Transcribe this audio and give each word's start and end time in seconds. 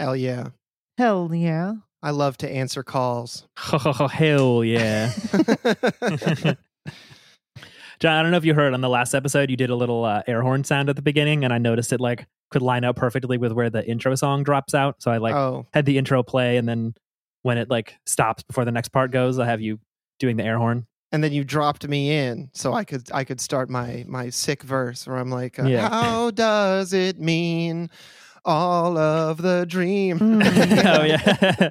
Hell 0.00 0.16
yeah. 0.16 0.48
Hell 0.96 1.30
yeah. 1.34 1.74
I 2.02 2.10
love 2.12 2.38
to 2.38 2.50
answer 2.50 2.82
calls. 2.82 3.46
Hell 3.58 4.64
yeah. 4.64 5.12
John, 8.00 8.16
I 8.16 8.22
don't 8.22 8.30
know 8.30 8.38
if 8.38 8.46
you 8.46 8.54
heard 8.54 8.72
on 8.72 8.80
the 8.80 8.88
last 8.88 9.12
episode, 9.14 9.50
you 9.50 9.58
did 9.58 9.68
a 9.68 9.76
little 9.76 10.06
uh, 10.06 10.22
air 10.26 10.40
horn 10.40 10.64
sound 10.64 10.88
at 10.88 10.96
the 10.96 11.02
beginning, 11.02 11.44
and 11.44 11.52
I 11.52 11.58
noticed 11.58 11.92
it 11.92 12.00
like 12.00 12.26
could 12.50 12.62
line 12.62 12.82
up 12.82 12.96
perfectly 12.96 13.36
with 13.36 13.52
where 13.52 13.68
the 13.68 13.86
intro 13.86 14.14
song 14.14 14.42
drops 14.42 14.72
out. 14.74 15.02
So 15.02 15.10
I 15.10 15.18
like 15.18 15.34
oh, 15.34 15.66
had 15.74 15.84
the 15.84 15.98
intro 15.98 16.22
play, 16.22 16.56
and 16.56 16.66
then 16.66 16.94
when 17.42 17.58
it 17.58 17.68
like 17.68 17.96
stops 18.06 18.42
before 18.42 18.64
the 18.64 18.72
next 18.72 18.88
part 18.88 19.10
goes, 19.10 19.38
I 19.38 19.44
have 19.44 19.60
you 19.60 19.80
doing 20.18 20.38
the 20.38 20.44
air 20.44 20.56
horn. 20.56 20.86
and 21.12 21.22
then 21.22 21.32
you 21.34 21.44
dropped 21.44 21.86
me 21.86 22.10
in 22.16 22.48
so 22.54 22.72
I 22.72 22.84
could 22.84 23.10
I 23.12 23.24
could 23.24 23.40
start 23.42 23.68
my 23.68 24.06
my 24.08 24.30
sick 24.30 24.62
verse 24.62 25.06
where 25.06 25.18
I'm 25.18 25.30
like, 25.30 25.58
uh, 25.58 25.64
Yeah. 25.64 25.90
how 25.90 26.30
does 26.30 26.94
it 26.94 27.20
mean 27.20 27.90
all 28.44 28.96
of 28.98 29.40
the 29.42 29.66
dream? 29.68 30.18
Mm. 30.18 30.84
oh 30.98 31.02
yeah, 31.04 31.70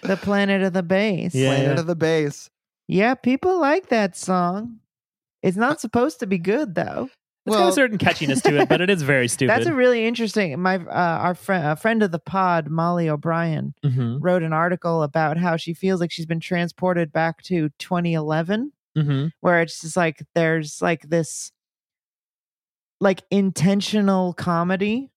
The 0.02 0.16
planet 0.16 0.62
of 0.62 0.72
the 0.72 0.82
bass. 0.82 1.34
Yeah. 1.34 1.48
Planet 1.48 1.78
of 1.78 1.86
the 1.86 1.96
bass. 1.96 2.48
Yeah, 2.88 3.14
people 3.14 3.60
like 3.60 3.88
that 3.88 4.16
song. 4.16 4.78
It's 5.42 5.56
not 5.56 5.80
supposed 5.80 6.20
to 6.20 6.26
be 6.26 6.38
good 6.38 6.74
though. 6.74 7.08
it's 7.46 7.56
got 7.56 7.68
a 7.68 7.72
certain 7.72 7.98
catchiness 7.98 8.42
to 8.42 8.60
it, 8.60 8.68
but 8.68 8.80
it 8.80 8.90
is 8.90 9.02
very 9.02 9.28
stupid. 9.36 9.50
That's 9.54 9.66
a 9.66 9.74
really 9.74 10.06
interesting. 10.06 10.60
My 10.60 10.76
uh, 10.76 11.18
our 11.22 11.34
friend, 11.34 11.66
a 11.66 11.76
friend 11.76 12.02
of 12.02 12.10
the 12.12 12.18
pod, 12.18 12.68
Molly 12.68 13.08
O'Brien, 13.08 13.74
hmm 13.84 14.18
wrote 14.20 14.42
an 14.42 14.52
article 14.52 15.02
about 15.02 15.38
how 15.38 15.56
she 15.56 15.72
feels 15.72 16.00
like 16.00 16.10
she's 16.12 16.26
been 16.26 16.40
transported 16.40 17.10
back 17.12 17.42
to 17.44 17.70
2011, 17.78 18.72
hmm 18.96 19.26
where 19.40 19.62
it's 19.62 19.80
just 19.80 19.96
like 19.96 20.22
there's 20.34 20.82
like 20.82 21.02
this 21.08 21.52
like 23.00 23.22
intentional 23.30 24.34
comedy 24.34 25.10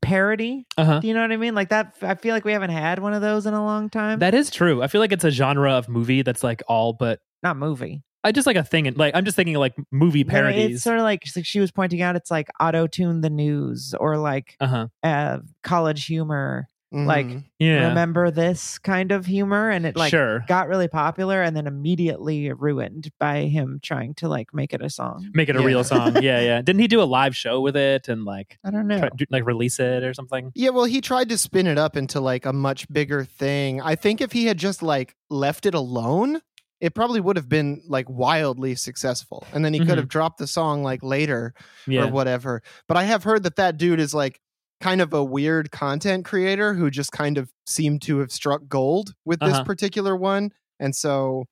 parody. 0.00 0.66
Uh 0.76 0.84
huh. 0.84 1.00
Do 1.00 1.08
you 1.08 1.14
know 1.14 1.22
what 1.22 1.32
I 1.32 1.36
mean? 1.36 1.54
Like 1.54 1.70
that. 1.70 1.94
I 2.02 2.14
feel 2.14 2.34
like 2.34 2.44
we 2.44 2.52
haven't 2.52 2.70
had 2.70 2.98
one 2.98 3.12
of 3.14 3.22
those 3.22 3.46
in 3.46 3.54
a 3.54 3.64
long 3.64 3.90
time. 3.90 4.18
That 4.20 4.34
is 4.34 4.50
true. 4.50 4.82
I 4.82 4.86
feel 4.88 5.00
like 5.00 5.12
it's 5.12 5.24
a 5.24 5.30
genre 5.30 5.72
of 5.72 5.88
movie 5.88 6.22
that's 6.22 6.42
like 6.44 6.62
all 6.68 6.92
but 6.92 7.20
not 7.42 7.56
movie. 7.56 8.02
I 8.24 8.30
just 8.30 8.46
like 8.46 8.56
a 8.56 8.62
thing. 8.62 8.86
in- 8.86 8.94
Like 8.94 9.16
I'm 9.16 9.24
just 9.24 9.34
thinking 9.36 9.56
like 9.56 9.74
movie 9.90 10.22
parodies. 10.24 10.76
It's 10.76 10.84
sort 10.84 10.98
of 10.98 11.02
like 11.02 11.22
she 11.24 11.58
was 11.58 11.72
pointing 11.72 12.02
out. 12.02 12.14
It's 12.14 12.30
like 12.30 12.48
auto 12.60 12.86
tune 12.86 13.20
the 13.20 13.30
news 13.30 13.94
or 13.98 14.16
like 14.16 14.56
uh 14.60 14.66
huh. 14.66 14.86
uh, 15.02 15.38
college 15.64 16.06
humor. 16.06 16.68
Like, 16.92 17.26
Mhm. 17.26 17.44
Yeah. 17.58 17.88
Remember 17.88 18.30
this 18.30 18.78
kind 18.78 19.12
of 19.12 19.24
humor, 19.24 19.70
and 19.70 19.86
it 19.86 19.96
like 19.96 20.10
sure. 20.10 20.44
got 20.46 20.68
really 20.68 20.88
popular 20.88 21.42
and 21.42 21.56
then 21.56 21.66
immediately 21.66 22.52
ruined 22.52 23.10
by 23.18 23.42
him 23.46 23.80
trying 23.82 24.14
to 24.16 24.28
like 24.28 24.52
make 24.52 24.74
it 24.74 24.82
a 24.82 24.90
song. 24.90 25.30
Make 25.34 25.48
it 25.48 25.56
a 25.56 25.60
Yeah. 25.60 25.66
real 25.66 25.84
song. 25.84 26.16
Yeah, 26.22 26.40
yeah. 26.40 26.60
Didn't 26.62 26.80
he 26.80 26.88
do 26.88 27.00
a 27.00 27.04
live 27.04 27.34
show 27.34 27.60
with 27.60 27.76
it 27.76 28.08
and 28.08 28.24
like 28.24 28.58
I 28.64 28.70
don't 28.70 28.86
know. 28.86 28.98
try, 28.98 29.08
do- 29.16 29.24
like 29.30 29.46
release 29.46 29.80
it 29.80 30.04
or 30.04 30.12
something? 30.12 30.52
Yeah, 30.54 30.70
well, 30.70 30.84
he 30.84 31.00
tried 31.00 31.28
to 31.30 31.38
spin 31.38 31.66
it 31.66 31.78
up 31.78 31.96
into 31.96 32.20
like 32.20 32.44
a 32.46 32.52
much 32.52 32.86
bigger 32.92 33.24
thing. 33.24 33.80
I 33.80 33.94
think 33.94 34.20
if 34.20 34.32
he 34.32 34.44
had 34.46 34.58
just 34.58 34.82
like 34.82 35.16
left 35.30 35.64
it 35.66 35.74
alone, 35.74 36.40
it 36.80 36.94
probably 36.94 37.20
would 37.20 37.36
have 37.36 37.48
been 37.48 37.80
like 37.86 38.10
wildly 38.10 38.74
successful. 38.74 39.46
And 39.54 39.64
then 39.64 39.72
he 39.72 39.80
Mhm. 39.80 39.86
could 39.86 39.98
have 39.98 40.08
dropped 40.08 40.38
the 40.38 40.46
song 40.48 40.82
like 40.82 41.02
later 41.02 41.54
Yeah. 41.86 42.04
or 42.04 42.10
whatever. 42.10 42.60
But 42.88 42.96
I 42.96 43.04
have 43.04 43.22
heard 43.22 43.44
that 43.44 43.56
that 43.56 43.76
dude 43.78 44.00
is 44.00 44.12
like 44.12 44.40
kind 44.82 45.00
of 45.00 45.14
a 45.14 45.24
weird 45.24 45.70
content 45.70 46.24
creator 46.26 46.74
who 46.74 46.90
just 46.90 47.12
kind 47.12 47.38
of 47.38 47.50
seemed 47.66 48.02
to 48.02 48.18
have 48.18 48.30
struck 48.32 48.62
gold 48.68 49.14
with 49.24 49.40
this 49.40 49.54
Uh-huh. 49.54 49.64
particular 49.64 50.14
one. 50.16 50.50
And 50.80 50.94
so, 50.94 51.44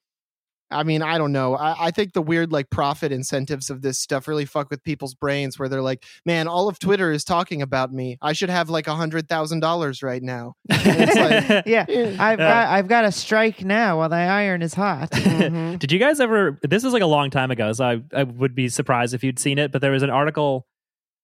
I 0.73 0.85
mean, 0.85 1.03
I 1.03 1.19
don't 1.19 1.33
know. 1.33 1.57
I, 1.57 1.87
I 1.87 1.91
think 1.91 2.13
the 2.13 2.23
weird 2.23 2.53
like 2.53 2.71
profit 2.71 3.11
incentives 3.11 3.71
of 3.71 3.83
this 3.83 3.99
stuff 3.99 4.29
really 4.29 4.45
fuck 4.45 4.71
with 4.71 4.85
people's 4.85 5.15
brains 5.17 5.59
where 5.59 5.69
they're 5.69 5.83
like, 5.83 6.05
man, 6.25 6.47
all 6.47 6.69
of 6.69 6.79
Twitter 6.79 7.11
is 7.11 7.25
talking 7.25 7.61
about 7.61 7.93
me. 7.93 8.19
I 8.23 8.33
should 8.35 8.51
have 8.51 8.71
like 8.71 8.87
a 8.87 8.95
hundred 8.95 9.29
thousand 9.29 9.61
dollars 9.61 10.01
right 10.03 10.23
now. 10.23 10.55
it's 10.69 11.17
like- 11.17 11.65
yeah, 11.67 11.87
I've 12.21 12.39
Yeah. 12.39 12.65
got 12.67 12.69
I've 12.69 12.87
got 12.89 13.03
to 13.03 13.11
strike 13.13 13.65
now 13.65 13.99
while 13.99 14.09
the 14.09 14.17
iron 14.17 14.63
is 14.63 14.75
hot. 14.75 15.11
Mhm. 15.41 15.79
Did 15.79 15.91
you 15.91 15.99
guys 15.99 16.21
ever? 16.21 16.59
This 16.63 16.85
is 16.85 16.93
like 16.93 17.03
a 17.03 17.07
long 17.07 17.31
time 17.31 17.51
ago, 17.51 17.73
so 17.73 17.85
I, 17.85 18.03
I 18.15 18.23
would 18.25 18.55
be 18.55 18.69
surprised 18.69 19.15
if 19.15 19.25
you'd 19.25 19.39
seen 19.41 19.59
it. 19.59 19.73
But 19.73 19.81
there 19.81 19.91
was 19.93 20.03
an 20.05 20.11
article 20.11 20.67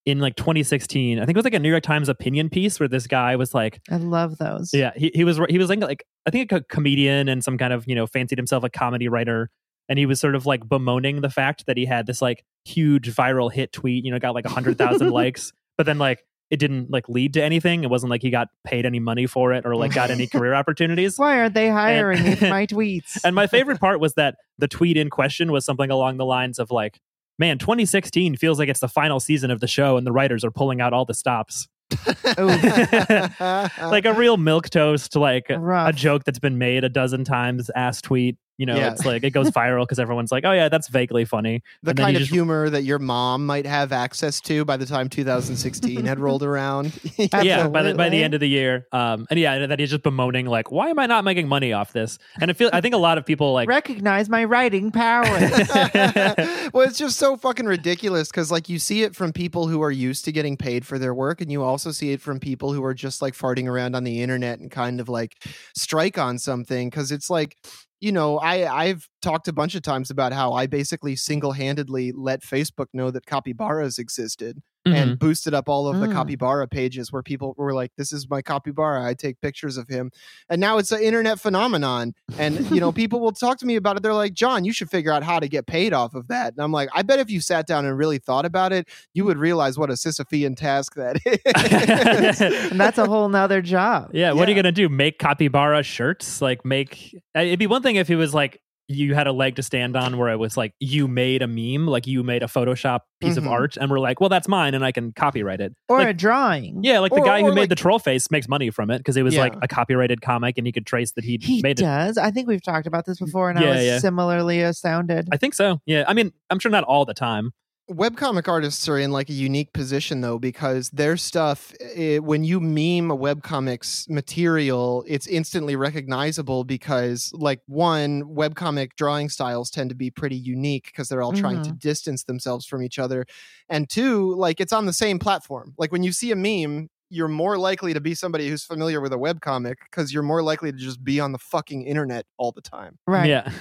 in 0.06 0.20
like 0.20 0.36
2016. 0.36 1.18
I 1.18 1.26
think 1.26 1.36
it 1.36 1.36
was 1.36 1.44
like 1.44 1.54
a 1.54 1.58
New 1.58 1.68
York 1.68 1.82
Times 1.82 2.08
opinion 2.08 2.48
piece 2.48 2.80
where 2.80 2.88
this 2.88 3.06
guy 3.06 3.36
was 3.36 3.52
like, 3.52 3.80
I 3.90 3.96
love 3.96 4.38
those. 4.38 4.72
yeah, 4.72 4.92
he, 4.96 5.10
he 5.12 5.24
was 5.24 5.38
he 5.50 5.58
was 5.58 5.68
like 5.68 5.80
like 5.80 6.06
I 6.24 6.30
think 6.30 6.52
a 6.52 6.62
comedian 6.62 7.28
and 7.28 7.44
some 7.44 7.58
kind 7.58 7.72
of 7.72 7.84
you 7.86 7.94
know 7.94 8.06
fancied 8.06 8.38
himself 8.38 8.64
a 8.64 8.70
comedy 8.70 9.08
writer, 9.08 9.50
and 9.88 9.98
he 9.98 10.06
was 10.06 10.20
sort 10.20 10.36
of 10.36 10.46
like 10.46 10.66
bemoaning 10.66 11.20
the 11.20 11.30
fact 11.30 11.66
that 11.66 11.76
he 11.76 11.84
had 11.84 12.06
this 12.06 12.22
like 12.22 12.44
huge 12.64 13.12
viral 13.12 13.52
hit 13.52 13.72
tweet, 13.72 14.04
you 14.04 14.10
know, 14.10 14.18
got 14.18 14.34
like 14.34 14.46
a 14.46 14.50
hundred 14.50 14.78
thousand 14.78 15.10
likes, 15.10 15.52
but 15.76 15.84
then 15.84 15.98
like 15.98 16.24
it 16.48 16.58
didn't 16.58 16.90
like 16.90 17.08
lead 17.08 17.34
to 17.34 17.42
anything. 17.42 17.82
It 17.82 17.90
wasn't 17.90 18.10
like 18.10 18.22
he 18.22 18.30
got 18.30 18.48
paid 18.64 18.86
any 18.86 19.00
money 19.00 19.26
for 19.26 19.52
it 19.52 19.66
or 19.66 19.74
like 19.74 19.92
got 19.92 20.10
any 20.10 20.26
career 20.32 20.54
opportunities. 20.54 21.18
Why 21.18 21.40
aren't 21.40 21.54
they 21.54 21.68
hiring 21.68 22.22
me 22.22 22.36
for 22.36 22.48
my 22.48 22.66
tweets? 22.68 23.18
And 23.24 23.34
my 23.34 23.48
favorite 23.48 23.80
part 23.80 23.98
was 23.98 24.14
that 24.14 24.36
the 24.56 24.68
tweet 24.68 24.96
in 24.96 25.10
question 25.10 25.50
was 25.50 25.64
something 25.64 25.90
along 25.90 26.18
the 26.18 26.24
lines 26.24 26.60
of 26.60 26.70
like, 26.70 27.00
"Man, 27.38 27.58
2016 27.58 28.36
feels 28.36 28.58
like 28.58 28.69
it's 28.69 28.80
the 28.80 28.88
final 28.88 29.20
season 29.20 29.50
of 29.50 29.60
the 29.60 29.66
show, 29.66 29.97
and 29.97 30.06
the 30.06 30.12
writers 30.12 30.44
are 30.44 30.50
pulling 30.50 30.80
out 30.80 30.92
all 30.92 31.04
the 31.04 31.14
stops." 31.14 31.69
like 32.36 34.04
a 34.04 34.14
real 34.16 34.36
milk 34.36 34.69
toast, 34.70 35.14
like 35.14 35.48
a 35.48 35.92
joke 35.94 36.24
that's 36.24 36.41
been 36.41 36.58
made 36.58 36.82
a 36.82 36.88
dozen 36.88 37.24
times. 37.24 37.70
Ass 37.76 38.00
tweet, 38.02 38.36
you 38.58 38.66
know, 38.66 38.76
Yeah. 38.76 38.92
it's 38.92 39.04
like 39.04 39.22
it 39.24 39.30
goes 39.30 39.50
viral 39.50 39.82
because 39.82 39.98
everyone's 39.98 40.32
like, 40.32 40.44
"Oh 40.44 40.52
yeah, 40.52 40.68
that's 40.68 40.88
vaguely 40.88 41.24
funny." 41.24 41.62
the 41.82 41.90
And 41.90 41.98
then 41.98 42.04
kind 42.06 42.16
of 42.16 42.20
just- 42.22 42.32
humor 42.32 42.70
that 42.70 42.84
your 42.84 42.98
mom 42.98 43.46
might 43.46 43.66
have 43.66 43.92
access 43.92 44.40
to 44.42 44.64
by 44.64 44.76
the 44.76 44.86
time 44.86 45.08
2016 45.08 46.04
had 46.04 46.18
rolled 46.18 46.42
around. 46.50 46.92
Yeah, 47.16 47.68
by 47.68 47.82
the 47.82 47.94
by 47.94 48.08
the 48.08 48.22
end 48.22 48.34
of 48.34 48.40
the 48.40 48.48
year, 48.48 48.86
um, 48.92 49.26
and 49.30 49.38
yeah, 49.38 49.66
that 49.66 49.78
he's 49.78 49.90
just 49.90 50.02
bemoaning 50.02 50.46
like, 50.46 50.70
"Why 50.70 50.88
am 50.90 50.98
I 50.98 51.06
not 51.06 51.24
making 51.24 51.48
money 51.48 51.72
off 51.72 51.92
this?" 51.92 52.18
And 52.40 52.50
I 52.50 52.54
feel, 52.54 52.70
I 52.72 52.80
think 52.80 52.94
a 52.94 52.98
lot 52.98 53.18
of 53.18 53.26
people 53.26 53.52
like, 53.52 53.68
Recognize 53.68 54.28
my 54.28 54.44
writing 54.44 54.90
power. 54.90 55.24
well, 56.72 56.86
it's 56.86 56.98
just 56.98 57.18
so 57.18 57.36
fucking 57.36 57.66
ridiculous 57.66 58.28
because, 58.28 58.50
like, 58.50 58.68
you 58.68 58.78
see 58.78 59.02
it 59.02 59.14
from 59.14 59.32
people 59.32 59.68
who 59.68 59.82
are 59.82 59.90
used 59.90 60.24
to 60.26 60.32
getting 60.32 60.56
paid 60.56 60.86
for 60.86 60.98
their 60.98 61.14
work, 61.14 61.40
and 61.40 61.50
you 61.50 61.62
also 61.62 61.90
see 61.90 62.12
it 62.12 62.20
from 62.20 62.40
people 62.40 62.72
who 62.72 62.84
are 62.84 62.94
just 62.94 63.22
like 63.22 63.34
farting 63.34 63.68
around 63.68 63.94
on 63.94 64.04
the 64.04 64.22
internet 64.22 64.58
and 64.60 64.70
kind 64.70 65.00
of 65.00 65.08
like 65.08 65.34
strike 65.76 66.18
on 66.18 66.38
something. 66.38 66.88
Because 66.88 67.12
it's 67.12 67.30
like, 67.30 67.56
you 68.00 68.12
know, 68.12 68.38
I 68.38 68.70
I've 68.72 69.08
talked 69.22 69.48
a 69.48 69.52
bunch 69.52 69.74
of 69.74 69.82
times 69.82 70.10
about 70.10 70.32
how 70.32 70.52
I 70.52 70.66
basically 70.66 71.16
single 71.16 71.52
handedly 71.52 72.12
let 72.12 72.42
Facebook 72.42 72.86
know 72.92 73.10
that 73.10 73.26
capybaras 73.26 73.98
existed 73.98 74.60
mhm. 74.86 74.94
and 74.94 75.19
boosted 75.19 75.52
up 75.54 75.69
all 75.69 75.88
of 75.88 76.00
the 76.00 76.06
Mm. 76.06 76.12
capybara 76.12 76.69
pages 76.69 77.12
where 77.12 77.22
people 77.22 77.54
were 77.58 77.74
like, 77.74 77.91
"This 77.97 78.12
is 78.12 78.28
my 78.30 78.41
capybara. 78.42 79.04
I 79.04 79.14
take 79.14 79.41
pictures 79.41 79.76
of 79.76 79.88
him," 79.88 80.10
and 80.48 80.60
now 80.60 80.78
it's 80.78 80.92
an 80.92 81.00
internet 81.02 81.41
phenomenon. 81.41 82.14
And 82.38 82.70
you 82.70 82.80
know, 82.80 82.92
people 82.92 83.20
will 83.20 83.32
talk 83.32 83.58
to 83.58 83.66
me 83.66 83.76
about 83.76 83.97
it. 83.97 84.02
They're 84.02 84.14
like, 84.14 84.34
"John, 84.34 84.64
you 84.64 84.72
should 84.72 84.88
figure 84.91 85.12
out 85.12 85.22
how 85.22 85.41
to 85.41 85.48
get 85.48 85.66
paid 85.66 85.92
off 85.92 86.14
of 86.14 86.28
that." 86.28 86.52
And 86.54 86.62
I'm 86.62 86.72
like, 86.72 86.88
"I 86.94 87.02
bet 87.02 87.19
if 87.19 87.30
you 87.30 87.41
sat 87.41 87.66
down 87.66 87.84
and 87.84 87.97
really 87.98 88.19
thought 88.19 88.44
about 88.47 88.72
it, 88.72 88.88
you 89.14 89.24
would 89.24 89.38
realize 89.38 89.78
what 89.78 89.91
a 89.91 89.94
Sisyphean 89.94 90.56
task 90.56 90.94
that 90.94 91.16
is." 91.26 92.41
and 92.70 92.80
that's 92.80 92.98
a 92.98 93.06
whole 93.06 93.28
nother 93.28 93.60
job. 93.62 94.10
Yeah, 94.12 94.32
what 94.32 94.48
are 94.48 94.50
you 94.53 94.56
gonna 94.56 94.72
do? 94.72 94.88
Make 94.88 95.18
capybara 95.18 95.82
shirts? 95.82 96.41
Like 96.41 96.64
make? 96.64 97.14
uh, 97.36 97.41
It'd 97.41 97.58
be 97.58 97.66
one 97.66 97.82
thing 97.82 97.97
if 97.97 98.08
he 98.08 98.14
was 98.14 98.32
like 98.34 98.60
you 98.88 99.14
had 99.14 99.26
a 99.26 99.32
leg 99.32 99.56
to 99.56 99.62
stand 99.62 99.97
on, 99.97 100.16
where 100.19 100.28
it 100.30 100.38
was 100.38 100.56
like 100.56 100.72
you 100.80 101.08
made 101.08 101.42
a 101.42 101.47
meme, 101.47 101.86
like 101.86 102.06
you 102.06 102.22
made 102.22 102.42
a 102.42 102.47
Photoshop 102.47 103.00
piece 103.20 103.36
of 103.36 103.44
Mhm. 103.44 103.50
art, 103.50 103.76
and 103.76 103.91
we're 103.91 103.98
like, 103.98 104.20
well, 104.20 104.28
that's 104.28 104.47
mine, 104.47 104.74
and 104.74 104.84
I 104.84 104.92
can 104.92 105.12
copyright 105.12 105.60
it. 105.60 105.74
Or 105.88 105.98
Like- 105.98 106.08
a 106.08 106.12
drawing. 106.14 106.84
Yeah, 106.84 107.00
like 107.00 107.12
the 107.12 107.20
guy 107.20 107.41
who 107.41 107.48
or 107.48 107.54
made 107.54 107.69
the 107.69 107.74
troll 107.74 107.98
face 107.98 108.30
makes 108.30 108.48
money 108.48 108.70
from 108.70 108.91
it 108.91 108.98
because 108.98 109.16
it 109.16 109.22
was 109.22 109.34
Yeah. 109.34 109.41
like 109.41 109.54
a 109.62 109.69
copyrighted 109.69 110.20
comic, 110.20 110.56
and 110.58 110.66
he 110.66 110.72
could 110.72 110.86
trace 110.86 111.12
that 111.12 111.24
he 111.24 111.38
He 111.41 111.60
made 111.62 111.80
it. 111.80 111.82
does. 111.82 112.16
I 112.19 112.30
think 112.30 112.47
we've 112.48 112.62
talked 112.62 112.86
about 112.86 113.06
this 113.06 113.19
before, 113.19 113.50
and 113.50 113.58
I 113.58 113.64
was 113.70 113.84
yeah. 113.84 113.98
similarly 113.98 114.60
astounded. 114.62 115.28
I 115.32 115.36
think 115.36 115.54
so. 115.54 115.80
Yeah, 115.86 116.04
I 116.06 116.14
mean, 116.14 116.32
I'm 116.50 116.58
sure 116.58 116.70
not 116.70 116.84
all 116.84 117.04
the 117.04 117.14
time. 117.14 117.53
Webcomic 117.91 118.48
artists 118.48 118.88
are 118.88 118.98
in 118.98 119.12
like 119.12 119.28
a 119.28 119.32
unique 119.32 119.72
position 119.72 120.20
though 120.20 120.38
because 120.38 120.91
their 120.91 121.16
stuff 121.16 121.72
eh, 121.80 122.19
when 122.19 122.42
you 122.42 122.58
meme 122.60 123.12
a 123.12 123.16
webcomics 123.16 124.09
material 124.10 125.04
it's 125.06 125.27
instantly 125.28 125.77
recognizable 125.77 126.65
because 126.65 127.30
like 127.33 127.60
one 127.66 128.22
webcomic 128.24 128.91
drawing 128.97 129.28
styles 129.28 129.71
tend 129.71 129.88
to 129.88 129.94
be 129.94 130.10
pretty 130.10 130.36
unique 130.36 130.86
because 130.86 131.09
they're 131.09 131.22
all 131.22 131.33
trying 131.33 131.62
to 131.62 131.72
distance 131.72 132.24
themselves 132.24 132.66
from 132.66 132.83
each 132.83 132.98
other 132.98 133.24
and 133.68 133.88
two 133.88 134.34
like 134.34 134.60
it's 134.60 134.72
on 134.72 134.86
the 134.86 134.92
same 134.92 135.18
platform 135.21 135.72
like 135.78 135.92
when 135.92 136.03
you 136.03 136.12
see 136.12 136.33
a 136.33 136.36
meme 136.36 136.88
you're 137.09 137.28
more 137.28 137.56
likely 137.56 137.94
to 137.94 138.00
be 138.00 138.16
somebody 138.16 138.48
who's 138.48 138.65
familiar 138.65 139.00
with 139.00 139.12
a 139.12 139.16
webcomic 139.16 139.77
because 139.88 140.12
you're 140.12 140.24
more 140.24 140.42
likely 140.42 140.72
to 140.72 140.78
just 140.78 141.04
be 141.04 141.21
on 141.21 141.30
the 141.30 141.38
fucking 141.38 141.83
internet 141.83 142.27
all 142.36 142.50
the 142.50 142.60
time 142.60 142.98
right. 143.06 143.28
Yeah. 143.28 143.50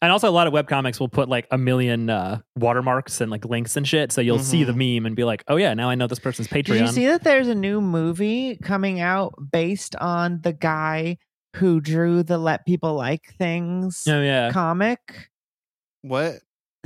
and 0.00 0.12
also, 0.12 0.28
a 0.28 0.30
lot 0.30 0.46
of 0.46 0.52
webcomics 0.52 1.00
will 1.00 1.08
put 1.08 1.28
like 1.28 1.46
a 1.50 1.58
million 1.58 2.10
uh, 2.10 2.40
watermarks 2.56 3.20
and 3.20 3.30
like 3.30 3.44
links 3.44 3.76
and 3.76 3.86
shit. 3.86 4.12
So 4.12 4.20
you'll 4.20 4.38
see 4.38 4.64
the 4.64 4.72
meme 4.72 5.06
and 5.06 5.16
be 5.16 5.24
like, 5.24 5.44
oh, 5.48 5.56
yeah, 5.56 5.74
now 5.74 5.90
I 5.90 5.94
know 5.94 6.06
this 6.06 6.18
person's 6.18 6.48
Patreon. 6.48 6.64
Did 6.64 6.80
you 6.80 6.86
see 6.88 7.06
that 7.06 7.24
there's 7.24 7.48
a 7.48 7.54
new 7.54 7.80
movie 7.80 8.56
coming 8.56 9.00
out 9.00 9.34
based 9.52 9.96
on 9.96 10.40
the 10.42 10.52
guy 10.52 11.18
who 11.56 11.80
drew 11.80 12.22
the 12.22 12.38
Let 12.38 12.64
People 12.66 12.94
Like 12.94 13.34
Things 13.38 14.04
oh, 14.08 14.20
yeah. 14.20 14.50
comic? 14.52 15.30
what 16.02 16.36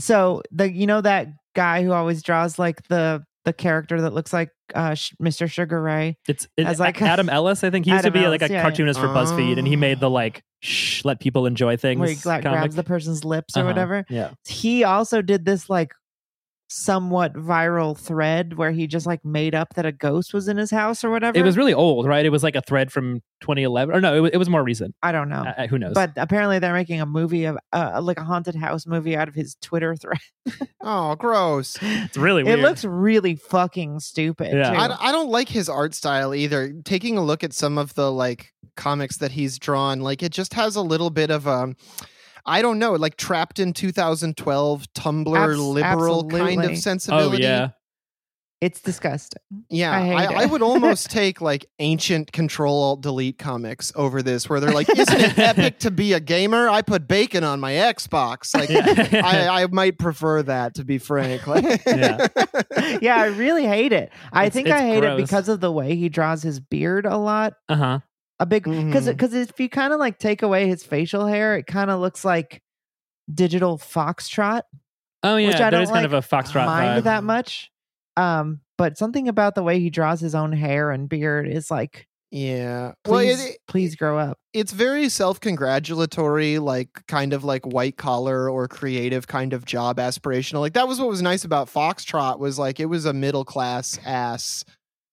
So 0.00 0.42
the 0.50 0.72
you 0.72 0.86
know 0.86 1.02
that 1.02 1.28
guy 1.54 1.82
who 1.82 1.92
always 1.92 2.22
draws 2.22 2.58
like 2.58 2.88
the 2.88 3.24
the 3.44 3.52
character 3.52 4.00
that 4.00 4.12
looks 4.12 4.32
like 4.32 4.50
uh, 4.74 4.94
Sh- 4.94 5.14
Mr. 5.20 5.50
Sugar 5.50 5.82
Ray. 5.82 6.16
It's, 6.28 6.46
it's 6.56 6.68
As 6.68 6.80
like- 6.80 7.00
Adam 7.02 7.28
Ellis, 7.28 7.64
I 7.64 7.70
think. 7.70 7.86
He 7.86 7.90
used 7.90 8.04
to 8.04 8.08
Adam 8.08 8.22
be 8.22 8.28
like 8.28 8.42
a 8.42 8.50
yeah. 8.50 8.62
cartoonist 8.62 9.00
for 9.00 9.08
BuzzFeed, 9.08 9.58
and 9.58 9.66
he 9.66 9.76
made 9.76 10.00
the 10.00 10.08
like 10.08 10.42
shh, 10.62 11.04
let 11.04 11.20
people 11.20 11.44
enjoy 11.46 11.76
things. 11.76 11.98
where 12.00 12.08
he 12.08 12.16
like, 12.24 12.42
grabs 12.42 12.74
the 12.76 12.84
person's 12.84 13.24
lips 13.24 13.56
or 13.56 13.60
Uh-huh. 13.60 13.68
whatever. 13.68 14.04
Yeah. 14.08 14.30
He 14.46 14.84
also 14.84 15.20
did 15.20 15.44
this 15.44 15.68
like 15.68 15.92
somewhat 16.72 17.34
viral 17.34 17.96
thread 17.96 18.56
where 18.56 18.70
he 18.70 18.86
just 18.86 19.06
like 19.06 19.22
made 19.24 19.54
up 19.54 19.74
that 19.74 19.84
a 19.84 19.92
ghost 19.92 20.32
was 20.32 20.48
in 20.48 20.56
his 20.56 20.70
house 20.70 21.04
or 21.04 21.10
whatever. 21.10 21.36
It 21.38 21.42
was 21.42 21.56
really 21.56 21.74
old, 21.74 22.06
right? 22.06 22.24
It 22.24 22.30
was 22.30 22.42
like 22.42 22.56
a 22.56 22.62
thread 22.62 22.90
from 22.90 23.20
2011. 23.42 23.94
Or 23.94 24.00
no, 24.00 24.14
it 24.14 24.20
was, 24.20 24.30
it 24.32 24.36
was 24.38 24.48
more 24.48 24.62
recent. 24.62 24.94
I 25.02 25.12
don't 25.12 25.28
know. 25.28 25.44
Uh, 25.46 25.54
uh, 25.58 25.66
who 25.66 25.78
knows? 25.78 25.92
but 25.94 26.12
apparently 26.16 26.58
they're 26.58 26.72
making 26.72 27.00
a 27.00 27.06
movie 27.06 27.44
of 27.44 27.58
uh, 27.72 28.00
like 28.02 28.18
a 28.18 28.24
haunted 28.24 28.54
house 28.54 28.86
movie 28.86 29.14
out 29.16 29.28
of 29.28 29.34
his 29.34 29.56
Twitter 29.60 29.94
thread. 29.96 30.18
Oh, 30.84 31.14
gross. 31.14 31.78
it's 31.80 32.16
really 32.16 32.42
It 32.50 32.58
looks 32.58 32.84
really 32.84 33.36
fucking 33.36 34.00
stupid. 34.00 34.52
Yeah. 34.52 34.70
too. 34.70 34.76
I, 34.76 34.88
d- 34.88 34.94
I 34.98 35.12
don't 35.12 35.28
like 35.30 35.48
his 35.48 35.68
art 35.68 35.94
style 35.94 36.34
either. 36.34 36.72
Taking 36.84 37.16
a 37.16 37.22
look 37.22 37.44
at 37.44 37.52
some 37.52 37.78
of 37.78 37.94
the 37.94 38.10
like 38.10 38.52
comics 38.76 39.18
that 39.18 39.30
he's 39.30 39.60
drawn, 39.60 40.00
like 40.00 40.24
it 40.24 40.32
just 40.32 40.54
has 40.54 40.74
a 40.74 40.82
little 40.82 41.10
bit 41.10 41.30
of 41.30 41.46
um 41.46 41.76
I 42.44 42.62
don't 42.62 42.78
know, 42.78 42.92
like 42.94 43.16
trapped 43.16 43.58
in 43.58 43.72
2012 43.72 44.92
Tumblr 44.94 45.36
Abs- 45.36 45.58
liberal 45.58 46.22
kind 46.28 46.42
absolutely. 46.42 46.64
of 46.66 46.70
oh, 46.72 46.74
sensibility. 46.74 47.42
yeah. 47.42 47.68
it's 48.60 48.80
disgusting. 48.80 49.42
Yeah, 49.70 49.90
I 49.92 50.24
I, 50.24 50.42
I, 50.42 50.46
would 50.46 50.62
almost 50.62 51.10
take 51.20 51.40
like 51.40 51.66
ancient 51.80 52.30
Control 52.32 52.80
Alt 52.82 53.00
Delete 53.00 53.38
comics 53.38 53.92
over 53.96 54.22
this, 54.22 54.48
where 54.48 54.60
they're 54.60 54.72
like, 54.72 54.88
"Isn't 54.96 55.20
it 55.20 55.38
epic 55.38 55.78
to 55.80 55.90
be 55.90 56.12
a 56.12 56.20
gamer? 56.20 56.68
I 56.68 56.82
put 56.82 57.08
bacon 57.08 57.42
on 57.44 57.58
my 57.60 57.72
Xbox." 57.72 58.54
Like, 58.54 58.70
Yeah. 58.70 59.22
I, 59.24 59.48
I 59.62 59.66
might 59.66 59.98
prefer 59.98 60.42
that, 60.44 60.74
to 60.76 60.84
be 60.84 60.98
frank. 60.98 61.42
Yeah. 61.86 62.26
yeah, 63.00 63.16
I 63.16 63.26
really 63.26 63.66
hate 63.66 63.92
it. 63.92 64.12
I 64.32 64.42
It's- 64.46 64.52
think 64.54 64.68
it's 64.68 64.74
I 64.76 64.86
hate 64.86 65.00
gross. 65.00 65.18
it 65.18 65.22
because 65.22 65.48
of 65.48 65.60
the 65.60 65.72
way 65.72 65.96
he 65.96 66.08
draws 66.08 66.42
his 66.42 66.60
beard 66.60 67.04
a 67.06 67.16
lot. 67.16 67.54
uh 67.68 67.76
huh. 67.76 67.98
A 68.42 68.46
big 68.46 68.64
because 68.64 69.04
Mhm. 69.06 69.10
because 69.12 69.34
if 69.34 69.58
you 69.60 69.68
kind 69.68 69.92
of 69.92 70.00
like 70.00 70.18
take 70.18 70.42
away 70.42 70.66
his 70.66 70.82
facial 70.82 71.26
hair, 71.26 71.56
it 71.56 71.66
kind 71.68 71.90
of 71.90 72.00
looks 72.00 72.24
like 72.24 72.60
digital 73.32 73.78
foxtrot, 73.78 74.62
Oh, 75.22 75.36
yeah. 75.36 75.46
which 75.48 75.60
I 75.60 75.70
don't 75.70 75.86
kind 75.86 76.04
of 76.04 76.12
a 76.12 76.20
foxtrot 76.22 76.66
mind 76.66 77.00
vibe. 77.00 77.04
that 77.04 77.22
much. 77.22 77.70
Um, 78.16 78.60
but 78.76 78.98
something 78.98 79.28
about 79.28 79.54
the 79.54 79.62
way 79.62 79.78
he 79.78 79.90
draws 79.90 80.20
his 80.20 80.34
own 80.34 80.50
hair 80.52 80.90
and 80.90 81.08
beard 81.08 81.46
is 81.46 81.70
like, 81.70 82.08
yeah. 82.32 82.92
Well, 83.06 83.20
please, 83.20 83.44
it, 83.44 83.58
please 83.68 83.94
grow 83.94 84.18
up. 84.18 84.38
it's 84.52 84.72
very 84.72 85.08
self-congratulatory 85.08 86.58
like 86.58 86.88
kind 87.06 87.32
of 87.32 87.44
like 87.44 87.64
white 87.64 87.96
collar 87.96 88.50
or 88.50 88.66
creative 88.68 89.26
kind 89.28 89.52
of 89.52 89.64
job 89.64 89.98
aspirational 89.98 90.60
like 90.60 90.72
that 90.74 90.88
was 90.88 90.98
what 90.98 91.08
was 91.08 91.22
nice 91.22 91.44
about 91.44 91.68
foxtrot 91.68 92.38
was 92.38 92.58
like 92.58 92.80
it 92.80 92.86
was 92.86 93.04
a 93.06 93.12
middle 93.12 93.44
class 93.44 93.98
ass 94.04 94.64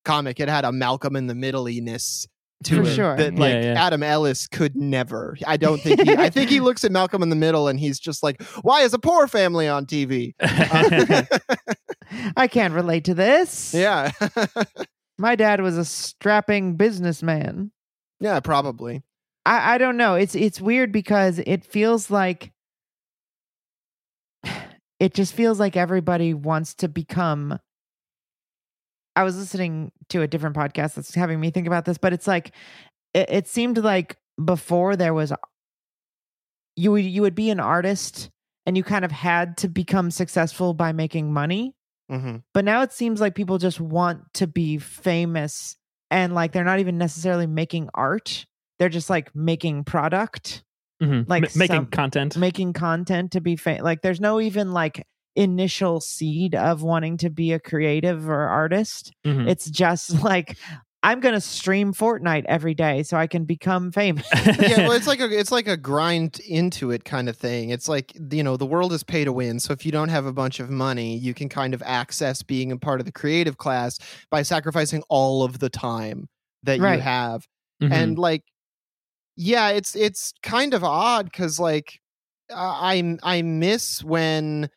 comic 0.05 0.39
it 0.39 0.49
had 0.49 0.65
a 0.65 0.71
malcolm 0.71 1.15
in 1.15 1.27
the 1.27 1.35
middle-ness 1.35 2.25
to 2.65 2.75
For 2.83 2.89
it 2.89 2.93
sure. 2.93 3.15
that 3.17 3.35
like 3.35 3.53
yeah. 3.53 3.75
adam 3.77 4.03
ellis 4.03 4.47
could 4.47 4.75
never 4.75 5.37
i 5.47 5.55
don't 5.55 5.79
think 5.81 6.01
he 6.01 6.15
i 6.15 6.29
think 6.29 6.49
he 6.49 6.59
looks 6.59 6.83
at 6.83 6.91
malcolm 6.91 7.23
in 7.23 7.29
the 7.29 7.35
middle 7.35 7.67
and 7.69 7.79
he's 7.79 7.99
just 7.99 8.21
like 8.21 8.41
why 8.63 8.81
is 8.81 8.93
a 8.93 8.99
poor 8.99 9.27
family 9.27 9.67
on 9.67 9.85
tv 9.85 10.33
I 12.35 12.47
can't 12.47 12.73
relate 12.73 13.05
to 13.05 13.13
this. 13.13 13.73
yeah 13.73 14.11
My 15.19 15.35
dad 15.35 15.61
was 15.61 15.77
a 15.77 15.85
strapping 15.85 16.75
businessman. 16.75 17.71
yeah 18.19 18.39
probably 18.39 19.03
I, 19.45 19.75
I 19.75 19.77
don't 19.77 19.97
know. 19.97 20.15
It's 20.15 20.35
it's 20.35 20.59
weird 20.61 20.91
because 20.91 21.39
it 21.39 21.63
feels 21.65 22.09
like 22.11 22.51
it 24.99 25.13
just 25.13 25.33
feels 25.33 25.59
like 25.59 25.77
everybody 25.77 26.33
wants 26.33 26.73
to 26.75 26.87
become 26.87 27.57
I 29.19 29.23
was 29.23 29.37
listening 29.37 29.91
to 30.09 30.21
a 30.21 30.27
different 30.27 30.55
podcast 30.55 30.93
that's 30.93 31.13
having 31.13 31.39
me 31.39 31.51
think 31.51 31.67
about 31.67 31.83
this, 31.85 31.97
but 31.97 32.13
it's 32.13 32.25
like 32.27 32.53
it, 33.13 33.29
it 33.29 33.47
seemed 33.47 33.77
like 33.77 34.15
before 34.43 34.95
there 34.95 35.13
was 35.13 35.33
you 36.75 36.91
would 36.91 37.03
you 37.03 37.21
would 37.21 37.35
be 37.35 37.49
an 37.49 37.59
artist 37.59 38.29
and 38.65 38.77
you 38.77 38.83
kind 38.83 39.03
of 39.03 39.11
had 39.11 39.57
to 39.57 39.67
become 39.67 40.11
successful 40.11 40.73
by 40.73 40.91
making 40.93 41.33
money. 41.33 41.73
hmm 42.09 42.37
But 42.53 42.65
now 42.65 42.81
it 42.81 42.93
seems 42.93 43.19
like 43.19 43.35
people 43.35 43.57
just 43.57 43.79
want 43.81 44.21
to 44.35 44.47
be 44.47 44.77
famous 44.77 45.75
and 46.11 46.33
like 46.33 46.51
they're 46.53 46.63
not 46.63 46.79
even 46.79 46.97
necessarily 46.97 47.47
making 47.47 47.89
art. 47.93 48.45
They're 48.77 48.89
just 48.89 49.09
like 49.09 49.35
making 49.35 49.83
product, 49.83 50.63
Mhm. 51.01 51.25
Like 51.27 51.43
M- 51.43 51.49
making 51.55 51.75
some- 51.75 51.85
content. 51.87 52.37
making 52.37 52.73
content 52.73 53.31
to 53.33 53.41
be 53.41 53.55
famous. 53.55 53.83
Like 53.83 54.01
there's 54.01 54.21
no 54.21 54.39
even 54.39 54.71
like 54.71 55.05
initial 55.35 56.01
seed 56.01 56.55
of 56.55 56.81
wanting 56.83 57.17
to 57.17 57.29
be 57.29 57.51
a 57.53 57.59
creative 57.59 58.27
or 58.29 58.41
artist. 58.47 59.11
Mhm. 59.25 59.47
It's 59.49 59.69
just 59.69 60.11
like 60.23 60.57
I'm 61.01 61.21
going 61.21 61.33
to 61.33 61.39
stream 61.39 61.93
Fortnite 61.93 62.43
every 62.49 62.73
day 62.73 63.03
so 63.03 63.15
I 63.15 63.25
can 63.27 63.45
become 63.45 63.89
famous. 63.89 64.27
yeah, 64.33 64.79
well, 64.79 64.91
it's 64.91 65.07
like 65.13 65.21
a 65.21 65.29
it's 65.31 65.51
like 65.51 65.67
a 65.67 65.77
grind 65.77 66.41
into 66.41 66.91
it 66.91 67.05
kind 67.05 67.29
of 67.29 67.37
thing. 67.37 67.69
It's 67.69 67.87
like 67.87 68.11
you 68.31 68.43
know 68.43 68.57
the 68.57 68.65
world 68.65 68.91
is 68.91 69.01
pay 69.03 69.23
to 69.23 69.31
win. 69.31 69.61
So 69.61 69.71
if 69.71 69.85
you 69.85 69.93
don't 69.93 70.09
have 70.09 70.25
a 70.25 70.33
bunch 70.33 70.59
of 70.59 70.69
money, 70.69 71.15
you 71.17 71.33
can 71.33 71.47
kind 71.47 71.73
of 71.73 71.81
access 71.85 72.43
being 72.43 72.71
a 72.73 72.77
part 72.77 72.99
of 72.99 73.05
the 73.05 73.13
creative 73.13 73.57
class 73.57 73.97
by 74.29 74.41
sacrificing 74.41 75.01
all 75.07 75.43
of 75.43 75.59
the 75.59 75.69
time 75.69 76.27
that 76.63 76.79
you 76.79 76.83
Right. 76.83 76.99
have. 77.01 77.47
Mhm. 77.81 77.91
And 77.93 78.19
like, 78.19 78.43
yeah, 79.37 79.69
it's 79.69 79.95
it's 79.95 80.33
kind 80.43 80.73
of 80.73 80.83
odd 80.83 81.25
because 81.25 81.59
like 81.61 81.99
I 82.53 83.17
I 83.23 83.37
I 83.37 83.41
miss 83.41 84.03
when. 84.03 84.69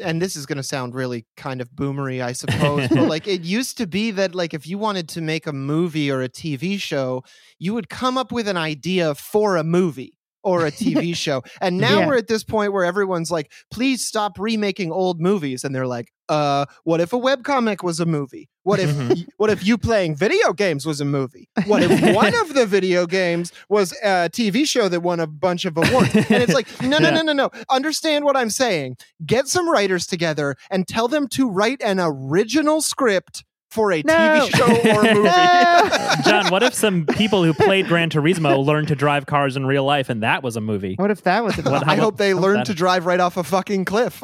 And 0.00 0.22
this 0.22 0.36
is 0.36 0.46
going 0.46 0.56
to 0.58 0.62
sound 0.62 0.94
really 0.94 1.26
kind 1.36 1.60
of 1.60 1.70
boomery, 1.72 2.22
I 2.22 2.32
suppose. 2.32 2.88
but 2.88 3.08
like, 3.08 3.26
it 3.26 3.42
used 3.42 3.78
to 3.78 3.86
be 3.86 4.10
that, 4.12 4.34
like, 4.34 4.54
if 4.54 4.66
you 4.66 4.78
wanted 4.78 5.08
to 5.10 5.20
make 5.20 5.46
a 5.46 5.52
movie 5.52 6.10
or 6.10 6.22
a 6.22 6.28
TV 6.28 6.78
show, 6.80 7.24
you 7.58 7.74
would 7.74 7.88
come 7.88 8.16
up 8.16 8.30
with 8.30 8.46
an 8.48 8.56
idea 8.56 9.14
for 9.14 9.56
a 9.56 9.64
movie 9.64 10.16
or 10.44 10.64
a 10.66 10.70
TV 10.82 11.16
show. 11.16 11.42
And 11.60 11.78
now 11.78 11.98
Yeah. 12.00 12.06
we're 12.06 12.16
at 12.16 12.28
this 12.28 12.44
point 12.44 12.72
where 12.72 12.84
everyone's 12.84 13.30
like, 13.30 13.50
please 13.72 14.06
stop 14.06 14.38
remaking 14.38 14.92
old 14.92 15.20
movies. 15.20 15.64
And 15.64 15.74
they're 15.74 15.86
like, 15.86 16.12
uh, 16.28 16.66
what 16.84 17.00
if 17.00 17.12
a 17.12 17.18
webcomic 17.18 17.82
was 17.82 18.00
a 18.00 18.06
movie? 18.06 18.48
What 18.62 18.80
if 18.80 18.90
Mhm. 18.90 19.26
what 19.38 19.48
if 19.50 19.66
you 19.66 19.78
playing 19.78 20.14
video 20.16 20.52
games 20.52 20.84
was 20.84 21.00
a 21.00 21.04
movie? 21.04 21.48
What 21.66 21.82
if 21.82 22.14
one 22.14 22.34
of 22.40 22.54
the 22.54 22.66
video 22.66 23.06
games 23.06 23.50
was 23.68 23.92
a 24.04 24.28
TV 24.30 24.66
show 24.66 24.88
that 24.88 25.00
won 25.00 25.20
a 25.20 25.26
bunch 25.26 25.64
of 25.64 25.76
awards? 25.76 26.14
And 26.14 26.42
it's 26.42 26.52
like, 26.54 26.66
no, 26.82 26.98
no, 26.98 27.08
Yeah. 27.08 27.14
no, 27.14 27.22
no, 27.22 27.32
no. 27.32 27.50
Understand 27.70 28.24
what 28.24 28.36
I'm 28.36 28.50
saying. 28.50 28.96
Get 29.24 29.48
some 29.48 29.68
writers 29.70 30.06
together 30.06 30.56
and 30.70 30.86
tell 30.86 31.08
them 31.08 31.28
to 31.28 31.48
write 31.48 31.80
an 31.82 31.98
original 32.00 32.82
script 32.82 33.44
for 33.70 33.92
a 33.92 34.02
No. 34.02 34.14
TV 34.14 34.56
show 34.56 34.90
or 34.96 35.02
movie. 35.02 35.22
No. 35.28 35.90
John, 36.24 36.50
what 36.50 36.62
if 36.62 36.72
some 36.74 37.04
people 37.16 37.44
who 37.44 37.52
played 37.52 37.86
Gran 37.86 38.08
Turismo 38.10 38.64
learned 38.64 38.88
to 38.88 38.94
drive 38.94 39.26
cars 39.26 39.56
in 39.58 39.66
real 39.66 39.84
life 39.84 40.08
and 40.08 40.22
that 40.22 40.42
was 40.42 40.56
a 40.56 40.60
movie? 40.62 40.94
What 40.96 41.10
if 41.10 41.22
that 41.24 41.44
was 41.44 41.58
a 41.58 41.62
What- 41.62 41.86
I 41.86 41.96
hope 41.96 42.16
they 42.16 42.32
learned 42.34 42.64
to 42.66 42.74
drive 42.74 43.04
right 43.06 43.20
off 43.20 43.36
a 43.36 43.44
fucking 43.44 43.84
cliff. 43.84 44.22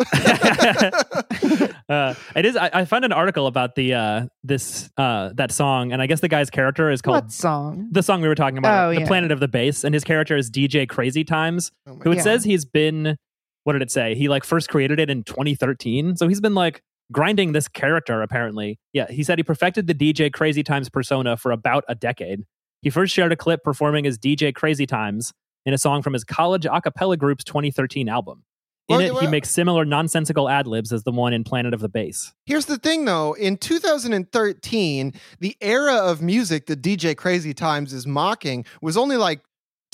Uh, 1.89 2.15
it 2.35 2.45
is. 2.47 2.57
I, 2.57 2.71
I 2.73 2.85
found 2.85 3.05
an 3.05 3.13
article 3.13 3.47
about 3.47 3.75
the 3.75 3.95
uh, 3.95 4.27
this 4.43 4.91
uh, 4.97 5.31
that 5.35 5.53
song, 5.53 5.93
and 5.93 6.01
I 6.01 6.07
guess 6.07 6.21
the 6.21 6.29
guy's 6.29 6.51
character 6.51 6.91
is 6.91 7.03
called 7.03 7.25
what 7.25 7.33
song? 7.33 7.89
the 7.93 8.03
song 8.03 8.21
we 8.23 8.29
were 8.29 8.35
talking 8.35 8.59
about, 8.59 8.87
Oh, 8.89 8.95
the 8.95 9.01
yeah. 9.01 9.07
Planet 9.07 9.31
of 9.33 9.41
the 9.41 9.49
Bass, 9.49 9.85
and 9.85 9.95
his 9.95 10.05
character 10.05 10.37
is 10.37 10.51
DJ 10.51 10.89
Crazy 10.89 11.25
Times, 11.25 11.71
Oh 11.87 11.95
my 11.97 12.05
who 12.05 12.13
it 12.13 12.17
Yeah. 12.17 12.23
says 12.23 12.45
he's 12.45 12.65
been. 12.65 13.17
What 13.65 13.73
did 13.75 13.83
it 13.83 13.91
say? 13.91 14.15
He 14.15 14.29
like 14.29 14.45
first 14.45 14.69
created 14.69 15.01
it 15.01 15.09
in 15.09 15.23
2013, 15.25 16.17
so 16.17 16.29
he's 16.29 16.41
been 16.41 16.55
like 16.55 16.83
grinding 17.13 17.53
this 17.53 17.69
character. 17.69 18.21
Apparently, 18.23 18.79
yeah. 18.93 19.07
He 19.11 19.23
said 19.23 19.39
he 19.39 19.43
perfected 19.43 19.87
the 19.87 19.95
DJ 19.95 20.33
Crazy 20.33 20.63
Times 20.63 20.89
persona 20.91 21.37
for 21.37 21.51
about 21.51 21.85
a 21.89 21.95
decade. 21.95 22.43
He 22.83 22.91
first 22.91 23.15
shared 23.15 23.33
a 23.33 23.37
clip 23.37 23.63
performing 23.65 24.07
as 24.07 24.19
DJ 24.19 24.55
Crazy 24.55 24.85
Times 24.87 25.33
in 25.65 25.73
a 25.73 25.79
song 25.79 26.03
from 26.03 26.13
his 26.13 26.25
college 26.25 26.67
a 26.67 26.81
cappella 26.83 27.17
group's 27.17 27.45
2013 27.45 28.07
album. 28.09 28.43
In 28.89 28.99
Well, 28.99 29.17
it, 29.17 29.21
he 29.23 29.27
makes 29.29 29.51
similar 29.51 29.87
nonsensical 29.87 30.49
ad 30.49 30.67
libs 30.67 30.93
as 30.93 31.05
the 31.05 31.13
one 31.13 31.33
in 31.33 31.43
Planet 31.43 31.73
of 31.73 31.81
the 31.81 31.89
Bass. 31.89 32.35
Here's 32.45 32.67
the 32.67 32.77
thing 32.77 33.07
though, 33.07 33.33
in 33.33 33.57
2013, 33.57 35.13
the 35.41 35.57
era 35.63 35.95
of 35.95 36.21
music 36.21 36.67
that 36.67 36.83
DJ 36.83 37.17
Crazy 37.17 37.55
Times 37.55 37.95
is 37.95 38.07
mocking 38.07 38.67
was 38.83 38.97
only 38.99 39.17
like 39.17 39.41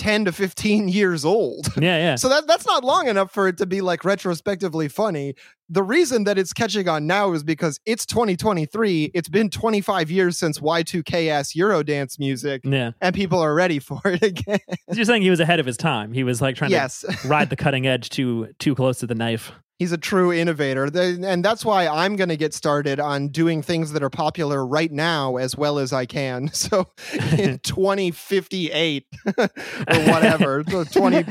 10 0.00 0.24
to 0.24 0.32
15 0.32 0.88
years 0.88 1.26
old. 1.26 1.68
Yeah, 1.80 1.96
yeah. 1.96 2.14
So 2.16 2.28
that 2.28 2.46
that's 2.46 2.66
not 2.66 2.84
long 2.84 3.08
enough 3.08 3.32
for 3.32 3.48
it 3.48 3.56
to 3.58 3.64
be 3.64 3.80
like 3.80 4.04
retrospectively 4.04 4.88
funny. 4.88 5.34
The 5.70 5.82
reason 5.82 6.24
that 6.24 6.36
it's 6.36 6.52
catching 6.52 6.88
on 6.88 7.06
now 7.06 7.32
is 7.32 7.42
because 7.42 7.80
it's 7.86 8.04
2023. 8.04 9.12
It's 9.14 9.30
been 9.30 9.48
25 9.48 10.10
years 10.10 10.38
since 10.38 10.58
Y2K 10.58 11.28
ass 11.28 11.54
Eurodance 11.54 12.18
music, 12.18 12.62
yeah. 12.64 12.90
and 13.00 13.14
people 13.14 13.38
are 13.38 13.54
ready 13.54 13.78
for 13.78 14.00
it 14.04 14.22
again. 14.22 14.58
You're 14.92 15.06
saying 15.06 15.22
he 15.22 15.30
was 15.30 15.40
ahead 15.40 15.58
of 15.58 15.64
his 15.64 15.78
time. 15.78 16.12
He 16.12 16.22
was 16.22 16.42
like 16.42 16.54
trying 16.54 16.70
yes. 16.70 17.00
to 17.00 17.16
ride 17.28 17.48
the 17.48 17.56
cutting 17.56 17.86
edge 17.86 18.10
too 18.10 18.48
too 18.58 18.74
close 18.74 18.98
to 18.98 19.06
the 19.06 19.14
knife. 19.14 19.52
He's 19.80 19.92
a 19.92 19.98
true 19.98 20.30
innovator. 20.32 20.84
And 20.94 21.42
that's 21.44 21.64
why 21.64 21.88
I'm 21.88 22.14
going 22.14 22.28
to 22.28 22.36
get 22.36 22.52
started 22.54 23.00
on 23.00 23.28
doing 23.28 23.62
things 23.62 23.92
that 23.92 24.02
are 24.02 24.10
popular 24.10 24.64
right 24.64 24.92
now 24.92 25.36
as 25.38 25.56
well 25.56 25.78
as 25.80 25.92
I 25.92 26.04
can. 26.06 26.50
So 26.60 26.86
in 27.38 27.58
2058 27.62 29.06
or 29.26 29.48
whatever, 30.06 30.62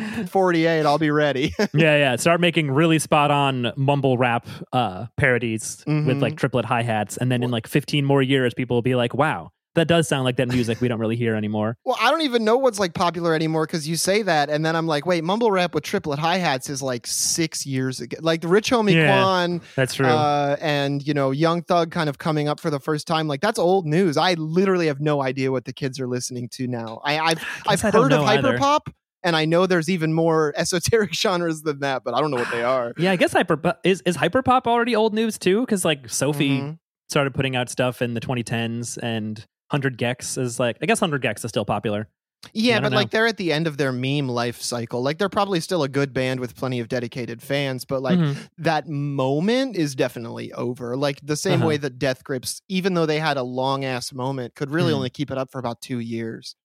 2048, 0.03 0.85
I'll 0.85 0.97
be 0.97 1.11
ready. 1.11 1.53
yeah, 1.59 1.97
yeah. 1.97 2.15
Start 2.15 2.41
making 2.41 2.71
really 2.71 2.99
spot 2.99 3.31
on 3.31 3.71
mumble 3.77 4.17
rap 4.17 4.47
uh, 4.73 5.05
parodies 5.17 5.83
with 5.85 6.05
Mhm. 6.07 6.21
like 6.21 6.35
triplet 6.35 6.65
hi 6.65 6.81
hats, 6.81 7.17
and 7.17 7.31
then 7.31 7.43
in 7.43 7.51
like 7.51 7.67
15 7.67 8.03
more 8.03 8.21
years, 8.23 8.53
people 8.55 8.75
will 8.77 8.81
be 8.81 8.95
like, 8.95 9.13
"Wow, 9.13 9.51
that 9.79 9.88
does 9.88 10.07
sound 10.07 10.24
like 10.24 10.36
that 10.38 10.48
music 10.48 10.79
we 10.81 10.88
don't 10.88 11.00
really 11.00 11.15
hear 11.15 11.36
anymore." 11.36 11.75
Well, 11.86 11.98
I 12.00 12.12
don't 12.12 12.21
even 12.21 12.43
know 12.43 12.55
what's 12.57 12.77
like 12.77 12.93
popular 12.93 13.33
anymore 13.33 13.65
because 13.65 13.88
you 13.88 13.95
say 13.95 14.21
that, 14.21 14.50
and 14.51 14.63
then 14.63 14.75
I'm 14.75 14.86
like, 14.86 15.07
wait, 15.07 15.24
mumble 15.24 15.50
rap 15.50 15.74
with 15.74 15.83
triplet 15.83 16.19
hi 16.19 16.38
hats 16.38 16.69
is 16.69 16.81
like 16.83 17.07
six 17.07 17.65
years 17.65 18.00
ago. 18.00 18.17
Like 18.21 18.41
the 18.41 18.48
Rich 18.48 18.69
Homie 18.69 18.93
Yeah, 18.93 19.07
Quan 19.07 19.62
That's 19.75 19.95
true. 19.95 20.05
uh, 20.07 20.55
and 20.62 21.05
you 21.07 21.13
know 21.15 21.31
Young 21.31 21.63
Thug 21.63 21.89
kind 21.91 22.07
of 22.09 22.19
coming 22.19 22.48
up 22.48 22.59
for 22.59 22.69
the 22.69 22.79
first 22.79 23.07
time. 23.07 23.27
Like 23.27 23.41
that's 23.41 23.57
old 23.57 23.88
news. 23.88 24.17
I 24.17 24.36
literally 24.36 24.86
have 24.88 25.00
no 25.01 25.24
idea 25.24 25.51
what 25.51 25.65
the 25.65 25.74
kids 25.74 26.00
are 26.00 26.07
listening 26.07 26.48
to 26.50 26.67
now. 26.67 27.01
I, 27.03 27.17
I've 27.19 27.39
I've 27.67 27.83
I 27.83 27.89
heard 27.89 28.13
of 28.13 28.21
hyperpop, 28.21 28.81
and 29.24 29.36
I 29.36 29.45
know 29.45 29.65
there's 29.65 29.89
even 29.89 30.13
more 30.13 30.53
esoteric 30.57 31.13
genres 31.15 31.63
than 31.63 31.79
that, 31.79 32.03
but 32.03 32.13
I 32.13 32.19
don't 32.21 32.29
know 32.29 32.38
what 32.38 32.51
they 32.51 32.62
are. 32.62 32.93
yeah, 33.00 33.12
I 33.12 33.15
guess 33.15 33.33
hyper 33.33 33.59
is 33.83 34.01
is 34.05 34.15
hyperpop 34.17 34.67
already 34.67 34.95
old 34.95 35.13
news 35.15 35.39
too? 35.39 35.62
Because 35.62 35.83
like 35.86 36.07
Sophie 36.09 36.50
Mhm. 36.62 36.77
started 37.09 37.33
putting 37.33 37.55
out 37.55 37.69
stuff 37.69 38.01
in 38.03 38.13
the 38.13 38.21
2010s, 38.21 38.98
and 39.01 39.43
100 39.71 39.97
gecs 39.97 40.38
is 40.38 40.59
like 40.59 40.77
I 40.81 40.85
guess 40.85 41.01
100 41.01 41.21
gecs 41.21 41.43
is 41.45 41.49
still 41.49 41.65
popular. 41.65 42.07
Yeah, 42.53 42.77
but 42.79 42.89
don't 42.89 42.93
like 42.93 43.09
they're 43.11 43.27
at 43.27 43.35
the 43.35 43.51
end 43.51 43.67
of 43.67 43.75
their 43.77 43.91
meme 43.91 44.29
life 44.29 44.61
cycle. 44.61 45.01
Like 45.03 45.17
they're 45.17 45.27
probably 45.27 45.59
still 45.59 45.83
a 45.83 45.89
good 45.89 46.13
band 46.13 46.39
with 46.39 46.55
plenty 46.55 46.79
of 46.79 46.88
dedicated 46.88 47.41
fans, 47.41 47.83
but 47.83 48.01
like 48.01 48.17
Mhm. 48.17 48.38
that 48.59 48.88
moment 48.88 49.75
is 49.75 49.93
definitely 49.93 50.53
over. 50.53 50.95
Like 50.95 51.19
the 51.21 51.35
same 51.35 51.59
Uh-huh. 51.59 51.67
way 51.67 51.77
that 51.77 51.99
Death 51.99 52.23
Grips, 52.23 52.61
even 52.69 52.93
though 52.93 53.05
they 53.05 53.19
had 53.19 53.35
a 53.35 53.43
long 53.43 53.83
ass 53.83 54.13
moment, 54.13 54.55
could 54.55 54.71
really 54.71 54.93
Mhm. 54.93 54.95
only 54.95 55.09
keep 55.09 55.31
it 55.31 55.38
up 55.38 55.51
for 55.51 55.59
about 55.59 55.81
two 55.81 55.99
years. 55.99 56.55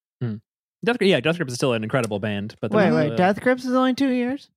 Death, 0.83 0.97
yeah, 1.01 1.19
Death 1.19 1.37
Grips 1.37 1.51
is 1.51 1.57
still 1.57 1.73
an 1.73 1.83
incredible 1.83 2.19
band, 2.19 2.55
but 2.61 2.69
Wait, 2.71 2.83
there's, 2.83 2.95
wait. 2.95 3.11
uh, 3.13 3.15
Death 3.15 3.41
Grips 3.41 3.65
is 3.65 3.73
only 3.73 3.95
two 3.95 4.11
years. 4.11 4.49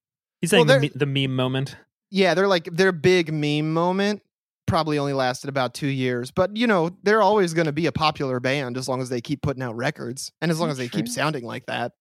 He's 0.43 0.51
saying 0.51 0.67
Well, 0.67 0.79
the, 0.79 0.91
the 0.95 1.07
meme 1.07 1.35
moment. 1.35 1.77
Yeah, 2.11 2.35
they're 2.35 2.47
like 2.49 2.65
their 2.71 2.93
big 2.93 3.33
meme 3.33 3.73
moment 3.73 4.23
probably 4.69 4.99
only 4.99 5.13
lasted 5.15 5.49
about 5.49 5.75
two 5.75 5.89
years. 5.89 6.31
But 6.31 6.57
you 6.57 6.69
know, 6.69 6.91
they're 7.03 7.23
always 7.23 7.55
going 7.55 7.67
to 7.67 7.73
be 7.73 7.87
a 7.87 7.93
popular 7.93 8.39
band 8.39 8.77
as 8.77 8.89
long 8.89 9.01
as 9.01 9.09
they 9.09 9.21
keep 9.21 9.43
putting 9.43 9.63
out 9.65 9.75
records 9.77 10.31
and 10.41 10.51
as 10.53 10.61
long 10.61 10.71
as 10.71 10.77
they 10.79 10.89
keep 10.89 11.09
sounding 11.09 11.45
like 11.45 11.67
that. 11.67 11.93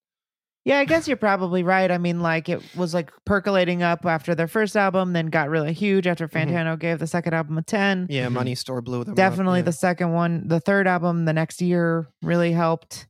Yeah, 0.66 0.80
I 0.80 0.86
guess 0.86 1.08
you're 1.08 1.16
probably 1.16 1.64
right. 1.64 1.90
I 1.90 1.98
mean, 1.98 2.20
like 2.20 2.50
it 2.50 2.62
was 2.76 2.94
like 2.94 3.10
percolating 3.26 3.84
up 3.84 4.06
after 4.06 4.36
their 4.36 4.50
first 4.50 4.76
album, 4.76 5.14
then 5.14 5.28
got 5.28 5.50
really 5.50 5.72
huge 5.72 6.06
after 6.08 6.28
Mhm. 6.28 6.50
Fantano 6.52 6.78
gave 6.78 7.00
the 7.00 7.08
second 7.08 7.34
album 7.34 7.58
a 7.58 7.62
ten. 7.62 8.06
Yeah, 8.10 8.28
Mhm. 8.28 8.34
Money 8.34 8.56
Store 8.56 8.82
blew 8.82 9.06
them. 9.06 9.12
up, 9.14 9.16
Definitely 9.16 9.60
yeah. 9.60 9.64
the 9.66 9.72
second 9.72 10.12
one, 10.12 10.46
the 10.50 10.60
third 10.60 10.86
album, 10.86 11.24
the 11.24 11.32
next 11.32 11.62
year 11.62 12.10
really 12.22 12.52
helped, 12.52 13.08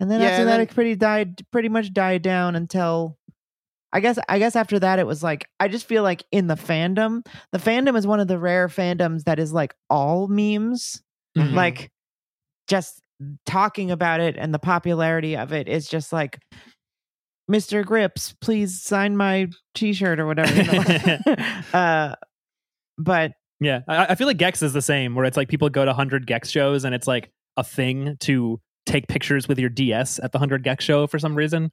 and 0.00 0.10
then 0.10 0.20
Yeah, 0.20 0.26
after 0.28 0.40
and 0.42 0.48
that, 0.48 0.52
then- 0.58 0.60
it 0.60 0.74
pretty 0.74 0.94
died, 0.94 1.40
pretty 1.50 1.70
much 1.70 1.94
died 1.94 2.20
down 2.20 2.54
until. 2.56 3.16
I 3.92 4.00
guess 4.00 4.18
I 4.28 4.38
guess 4.38 4.56
after 4.56 4.78
that 4.78 4.98
it 4.98 5.06
was 5.06 5.22
like 5.22 5.46
I 5.60 5.68
just 5.68 5.86
feel 5.86 6.02
like 6.02 6.24
in 6.32 6.46
the 6.46 6.54
fandom, 6.54 7.26
the 7.52 7.58
fandom 7.58 7.96
is 7.96 8.06
one 8.06 8.20
of 8.20 8.28
the 8.28 8.38
rare 8.38 8.68
fandoms 8.68 9.24
that 9.24 9.38
is 9.38 9.52
like 9.52 9.74
all 9.90 10.28
memes. 10.28 11.02
Mhm. 11.36 11.54
like 11.54 11.90
just 12.68 13.00
talking 13.46 13.90
about 13.90 14.20
it 14.20 14.36
and 14.36 14.52
the 14.52 14.58
popularity 14.58 15.34
of 15.36 15.52
it 15.52 15.66
is 15.68 15.88
just 15.88 16.12
like 16.12 16.38
Mr. 17.50 17.84
Grips, 17.84 18.34
please 18.40 18.80
sign 18.82 19.16
my 19.16 19.48
t-shirt 19.74 20.20
or 20.20 20.26
whatever. 20.26 20.54
You 20.54 20.72
know? 20.72 21.34
uh, 21.72 22.14
but 22.98 23.32
Yeah, 23.60 23.80
I, 23.88 24.06
I 24.08 24.14
feel 24.14 24.26
like 24.26 24.38
Gecs 24.38 24.62
is 24.62 24.72
the 24.72 24.82
same, 24.82 25.14
where 25.14 25.24
it's 25.24 25.36
like 25.36 25.48
people 25.48 25.68
go 25.68 25.84
to 25.84 25.90
100 25.90 26.26
Gecs 26.26 26.50
shows 26.50 26.84
and 26.84 26.94
it's 26.94 27.06
like 27.06 27.30
a 27.56 27.64
thing 27.64 28.16
to 28.20 28.60
take 28.86 29.08
pictures 29.08 29.48
with 29.48 29.58
your 29.58 29.70
DS 29.70 30.18
at 30.22 30.32
the 30.32 30.38
100 30.38 30.64
Gecs 30.64 30.80
show 30.80 31.06
for 31.06 31.18
some 31.18 31.34
reason. 31.34 31.70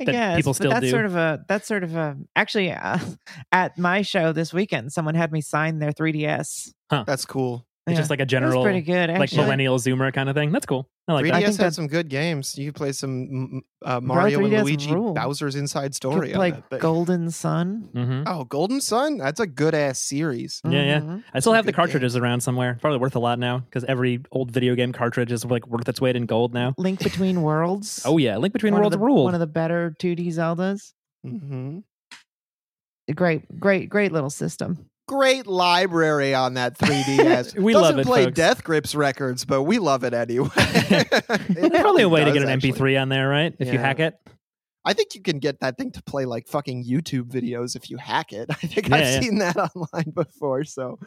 I 0.00 0.04
That 0.04 0.12
guess 0.12 0.36
people 0.36 0.52
but 0.52 0.56
still 0.56 0.70
that's 0.70 0.84
do. 0.84 0.90
sort 0.90 1.04
of 1.06 1.16
a 1.16 1.44
that's 1.48 1.68
sort 1.68 1.84
of 1.84 1.94
a 1.94 2.16
actually 2.34 2.72
uh, 2.72 2.98
at 3.52 3.78
my 3.78 4.02
show 4.02 4.32
this 4.32 4.52
weekend, 4.52 4.92
someone 4.92 5.14
had 5.14 5.30
me 5.32 5.40
sign 5.40 5.78
their 5.78 5.92
3ds. 5.92 6.72
That's 7.06 7.24
cool. 7.24 7.66
It's 7.86 7.92
Yeah. 7.92 8.00
just 8.00 8.08
like 8.08 8.20
a 8.20 8.24
general, 8.26 8.62
pretty 8.62 8.80
good. 8.80 9.10
like 9.10 9.30
millennial 9.34 9.76
Zoomer 9.78 10.10
kind 10.10 10.30
of 10.30 10.34
thing. 10.34 10.52
That's 10.52 10.64
cool. 10.64 10.88
I 11.06 11.12
like 11.12 11.26
3DS 11.26 11.28
that. 11.28 11.34
I 11.34 11.40
had 11.40 11.46
think 11.48 11.56
that- 11.58 11.74
some 11.74 11.86
good 11.86 12.08
games. 12.08 12.56
You 12.56 12.68
could 12.72 12.76
play 12.76 12.92
some 12.92 13.60
uh, 13.84 14.00
Mario 14.00 14.42
and 14.42 14.64
Luigi 14.64 14.90
ruled. 14.90 15.16
Bowser's 15.16 15.54
Inside 15.54 15.94
Story. 15.94 16.32
Like 16.32 16.54
that 16.54 16.70
thing. 16.70 16.78
Golden 16.78 17.30
Sun. 17.30 17.90
hmm 17.92 18.22
Oh, 18.26 18.44
Golden 18.44 18.80
Sun? 18.80 19.18
That's 19.18 19.38
a 19.38 19.46
good 19.46 19.74
ass 19.74 19.98
series. 19.98 20.62
Yeah, 20.64 20.82
yeah. 20.82 21.00
Mhm. 21.00 21.24
I 21.34 21.40
still 21.40 21.50
Some 21.50 21.56
have 21.56 21.66
the 21.66 21.72
good 21.72 21.76
cartridges 21.76 22.16
around 22.16 22.40
somewhere. 22.40 22.78
Probably 22.80 22.98
worth 23.00 23.16
a 23.16 23.20
lot 23.20 23.38
now 23.38 23.58
because 23.58 23.84
every 23.84 24.22
old 24.32 24.50
video 24.50 24.74
game 24.74 24.94
cartridge 24.94 25.30
is 25.30 25.44
like 25.44 25.66
worth 25.66 25.86
its 25.86 26.00
weight 26.00 26.16
in 26.16 26.24
gold 26.24 26.54
now. 26.54 26.72
Link 26.78 27.00
Between 27.02 27.42
Worlds. 27.42 28.00
Oh 28.06 28.16
yeah, 28.16 28.38
Link 28.38 28.54
Between 28.54 28.72
one 28.72 28.80
Worlds 28.80 28.96
rule. 28.96 29.24
One 29.24 29.34
of 29.34 29.40
the 29.40 29.46
better 29.46 29.94
2D 30.00 30.28
Zeldas. 30.28 30.94
hmm 31.22 31.80
great, 33.14 33.42
great, 33.60 33.88
great 33.90 34.12
little 34.12 34.30
system. 34.30 34.88
Great 35.06 35.46
library 35.46 36.34
on 36.34 36.54
that 36.54 36.78
3DS. 36.78 37.58
We 37.60 37.72
Doesn't 37.74 37.96
love 37.96 37.98
it, 37.98 38.06
play 38.06 38.24
folks. 38.24 38.36
Death 38.36 38.64
Grips 38.64 38.94
records, 38.94 39.44
but 39.44 39.62
we 39.64 39.78
love 39.78 40.02
it 40.04 40.14
anyway. 40.14 40.48
There's 40.56 41.70
probably 41.70 42.02
a 42.04 42.08
way 42.08 42.24
to 42.24 42.32
get 42.32 42.42
an 42.42 42.48
actually. 42.48 42.72
MP3 42.72 43.02
on 43.02 43.08
there, 43.10 43.28
right? 43.28 43.54
If 43.58 43.72
you 43.72 43.78
hack 43.78 44.00
it. 44.00 44.14
I 44.86 44.92
think 44.92 45.14
you 45.14 45.22
can 45.22 45.38
get 45.38 45.60
that 45.60 45.78
thing 45.78 45.92
to 45.92 46.02
play 46.02 46.24
like 46.26 46.46
fucking 46.46 46.84
YouTube 46.84 47.30
videos 47.30 47.74
if 47.76 47.88
you 47.90 47.96
hack 47.96 48.32
it. 48.32 48.48
I 48.50 48.54
think 48.54 48.88
Yeah, 48.88 48.96
I've 48.96 49.00
yeah. 49.04 49.20
seen 49.20 49.38
that 49.38 49.56
online 49.56 50.10
before. 50.14 50.64
So, 50.64 50.98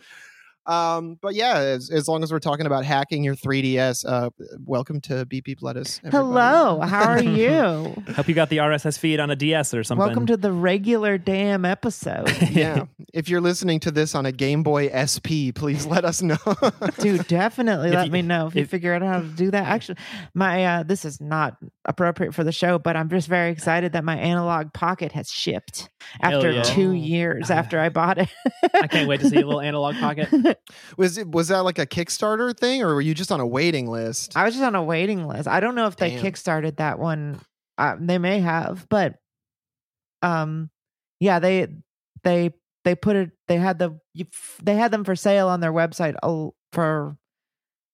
um, 0.68 1.18
but 1.22 1.34
yeah, 1.34 1.58
as, 1.58 1.90
as 1.90 2.08
long 2.08 2.24
as 2.24 2.32
we're 2.32 2.40
talking 2.40 2.66
about 2.66 2.84
hacking 2.84 3.24
your 3.24 3.36
3DS, 3.36 4.06
uh, 4.06 4.30
welcome 4.66 5.00
to 5.02 5.26
Beep 5.26 5.46
Beep 5.46 5.62
Lettuce. 5.62 6.00
everybody. 6.00 6.26
Hello, 6.26 6.82
how 6.84 7.10
are 7.10 7.24
you? 7.24 7.96
Hope 8.16 8.28
you 8.28 8.36
got 8.36 8.50
the 8.50 8.58
RSS 8.58 9.00
feed 9.00 9.22
on 9.22 9.30
a 9.30 9.36
DS 9.36 9.74
or 9.74 9.84
something. 9.86 10.06
Welcome 10.06 10.26
to 10.28 10.36
the 10.36 10.52
regular 10.52 11.18
damn 11.18 11.64
episode. 11.64 12.30
yeah, 12.52 12.86
if 13.14 13.30
you're 13.30 13.40
listening 13.40 13.80
to 13.82 13.92
this 13.92 14.14
on 14.14 14.26
a 14.26 14.32
Game 14.34 14.62
Boy 14.62 14.90
SP, 14.92 15.56
please 15.56 15.86
let 15.86 16.04
us 16.04 16.22
know. 16.22 16.38
Dude, 17.00 17.26
definitely 17.28 17.90
If 17.90 17.96
let 17.96 18.06
you- 18.08 18.12
me 18.12 18.22
know 18.22 18.48
if, 18.48 18.56
you 18.56 18.66
figure 18.66 18.94
out 18.94 19.02
how 19.02 19.22
to 19.22 19.28
do 19.28 19.52
that. 19.52 19.66
Actually, 19.66 20.00
my 20.34 20.66
uh 20.66 20.84
this 20.84 21.06
is 21.06 21.22
not 21.22 21.58
appropriate 21.86 22.36
for 22.36 22.44
the 22.44 22.52
show, 22.52 22.78
but 22.78 22.98
I'm 22.98 23.10
just 23.10 23.30
very 23.30 23.52
excited 23.52 23.94
that 23.94 24.04
my 24.04 24.18
analog 24.18 24.74
pocket 24.74 25.14
has 25.14 25.32
shipped 25.32 25.90
after 26.22 26.52
yeah. 26.52 26.64
two 26.64 26.92
years 26.92 27.50
after 27.52 27.80
I 27.80 27.90
bought 27.90 28.18
it. 28.18 28.30
I 28.74 28.88
can't 28.88 29.08
wait 29.08 29.22
to 29.22 29.30
see 29.30 29.38
a 29.38 29.46
little 29.46 29.62
analog 29.62 29.96
pocket. 29.96 30.57
Was 30.98 31.18
it 31.18 31.30
was 31.30 31.50
that 31.50 31.64
like 31.64 31.80
a 31.80 31.86
Kickstarter 31.86 32.58
thing, 32.58 32.82
or 32.82 32.96
were 32.96 33.02
you 33.02 33.14
just 33.14 33.32
on 33.32 33.40
a 33.40 33.48
waiting 33.48 33.88
list? 33.88 34.36
I 34.36 34.44
was 34.44 34.54
just 34.54 34.64
on 34.66 34.76
a 34.76 34.84
waiting 34.84 35.28
list. 35.28 35.48
I 35.48 35.60
don't 35.60 35.76
know 35.76 35.88
if 35.88 35.96
they 35.98 36.12
Damn. 36.12 36.24
kickstarted 36.24 36.78
that 36.78 37.00
one. 37.00 37.40
Uh, 37.78 37.96
they 38.00 38.18
may 38.18 38.40
have, 38.40 38.88
but 38.90 39.16
um, 40.22 40.70
yeah, 41.20 41.40
they 41.40 41.68
they 42.24 42.52
they 42.84 42.96
put 42.96 43.16
it. 43.16 43.32
They 43.48 43.58
had 43.58 43.80
the 43.80 44.00
they 44.64 44.76
had 44.76 44.92
them 44.92 45.04
for 45.04 45.16
sale 45.16 45.48
on 45.48 45.60
their 45.60 45.74
website 45.74 46.16
for 46.72 47.18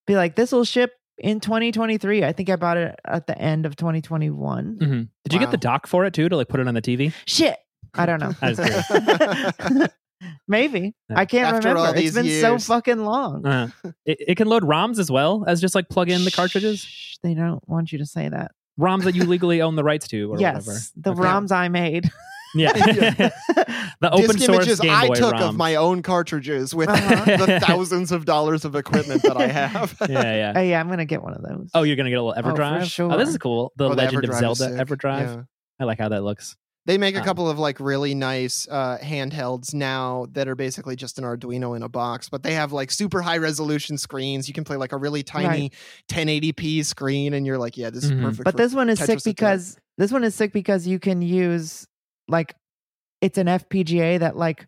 be 0.07 0.15
like 0.15 0.35
this 0.35 0.51
will 0.51 0.65
ship 0.65 0.93
in 1.17 1.39
2023. 1.39 2.23
I 2.23 2.31
think 2.31 2.49
I 2.49 2.55
bought 2.55 2.77
it 2.77 2.99
at 3.05 3.27
the 3.27 3.37
end 3.37 3.65
of 3.65 3.75
2021. 3.75 4.77
hmm 4.79 5.01
Did 5.23 5.33
you 5.33 5.39
get 5.39 5.51
the 5.51 5.57
dock 5.57 5.87
for 5.87 6.05
it 6.05 6.13
too 6.13 6.29
to 6.29 6.37
like 6.37 6.47
put 6.47 6.59
it 6.59 6.67
on 6.67 6.73
the 6.73 6.81
TV? 6.81 7.13
Shit, 7.25 7.57
I 7.93 8.05
don't 8.05 8.19
know. 8.19 8.33
I 10.23 10.27
was 10.27 10.31
curious. 10.31 10.39
Maybe 10.47 10.95
Yeah. 11.09 11.19
I 11.19 11.25
can't 11.25 11.55
After 11.55 11.69
all 11.69 11.75
remember. 11.75 11.99
these 11.99 12.15
It's 12.17 12.27
been 12.27 12.41
so 12.41 12.57
fucking 12.59 13.03
long. 13.03 13.45
Uh, 13.45 13.69
it, 14.05 14.17
it 14.29 14.35
can 14.37 14.47
load 14.47 14.63
ROMs 14.63 14.99
as 14.99 15.11
well 15.11 15.43
as 15.47 15.61
just 15.61 15.75
like 15.75 15.89
plug 15.89 16.09
in 16.09 16.23
the 16.25 16.31
cartridges. 16.31 16.79
Shh, 16.81 17.15
they 17.23 17.33
don't 17.33 17.61
want 17.67 17.91
you 17.91 17.97
to 17.99 18.05
say 18.05 18.29
that. 18.29 18.51
ROMs 18.79 19.03
that 19.03 19.15
you 19.15 19.23
legally 19.25 19.61
own 19.61 19.75
the 19.75 19.83
rights 19.83 20.07
to 20.09 20.31
or 20.33 20.39
yes, 20.39 20.65
whatever. 20.65 20.79
the 20.95 21.11
Okay. 21.11 21.21
ROMs 21.21 21.51
I 21.51 21.67
made. 21.69 22.09
Yeah. 22.55 22.71
the 23.99 24.11
open 24.11 24.35
Disc 24.35 24.39
source 24.45 24.57
images 24.57 24.79
Game 24.79 24.91
I 24.91 25.07
Boy 25.07 25.15
took 25.15 25.33
ROM. 25.33 25.41
of 25.43 25.55
my 25.55 25.75
own 25.75 26.01
cartridges 26.01 26.73
with 26.75 26.89
Uh-huh. 26.89 27.37
the 27.45 27.59
thousands 27.59 28.11
of 28.11 28.25
dollars 28.25 28.63
of 28.65 28.75
equipment 28.75 29.21
that 29.23 29.37
I 29.37 29.47
have. 29.47 29.95
yeah, 30.09 30.21
yeah. 30.35 30.53
Oh 30.55 30.61
yeah, 30.61 30.79
I'm 30.79 30.89
gonna 30.89 31.05
get 31.05 31.23
one 31.23 31.33
of 31.33 31.41
those. 31.41 31.69
Oh, 31.73 31.83
you're 31.83 31.95
gonna 31.95 32.09
get 32.09 32.19
a 32.19 32.23
little 32.23 32.35
Oh, 32.37 32.49
for 32.51 32.55
EverDrive. 32.57 32.85
sure. 32.91 33.17
this 33.17 33.29
is 33.29 33.37
cool. 33.37 33.71
The 33.75 33.85
Oh, 33.89 33.93
Legend 33.93 34.25
of 34.25 34.33
Zelda. 34.35 34.69
EverDrive. 34.83 35.35
Yeah. 35.35 35.41
I 35.79 35.85
like 35.85 35.97
how 35.99 36.09
that 36.09 36.23
looks. 36.23 36.55
They 36.85 36.97
make 36.97 37.15
a 37.15 37.19
Um, 37.19 37.23
couple 37.23 37.49
of 37.49 37.57
like 37.57 37.79
really 37.79 38.13
nice 38.13 38.67
uh, 38.69 38.97
handhelds 39.01 39.73
now 39.73 40.27
that 40.33 40.49
are 40.49 40.55
basically 40.55 40.97
just 40.97 41.17
an 41.17 41.23
Arduino 41.23 41.75
in 41.77 41.81
a 41.83 41.87
box, 41.87 42.27
but 42.27 42.43
they 42.43 42.53
have 42.55 42.73
like 42.73 42.91
super 42.91 43.21
high 43.21 43.37
resolution 43.37 43.97
screens. 43.97 44.49
You 44.49 44.53
can 44.53 44.65
play 44.65 44.75
like 44.75 44.91
a 44.91 44.97
really 44.97 45.23
tiny 45.23 45.71
1080p 46.09 46.83
screen, 46.83 47.33
and 47.33 47.45
you're 47.45 47.57
like, 47.57 47.77
yeah, 47.77 47.89
this 47.89 48.03
is 48.03 48.11
Mhm. 48.11 48.21
perfect. 48.21 48.43
but 48.43 48.51
for- 48.51 48.57
this 48.57 48.73
one 48.73 48.89
is 48.89 48.99
Tetris 48.99 49.05
sick 49.05 49.09
Attack. 49.19 49.23
because 49.25 49.77
this 49.97 50.11
one 50.11 50.23
is 50.25 50.35
sick 50.35 50.51
because 50.51 50.85
you 50.85 50.99
can 50.99 51.21
use 51.21 51.87
like 52.27 52.55
it's 53.21 53.37
an 53.37 53.47
FPGA 53.47 54.19
that 54.19 54.35
like 54.35 54.65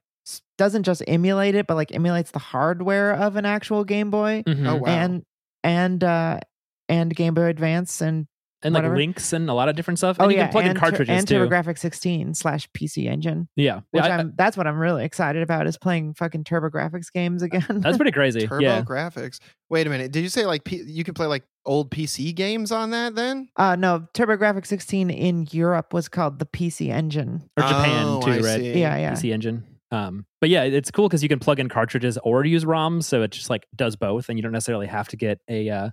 doesn't 0.57 0.83
just 0.83 1.03
emulate 1.07 1.55
it, 1.55 1.67
but 1.67 1.75
like 1.75 1.93
emulates 1.93 2.31
the 2.31 2.39
hardware 2.39 3.11
of 3.13 3.35
an 3.35 3.45
actual 3.45 3.83
Game 3.83 4.09
Boy 4.09 4.43
Mhm. 4.47 4.67
oh 4.67 4.75
wow, 4.77 4.85
and 4.87 5.23
and 5.63 6.01
uh 6.03 6.39
and 6.87 7.13
Game 7.13 7.33
Boy 7.33 7.43
Advance 7.47 7.99
and 8.01 8.25
and 8.63 8.73
like 8.73 8.81
whatever. 8.81 8.97
links 8.97 9.33
and 9.33 9.49
a 9.49 9.53
lot 9.53 9.69
of 9.69 9.75
different 9.75 9.97
stuff. 9.99 10.17
Oh 10.19 10.23
and 10.23 10.31
you 10.31 10.37
yeah, 10.37 10.45
can 10.45 10.51
plug 10.51 10.63
in 10.65 10.71
and, 10.71 10.79
cartridges 10.79 11.17
and 11.17 11.27
too. 11.27 11.35
TurboGrafx 11.47 11.77
16 11.77 12.33
slash 12.33 12.67
PC 12.71 13.05
Engine, 13.07 13.47
yeah, 13.55 13.81
which 13.91 14.03
Yeah, 14.03 14.15
I- 14.15 14.17
I'm 14.19 14.33
that's 14.35 14.57
what 14.57 14.65
I'm 14.67 14.77
really 14.79 15.03
excited 15.05 15.41
about 15.43 15.67
is 15.67 15.77
playing 15.77 16.13
fucking 16.15 16.43
TurboGrafx 16.45 17.11
games 17.13 17.41
again. 17.43 17.65
that's 17.81 17.97
pretty 17.97 18.11
crazy. 18.11 18.47
Turbo 18.47 18.59
yeah, 18.63 18.81
graphics. 18.81 19.39
Wait 19.69 19.85
a 19.87 19.89
minute. 19.89 20.11
Did 20.11 20.21
you 20.23 20.29
say 20.29 20.45
like 20.45 20.63
P- 20.63 20.83
you 20.85 21.03
can 21.03 21.13
play 21.13 21.27
like 21.27 21.43
old 21.65 21.91
PC 21.91 22.33
games 22.35 22.71
on 22.71 22.91
that 22.91 23.15
then? 23.15 23.49
uh 23.55 23.75
no, 23.75 24.07
TurboGrafx 24.13 24.65
16 24.67 25.09
in 25.09 25.47
Europe 25.51 25.93
was 25.93 26.07
called 26.07 26.39
the 26.39 26.45
PC 26.45 26.89
Engine. 26.89 27.43
or 27.57 27.63
Japan 27.63 28.05
Oh, 28.07 28.21
too, 28.21 28.31
I 28.31 28.35
right? 28.39 28.43
see. 28.59 28.79
Yeah, 28.79 28.97
yeah. 28.97 29.13
PC 29.13 29.33
Engine. 29.33 29.63
Um, 29.91 30.25
but 30.41 30.49
yeah, 30.49 30.63
it's 30.63 30.89
cool 30.91 31.07
because 31.07 31.21
you 31.23 31.29
can 31.29 31.39
plug 31.39 31.59
in 31.59 31.69
cartridges 31.69 32.17
or 32.23 32.43
use 32.43 32.65
ROMs, 32.65 33.03
so 33.03 33.21
it 33.21 33.31
just 33.31 33.49
like 33.49 33.65
does 33.75 33.95
both, 33.95 34.27
and 34.29 34.37
you 34.37 34.41
don't 34.43 34.51
necessarily 34.51 34.87
have 34.87 35.07
to 35.09 35.15
get 35.17 35.39
a 35.47 35.69
uh, 35.69 35.89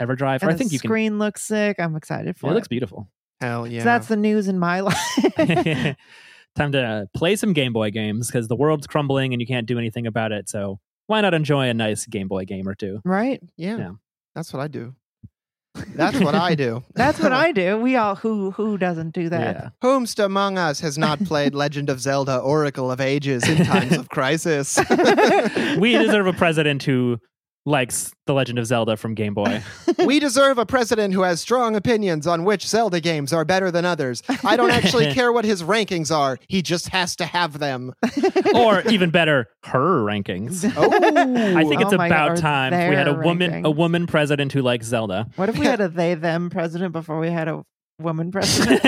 EverDrive. 0.00 0.42
Or 0.42 0.46
And 0.46 0.50
I 0.50 0.52
the 0.52 0.58
think 0.58 0.72
you 0.72 0.78
can. 0.78 0.88
screen 0.88 1.18
looks 1.18 1.42
sick. 1.42 1.76
I'm 1.78 1.96
excited 1.96 2.36
for 2.36 2.48
It 2.48 2.50
it. 2.50 2.54
looks 2.54 2.68
beautiful. 2.68 3.08
Hell 3.40 3.66
yeah. 3.66 3.80
So 3.80 3.84
that's 3.84 4.08
the 4.08 4.16
news 4.16 4.48
in 4.48 4.58
my 4.58 4.80
life. 4.80 4.96
Time 6.56 6.70
to 6.72 7.08
play 7.16 7.34
some 7.36 7.52
Game 7.52 7.72
Boy 7.72 7.90
games 7.90 8.28
because 8.28 8.46
the 8.48 8.54
world's 8.56 8.86
crumbling 8.86 9.32
and 9.32 9.40
you 9.40 9.46
can't 9.46 9.66
do 9.66 9.76
anything 9.78 10.06
about 10.06 10.30
it. 10.30 10.48
So 10.48 10.78
why 11.08 11.20
not 11.20 11.34
enjoy 11.34 11.68
a 11.68 11.74
nice 11.74 12.06
Game 12.06 12.28
Boy 12.28 12.44
game 12.44 12.68
or 12.68 12.74
two? 12.74 13.00
right? 13.04 13.40
yeah, 13.56 13.76
Yeah. 13.76 13.90
That's 14.36 14.52
what 14.52 14.60
I 14.62 14.68
do. 14.68 14.94
That's 15.96 16.20
what 16.20 16.36
I 16.36 16.54
do. 16.54 16.84
That's 16.94 17.18
what 17.18 17.32
I 17.32 17.50
do. 17.50 17.76
We 17.78 17.96
all 17.96 18.14
who 18.14 18.52
who 18.52 18.78
doesn't 18.78 19.12
do 19.12 19.28
that? 19.28 19.56
Yeah. 19.56 19.68
Whomst 19.82 20.24
among 20.24 20.56
us 20.56 20.78
has 20.80 20.96
not 20.96 21.18
played 21.24 21.52
Legend 21.54 21.90
of 21.90 22.00
Zelda 22.00 22.38
Oracle 22.38 22.92
of 22.92 23.00
Ages 23.00 23.48
in 23.48 23.64
times 23.66 23.96
of 23.96 24.08
crisis? 24.10 24.78
we 25.78 25.92
deserve 25.98 26.28
a 26.28 26.32
president 26.32 26.84
who 26.84 27.18
likes 27.66 28.12
The 28.26 28.34
Legend 28.34 28.58
of 28.58 28.66
Zelda 28.66 28.96
from 28.96 29.14
Game 29.14 29.34
Boy. 29.34 29.62
we 30.04 30.20
deserve 30.20 30.58
a 30.58 30.66
president 30.66 31.14
who 31.14 31.22
has 31.22 31.40
strong 31.40 31.76
opinions 31.76 32.26
on 32.26 32.44
which 32.44 32.66
Zelda 32.66 33.00
games 33.00 33.32
are 33.32 33.44
better 33.44 33.70
than 33.70 33.84
others. 33.84 34.22
I 34.44 34.56
don't 34.56 34.70
actually 34.70 35.12
care 35.14 35.32
what 35.32 35.44
his 35.44 35.62
rankings 35.62 36.14
are. 36.14 36.38
He 36.48 36.62
just 36.62 36.88
has 36.88 37.16
to 37.16 37.26
have 37.26 37.58
them. 37.58 37.92
or 38.54 38.82
even 38.82 39.10
better, 39.10 39.48
her 39.64 40.04
rankings. 40.04 40.70
Oh, 40.76 40.90
I 41.56 41.64
think 41.64 41.80
it's 41.80 41.92
Oh 41.92 41.96
my 41.96 42.08
God, 42.08 42.32
about 42.32 42.36
time 42.38 42.72
we 42.72 42.94
had 42.94 43.08
a 43.08 43.12
their 43.12 43.22
woman 43.22 43.64
a 43.64 43.70
woman 43.70 44.06
president 44.06 44.52
who 44.52 44.62
likes 44.62 44.86
Zelda. 44.86 45.28
What 45.36 45.48
if 45.48 45.58
we 45.58 45.66
had 45.66 45.80
a 45.80 45.88
they 45.88 46.14
them 46.14 46.50
president 46.50 46.92
before 46.92 47.18
we 47.18 47.30
had 47.30 47.48
a 47.48 47.64
woman 47.98 48.30
president? 48.30 48.82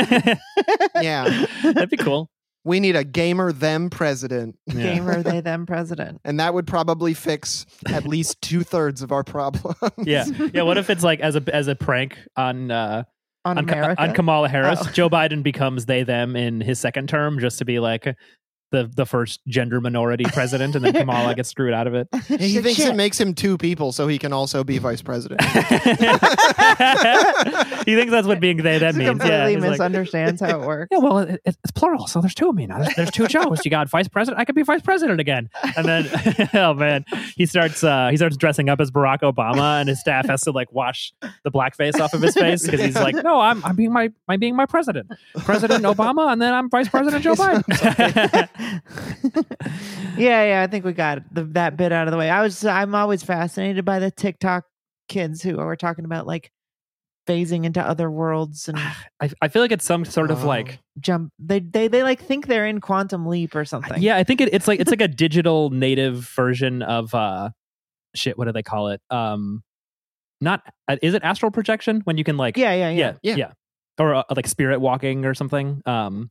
yeah. 1.00 1.46
That'd 1.62 1.90
be 1.90 1.96
cool. 1.96 2.30
We 2.66 2.80
need 2.80 2.96
a 2.96 3.04
gamer 3.04 3.52
them 3.52 3.88
president. 3.90 4.58
Yeah. 4.66 4.94
Gamer 4.94 5.22
they 5.22 5.40
them 5.52 5.64
president. 5.66 6.20
And 6.24 6.40
that 6.40 6.52
would 6.52 6.66
probably 6.66 7.14
fix 7.14 7.64
at 7.86 8.06
least 8.08 8.42
two 8.42 8.62
thirds 8.64 9.02
of 9.02 9.12
our 9.12 9.22
problems. 9.24 9.76
Yeah. 10.02 10.24
Yeah. 10.52 10.62
What 10.62 10.76
if 10.76 10.90
it's 10.90 11.04
like 11.04 11.20
as 11.20 11.36
a 11.36 11.42
as 11.54 11.68
a 11.68 11.74
prank 11.76 12.18
on 12.36 12.70
uh 12.70 13.04
On, 13.44 13.58
on, 13.58 13.66
Ka- 13.66 13.94
on 13.96 14.12
Kamala 14.14 14.48
Harris, 14.48 14.80
Oh. 14.82 14.90
Joe 14.92 15.08
Biden 15.08 15.42
becomes 15.44 15.86
they 15.86 16.02
them 16.02 16.34
in 16.34 16.60
his 16.60 16.80
second 16.80 17.08
term 17.08 17.38
just 17.38 17.58
to 17.58 17.64
be 17.64 17.78
like 17.78 18.06
the 18.72 18.90
the 18.94 19.06
first 19.06 19.40
gender 19.46 19.80
minority 19.80 20.24
president, 20.24 20.74
and 20.74 20.84
then 20.84 20.92
Kamala 21.00 21.34
gets 21.34 21.48
screwed 21.50 21.72
out 21.72 21.86
of 21.86 21.94
it. 21.94 22.08
He 22.26 22.54
Shit, 22.54 22.64
thinks 22.64 22.78
shit. 22.80 22.88
it 22.88 22.96
makes 22.96 23.20
him 23.20 23.32
two 23.34 23.56
people, 23.56 23.92
so 23.92 24.08
he 24.08 24.18
can 24.18 24.32
also 24.32 24.64
be 24.64 24.78
vice 24.78 25.00
president. 25.02 25.40
he 25.42 25.54
thinks 27.94 28.10
that's 28.10 28.26
what 28.26 28.40
being 28.40 28.58
they 28.58 28.78
that 28.78 28.94
He 28.94 28.98
means. 28.98 29.06
Yeah. 29.06 29.46
completely 29.46 29.56
like, 29.56 29.70
misunderstands 29.70 30.40
how 30.40 30.60
it 30.60 30.66
works. 30.66 30.88
yeah, 30.90 30.98
well, 30.98 31.18
it, 31.18 31.40
it's 31.44 31.56
plural, 31.74 32.06
so 32.06 32.20
there's 32.20 32.34
two 32.34 32.48
of 32.48 32.54
me 32.54 32.66
now. 32.66 32.78
There's, 32.80 32.94
there's 32.96 33.10
two 33.10 33.26
Joes. 33.26 33.64
You 33.64 33.70
got 33.70 33.88
vice 33.88 34.08
president. 34.08 34.40
I 34.40 34.44
could 34.44 34.54
be 34.54 34.62
vice 34.62 34.82
president 34.82 35.20
again. 35.20 35.48
And 35.76 35.86
then, 35.86 36.08
oh 36.54 36.74
man, 36.74 37.04
he 37.36 37.46
starts 37.46 37.82
uh, 37.84 38.08
he 38.10 38.16
starts 38.16 38.36
dressing 38.36 38.68
up 38.68 38.80
as 38.80 38.90
Barack 38.90 39.20
Obama, 39.20 39.80
and 39.80 39.88
his 39.88 40.00
staff 40.00 40.26
has 40.26 40.40
to 40.42 40.50
like 40.50 40.72
wash 40.72 41.12
the 41.44 41.50
blackface 41.50 41.98
off 42.00 42.12
of 42.14 42.20
his 42.22 42.34
face 42.34 42.64
because 42.64 42.80
he's 42.80 42.94
like, 42.96 43.14
no, 43.16 43.40
I'm 43.40 43.64
I'm 43.64 43.76
being 43.76 43.92
my 43.92 44.10
I'm 44.28 44.40
being 44.40 44.56
my 44.56 44.66
president, 44.66 45.10
President 45.38 45.84
Obama, 45.84 46.32
and 46.32 46.40
then 46.42 46.52
I'm 46.52 46.68
Vice 46.70 46.88
President 46.88 47.22
Joe 47.22 47.34
Biden. 47.34 48.48
yeah, 50.16 50.44
yeah. 50.44 50.62
I 50.62 50.66
think 50.66 50.84
we 50.84 50.92
got 50.92 51.22
the, 51.32 51.44
that 51.44 51.76
bit 51.76 51.92
out 51.92 52.06
of 52.06 52.12
the 52.12 52.18
way. 52.18 52.30
I 52.30 52.42
was, 52.42 52.64
I'm 52.64 52.94
always 52.94 53.22
fascinated 53.22 53.84
by 53.84 53.98
the 53.98 54.10
TikTok 54.10 54.64
kids 55.08 55.42
who 55.42 55.58
are 55.58 55.76
talking 55.76 56.04
about 56.04 56.26
like 56.26 56.50
phasing 57.28 57.64
into 57.64 57.80
other 57.80 58.10
worlds 58.10 58.68
and 58.68 58.78
I, 59.20 59.30
I 59.42 59.48
feel 59.48 59.62
like 59.62 59.72
it's 59.72 59.84
some 59.84 60.04
sort 60.04 60.30
of 60.30 60.44
Oh. 60.44 60.46
like 60.46 60.78
jump. 61.00 61.32
They, 61.38 61.60
they, 61.60 61.88
they 61.88 62.02
like 62.02 62.20
think 62.22 62.46
they're 62.46 62.66
in 62.66 62.80
Quantum 62.80 63.26
Leap 63.26 63.54
or 63.54 63.64
something. 63.64 64.00
yeah, 64.02 64.16
I 64.16 64.24
think 64.24 64.40
it, 64.40 64.52
it's 64.52 64.68
like 64.68 64.80
it's 64.80 64.90
like 64.90 65.00
a 65.00 65.08
digital 65.24 65.70
native 65.70 66.16
version 66.34 66.82
of 66.82 67.14
uh 67.14 67.50
shit. 68.14 68.38
What 68.38 68.46
do 68.46 68.52
they 68.52 68.62
call 68.62 68.88
it? 68.88 69.00
Um, 69.10 69.62
not 70.40 70.62
uh, 70.88 70.96
is 71.02 71.14
it 71.14 71.22
astral 71.22 71.50
projection 71.50 72.00
when 72.04 72.16
you 72.18 72.24
can 72.24 72.36
like 72.36 72.56
yeah, 72.56 72.74
yeah, 72.74 72.90
yeah. 72.90 73.12
yeah, 73.22 73.36
Yeah. 73.36 73.52
or 73.98 74.14
uh, 74.14 74.22
like 74.34 74.46
spirit 74.46 74.80
walking 74.80 75.24
or 75.24 75.34
something. 75.34 75.82
Um, 75.86 76.30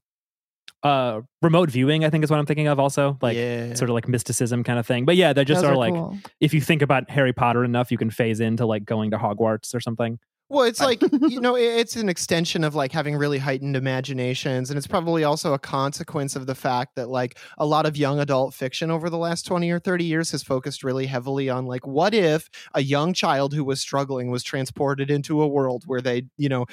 uh, 0.86 1.22
remote 1.42 1.72
viewing, 1.72 2.06
I 2.06 2.12
think 2.12 2.24
is 2.24 2.30
what 2.30 2.40
I'm 2.40 2.46
thinking 2.46 2.68
of. 2.68 2.80
Also, 2.80 3.18
like 3.22 3.36
yeah. 3.36 3.74
sort 3.74 3.90
of 3.90 3.96
like 3.96 4.08
mysticism 4.08 4.64
kind 4.64 4.78
of 4.78 4.86
thing. 4.86 5.04
But 5.04 5.16
yeah, 5.16 5.34
they 5.34 5.44
just 5.44 5.62
Those 5.62 5.72
are 5.72 5.74
are 5.74 5.78
like 5.78 5.94
cool. 5.94 6.18
if 6.40 6.54
you 6.54 6.62
think 6.62 6.84
about 6.84 7.10
Harry 7.10 7.34
Potter 7.34 7.64
enough, 7.64 7.92
you 7.92 7.98
can 7.98 8.12
phase 8.12 8.40
into 8.40 8.68
like 8.68 8.86
going 8.86 9.10
to 9.12 9.18
Hogwarts 9.18 9.74
or 9.74 9.80
something. 9.80 10.20
Well, 10.48 10.66
it's 10.66 10.80
like, 10.80 11.02
you 11.28 11.42
know, 11.42 11.56
it's 11.58 11.96
an 11.96 12.08
extension 12.08 12.64
of 12.64 12.76
like 12.76 12.92
having 12.92 13.16
really 13.16 13.40
heightened 13.40 13.76
imaginations. 13.76 14.70
And 14.70 14.78
it's 14.78 14.86
probably 14.86 15.24
also 15.24 15.54
a 15.54 15.60
consequence 15.60 16.36
of 16.36 16.46
the 16.46 16.54
fact 16.54 16.96
that 16.98 17.10
like 17.10 17.40
a 17.58 17.66
lot 17.66 17.88
of 17.88 17.98
young 17.98 18.20
adult 18.20 18.54
fiction 18.54 18.92
over 18.92 19.10
the 19.10 19.18
last 19.18 19.48
20 19.48 19.72
or 19.72 19.80
30 19.80 20.04
years 20.06 20.30
has 20.32 20.44
focused 20.44 20.84
really 20.84 21.08
heavily 21.08 21.50
on 21.50 21.66
like, 21.66 21.88
what 21.88 22.14
if 22.14 22.48
a 22.76 22.84
young 22.84 23.12
child 23.12 23.56
who 23.56 23.64
was 23.64 23.82
struggling 23.82 24.30
was 24.30 24.44
transported 24.44 25.10
into 25.10 25.42
a 25.42 25.48
world 25.48 25.84
where 25.88 26.02
they, 26.02 26.28
you 26.38 26.50
know, 26.50 26.68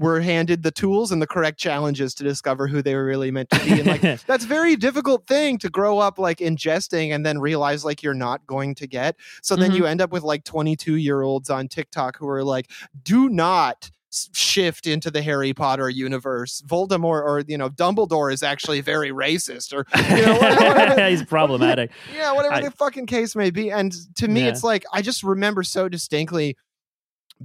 were 0.00 0.20
handed 0.20 0.62
the 0.62 0.70
tools 0.70 1.12
and 1.12 1.20
the 1.20 1.26
correct 1.26 1.58
challenges 1.60 2.14
to 2.14 2.24
discover 2.24 2.66
who 2.66 2.80
they 2.80 2.94
were 2.94 3.04
really 3.04 3.30
meant 3.30 3.50
to 3.50 3.60
be. 3.62 3.72
And 3.80 3.86
like, 3.86 4.00
that's 4.26 4.44
a 4.44 4.48
very 4.48 4.74
difficult 4.74 5.26
thing 5.26 5.58
to 5.58 5.68
grow 5.68 5.98
up 5.98 6.18
like 6.18 6.38
ingesting 6.38 7.14
and 7.14 7.24
then 7.24 7.38
realize 7.38 7.84
like 7.84 8.02
you're 8.02 8.14
not 8.14 8.46
going 8.46 8.74
to 8.76 8.86
get. 8.86 9.14
So 9.42 9.54
then 9.56 9.72
Mhm. 9.72 9.76
you 9.76 9.86
end 9.86 10.00
up 10.00 10.10
with 10.10 10.22
like 10.22 10.44
22 10.44 10.94
year 10.96 11.20
olds 11.20 11.50
on 11.50 11.68
TikTok 11.68 12.16
who 12.16 12.26
are 12.28 12.42
like, 12.42 12.70
do 13.04 13.28
not 13.28 13.90
shift 14.32 14.86
into 14.88 15.10
the 15.10 15.22
Harry 15.22 15.52
Potter 15.54 15.88
universe. 15.90 16.62
Voldemort 16.66 17.22
or 17.22 17.44
you 17.46 17.56
know 17.58 17.68
Dumbledore 17.68 18.32
is 18.32 18.42
actually 18.42 18.80
very 18.80 19.10
racist 19.10 19.72
or 19.72 19.84
you 20.16 20.26
know 20.26 20.32
whatever, 20.38 21.08
He's 21.10 21.22
problematic. 21.22 21.90
yeah, 22.16 22.32
whatever 22.32 22.54
I- 22.54 22.60
the 22.62 22.70
fucking 22.72 23.06
case 23.06 23.36
may 23.36 23.50
be. 23.50 23.70
And 23.70 23.94
to 24.16 24.26
me, 24.28 24.40
Yeah. 24.40 24.48
it's 24.48 24.64
like 24.64 24.84
I 24.92 25.02
just 25.02 25.22
remember 25.22 25.62
so 25.62 25.88
distinctly 25.88 26.56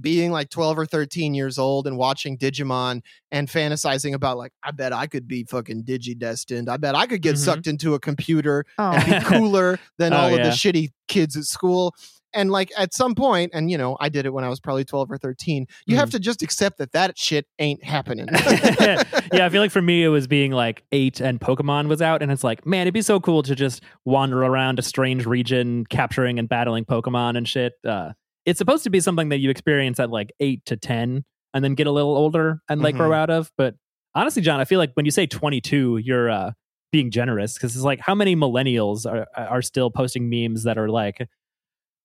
being 0.00 0.30
like 0.30 0.50
12 0.50 0.78
or 0.78 0.86
13 0.86 1.34
years 1.34 1.58
old 1.58 1.86
and 1.86 1.96
watching 1.96 2.36
Digimon 2.36 3.00
and 3.30 3.48
fantasizing 3.48 4.12
about 4.14 4.36
like, 4.38 4.52
I 4.62 4.70
bet 4.70 4.92
I 4.92 5.06
could 5.06 5.26
be 5.26 5.44
fucking 5.44 5.84
digidestined. 5.84 6.68
I 6.68 6.76
bet 6.76 6.94
I 6.94 7.06
could 7.06 7.22
get 7.22 7.36
Mhm. 7.36 7.38
sucked 7.38 7.66
into 7.66 7.94
a 7.94 8.00
computer 8.00 8.64
Oh, 8.78 8.92
and 8.92 9.04
be 9.04 9.20
cooler 9.26 9.78
than 9.98 10.12
Oh, 10.12 10.16
all 10.16 10.26
of 10.32 10.38
yeah. 10.38 10.44
the 10.44 10.50
shitty 10.50 10.90
kids 11.08 11.36
at 11.36 11.44
school. 11.44 11.94
And 12.34 12.50
like 12.50 12.70
at 12.76 12.92
some 12.92 13.14
point, 13.14 13.52
and 13.54 13.70
you 13.70 13.78
know, 13.78 13.96
I 13.98 14.10
did 14.10 14.26
it 14.26 14.32
when 14.34 14.44
I 14.44 14.50
was 14.50 14.60
probably 14.60 14.84
12 14.84 15.10
or 15.10 15.16
13, 15.16 15.66
you 15.86 15.94
Mm. 15.96 15.98
have 16.00 16.10
to 16.10 16.18
just 16.18 16.42
accept 16.42 16.76
that 16.78 16.92
that 16.92 17.16
shit 17.18 17.46
ain't 17.58 17.82
happening. 17.82 18.26
yeah, 18.80 19.02
I 19.32 19.48
feel 19.48 19.62
like 19.62 19.70
for 19.70 19.80
me 19.80 20.04
it 20.04 20.08
was 20.08 20.26
being 20.26 20.52
like 20.52 20.82
eight 20.92 21.20
and 21.20 21.40
Pokemon 21.40 21.88
was 21.88 22.02
out, 22.02 22.22
and 22.22 22.30
it's 22.30 22.44
like, 22.44 22.66
man, 22.66 22.82
it'd 22.82 22.92
be 22.94 23.00
so 23.00 23.18
cool 23.20 23.42
to 23.44 23.54
just 23.54 23.82
wander 24.04 24.42
around 24.44 24.78
a 24.78 24.82
strange 24.82 25.24
region, 25.24 25.86
capturing 25.86 26.38
and 26.38 26.48
battling 26.48 26.84
Pokemon 26.84 27.38
and 27.38 27.48
shit. 27.48 27.72
Uh, 27.86 28.10
it's 28.46 28.58
supposed 28.58 28.84
to 28.84 28.90
be 28.90 29.00
something 29.00 29.28
that 29.28 29.38
you 29.38 29.50
experience 29.50 30.00
at 30.00 30.08
like 30.10 30.32
eight 30.40 30.64
to 30.66 30.76
ten, 30.76 31.24
and 31.52 31.62
then 31.64 31.74
get 31.74 31.86
a 31.86 31.92
little 31.92 32.16
older 32.16 32.60
and 32.68 32.80
like 32.80 32.96
grow 32.96 33.10
Mhm. 33.10 33.16
out 33.16 33.30
of. 33.30 33.50
But 33.58 33.74
honestly, 34.14 34.40
John, 34.42 34.60
I 34.60 34.64
feel 34.64 34.78
like 34.78 34.92
when 34.94 35.04
you 35.04 35.10
say 35.10 35.26
twenty 35.26 35.60
two, 35.60 35.98
you're 35.98 36.30
uh, 36.30 36.52
being 36.92 37.10
generous 37.10 37.54
because 37.54 37.74
it's 37.76 37.84
like 37.84 38.00
how 38.00 38.14
many 38.14 38.34
millennials 38.36 39.04
are 39.04 39.26
are 39.36 39.60
still 39.62 39.90
posting 39.90 40.30
memes 40.30 40.62
that 40.62 40.78
are 40.78 40.88
like. 40.88 41.28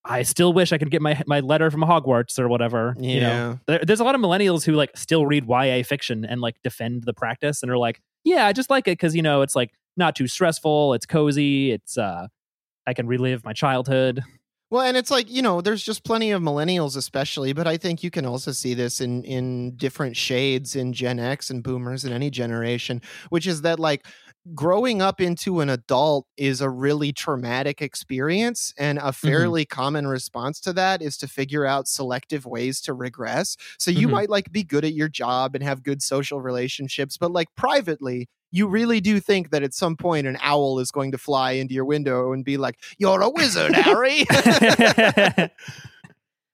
I 0.03 0.23
still 0.23 0.51
wish 0.51 0.73
I 0.73 0.79
could 0.79 0.89
get 0.89 0.99
my 1.03 1.21
my 1.27 1.41
letter 1.41 1.69
from 1.69 1.81
Hogwarts 1.81 2.39
or 2.39 2.49
whatever. 2.49 2.95
You 2.99 3.19
know, 3.19 3.27
Yeah. 3.29 3.55
there, 3.67 3.79
there's 3.85 3.99
a 3.99 4.03
lot 4.03 4.15
of 4.15 4.21
millennials 4.21 4.65
who 4.65 4.71
like 4.73 4.97
still 4.97 5.27
read 5.27 5.45
YA 5.47 5.83
fiction 5.83 6.25
and 6.25 6.41
like 6.41 6.55
defend 6.63 7.03
the 7.03 7.13
practice 7.13 7.61
and 7.61 7.71
are 7.71 7.77
like, 7.77 8.01
yeah, 8.23 8.47
I 8.47 8.51
just 8.53 8.71
like 8.71 8.87
it 8.87 8.93
because 8.93 9.15
you 9.15 9.21
know 9.21 9.43
it's 9.43 9.55
like 9.55 9.69
not 9.97 10.15
too 10.15 10.25
stressful, 10.25 10.95
it's 10.95 11.05
cozy, 11.05 11.71
it's 11.71 11.99
uh, 11.99 12.25
I 12.87 12.95
can 12.95 13.05
relive 13.05 13.45
my 13.45 13.53
childhood. 13.53 14.23
Well, 14.71 14.83
and 14.83 14.95
it's 14.97 15.11
like 15.11 15.29
you 15.29 15.41
know, 15.41 15.61
there's 15.61 15.83
just 15.83 16.05
plenty 16.05 16.31
of 16.31 16.41
millennials, 16.41 16.97
especially, 16.97 17.53
but 17.53 17.67
I 17.67 17.77
think 17.77 18.03
you 18.03 18.09
can 18.11 18.25
also 18.25 18.51
see 18.53 18.73
this 18.73 19.01
in 19.01 19.23
in 19.25 19.75
different 19.75 20.15
shades 20.17 20.75
in 20.77 20.93
Gen 20.93 21.19
X 21.19 21.49
and 21.49 21.61
Boomers 21.63 22.05
in 22.05 22.13
any 22.13 22.29
generation, 22.29 23.01
which 23.29 23.47
is 23.47 23.63
that 23.63 23.79
like 23.79 24.05
growing 24.55 25.01
up 25.01 25.21
into 25.21 25.59
an 25.59 25.69
adult 25.69 26.25
is 26.37 26.61
a 26.61 26.69
really 26.69 27.11
traumatic 27.11 27.81
experience, 27.81 28.73
and 28.77 28.97
a 28.99 29.11
fairly 29.13 29.65
common 29.65 30.07
response 30.07 30.61
to 30.61 30.73
that 30.73 31.01
is 31.01 31.17
to 31.17 31.27
figure 31.27 31.65
out 31.65 31.87
selective 31.87 32.45
ways 32.45 32.81
to 32.81 32.93
regress. 32.93 33.57
So 33.77 33.91
you 33.91 34.07
Mhm. 34.07 34.09
might 34.09 34.29
like 34.29 34.51
be 34.53 34.63
good 34.63 34.85
at 34.85 34.93
your 34.93 35.09
job 35.09 35.53
and 35.55 35.63
have 35.63 35.83
good 35.83 36.01
social 36.01 36.41
relationships, 36.41 37.17
but 37.17 37.31
like 37.33 37.49
privately. 37.57 38.29
You 38.51 38.67
really 38.67 38.99
do 39.01 39.19
think 39.19 39.51
that 39.51 39.63
at 39.63 39.73
some 39.73 39.95
point 39.95 40.27
an 40.27 40.37
owl 40.41 40.79
is 40.79 40.91
going 40.91 41.11
to 41.13 41.17
fly 41.17 41.51
into 41.53 41.73
your 41.73 41.85
window 41.85 42.33
and 42.33 42.43
be 42.43 42.57
like, 42.57 42.79
"You're 42.97 43.21
a 43.21 43.29
wizard, 43.29 43.73
Harry." 43.73 44.25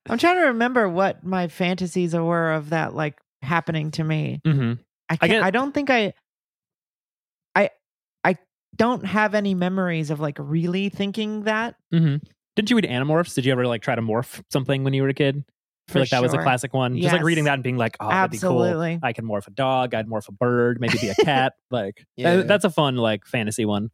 I'm 0.10 0.17
trying 0.17 0.36
to 0.38 0.45
remember 0.47 0.88
what 0.88 1.23
my 1.23 1.47
fantasies 1.47 2.13
were 2.15 2.53
of 2.53 2.69
that 2.69 2.95
like 2.95 3.19
happening 3.41 3.91
to 3.91 4.03
me. 4.03 4.41
hmm 4.45 4.73
I 5.10 5.15
can't, 5.17 5.31
get- 5.31 5.43
I 5.43 5.51
don't 5.51 5.73
think 5.73 5.89
I 5.89 6.13
I 7.55 7.69
I 8.23 8.38
don't 8.75 9.05
have 9.05 9.33
any 9.36 9.53
memories 9.53 10.10
of 10.12 10.19
like 10.19 10.38
really 10.39 10.89
thinking 10.89 11.43
that. 11.43 11.75
hmm 11.91 12.17
Didn't 12.55 12.69
you 12.69 12.75
read 12.75 12.86
Animorphs? 12.86 13.33
Did 13.36 13.45
you 13.45 13.51
ever 13.51 13.65
like 13.67 13.81
try 13.81 13.95
to 13.95 14.01
morph 14.01 14.41
something 14.51 14.83
when 14.83 14.93
you 14.93 15.01
were 15.03 15.10
a 15.10 15.13
kid? 15.13 15.43
I 15.89 15.91
feel 15.91 15.93
For 15.93 16.00
like 16.02 16.10
that 16.10 16.21
was 16.21 16.34
a 16.34 16.36
sure. 16.38 16.43
classic 16.43 16.73
one. 16.73 16.97
Just 16.97 17.13
like 17.13 17.23
reading 17.23 17.45
that 17.45 17.54
and 17.56 17.63
being 17.63 17.78
like, 17.78 17.95
oh, 18.00 18.10
that'd 18.10 18.32
be 18.32 18.38
Absolutely. 18.38 18.95
cool. 18.95 19.00
I 19.08 19.13
can 19.13 19.26
morph 19.26 19.47
a 19.47 19.52
dog. 19.52 19.93
I'd 19.93 20.08
morph 20.08 20.28
a 20.28 20.34
bird. 20.34 20.82
Maybe 20.82 20.97
be 21.00 21.10
a 21.10 21.15
cat. 21.23 21.54
like 21.71 22.06
Yeah. 22.17 22.38
that- 22.38 22.47
that's 22.47 22.65
a 22.65 22.69
fun 22.69 22.95
like 22.97 23.26
fantasy 23.26 23.63
one. 23.65 23.89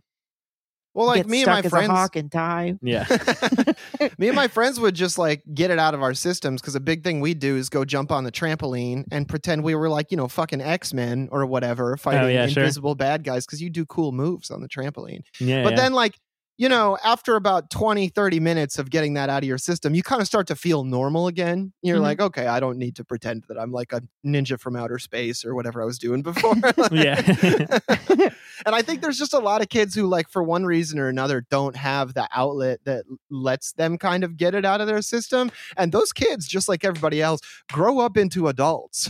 well, 0.95 1.07
like 1.07 1.17
Get 1.17 1.27
me 1.27 1.39
and 1.43 1.45
stuck 1.45 1.53
my 1.53 1.59
as 1.59 1.65
a 1.65 1.69
friends. 1.69 1.89
hawk 1.91 2.15
and 2.15 2.29
die. 2.29 2.73
Yeah. 2.81 3.05
me 4.17 4.27
and 4.27 4.35
my 4.35 4.47
friends 4.47 4.79
would 4.79 4.95
just 4.95 5.17
like 5.17 5.43
get 5.53 5.71
it 5.71 5.79
out 5.79 5.93
of 5.93 6.01
our 6.03 6.13
systems 6.13 6.61
because 6.61 6.75
a 6.75 6.79
big 6.79 7.03
thing 7.03 7.19
we 7.19 7.33
do 7.33 7.55
is 7.57 7.69
go 7.69 7.83
jump 7.85 8.11
on 8.11 8.23
the 8.23 8.31
trampoline 8.31 9.05
and 9.11 9.27
pretend 9.27 9.63
we 9.63 9.75
were 9.75 9.89
like 9.89 10.09
you 10.11 10.17
know 10.17 10.27
fucking 10.27 10.61
x-men 10.61 11.29
or 11.31 11.45
whatever 11.45 11.93
oh, 11.93 11.97
fighting 11.97 12.21
Oh, 12.23 12.27
yeah, 12.27 12.47
sure. 12.47 12.63
invisible 12.63 12.95
bad 12.95 13.23
guys 13.23 13.45
because 13.45 13.61
you 13.61 13.69
do 13.69 13.85
cool 13.85 14.11
moves 14.11 14.49
on 14.51 14.61
the 14.61 14.67
trampoline 14.69 15.21
Yeah. 15.39 15.63
but 15.63 15.71
yeah. 15.73 15.75
then 15.77 15.93
like 15.93 16.17
you 16.57 16.69
know 16.69 16.97
after 17.03 17.35
about 17.35 17.69
20 17.71 18.09
30 18.09 18.39
minutes 18.39 18.77
of 18.77 18.89
getting 18.89 19.15
that 19.15 19.29
out 19.29 19.41
of 19.43 19.47
your 19.47 19.57
system 19.57 19.95
you 19.95 20.03
kind 20.03 20.21
of 20.21 20.27
start 20.27 20.45
to 20.47 20.55
feel 20.55 20.83
normal 20.83 21.27
again 21.27 21.73
you're 21.81 21.97
Mhm. 21.97 22.01
like 22.01 22.21
okay 22.21 22.45
i 22.47 22.59
don't 22.59 22.77
need 22.77 22.95
to 22.97 23.03
pretend 23.03 23.43
that 23.47 23.57
i'm 23.59 23.71
like 23.71 23.91
a 23.91 24.01
ninja 24.25 24.59
from 24.59 24.75
outer 24.75 24.99
space 24.99 25.43
or 25.43 25.55
whatever 25.55 25.81
i 25.81 25.85
was 25.85 25.97
doing 25.97 26.21
before 26.21 26.53
Yeah. 26.91 27.19
and 28.65 28.75
i 28.75 28.81
think 28.83 29.01
there's 29.01 29.17
just 29.17 29.33
a 29.33 29.39
lot 29.39 29.61
of 29.61 29.69
kids 29.69 29.95
who 29.95 30.05
like 30.07 30.29
for 30.29 30.43
one 30.43 30.65
reason 30.65 30.99
or 30.99 31.07
another 31.09 31.43
don't 31.49 31.75
have 31.75 32.13
the 32.13 32.27
outlet 32.35 32.79
that 32.85 33.05
lets 33.31 33.73
them 33.73 33.97
kind 33.97 34.23
of 34.23 34.37
get 34.37 34.53
it 34.53 34.63
out 34.65 34.79
of 34.79 34.87
their 34.87 35.01
system 35.01 35.51
and 35.75 35.91
those 35.91 36.13
kids 36.13 36.47
just 36.47 36.69
like 36.69 36.83
everybody 36.85 37.21
else 37.21 37.39
grow 37.71 37.99
up 37.99 38.15
into 38.17 38.47
adults 38.47 39.09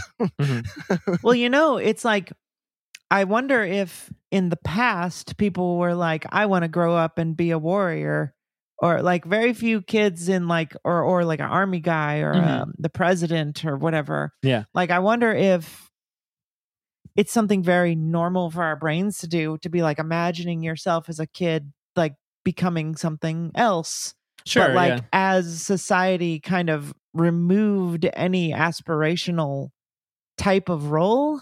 well, 1.21 1.35
you 1.35 1.49
know, 1.49 1.77
it's 1.77 2.05
like 2.05 2.31
I 3.11 3.25
wonder 3.25 3.61
if 3.63 4.11
in 4.31 4.49
the 4.49 4.57
past 4.57 5.37
people 5.37 5.77
were 5.77 5.93
like, 5.93 6.25
I 6.31 6.45
want 6.47 6.63
to 6.63 6.67
grow 6.67 6.95
up 6.95 7.17
and 7.17 7.37
be 7.37 7.51
a 7.51 7.59
warrior. 7.59 8.33
Or 8.79 9.01
like 9.01 9.23
very 9.23 9.53
few 9.53 9.81
kids 9.81 10.27
in 10.27 10.47
like 10.49 10.75
or 10.83 11.03
or 11.03 11.23
like 11.23 11.39
an 11.39 11.45
army 11.45 11.79
guy 11.79 12.17
or 12.17 12.33
Mhm. 12.33 12.47
um, 12.47 12.73
the 12.79 12.89
president 12.89 13.63
or 13.63 13.77
whatever. 13.77 14.33
Yeah. 14.41 14.63
Like 14.73 14.89
I 14.91 14.99
wonder 14.99 15.31
if 15.31 15.89
it's 17.15 17.31
something 17.31 17.63
very 17.63 17.95
normal 17.95 18.49
for 18.49 18.63
our 18.63 18.75
brains 18.75 19.19
to 19.19 19.27
do 19.27 19.57
to 19.61 19.69
be 19.69 19.81
like 19.83 19.99
imagining 19.99 20.63
yourself 20.63 21.07
as 21.07 21.19
a 21.19 21.27
kid 21.27 21.71
like 21.95 22.15
becoming 22.43 22.95
something 22.95 23.51
else. 23.55 24.15
sure. 24.45 24.65
but 24.67 24.75
like 24.75 24.97
yeah. 24.97 25.01
as 25.13 25.61
society 25.61 26.39
kind 26.41 26.69
of 26.69 26.93
removed 27.13 28.05
any 28.13 28.51
aspirational 28.51 29.69
type 30.37 30.67
of 30.67 30.89
role, 30.91 31.39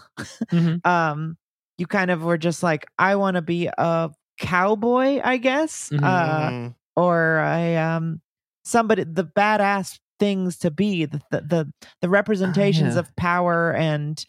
Mhm. 0.52 0.86
um, 0.86 1.36
you 1.82 1.86
kind 1.88 2.12
of 2.12 2.22
were 2.22 2.38
just 2.38 2.62
like, 2.62 2.86
I 2.96 3.16
want 3.16 3.34
to 3.34 3.42
be 3.42 3.68
a 3.76 4.10
cowboy, 4.38 5.20
I 5.22 5.36
guess, 5.38 5.90
Mhm. 5.90 6.04
uh, 6.04 6.50
Mm. 6.50 6.74
or 6.94 7.38
I 7.40 7.74
um, 7.74 8.20
somebody 8.64 9.02
the 9.04 9.24
badass 9.24 9.98
things 10.20 10.58
to 10.58 10.70
be 10.70 11.04
the 11.06 11.20
the 11.32 11.40
the, 11.40 11.72
the 12.00 12.08
representations 12.08 12.94
yeah. 12.94 13.00
of 13.00 13.16
power 13.16 13.72
and 13.74 14.24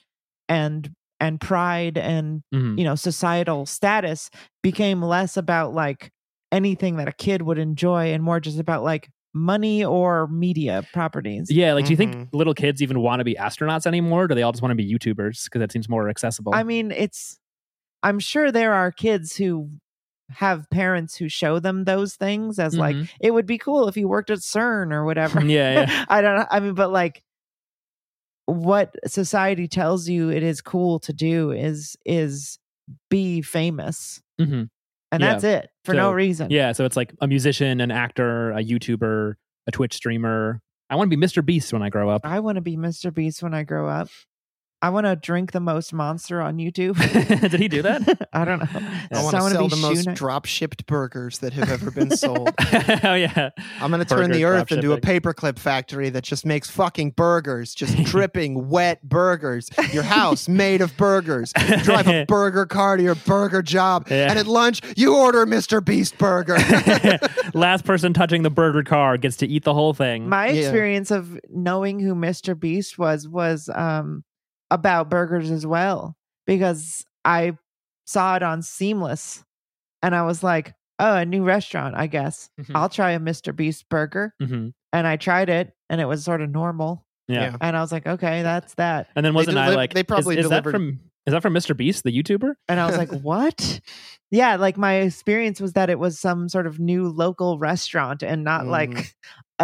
and 0.49 0.91
and 1.19 1.39
pride 1.39 1.97
and 1.99 2.41
Mhm. 2.53 2.77
you 2.79 2.83
know 2.83 2.95
societal 2.95 3.67
status 3.67 4.31
became 4.63 5.03
less 5.03 5.37
about 5.37 5.73
like 5.75 6.09
anything 6.51 6.95
that 6.97 7.07
a 7.07 7.11
kid 7.11 7.43
would 7.43 7.59
enjoy 7.59 8.11
and 8.13 8.23
more 8.23 8.39
just 8.39 8.59
about 8.59 8.83
like 8.83 9.07
money 9.35 9.83
or 9.85 10.27
media 10.27 10.83
properties 10.93 11.49
Yeah, 11.51 11.73
like 11.73 11.85
do 11.85 11.91
you 11.91 11.97
think 11.97 12.15
Mhm. 12.15 12.27
little 12.33 12.53
kids 12.55 12.81
even 12.81 12.99
want 12.99 13.19
to 13.19 13.23
be 13.23 13.35
astronauts 13.35 13.85
anymore? 13.87 14.23
Or 14.23 14.27
do 14.27 14.35
they 14.35 14.43
all 14.43 14.51
just 14.51 14.61
want 14.63 14.71
to 14.71 14.75
be 14.75 14.85
YouTubers 14.91 15.45
because 15.45 15.59
that 15.59 15.71
seems 15.71 15.87
more 15.89 16.09
accessible? 16.09 16.53
i 16.55 16.63
mean 16.63 16.91
it's 16.91 17.39
i'm 18.03 18.19
sure 18.19 18.51
there 18.51 18.73
are 18.73 18.91
kids 18.91 19.35
who 19.35 19.69
have 20.29 20.69
parents 20.69 21.15
who 21.15 21.27
show 21.29 21.59
them 21.59 21.83
those 21.85 22.15
things 22.15 22.59
as 22.59 22.77
like 22.77 22.95
Mhm. 22.95 23.09
it 23.19 23.31
would 23.31 23.45
be 23.45 23.57
cool 23.57 23.87
if 23.87 23.97
you 23.97 24.07
worked 24.07 24.29
at 24.29 24.39
cern 24.39 24.91
or 24.91 25.05
whatever 25.05 25.41
yeah, 25.45 25.81
yeah. 25.81 26.05
i 26.09 26.21
don't 26.21 26.35
know 26.37 26.45
i 26.51 26.59
mean 26.59 26.73
but 26.75 26.91
like 26.91 27.23
what 28.45 28.95
society 29.07 29.67
tells 29.67 30.09
you 30.09 30.29
it 30.29 30.43
is 30.43 30.61
cool 30.61 30.99
to 30.99 31.13
do 31.13 31.51
is 31.51 31.95
is 32.05 32.59
be 33.09 33.41
famous 33.41 34.21
hmm 34.37 34.63
and 35.11 35.21
Yeah. 35.21 35.31
that's 35.31 35.43
it 35.43 35.69
for 35.85 35.93
no 35.93 36.11
reason 36.11 36.49
Yeah, 36.51 36.71
so 36.71 36.85
it's 36.85 36.97
like 36.97 37.13
a 37.21 37.27
musician, 37.27 37.79
an 37.81 37.91
actor, 37.91 38.51
a 38.51 38.63
YouTuber, 38.63 39.35
a 39.67 39.71
Twitch 39.71 39.93
streamer. 39.93 40.59
I 40.89 40.95
want 40.95 41.11
to 41.11 41.15
be 41.15 41.23
Mr. 41.23 41.45
Beast 41.45 41.71
when 41.71 41.83
I 41.83 41.89
grow 41.89 42.09
up. 42.09 42.21
I 42.25 42.39
want 42.39 42.55
to 42.55 42.61
be 42.61 42.75
Mr. 42.77 43.13
Beast 43.13 43.43
when 43.43 43.53
I 43.53 43.61
grow 43.63 43.87
up. 43.87 44.09
I 44.83 44.89
want 44.89 45.05
to 45.05 45.15
drink 45.15 45.53
the 45.53 45.61
most 45.61 45.93
monster 45.93 46.41
on 46.41 46.57
YouTube. 46.57 46.99
Did 47.51 47.59
he 47.59 47.69
do 47.69 47.81
that? 47.83 48.27
I 48.33 48.43
don't 48.43 48.59
know. 48.59 48.67
I 49.13 49.23
want 49.23 49.35
to 49.37 49.41
wanna 49.41 49.55
sell 49.55 49.67
the 49.69 49.77
most 49.77 50.03
Shoe 50.03 50.13
drop 50.13 50.43
shipped 50.45 50.85
burgers 50.87 51.39
that 51.39 51.53
have 51.53 51.71
ever 51.71 51.89
been 51.89 52.11
sold. 52.17 52.49
oh 53.03 53.13
yeah. 53.13 53.51
I'm 53.79 53.91
going 53.91 54.03
to 54.03 54.05
turn 54.05 54.29
the 54.31 54.43
earth 54.43 54.73
into 54.73 54.91
a 54.91 54.99
paperclip 54.99 55.57
factory 55.57 56.09
that 56.09 56.25
just 56.25 56.45
makes 56.45 56.69
fucking 56.69 57.11
burgers, 57.11 57.73
just 57.73 57.95
dripping 58.03 58.67
wet 58.67 59.01
burgers. 59.07 59.69
Your 59.93 60.03
house 60.03 60.49
made 60.49 60.81
of 60.81 60.97
burgers. 60.97 61.53
You 61.65 61.77
drive 61.77 62.07
a 62.09 62.25
burger 62.25 62.65
car 62.65 62.97
to 62.97 63.03
your 63.03 63.15
burger 63.15 63.61
job, 63.61 64.07
Yeah. 64.09 64.29
and 64.29 64.37
at 64.37 64.47
lunch 64.47 64.81
you 64.97 65.15
order 65.15 65.45
Mr. 65.45 65.83
Beast 65.83 66.17
burger. 66.17 66.57
Last 67.53 67.85
person 67.85 68.13
touching 68.13 68.43
the 68.43 68.49
burger 68.49 68.83
car 68.83 69.17
gets 69.17 69.37
to 69.37 69.47
eat 69.47 69.63
the 69.63 69.73
whole 69.73 69.93
thing. 69.93 70.27
My 70.27 70.47
Yeah. 70.49 70.61
experience 70.63 71.09
of 71.09 71.39
knowing 71.49 71.99
who 72.01 72.13
Mr. 72.15 72.59
Beast 72.59 72.97
was 72.97 73.29
was 73.29 73.69
um, 73.73 74.25
about 74.73 75.09
burgers 75.09 75.51
as 75.51 75.65
well 75.65 76.17
because 76.47 77.05
I 77.23 77.57
saw 78.05 78.35
it 78.35 78.43
on 78.43 78.61
Seamless 78.61 79.43
and 80.01 80.13
I 80.15 80.23
was 80.23 80.43
like, 80.43 80.73
oh, 80.99 81.15
a 81.15 81.25
new 81.25 81.43
restaurant, 81.43 81.95
I 81.95 82.07
guess. 82.07 82.49
Mhm. 82.59 82.71
I'll 82.75 82.89
try 82.89 83.11
a 83.11 83.19
Mr. 83.19 83.55
Beast 83.55 83.87
burger. 83.89 84.33
hmm 84.41 84.69
And 84.91 85.07
I 85.07 85.15
tried 85.15 85.49
it 85.49 85.73
and 85.89 86.01
it 86.01 86.05
was 86.05 86.23
sort 86.25 86.41
of 86.41 86.49
normal. 86.49 87.05
Yeah. 87.27 87.51
Yeah. 87.51 87.57
And 87.61 87.77
I 87.77 87.81
was 87.81 87.91
like, 87.91 88.05
okay, 88.05 88.41
that's 88.41 88.73
that. 88.75 89.07
And 89.15 89.25
then 89.25 89.33
wasn't 89.33 89.57
I 89.57 89.69
like 89.75 89.93
they 89.93 90.03
probably 90.03 90.37
is, 90.37 90.45
is 90.45 90.49
that 90.49 90.63
from 90.65 90.99
is 91.25 91.31
that 91.31 91.41
from 91.41 91.53
Mr. 91.53 91.77
Beast, 91.77 92.03
the 92.03 92.11
YouTuber? 92.11 92.55
And 92.67 92.79
I 92.81 92.85
was 92.85 92.97
like, 92.97 93.09
what? 93.21 93.79
Yeah, 94.31 94.55
like 94.57 94.75
my 94.77 94.95
experience 94.95 95.61
was 95.61 95.73
that 95.73 95.89
it 95.89 95.99
was 95.99 96.19
some 96.19 96.49
sort 96.49 96.67
of 96.67 96.79
new 96.79 97.07
local 97.07 97.57
restaurant 97.59 98.23
and 98.23 98.43
not 98.43 98.63
Mhm. 98.65 98.69
like 98.69 99.15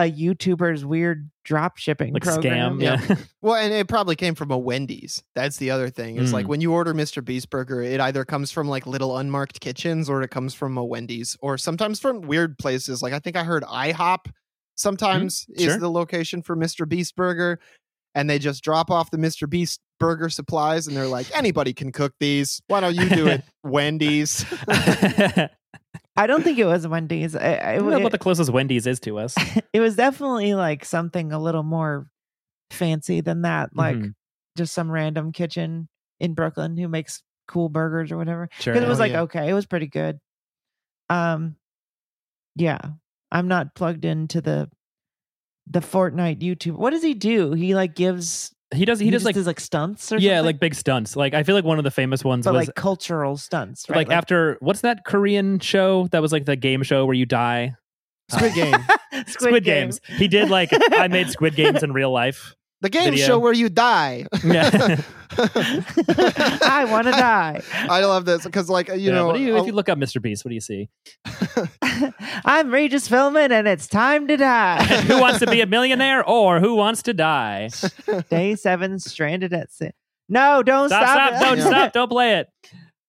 a 0.05 0.11
YouTuber's 0.11 0.85
weird 0.85 1.29
drop 1.43 1.77
shipping 1.77 2.13
Like 2.13 2.23
program. 2.23 2.79
scam. 2.79 2.81
Yeah. 3.09 3.15
well, 3.41 3.55
and 3.55 3.73
it 3.73 3.87
probably 3.87 4.15
came 4.15 4.35
from 4.35 4.51
a 4.51 4.57
Wendy's. 4.57 5.23
That's 5.35 5.57
the 5.57 5.71
other 5.71 5.89
thing. 5.89 6.17
Is 6.17 6.31
like 6.31 6.45
Mm. 6.45 6.49
when 6.49 6.61
you 6.61 6.71
order 6.73 6.93
Mr. 6.93 7.23
Beast 7.25 7.49
burger, 7.49 7.81
it 7.81 7.99
either 7.99 8.23
comes 8.23 8.51
from 8.51 8.67
like 8.67 8.85
little 8.87 9.17
unmarked 9.17 9.59
kitchens 9.59 10.09
or 10.09 10.21
it 10.21 10.29
comes 10.29 10.53
from 10.53 10.77
a 10.77 10.85
Wendy's 10.85 11.35
or 11.41 11.57
sometimes 11.57 11.99
from 11.99 12.21
weird 12.21 12.57
places. 12.59 13.01
Like 13.01 13.13
I 13.13 13.19
think 13.19 13.35
I 13.35 13.43
heard 13.43 13.63
IHOP 13.63 14.27
sometimes 14.75 15.45
is 15.55 15.63
sure. 15.63 15.79
the 15.79 15.89
location 15.91 16.41
for 16.41 16.55
Mr. 16.55 16.87
Beast 16.87 17.15
burger. 17.15 17.59
And 18.15 18.27
they 18.29 18.39
just 18.39 18.63
drop 18.63 18.89
off 18.89 19.11
the 19.11 19.17
Mr. 19.17 19.47
Beast 19.49 19.79
burger 19.99 20.29
supplies 20.29 20.87
and 20.87 20.97
they're 20.97 21.05
like, 21.07 21.27
anybody 21.37 21.73
can 21.73 21.91
cook 21.91 22.13
these. 22.19 22.59
Why 22.67 22.79
don't 22.79 22.95
you 22.95 23.07
do 23.07 23.27
it, 23.27 23.43
Wendy's? 23.63 24.45
I 26.19 26.27
don't 26.27 26.43
think 26.43 26.57
it 26.59 26.65
was 26.65 26.87
Wendy's. 26.87 27.35
I, 27.35 27.53
I, 27.55 27.71
I 27.73 27.75
don't 27.77 27.89
know 27.89 27.99
what 27.99 28.11
the 28.11 28.17
closest 28.17 28.49
Wendy's 28.51 28.85
is 28.85 28.99
to 29.01 29.17
us. 29.19 29.35
it 29.73 29.79
was 29.79 29.95
definitely 29.95 30.53
like 30.53 30.83
something 30.85 31.31
a 31.31 31.39
little 31.39 31.63
more 31.63 32.07
fancy 32.71 33.21
than 33.21 33.43
that. 33.43 33.69
Like 33.75 33.95
Mhm. 33.97 34.13
just 34.57 34.73
some 34.73 34.91
random 34.91 35.31
kitchen 35.31 35.87
in 36.19 36.33
Brooklyn 36.33 36.77
who 36.77 36.87
makes 36.87 37.23
cool 37.47 37.69
burgers 37.69 38.11
or 38.11 38.17
whatever. 38.17 38.49
Sure. 38.59 38.73
Because 38.73 38.85
it 38.85 38.89
was 38.89 38.99
Oh, 38.99 39.03
like, 39.03 39.11
yeah. 39.13 39.21
okay, 39.21 39.49
it 39.49 39.53
was 39.53 39.65
pretty 39.65 39.87
good. 39.87 40.19
Um 41.09 41.55
yeah. 42.55 42.79
I'm 43.31 43.47
not 43.47 43.75
plugged 43.75 44.05
into 44.05 44.41
the 44.41 44.69
the 45.67 45.79
Fortnite 45.81 46.41
YouTube. 46.41 46.75
What 46.77 46.89
does 46.91 47.03
he 47.03 47.13
do? 47.13 47.53
He 47.53 47.75
like 47.75 47.95
gives 47.95 48.53
he 48.73 48.85
does 48.85 48.99
he, 48.99 49.09
does 49.09 49.23
just 49.23 49.25
like 49.25 49.35
does 49.35 49.47
like 49.47 49.59
stunts 49.59 50.11
or 50.11 50.17
yeah, 50.17 50.37
something? 50.37 50.45
like 50.45 50.59
big 50.59 50.75
stunts. 50.75 51.15
Like 51.15 51.33
I 51.33 51.43
feel 51.43 51.55
like 51.55 51.65
one 51.65 51.79
of 51.79 51.83
the 51.83 51.91
famous 51.91 52.23
ones 52.23 52.45
but 52.45 52.53
was 52.53 52.67
like 52.67 52.75
cultural 52.75 53.35
stunts, 53.35 53.89
right? 53.89 53.97
like, 53.97 54.11
after 54.11 54.57
what's 54.59 54.81
that 54.81 55.05
Korean 55.05 55.59
show 55.59 56.07
that 56.11 56.21
was 56.21 56.31
like 56.31 56.45
the 56.45 56.55
game 56.55 56.83
show 56.83 57.05
where 57.05 57.15
you 57.15 57.25
die? 57.25 57.75
Squid 58.29 58.53
Game. 58.53 58.75
Squid, 58.75 59.27
Squid, 59.27 59.63
Game. 59.63 59.87
Games. 59.87 60.01
He 60.17 60.27
did 60.27 60.49
like 60.49 60.69
I 60.71 61.07
made 61.07 61.29
Squid 61.29 61.55
Games 61.55 61.81
in 61.81 61.93
real 61.93 62.11
life. 62.11 62.55
The 62.81 62.89
game 62.89 63.11
Video. 63.11 63.25
show 63.27 63.39
where 63.39 63.53
you 63.53 63.69
die. 63.69 64.25
Yeah. 64.43 65.01
I 65.37 66.87
want 66.89 67.05
to 67.07 67.11
die. 67.11 67.61
I 67.73 68.03
love 68.05 68.25
this 68.25 68.43
because, 68.45 68.69
like, 68.69 68.87
you 68.87 68.95
Yeah, 68.95 69.11
know, 69.11 69.27
what 69.27 69.39
you, 69.39 69.57
if 69.57 69.65
you 69.67 69.73
look 69.73 69.89
up 69.89 69.97
Mr. 69.97 70.21
Beast, 70.21 70.43
what 70.45 70.49
do 70.49 70.55
you 70.55 70.61
see? 70.61 70.89
I'm 72.45 72.71
Regis 72.71 73.07
Philbin, 73.07 73.51
and 73.51 73.67
it's 73.67 73.87
time 73.87 74.27
to 74.27 74.37
die. 74.37 74.83
who 74.83 75.19
wants 75.19 75.39
to 75.39 75.47
be 75.47 75.61
a 75.61 75.65
millionaire 75.65 76.23
or 76.27 76.59
who 76.59 76.75
wants 76.75 77.03
to 77.03 77.13
die? 77.13 77.69
Day 78.29 78.55
seven, 78.55 78.99
stranded 78.99 79.53
at 79.53 79.71
sea. 79.71 79.91
No, 80.27 80.63
don't 80.63 80.89
stop, 80.89 81.03
stop. 81.07 81.33
it. 81.33 81.45
don't 81.45 81.57
Yeah. 81.57 81.65
stop, 81.67 81.93
don't 81.93 82.09
play 82.09 82.37
it. 82.37 82.47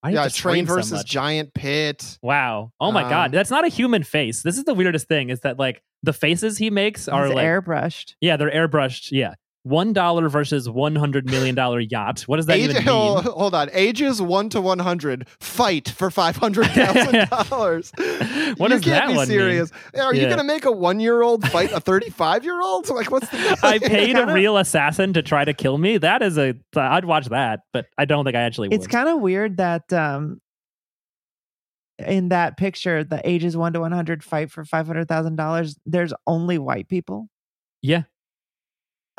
Why 0.00 0.10
do 0.10 0.12
you 0.12 0.16
yeah, 0.18 0.22
have 0.24 0.34
train 0.34 0.64
scream 0.64 0.66
so 0.66 0.74
versus 0.74 1.04
giant 1.04 1.52
pit. 1.54 2.18
Wow. 2.22 2.72
Oh 2.80 2.90
my 2.90 3.04
Um, 3.04 3.10
god. 3.10 3.32
That's 3.32 3.50
not 3.50 3.64
a 3.66 3.68
human 3.68 4.02
face. 4.02 4.42
This 4.42 4.56
is 4.56 4.64
the 4.64 4.72
weirdest 4.72 5.06
thing 5.08 5.28
is 5.28 5.40
that 5.40 5.58
like 5.58 5.82
the 6.02 6.14
faces 6.14 6.56
he 6.56 6.70
makes 6.70 7.06
are 7.06 7.28
like 7.28 7.44
airbrushed. 7.44 8.14
Yeah, 8.22 8.38
they're 8.38 8.50
airbrushed. 8.50 9.08
Yeah. 9.12 9.34
One 9.62 9.92
dollar 9.92 10.28
versus 10.30 10.68
one 10.70 10.96
hundred 10.96 11.26
million 11.26 11.54
dollar 11.54 11.80
yacht. 11.80 12.22
What 12.22 12.36
does 12.36 12.46
that 12.46 12.56
Age, 12.56 12.70
even 12.70 12.76
mean? 12.76 12.86
hold 12.86 13.54
on. 13.54 13.68
Ages 13.72 14.22
one 14.22 14.48
to 14.50 14.60
one 14.60 14.78
hundred. 14.78 15.28
Fight 15.40 15.88
for 15.90 16.10
five 16.10 16.36
hundred 16.36 16.66
thousand 16.68 17.28
dollars. 17.28 17.92
What 18.56 18.70
you 18.70 18.76
does 18.76 18.84
can't 18.84 18.84
that 18.84 19.08
be 19.08 19.16
one 19.16 19.28
mean? 19.28 19.38
serious. 19.38 19.70
Are 19.94 20.14
you 20.14 20.22
going 20.26 20.38
to 20.38 20.44
make 20.44 20.64
a 20.64 20.72
one-year-old 20.72 21.48
fight 21.50 21.70
a 21.72 21.80
thirty-five-year-old? 21.80 22.88
Like, 22.88 23.10
what's 23.10 23.28
the? 23.28 23.58
I 23.62 23.78
paid 23.78 24.10
a 24.16 24.18
kinda- 24.20 24.32
real 24.34 24.56
assassin 24.56 25.12
to 25.12 25.22
try 25.22 25.44
to 25.44 25.52
kill 25.54 25.78
me. 25.78 25.98
That 25.98 26.20
is 26.22 26.36
a. 26.38 26.54
I'd 26.74 27.04
watch 27.04 27.26
that, 27.26 27.60
but 27.72 27.86
I 27.98 28.06
don't 28.06 28.24
think 28.24 28.36
I 28.36 28.40
actually 28.40 28.68
would. 28.68 28.74
It's 28.74 28.86
kind 28.86 29.08
of 29.08 29.20
weird 29.20 29.58
that 29.58 29.92
um 29.92 30.40
in 31.98 32.30
that 32.30 32.56
picture, 32.56 33.04
the 33.04 33.20
ages 33.28 33.56
one 33.56 33.72
to 33.74 33.80
one 33.80 33.92
hundred 33.92 34.24
fight 34.24 34.50
for 34.50 34.64
five 34.64 34.86
hundred 34.86 35.06
thousand 35.06 35.36
dollars. 35.36 35.76
There's 35.86 36.14
only 36.26 36.58
white 36.58 36.88
people. 36.88 37.28
Yeah. 37.82 38.02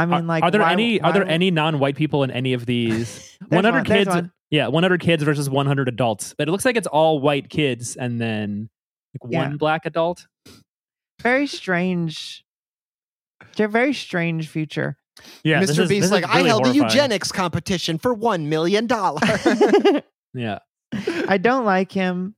I 0.02 0.06
mean, 0.06 0.28
like, 0.28 0.44
are 0.44 0.52
there 0.52 0.62
why- 0.62 0.72
any? 0.74 1.00
Are 1.02 1.14
there 1.14 1.26
why- 1.26 1.32
any 1.32 1.52
non-white 1.52 1.96
people 1.96 2.24
in 2.24 2.32
any 2.32 2.54
of 2.54 2.66
these? 2.66 3.38
one 3.50 3.64
hundred 3.64 3.78
one 3.80 3.86
hundred 3.86 3.90
one, 3.90 3.98
kids. 3.98 4.08
one. 4.10 4.32
Yeah, 4.50 4.68
one 4.68 4.84
hundred 4.84 5.02
kids 5.02 5.24
versus 5.24 5.50
one 5.50 5.66
hundred 5.66 5.88
adults. 5.88 6.34
But 6.38 6.48
it 6.48 6.52
looks 6.52 6.66
like 6.66 6.76
it's 6.76 6.88
all 6.88 7.20
white 7.20 7.50
kids, 7.50 7.96
and 7.96 8.20
then 8.20 8.70
like 9.24 9.32
Yeah. 9.32 9.48
one 9.48 9.58
black 9.58 9.86
adult. 9.86 10.28
Very 11.22 11.48
strange. 11.48 12.44
They're 13.56 13.68
very 13.68 13.94
strange 13.94 14.48
future. 14.48 14.98
Yeah, 15.44 15.60
this 15.60 15.72
Mr. 15.72 15.84
is- 15.84 15.90
Beast's 15.90 16.10
this 16.10 16.12
like, 16.12 16.24
is 16.24 16.30
I 16.32 16.38
really 16.38 16.50
held 16.50 16.68
a 16.68 16.74
eugenics 16.74 17.32
competition 17.32 17.98
for 17.98 18.14
one 18.14 18.50
million 18.50 18.88
dollars. 18.88 19.22
Yeah, 20.34 20.60
I 21.28 21.38
don't 21.38 21.66
like 21.66 21.92
him. 21.92 22.36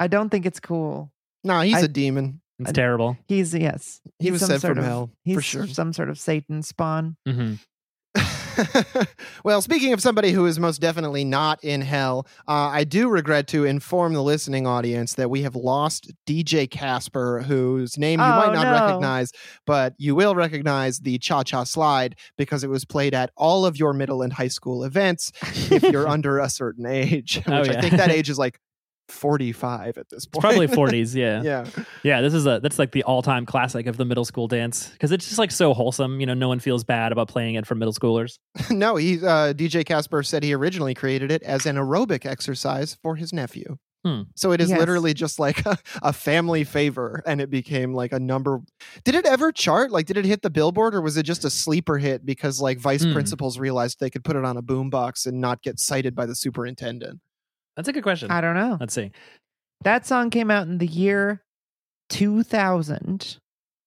I 0.00 0.08
don't 0.08 0.30
think 0.30 0.46
it's 0.46 0.58
cool. 0.58 1.12
no, 1.44 1.60
he's 1.60 1.76
I- 1.76 1.80
a 1.82 1.88
demon. 1.88 2.40
It's 2.58 2.70
I- 2.70 2.72
terrible. 2.72 3.16
He's 3.28 3.54
yes. 3.54 4.00
He 4.18 4.26
he's 4.26 4.32
was 4.32 4.40
some 4.42 4.48
sent 4.50 4.60
sort 4.62 4.70
from 4.76 4.78
of- 4.78 4.84
hell 4.84 5.10
He's 5.24 5.34
for 5.36 5.42
sure. 5.42 5.66
some 5.66 5.92
sort 5.92 6.08
of 6.10 6.18
Satan 6.18 6.62
spawn. 6.62 7.16
hmm 7.26 7.54
well, 9.44 9.60
speaking 9.60 9.92
of 9.92 10.00
somebody 10.00 10.32
who 10.32 10.46
is 10.46 10.58
most 10.58 10.80
definitely 10.80 11.24
not 11.24 11.62
in 11.62 11.82
hell, 11.82 12.26
uh, 12.48 12.52
I 12.72 12.84
do 12.84 13.08
regret 13.10 13.46
to 13.48 13.64
inform 13.64 14.14
the 14.14 14.22
listening 14.22 14.66
audience 14.66 15.14
that 15.14 15.28
we 15.28 15.42
have 15.42 15.54
lost 15.54 16.10
DJ 16.26 16.70
Casper, 16.70 17.42
whose 17.42 17.98
name 17.98 18.12
you 18.20 18.24
might 18.26 18.48
Oh, 18.48 18.52
not 18.54 18.64
no. 18.64 18.72
recognize, 18.86 19.32
but 19.66 19.94
you 19.98 20.14
will 20.14 20.34
recognize 20.34 21.00
the 21.00 21.18
Cha 21.18 21.42
Cha 21.42 21.64
Slide 21.64 22.16
because 22.38 22.64
it 22.64 22.70
was 22.70 22.86
played 22.86 23.12
at 23.14 23.30
all 23.36 23.66
of 23.66 23.76
your 23.76 23.92
middle 23.92 24.22
and 24.22 24.32
high 24.32 24.48
school 24.48 24.84
events 24.84 25.32
if 25.70 25.82
you're 25.82 26.08
under 26.16 26.38
a 26.38 26.48
certain 26.48 26.86
age, 26.86 27.36
which 27.36 27.48
Oh, 27.48 27.60
I 27.60 27.80
think 27.80 27.96
that 27.96 28.10
age 28.10 28.30
is 28.30 28.38
like 28.38 28.58
45 29.08 29.98
at 29.98 30.08
this 30.08 30.18
It's 30.18 30.26
point. 30.26 30.40
probably 30.42 30.66
forties. 30.66 31.14
Yeah. 31.14 31.42
yeah. 31.44 31.66
Yeah, 32.02 32.20
this 32.20 32.34
is 32.34 32.46
a 32.46 32.60
that's 32.62 32.78
like 32.78 32.92
the 32.92 33.02
all-time 33.04 33.46
classic 33.46 33.86
of 33.86 33.96
the 33.96 34.04
middle 34.04 34.24
school 34.24 34.48
dance 34.48 34.88
because 34.90 35.12
it's 35.12 35.26
just 35.26 35.38
like 35.38 35.50
so 35.50 35.74
wholesome. 35.74 36.20
You 36.20 36.26
know, 36.26 36.34
no 36.34 36.48
one 36.48 36.58
feels 36.60 36.84
bad 36.84 37.12
about 37.12 37.28
playing 37.28 37.54
it 37.54 37.66
for 37.66 37.74
middle 37.74 37.94
schoolers. 37.94 38.38
no, 38.70 38.96
he 38.96 39.16
uh, 39.18 39.52
DJ 39.52 39.84
Casper 39.84 40.22
said 40.22 40.42
he 40.42 40.52
originally 40.54 40.94
created 40.94 41.30
it 41.30 41.42
as 41.42 41.66
an 41.66 41.76
aerobic 41.76 42.26
exercise 42.26 42.96
for 43.02 43.16
his 43.16 43.32
nephew. 43.32 43.76
Hmm. 44.04 44.22
So 44.36 44.52
it 44.52 44.60
is 44.60 44.70
Yes. 44.70 44.78
literally 44.78 45.14
just 45.14 45.40
like 45.40 45.66
a, 45.66 45.76
a 46.02 46.12
family 46.12 46.62
favor, 46.62 47.22
and 47.26 47.40
it 47.40 47.50
became 47.50 47.92
like 47.92 48.12
a 48.12 48.20
number. 48.20 48.60
Did 49.02 49.16
it 49.16 49.26
ever 49.26 49.50
chart? 49.50 49.90
Like, 49.90 50.06
did 50.06 50.16
it 50.16 50.24
hit 50.24 50.42
the 50.42 50.50
billboard, 50.50 50.94
or 50.94 51.00
was 51.00 51.16
it 51.16 51.24
just 51.24 51.44
a 51.44 51.50
sleeper 51.50 51.98
hit 51.98 52.24
because 52.24 52.60
like 52.60 52.78
vice 52.78 53.02
Hmm. 53.02 53.12
principals 53.14 53.58
realized 53.58 53.98
they 53.98 54.10
could 54.10 54.22
put 54.22 54.36
it 54.36 54.44
on 54.44 54.56
a 54.56 54.62
boombox 54.62 55.26
and 55.26 55.40
not 55.40 55.60
get 55.62 55.80
cited 55.80 56.14
by 56.14 56.24
the 56.26 56.36
superintendent? 56.36 57.20
That's 57.76 57.88
a 57.88 57.92
good 57.92 58.02
question. 58.02 58.30
I 58.30 58.40
don't 58.40 58.54
know. 58.54 58.78
Let's 58.80 58.94
see. 58.94 59.12
That 59.82 60.06
song 60.06 60.30
came 60.30 60.50
out 60.50 60.66
in 60.66 60.78
the 60.78 60.86
year 60.86 61.42
2000. 62.10 63.38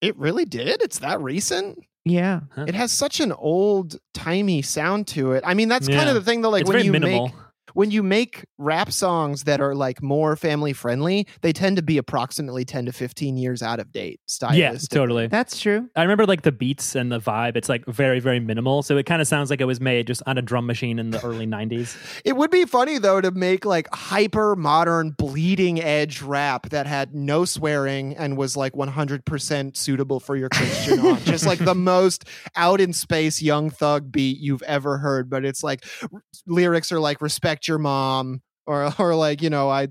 It 0.02 0.16
really 0.18 0.46
did. 0.46 0.82
It's 0.82 1.00
that 1.00 1.20
recent. 1.22 1.84
Yeah. 2.06 2.42
It 2.56 2.76
has 2.76 2.92
such 2.92 3.20
an 3.20 3.32
old 3.32 4.00
timey 4.14 4.62
sound 4.62 5.08
to 5.08 5.34
it. 5.34 5.44
I 5.46 5.54
mean, 5.54 5.68
that's 5.68 5.88
kind 5.88 6.08
of 6.08 6.16
the 6.16 6.22
thing, 6.22 6.42
though. 6.42 6.50
Like 6.50 6.62
it's 6.62 6.68
when 6.70 6.76
very 6.76 6.86
you 6.86 6.92
minimal. 6.92 7.28
make 7.28 7.36
when 7.80 7.92
you 7.92 8.04
make 8.04 8.44
rap 8.58 8.92
songs 8.92 9.46
that 9.46 9.62
are 9.62 9.74
like 9.74 10.04
more 10.04 10.36
family 10.36 10.74
friendly, 10.74 11.26
they 11.40 11.54
tend 11.54 11.78
to 11.78 11.82
be 11.82 11.98
approximately 11.98 12.66
10 12.66 12.88
to 12.88 12.92
15 12.92 13.38
years 13.38 13.62
out 13.62 13.80
of 13.80 13.90
date 13.94 14.20
yeah, 14.52 14.74
stylistically. 14.74 14.90
totally. 14.90 15.28
That's 15.28 15.58
true. 15.58 15.90
I 15.96 16.02
remember 16.02 16.26
like 16.26 16.42
the 16.42 16.52
beats 16.52 16.94
and 16.94 17.10
the 17.10 17.22
vibe. 17.22 17.56
It's 17.56 17.70
like 17.70 17.86
very, 17.86 18.20
very 18.20 18.42
minimal. 18.42 18.84
So 18.84 18.98
it 18.98 19.06
kind 19.06 19.22
of 19.22 19.30
sounds 19.30 19.50
like 19.50 19.62
it 19.62 19.66
was 19.66 19.80
made 19.80 20.08
just 20.08 20.22
on 20.26 20.38
a 20.38 20.42
drum 20.42 20.66
machine 20.66 21.00
in 21.00 21.12
the 21.12 21.24
early 21.24 21.48
90s. 21.48 21.96
It 22.26 22.36
would 22.36 22.52
be 22.52 22.66
funny 22.66 22.98
though 22.98 23.22
to 23.22 23.32
make 23.32 23.64
like 23.64 23.88
hyper 23.94 24.58
modern 24.58 25.12
bleeding 25.12 25.82
edge 25.82 26.22
rap 26.22 26.72
that 26.72 26.86
had 26.86 27.16
no 27.16 27.46
swearing 27.46 28.14
and 28.18 28.36
was 28.36 28.58
like 28.58 28.74
100% 28.74 29.78
suitable 29.78 30.20
for 30.20 30.36
your 30.36 30.50
Christian 30.50 31.00
aunt. 31.06 31.24
Just 31.24 31.46
like 31.46 31.60
the 31.60 31.76
most 31.76 32.26
out 32.58 32.82
in 32.82 32.92
space 32.92 33.42
young 33.42 33.70
thug 33.70 34.12
beat 34.12 34.38
you've 34.40 34.64
ever 34.64 34.98
heard, 34.98 35.30
but 35.30 35.46
it's 35.46 35.64
like 35.64 35.86
r- 36.14 36.22
lyrics 36.46 36.92
are 36.92 37.00
like 37.00 37.22
respect 37.22 37.69
your 37.70 37.78
mom 37.78 38.42
or 38.68 38.92
or 39.00 39.16
like, 39.16 39.42
you 39.42 39.50
know, 39.50 39.70
I 39.70 39.88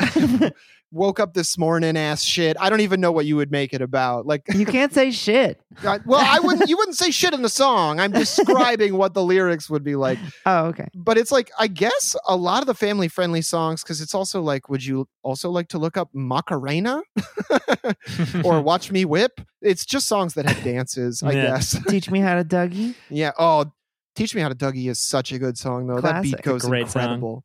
woke 0.92 1.18
up 1.18 1.34
this 1.34 1.58
morning 1.58 1.96
ass 1.96 2.22
shit. 2.22 2.56
I 2.60 2.70
don't 2.70 2.80
even 2.80 3.00
know 3.00 3.10
what 3.10 3.26
you 3.26 3.34
would 3.36 3.50
make 3.50 3.74
it 3.74 3.82
about. 3.82 4.24
Like 4.24 4.42
You 4.54 4.64
can't 4.76 4.92
say 4.92 5.10
shit. 5.10 5.60
I- 5.84 5.98
well, 6.06 6.20
I 6.24 6.38
wouldn't 6.38 6.70
you 6.70 6.76
wouldn't 6.76 6.96
say 6.96 7.10
shit 7.10 7.34
in 7.34 7.42
the 7.42 7.48
song. 7.48 7.98
I'm 8.00 8.12
describing 8.12 8.96
what 8.96 9.12
the 9.12 9.22
lyrics 9.22 9.68
would 9.68 9.82
be 9.82 9.96
like 9.96 10.18
Oh, 10.46 10.66
okay. 10.66 10.86
but 10.94 11.18
it's 11.18 11.32
like 11.32 11.50
I 11.58 11.66
guess 11.66 12.14
a 12.28 12.36
lot 12.36 12.62
of 12.62 12.66
the 12.66 12.74
family 12.74 13.08
friendly 13.08 13.42
songs 13.42 13.82
because 13.82 14.00
it's 14.00 14.14
also 14.14 14.40
like, 14.40 14.68
would 14.68 14.84
you 14.84 15.08
also 15.22 15.50
like 15.50 15.68
to 15.68 15.78
look 15.78 15.96
up 15.96 16.08
Macarena 16.14 17.02
or 18.44 18.60
Watch 18.62 18.90
Me 18.92 19.04
Whip? 19.04 19.40
It's 19.60 19.84
just 19.84 20.06
songs 20.06 20.34
that 20.34 20.46
have 20.46 20.62
dances, 20.62 21.22
I 21.22 21.32
Yeah. 21.32 21.42
guess. 21.56 21.76
Teach 21.88 22.10
me 22.10 22.20
how 22.20 22.36
to 22.40 22.44
Dougie. 22.44 22.94
yeah. 23.10 23.32
Oh, 23.38 23.72
Teach 24.16 24.34
Me 24.34 24.40
How 24.40 24.48
to 24.48 24.54
Dougie 24.54 24.88
is 24.88 24.98
such 24.98 25.30
a 25.32 25.38
good 25.38 25.56
song 25.58 25.86
though. 25.86 26.00
That 26.00 26.22
beat 26.22 26.40
goes 26.42 26.64
Great 26.64 26.88
song. 26.88 27.02
incredible. 27.02 27.44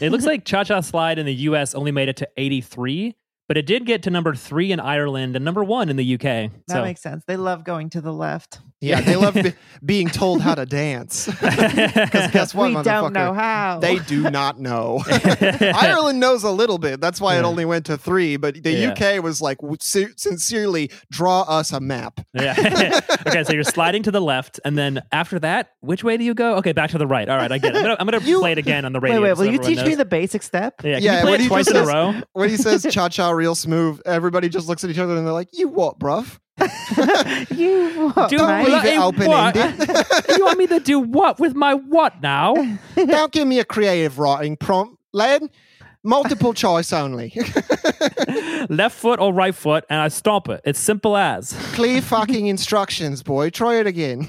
it 0.00 0.10
looks 0.10 0.24
like 0.26 0.44
Cha 0.44 0.62
Cha 0.64 0.80
Slide 0.80 1.18
in 1.18 1.26
the 1.26 1.34
US 1.34 1.74
only 1.74 1.90
made 1.90 2.08
it 2.08 2.16
to 2.18 2.28
83, 2.36 3.16
but 3.48 3.56
it 3.56 3.66
did 3.66 3.84
get 3.86 4.02
to 4.04 4.10
number 4.10 4.34
three 4.34 4.72
in 4.72 4.80
Ireland 4.80 5.36
and 5.36 5.44
number 5.44 5.62
one 5.64 5.88
in 5.88 5.96
the 5.96 6.14
UK. 6.14 6.20
That 6.22 6.50
so 6.68 6.82
makes 6.82 7.02
sense. 7.02 7.24
They 7.26 7.36
love 7.36 7.64
going 7.64 7.90
to 7.90 8.00
the 8.00 8.12
left. 8.12 8.60
Yeah, 8.80 9.00
they 9.00 9.16
love 9.16 9.32
be- 9.34 9.54
being 9.84 10.08
told 10.08 10.42
how 10.42 10.54
to 10.54 10.66
dance. 10.66 11.26
Because 11.40 12.30
guess 12.32 12.54
what, 12.54 12.74
we 12.74 12.82
don't 12.82 13.12
know 13.12 13.32
how. 13.32 13.78
They 13.80 13.98
do 13.98 14.28
not 14.30 14.60
know. 14.60 15.02
Ireland 15.60 16.20
knows 16.20 16.44
a 16.44 16.50
little 16.50 16.78
bit. 16.78 17.00
That's 17.00 17.20
why 17.20 17.38
it 17.38 17.42
only 17.44 17.64
went 17.64 17.86
to 17.86 17.96
three. 17.96 18.36
But 18.36 18.62
the 18.62 18.72
Yeah. 18.72 18.90
UK 18.92 19.22
was 19.22 19.40
like, 19.40 19.58
w- 19.58 19.76
sincerely, 19.80 20.90
draw 21.10 21.42
us 21.42 21.72
a 21.72 21.80
map. 21.80 22.20
yeah. 22.34 23.00
okay, 23.26 23.44
so 23.44 23.52
you're 23.52 23.64
sliding 23.64 24.02
to 24.04 24.10
the 24.10 24.20
left, 24.20 24.60
and 24.64 24.76
then 24.76 25.02
after 25.12 25.38
that, 25.40 25.70
which 25.80 26.04
way 26.04 26.16
do 26.16 26.24
you 26.24 26.34
go? 26.34 26.56
Okay, 26.56 26.72
back 26.72 26.90
to 26.90 26.98
the 26.98 27.06
right. 27.06 27.28
All 27.28 27.36
right, 27.36 27.50
I 27.50 27.58
get 27.58 27.74
it. 27.74 27.78
I'm 27.78 27.82
gonna, 27.82 27.96
I'm 28.00 28.06
gonna 28.06 28.20
You- 28.24 28.40
play 28.40 28.52
it 28.52 28.58
again 28.58 28.84
on 28.84 28.92
the 28.92 29.00
wait, 29.00 29.10
radio. 29.10 29.22
wait. 29.22 29.36
so 29.36 29.40
Will 29.40 29.46
you 29.46 29.58
everyone 29.60 29.76
teach 29.76 29.86
me 29.86 29.94
the 29.94 30.04
basic 30.04 30.42
step? 30.42 30.74
Yeah, 30.84 30.94
can 30.94 31.02
Yeah, 31.02 31.14
you 31.16 31.20
play 31.22 31.30
what 31.32 31.40
it 31.40 31.48
twice 31.48 31.64
just 31.66 31.76
in 31.76 31.82
a 31.82 31.86
says- 31.86 31.94
row? 31.94 32.14
when 32.32 32.48
he 32.50 32.56
says 32.56 32.86
cha 32.90 33.08
cha 33.08 33.30
real 33.34 33.54
smooth, 33.54 34.00
everybody 34.06 34.48
just 34.48 34.68
looks 34.68 34.84
at 34.84 34.90
each 34.90 34.98
other 34.98 35.16
and 35.16 35.26
they're 35.26 35.32
like, 35.32 35.48
You 35.52 35.68
what, 35.68 35.98
bruv? 35.98 36.38
you 37.56 38.12
what, 38.14 38.30
Do 38.30 38.38
Don't 38.38 38.64
leave 38.64 38.84
it 38.84 38.98
open 38.98 39.26
what? 39.26 39.56
ended. 39.56 39.88
you 40.36 40.44
want 40.44 40.58
me 40.58 40.66
to 40.68 40.78
do 40.80 41.00
what 41.00 41.40
with 41.40 41.54
my 41.54 41.74
what 41.74 42.22
now? 42.22 42.54
Don't 42.94 43.32
give 43.32 43.48
me 43.48 43.58
a 43.58 43.64
creative 43.64 44.18
writing 44.18 44.56
prompt, 44.56 44.98
lad. 45.12 45.42
Multiple 46.06 46.52
choice 46.52 46.92
only. 46.92 47.32
Left 48.68 48.94
foot 48.94 49.18
or 49.20 49.32
right 49.32 49.54
foot, 49.54 49.86
and 49.88 50.00
I 50.00 50.08
stomp 50.08 50.50
it. 50.50 50.60
It's 50.66 50.78
simple 50.78 51.16
as. 51.16 51.54
Clear 51.72 52.02
fucking 52.02 52.46
instructions, 52.46 53.22
boy. 53.22 53.48
Try 53.48 53.76
it 53.76 53.86
again. 53.86 54.28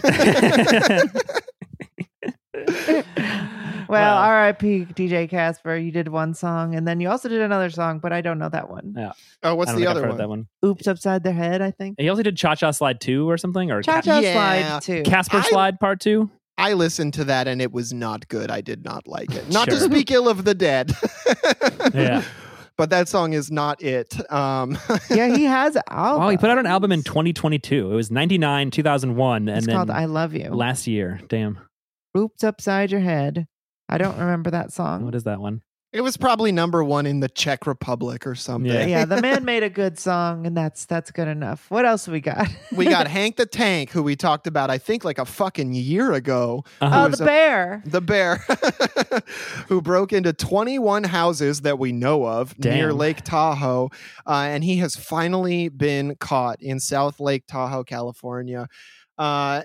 Well, 3.89 4.15
Wow. 4.15 4.21
R.I.P. 4.23 4.85
DJ 4.95 5.29
Casper. 5.29 5.75
You 5.77 5.91
did 5.91 6.07
one 6.07 6.33
song, 6.33 6.75
and 6.75 6.87
then 6.87 6.99
you 6.99 7.09
also 7.09 7.29
did 7.29 7.41
another 7.41 7.69
song, 7.69 7.99
but 7.99 8.11
I 8.13 8.21
don't 8.21 8.39
know 8.39 8.49
that 8.49 8.69
one. 8.69 8.93
Yeah. 8.97 9.11
oh, 9.43 9.51
I 9.51 9.53
what's 9.53 9.73
the 9.73 9.87
other 9.87 10.07
one? 10.07 10.17
that 10.17 10.29
one. 10.29 10.47
Oops, 10.65 10.87
upside 10.87 11.23
their 11.23 11.33
head. 11.33 11.61
I 11.61 11.71
think. 11.71 11.99
He 11.99 12.09
also 12.09 12.23
did 12.23 12.37
Cha 12.37 12.55
Cha 12.55 12.71
Slide 12.71 12.99
2 13.01 13.29
or 13.29 13.37
something, 13.37 13.71
or 13.71 13.81
Cha 13.81 13.95
Ca- 13.95 14.01
Cha 14.01 14.19
Yeah. 14.19 14.33
Slide 14.79 14.81
Two, 14.81 15.03
Casper 15.03 15.37
I- 15.37 15.41
Slide 15.49 15.79
Part 15.79 15.99
2. 16.01 16.29
I 16.57 16.71
listened 16.71 17.13
to 17.15 17.25
that 17.25 17.49
and 17.49 17.61
it 17.61 17.73
was 17.73 17.91
not 17.91 18.29
good. 18.29 18.49
I 18.49 18.61
did 18.61 18.85
not 18.85 19.09
like 19.09 19.35
it. 19.35 19.51
Not 19.51 19.67
to 19.69 19.77
speak 19.77 20.09
ill 20.09 20.29
of 20.29 20.45
the 20.45 20.53
dead. 20.53 20.93
Yeah. 21.93 22.23
But 22.77 22.89
that 22.89 23.07
song 23.07 23.31
is 23.31 23.49
not 23.49 23.81
it. 23.81 24.19
Um, 24.29 24.77
yeah, 25.09 25.33
he 25.33 25.45
has. 25.45 25.77
Oh, 25.89 26.27
he 26.27 26.35
put 26.35 26.49
out 26.49 26.57
an 26.57 26.65
album 26.65 26.91
in 26.91 27.03
2022. 27.03 27.89
It 27.89 27.95
was 27.95 28.11
99, 28.11 28.69
2001, 28.71 29.47
and 29.47 29.57
It's 29.57 29.65
then 29.65 29.75
called 29.77 29.89
"I 29.89 30.03
Love 30.05 30.33
You." 30.33 30.49
last 30.49 30.85
year. 30.85 31.21
Damn. 31.29 31.57
Oops, 32.17 32.43
upside 32.43 32.91
your 32.91 32.99
head. 32.99 33.47
I 33.87 33.97
don't 33.97 34.17
remember 34.17 34.51
that 34.51 34.71
song. 34.71 35.05
What 35.05 35.15
is 35.15 35.23
that 35.23 35.39
one? 35.39 35.61
it 35.95 36.03
was 36.03 36.17
probably 36.17 36.51
number 36.51 36.83
one 36.83 37.05
in 37.05 37.21
the 37.21 37.29
Czech 37.29 37.65
Republic 37.65 38.27
or 38.27 38.35
something. 38.35 38.69
Yeah. 38.69 38.85
yeah, 38.85 39.05
the 39.05 39.21
man 39.21 39.45
made 39.45 39.63
a 39.63 39.69
good 39.69 39.97
song, 39.97 40.45
and 40.45 40.55
that's 40.55 40.85
that's 40.85 41.09
good 41.09 41.29
enough. 41.29 41.71
What 41.71 41.85
else 41.85 42.05
we 42.05 42.19
got? 42.19 42.49
we 42.75 42.83
got 42.83 43.07
Hank 43.15 43.37
the 43.37 43.45
Tank, 43.45 43.91
who 43.91 44.03
we 44.03 44.17
talked 44.17 44.45
about, 44.45 44.69
I 44.69 44.77
think, 44.77 45.05
like 45.05 45.19
a 45.19 45.25
fucking 45.25 45.73
year 45.73 46.11
ago. 46.11 46.65
Uh-huh. 46.81 47.03
oh, 47.05 47.09
was 47.09 47.19
the 47.19 47.23
a- 47.23 47.27
bear. 47.27 47.83
The 47.85 48.01
bear 48.01 48.35
who 49.69 49.81
broke 49.81 50.11
into 50.11 50.33
21 50.33 51.05
houses 51.05 51.61
that 51.61 51.79
we 51.79 51.93
know 51.93 52.25
of 52.25 52.59
near 52.59 52.91
Lake 52.91 53.21
Tahoe. 53.23 53.89
Uh, 54.27 54.47
and 54.49 54.65
he 54.65 54.77
has 54.77 54.97
finally 54.97 55.69
been 55.69 56.17
caught 56.19 56.61
in 56.61 56.81
South 56.81 57.21
Lake 57.21 57.47
Tahoe, 57.47 57.85
California. 57.85 58.67
Uh, 59.17 59.63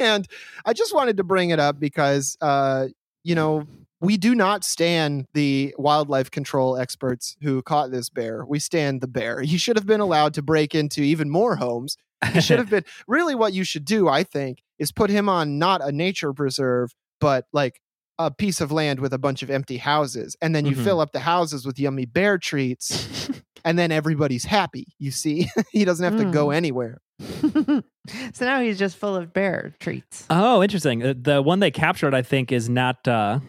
and 0.00 0.26
I 0.64 0.72
just 0.72 0.94
wanted 0.94 1.18
to 1.18 1.24
bring 1.24 1.50
it 1.50 1.58
up 1.60 1.78
because, 1.78 2.38
uh, 2.40 2.86
you 3.22 3.34
know, 3.34 3.64
we 4.00 4.16
do 4.16 4.34
not 4.34 4.64
stand 4.64 5.26
the 5.34 5.74
wildlife 5.78 6.30
control 6.30 6.76
experts 6.78 7.36
who 7.42 7.60
caught 7.62 7.90
this 7.90 8.08
bear. 8.08 8.44
We 8.46 8.58
stand 8.58 9.00
the 9.02 9.06
bear. 9.08 9.42
He 9.42 9.58
should 9.58 9.76
have 9.76 9.86
been 9.86 10.00
allowed 10.00 10.34
to 10.34 10.42
break 10.42 10.74
into 10.74 11.02
even 11.02 11.28
more 11.28 11.56
homes. 11.56 11.96
He 12.32 12.40
should 12.40 12.58
have 12.58 12.70
been 12.76 12.84
really 13.06 13.34
what 13.34 13.52
you 13.52 13.62
should 13.64 13.84
do, 13.84 14.08
I 14.08 14.24
think, 14.24 14.62
is 14.78 14.90
put 14.92 15.10
him 15.10 15.28
on 15.28 15.58
not 15.58 15.82
a 15.82 15.92
nature 15.92 16.32
preserve, 16.32 16.94
but 17.20 17.44
like 17.52 17.80
a 18.18 18.30
piece 18.30 18.60
of 18.60 18.72
land 18.72 19.00
with 19.00 19.12
a 19.12 19.18
bunch 19.18 19.42
of 19.42 19.50
empty 19.50 19.76
houses. 19.78 20.36
And 20.42 20.54
then 20.54 20.64
you 20.66 20.76
Mhm. 20.76 20.84
fill 20.84 21.00
up 21.00 21.12
the 21.12 21.20
houses 21.20 21.66
with 21.66 21.78
yummy 21.78 22.06
bear 22.06 22.38
treats, 22.38 23.30
and 23.64 23.78
then 23.78 23.92
everybody's 23.92 24.44
happy. 24.44 24.86
You 24.98 25.10
see, 25.10 25.48
he 25.72 25.84
doesn't 25.84 26.04
have 26.04 26.16
to 26.18 26.30
go 26.30 26.48
Mm. 26.48 26.56
anywhere. 26.56 27.00
so 28.32 28.44
now 28.44 28.60
he's 28.60 28.78
just 28.78 28.96
full 28.96 29.16
of 29.16 29.32
bear 29.32 29.74
treats. 29.80 30.26
Oh, 30.30 30.62
interesting. 30.62 31.00
The 31.22 31.42
one 31.42 31.60
they 31.60 31.70
captured, 31.70 32.14
I 32.14 32.22
think, 32.22 32.52
is 32.52 32.68
not. 32.68 33.06
Uh, 33.06 33.40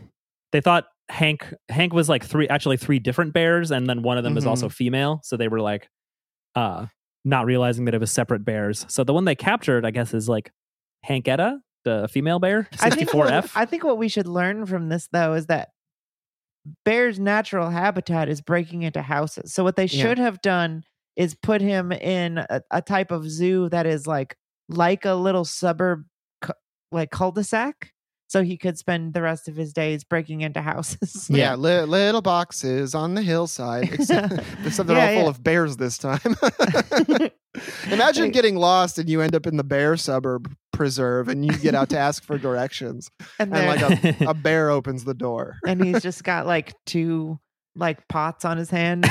they 0.52 0.62
thought 0.62 0.86
Hank 1.10 1.54
Hank 1.70 1.94
was 1.94 2.10
like 2.10 2.24
three, 2.26 2.48
actually 2.48 2.78
three 2.78 3.00
different 3.00 3.34
bears, 3.34 3.72
and 3.72 3.88
then 3.88 4.02
one 4.04 4.18
of 4.18 4.24
them 4.24 4.38
is 4.38 4.46
also 4.46 4.70
female. 4.70 5.22
So 5.24 5.38
they 5.38 5.48
were 5.48 5.62
like, 5.62 5.88
uh, 6.56 6.88
not 7.24 7.46
realizing 7.46 7.86
that 7.86 7.94
it 7.94 8.00
was 8.00 8.12
separate 8.12 8.44
bears. 8.46 8.86
So 8.90 9.04
the 9.04 9.14
one 9.14 9.26
they 9.26 9.36
captured, 9.36 9.86
I 9.86 9.92
guess, 9.92 10.14
is 10.14 10.28
like 10.28 10.52
Hanketta, 11.08 11.60
the 11.86 12.08
female 12.12 12.40
bear, 12.40 12.68
I 12.74 12.90
think 12.90 12.94
sixty 12.94 13.06
four 13.06 13.26
what- 13.26 13.34
F. 13.34 13.56
I 13.56 13.66
think 13.66 13.84
what 13.84 13.98
we 13.98 14.08
should 14.08 14.28
learn 14.28 14.66
from 14.66 14.90
this 14.90 15.08
though 15.12 15.34
is 15.34 15.48
that 15.48 15.70
bear's 16.86 17.20
natural 17.20 17.70
habitat 17.70 18.30
is 18.30 18.42
breaking 18.42 18.84
into 18.84 19.02
houses. 19.02 19.54
So 19.54 19.64
what 19.64 19.76
they 19.76 19.86
Yeah. 19.86 20.02
should 20.04 20.18
have 20.20 20.42
done 20.42 20.84
is 21.16 21.36
put 21.36 21.62
him 21.62 21.92
in 21.92 22.38
a, 22.38 22.62
a 22.72 22.82
type 22.82 23.12
of 23.12 23.30
zoo 23.30 23.70
that 23.70 23.86
is 23.86 24.08
like 24.08 24.36
like 24.70 25.06
a 25.06 25.14
little 25.14 25.44
suburb 25.46 26.06
cu- 26.42 26.54
like 26.92 27.12
cul-de-sac 27.12 27.92
so 28.30 28.44
he 28.44 28.56
could 28.58 28.78
spend 28.78 29.14
the 29.14 29.22
rest 29.22 29.50
of 29.50 29.58
his 29.58 29.74
days 29.74 30.06
breaking 30.06 30.40
into 30.40 30.62
houses. 30.62 31.28
Yeah, 31.30 31.56
li- 31.56 31.82
little 31.82 32.22
boxes 32.22 32.96
on 32.96 33.14
the 33.14 33.22
hillside, 33.22 33.84
except, 33.94 34.32
except 34.66 34.88
they're 34.88 34.96
Yeah, 34.96 35.08
all 35.08 35.14
full 35.16 35.24
yeah. 35.24 35.30
of 35.30 35.44
bears 35.44 35.76
this 35.76 35.98
time. 35.98 36.22
Imagine 37.92 38.24
Like- 38.26 38.34
getting 38.34 38.56
lost 38.56 38.98
and 38.98 39.10
you 39.10 39.20
end 39.22 39.36
up 39.36 39.46
in 39.46 39.58
the 39.58 39.64
bear 39.66 39.98
suburb 39.98 40.54
preserve 40.72 41.28
and 41.28 41.46
you 41.46 41.52
get 41.58 41.76
out 41.76 41.90
to 41.90 41.98
ask 41.98 42.24
for 42.24 42.38
directions. 42.38 43.10
and, 43.38 43.54
And 43.54 43.68
like 43.82 44.22
a 44.22 44.34
bear 44.34 44.70
opens 44.70 45.04
the 45.04 45.14
door. 45.14 45.58
and 45.68 45.84
he's 45.84 46.02
just 46.02 46.24
got 46.24 46.46
like 46.48 46.74
two 46.86 47.38
like 47.76 48.08
pots 48.10 48.44
on 48.44 48.58
his 48.58 48.70
hand 48.70 49.06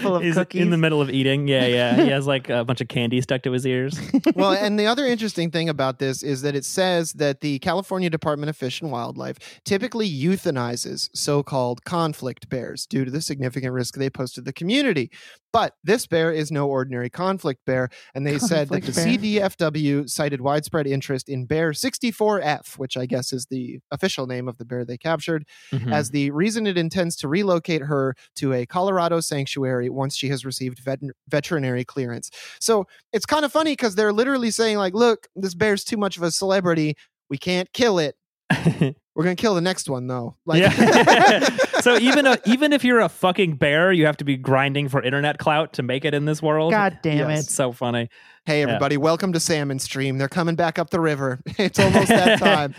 full 0.00 0.16
of 0.16 0.22
He's 0.22 0.34
cookies. 0.34 0.60
in 0.60 0.70
the 0.70 0.76
middle 0.76 1.00
of 1.00 1.08
eating. 1.08 1.48
Yeah, 1.48 1.66
yeah. 1.66 1.96
He 1.96 2.08
has 2.10 2.26
like 2.26 2.50
a 2.50 2.64
bunch 2.64 2.80
of 2.80 2.88
candy 2.88 3.20
stuck 3.20 3.42
to 3.42 3.52
his 3.52 3.66
ears. 3.66 3.98
well, 4.34 4.52
and 4.52 4.78
the 4.78 4.86
other 4.86 5.06
interesting 5.06 5.50
thing 5.50 5.68
about 5.68 5.98
this 5.98 6.22
is 6.22 6.42
that 6.42 6.54
it 6.54 6.64
says 6.64 7.14
that 7.14 7.40
the 7.40 7.58
California 7.60 8.10
Department 8.10 8.50
of 8.50 8.56
Fish 8.56 8.82
and 8.82 8.90
Wildlife 8.92 9.60
typically 9.64 10.10
euthanizes 10.10 11.08
so 11.14 11.42
called 11.42 11.84
conflict 11.84 12.48
bears 12.48 12.86
due 12.86 13.04
to 13.04 13.10
the 13.10 13.22
significant 13.22 13.72
risk 13.72 13.96
they 13.96 14.10
pose 14.10 14.32
to 14.32 14.40
the 14.42 14.52
community. 14.52 15.10
But 15.54 15.74
this 15.84 16.06
bear 16.06 16.32
is 16.32 16.50
no 16.50 16.68
ordinary 16.68 17.08
conflict 17.08 17.60
bear. 17.64 17.88
And 18.14 18.26
they 18.26 18.38
said 18.40 18.68
that 18.70 18.82
the 18.82 18.92
bear. 18.92 19.06
CDFW 19.06 20.10
cited 20.10 20.40
widespread 20.40 20.86
interest 20.88 21.28
in 21.28 21.46
bear 21.46 21.70
64F, 21.70 22.76
which 22.76 22.96
I 22.96 23.06
guess 23.06 23.32
is 23.32 23.46
the 23.46 23.78
official 23.92 24.26
name 24.26 24.48
of 24.48 24.58
the 24.58 24.64
bear 24.64 24.84
they 24.84 24.98
captured, 24.98 25.46
Mhm. 25.72 25.92
as 25.92 26.10
the 26.10 26.32
reason 26.32 26.66
it 26.66 26.76
intends 26.76 27.14
to 27.18 27.28
relocate 27.28 27.82
her 27.82 28.16
to 28.36 28.52
a 28.52 28.66
Colorado 28.66 29.20
sanctuary 29.20 29.88
once 29.88 30.16
she 30.16 30.28
has 30.28 30.44
received 30.44 30.80
vet- 30.80 30.98
veterinary 31.28 31.84
clearance. 31.84 32.30
So 32.60 32.86
it's 33.12 33.24
kind 33.24 33.44
of 33.44 33.52
funny 33.52 33.72
because 33.72 33.94
they're 33.94 34.12
literally 34.12 34.50
saying, 34.50 34.78
like, 34.78 34.92
look, 34.94 35.28
this 35.36 35.54
bear's 35.54 35.84
too 35.84 35.96
much 35.96 36.16
of 36.16 36.24
a 36.24 36.32
celebrity. 36.32 36.96
We 37.30 37.38
can't 37.38 37.72
kill 37.72 38.00
it. 38.00 38.16
We're 39.14 39.22
gonna 39.22 39.36
kill 39.36 39.54
the 39.54 39.60
next 39.60 39.88
one 39.88 40.08
though. 40.08 40.36
Like, 40.44 40.62
yeah. 40.62 41.48
so 41.84 41.96
even 41.98 42.26
a, 42.26 42.38
even 42.46 42.72
if 42.72 42.82
you're 42.84 43.00
a 43.00 43.08
fucking 43.08 43.56
bear, 43.56 43.92
you 43.92 44.06
have 44.06 44.16
to 44.16 44.24
be 44.24 44.36
grinding 44.36 44.88
for 44.88 45.02
internet 45.02 45.38
clout 45.38 45.74
to 45.74 45.82
make 45.82 46.04
it 46.04 46.14
in 46.14 46.24
this 46.24 46.40
world. 46.42 46.72
God 46.72 46.98
damn 47.02 47.28
Yes. 47.30 47.44
It's 47.44 47.54
so 47.54 47.72
funny. 47.72 48.08
hey 48.46 48.62
everybody, 48.62 48.96
welcome 48.96 49.32
to 49.34 49.40
Salmon 49.40 49.78
Stream. 49.78 50.18
They're 50.18 50.28
coming 50.28 50.54
back 50.56 50.78
up 50.78 50.90
the 50.90 51.00
river. 51.00 51.40
It's 51.58 51.78
almost 51.78 52.08
that 52.08 52.38
time. 52.40 52.74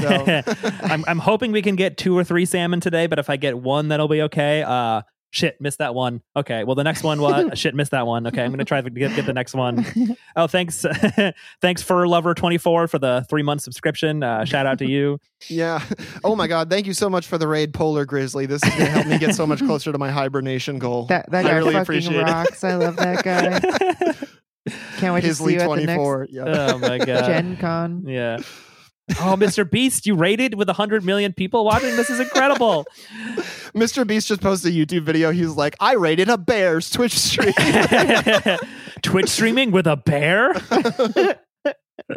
So- 0.00 0.42
I'm 0.86 1.04
I'm 1.06 1.18
hoping 1.18 1.52
we 1.52 1.62
can 1.62 1.76
get 1.76 1.96
two 1.98 2.16
or 2.16 2.24
three 2.24 2.46
salmon 2.46 2.80
today, 2.80 3.06
but 3.06 3.18
if 3.18 3.28
I 3.28 3.36
get 3.36 3.58
one, 3.58 3.88
that'll 3.88 4.08
be 4.08 4.22
okay. 4.22 4.62
Uh 4.62 5.02
shit, 5.34 5.60
missed 5.60 5.78
that 5.78 5.94
one. 5.94 6.22
Okay, 6.36 6.64
well 6.64 6.74
the 6.74 6.84
next 6.84 7.02
one 7.02 7.20
was 7.20 7.58
shit, 7.58 7.74
missed 7.74 7.90
that 7.90 8.06
one. 8.06 8.26
Okay, 8.28 8.42
I'm 8.42 8.50
gonna 8.50 8.64
try 8.64 8.80
to 8.80 8.88
get, 8.88 9.14
get 9.14 9.26
the 9.26 9.32
next 9.32 9.54
one. 9.54 9.84
Oh, 10.36 10.48
thanks, 10.48 10.84
thanks 11.60 11.80
for 11.82 12.08
Lover 12.08 12.34
twenty 12.34 12.58
four 12.58 12.88
for 12.88 12.98
the 12.98 13.24
three 13.30 13.42
month 13.44 13.62
subscription. 13.62 14.22
Uh, 14.24 14.44
shout 14.44 14.66
out 14.66 14.78
to 14.78 14.86
you. 14.86 15.20
Yeah. 15.48 15.80
Oh 16.24 16.34
my 16.34 16.48
God. 16.48 16.68
Thank 16.68 16.86
you 16.86 16.92
so 16.92 17.08
much 17.08 17.26
for 17.28 17.38
the 17.38 17.46
raid, 17.46 17.72
Polar 17.72 18.04
Grizzly. 18.04 18.46
This 18.46 18.62
is 18.64 18.70
gonna 18.70 18.86
help 18.86 19.06
me 19.06 19.18
get 19.18 19.34
so 19.34 19.46
much 19.46 19.60
closer 19.60 19.92
to 19.92 19.98
my 19.98 20.10
hibernation 20.10 20.80
goal. 20.80 21.06
that 21.06 21.30
that 21.30 21.46
I 21.46 21.50
guy 21.50 21.56
really 21.56 21.74
fucking 21.74 21.82
appreciate 21.82 22.16
it. 22.20 22.24
rocks. 22.24 22.64
I 22.64 22.74
love 22.74 22.96
that 22.96 23.22
guy. 23.22 23.60
Can't 24.96 25.14
wait 25.14 25.20
to 25.20 25.26
see 25.26 25.28
Hisley 25.28 25.54
you 25.54 25.60
at 25.60 25.68
the 25.70 25.86
next. 25.86 26.32
Yeah. 26.32 26.72
oh 26.74 26.78
my 26.78 26.98
god. 26.98 27.26
Gen 27.26 27.56
Con. 27.56 28.04
Yeah. 28.08 28.38
Oh, 29.20 29.36
Mr. 29.36 29.70
Beast, 29.70 30.06
you 30.06 30.14
rated 30.14 30.54
with 30.54 30.68
100 30.68 31.04
million 31.04 31.32
people 31.34 31.64
watching? 31.64 31.94
This 31.96 32.08
is 32.08 32.20
incredible. 32.20 32.86
Mr. 33.74 34.06
Beast 34.06 34.28
just 34.28 34.40
posted 34.40 34.72
a 34.72 34.76
YouTube 34.76 35.02
video. 35.02 35.32
He's 35.32 35.50
like, 35.50 35.76
I 35.80 35.94
rated 35.94 36.28
a 36.28 36.38
bear's 36.38 36.90
Twitch 36.90 37.18
stream. 37.18 37.52
Twitch 39.02 39.28
streaming 39.28 39.72
with 39.72 39.86
a 39.86 39.96
bear? 39.96 40.52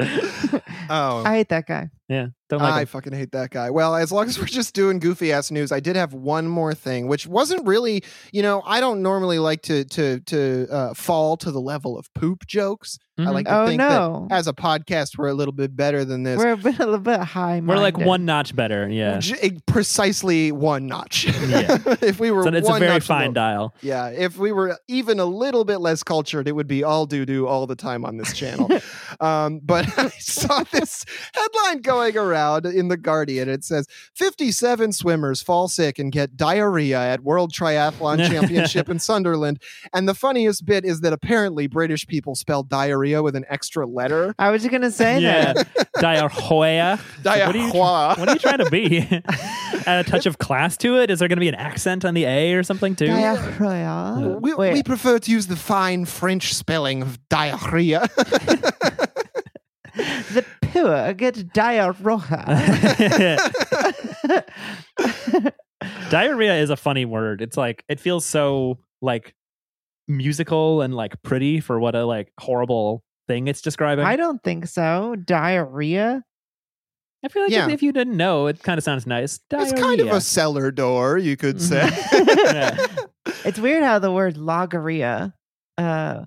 oh. 0.89 1.23
I 1.23 1.37
hate 1.37 1.49
that 1.49 1.65
guy. 1.67 1.89
Yeah, 2.09 2.27
don't 2.49 2.61
like 2.61 2.73
I 2.73 2.81
him. 2.81 2.87
fucking 2.87 3.13
hate 3.13 3.31
that 3.33 3.49
guy. 3.51 3.69
Well, 3.69 3.95
as 3.95 4.11
long 4.11 4.27
as 4.27 4.39
we're 4.39 4.45
just 4.45 4.73
doing 4.73 4.99
goofy 4.99 5.31
ass 5.33 5.51
news, 5.51 5.71
I 5.71 5.79
did 5.79 5.95
have 5.95 6.13
one 6.13 6.47
more 6.47 6.73
thing, 6.73 7.07
which 7.07 7.27
wasn't 7.27 7.67
really, 7.67 8.03
you 8.31 8.41
know, 8.41 8.61
I 8.65 8.79
don't 8.79 9.01
normally 9.01 9.39
like 9.39 9.61
to 9.63 9.83
to 9.85 10.19
to 10.21 10.67
uh, 10.71 10.93
fall 10.93 11.37
to 11.37 11.51
the 11.51 11.61
level 11.61 11.97
of 11.97 12.13
poop 12.13 12.45
jokes. 12.47 12.97
I 13.19 13.23
Mhm. 13.23 13.33
like 13.33 13.45
to 13.47 13.61
Oh 13.61 13.65
think 13.67 13.79
no. 13.79 14.27
that 14.29 14.35
as 14.35 14.47
a 14.47 14.53
podcast, 14.53 15.17
we're 15.17 15.29
a 15.29 15.33
little 15.33 15.51
bit 15.51 15.75
better 15.75 16.05
than 16.05 16.21
this. 16.21 16.37
We're 16.37 16.51
a, 16.51 16.57
bit, 16.57 16.75
a 16.79 16.85
little 16.85 16.99
bit 16.99 17.19
high. 17.19 17.59
We're 17.65 17.77
like 17.77 17.97
one 17.97 18.25
notch 18.25 18.55
better. 18.55 18.87
Yeah. 18.87 19.17
J- 19.17 19.57
precisely 19.65 20.51
one 20.51 20.85
notch. 20.85 21.25
Yeah. 21.25 21.77
if 22.01 22.19
we 22.19 22.29
were, 22.29 22.43
So 22.43 22.49
it's 22.53 22.67
a 22.67 22.71
one 22.71 22.79
very 22.79 22.91
notch 22.93 23.03
fine 23.07 23.33
below- 23.33 23.33
dial. 23.33 23.75
Yeah, 23.81 24.09
if 24.09 24.37
we 24.37 24.51
were 24.51 24.77
even 24.87 25.19
a 25.19 25.25
little 25.25 25.65
bit 25.65 25.77
less 25.79 26.03
cultured, 26.03 26.47
it 26.47 26.51
would 26.51 26.67
be 26.67 26.83
all 26.83 27.07
doo 27.07 27.25
doo 27.25 27.47
all 27.47 27.65
the 27.65 27.75
time 27.75 28.05
on 28.05 28.17
this 28.17 28.33
channel. 28.33 28.69
um, 29.19 29.61
but 29.63 29.87
I 29.97 30.09
saw 30.19 30.63
this 30.71 31.03
headline 31.33 31.81
going 31.97 32.17
around 32.17 32.65
in 32.67 32.89
the 32.89 32.97
Guardian. 32.97 33.49
It 33.49 33.63
says 33.63 33.87
57 34.15 34.91
swimmers 34.93 35.41
fall 35.41 35.67
sick 35.67 35.97
and 35.97 36.11
get 36.11 36.37
diarrhea 36.37 36.99
at 36.99 37.23
World 37.23 37.51
Triathlon 37.53 38.17
Championship 38.29 38.87
in 38.89 38.99
Sunderland. 38.99 39.59
And 39.93 40.07
the 40.07 40.13
funniest 40.13 40.65
bit 40.65 40.85
is 40.85 41.01
that 41.01 41.11
apparently 41.13 41.65
British 41.67 42.05
people 42.05 42.35
spell 42.35 42.61
diarrhea 42.63 43.23
with 43.23 43.35
an 43.35 43.45
extra 43.49 43.87
letter. 43.87 44.35
I 44.37 44.51
was 44.51 44.61
just 44.61 44.71
gonna 44.71 44.91
say 44.91 45.19
Yeah. 45.21 45.53
that. 45.53 45.87
Diarrhea. 45.99 46.29
What 46.47 46.61
are 46.61 46.95
you- 46.95 47.23
Diarrhea. 47.23 47.71
What 47.73 48.29
are 48.29 48.33
you 48.33 48.39
trying 48.39 48.59
to 48.59 48.69
be? 48.69 48.99
Add 49.87 50.05
a 50.05 50.09
touch 50.09 50.25
of 50.27 50.37
class 50.37 50.77
to 50.77 50.97
it? 50.99 51.09
Is 51.09 51.17
there 51.19 51.27
going 51.27 51.37
to 51.37 51.41
be 51.41 51.47
an 51.49 51.55
accent 51.55 52.05
on 52.05 52.13
the 52.13 52.25
A 52.25 52.53
or 52.53 52.61
something 52.61 52.95
too? 52.95 53.07
Diarrhea. 53.07 54.37
We, 54.39 54.53
we 54.53 54.83
prefer 54.83 55.17
to 55.17 55.31
use 55.31 55.47
the 55.47 55.55
fine 55.55 56.05
French 56.05 56.53
spelling 56.53 57.01
of 57.01 57.17
diarrhea. 57.29 58.07
The 59.97 60.45
poor 60.61 61.13
get 61.13 61.53
diarrhea. 61.53 63.37
Diarrhea 66.09 66.55
is 66.55 66.69
a 66.69 66.75
funny 66.77 67.05
word. 67.05 67.41
It's 67.41 67.57
like 67.57 67.83
it 67.87 67.99
feels 67.99 68.25
so 68.25 68.79
like 69.01 69.35
musical 70.07 70.81
and 70.81 70.95
like 70.95 71.21
pretty 71.21 71.59
for 71.59 71.79
what 71.79 71.95
a 71.95 72.05
like 72.05 72.31
horrible 72.39 73.03
thing 73.27 73.47
it's 73.47 73.61
describing. 73.61 74.05
I 74.05 74.15
don't 74.15 74.41
think 74.43 74.67
so. 74.67 75.15
Diarrhea. 75.15 76.23
I 77.23 77.27
feel 77.29 77.43
like 77.43 77.51
Yeah. 77.51 77.65
if, 77.67 77.73
if 77.73 77.83
you 77.83 77.91
didn't 77.91 78.15
know, 78.15 78.47
it 78.47 78.63
kind 78.63 78.77
of 78.77 78.83
sounds 78.83 79.05
nice. 79.05 79.39
It's 79.51 79.73
kind 79.73 79.99
of 79.99 80.07
a 80.07 80.21
cellar 80.21 80.71
door, 80.71 81.17
you 81.17 81.35
could 81.37 81.61
say. 81.61 81.89
Yeah. 82.45 82.77
It's 83.43 83.59
weird 83.59 83.83
how 83.83 83.99
the 83.99 84.11
word 84.11 84.35
logorrhea 84.37 85.33
uh, 85.77 86.23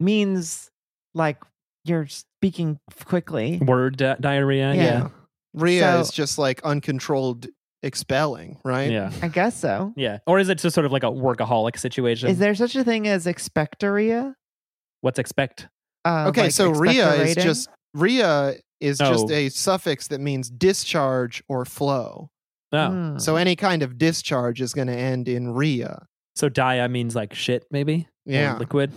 means 0.00 0.70
like 1.14 1.36
you're 1.84 2.06
speaking 2.06 2.78
quickly. 3.04 3.58
word 3.58 3.96
di- 3.98 4.16
diarrhea. 4.20 4.74
Yeah. 4.74 4.82
Yeah. 4.82 5.08
Rhea 5.54 5.80
So- 5.92 6.00
is 6.00 6.10
just 6.10 6.38
like 6.38 6.62
uncontrolled 6.64 7.46
expelling, 7.82 8.58
right? 8.64 8.90
Yeah. 8.90 9.12
I 9.22 9.28
guess 9.28 9.58
so. 9.60 9.92
Yeah. 9.96 10.18
Or 10.26 10.38
is 10.38 10.48
it 10.48 10.58
just 10.58 10.74
sort 10.74 10.86
of 10.86 10.92
like 10.92 11.02
a 11.02 11.10
workaholic 11.10 11.78
situation? 11.78 12.28
Is 12.30 12.38
there 12.38 12.54
such 12.54 12.74
a 12.76 12.82
thing 12.84 13.06
as 13.06 13.26
expectoria? 13.26 14.34
What's 15.02 15.18
expect? 15.18 15.68
Uh, 16.04 16.26
Okay, 16.28 16.42
like 16.44 16.52
so 16.52 16.70
Rhea 16.70 17.12
is 17.22 17.34
just 17.36 17.68
Rhea 17.94 18.54
is 18.80 18.98
just 18.98 19.26
Oh. 19.28 19.32
a 19.32 19.48
suffix 19.50 20.08
that 20.08 20.20
means 20.20 20.50
discharge 20.50 21.42
or 21.48 21.64
flow. 21.64 22.30
Oh. 22.72 22.88
Hmm. 22.90 23.18
So 23.18 23.36
any 23.36 23.54
kind 23.54 23.82
of 23.82 23.98
discharge 23.98 24.60
is 24.60 24.72
going 24.74 24.88
to 24.88 24.96
end 24.96 25.28
in 25.28 25.52
Rhea. 25.52 26.06
So 26.36 26.48
dia 26.48 26.88
means 26.88 27.14
like 27.14 27.32
shit, 27.34 27.64
maybe? 27.70 28.08
Or 28.26 28.32
Yeah. 28.32 28.56
liquid. 28.56 28.92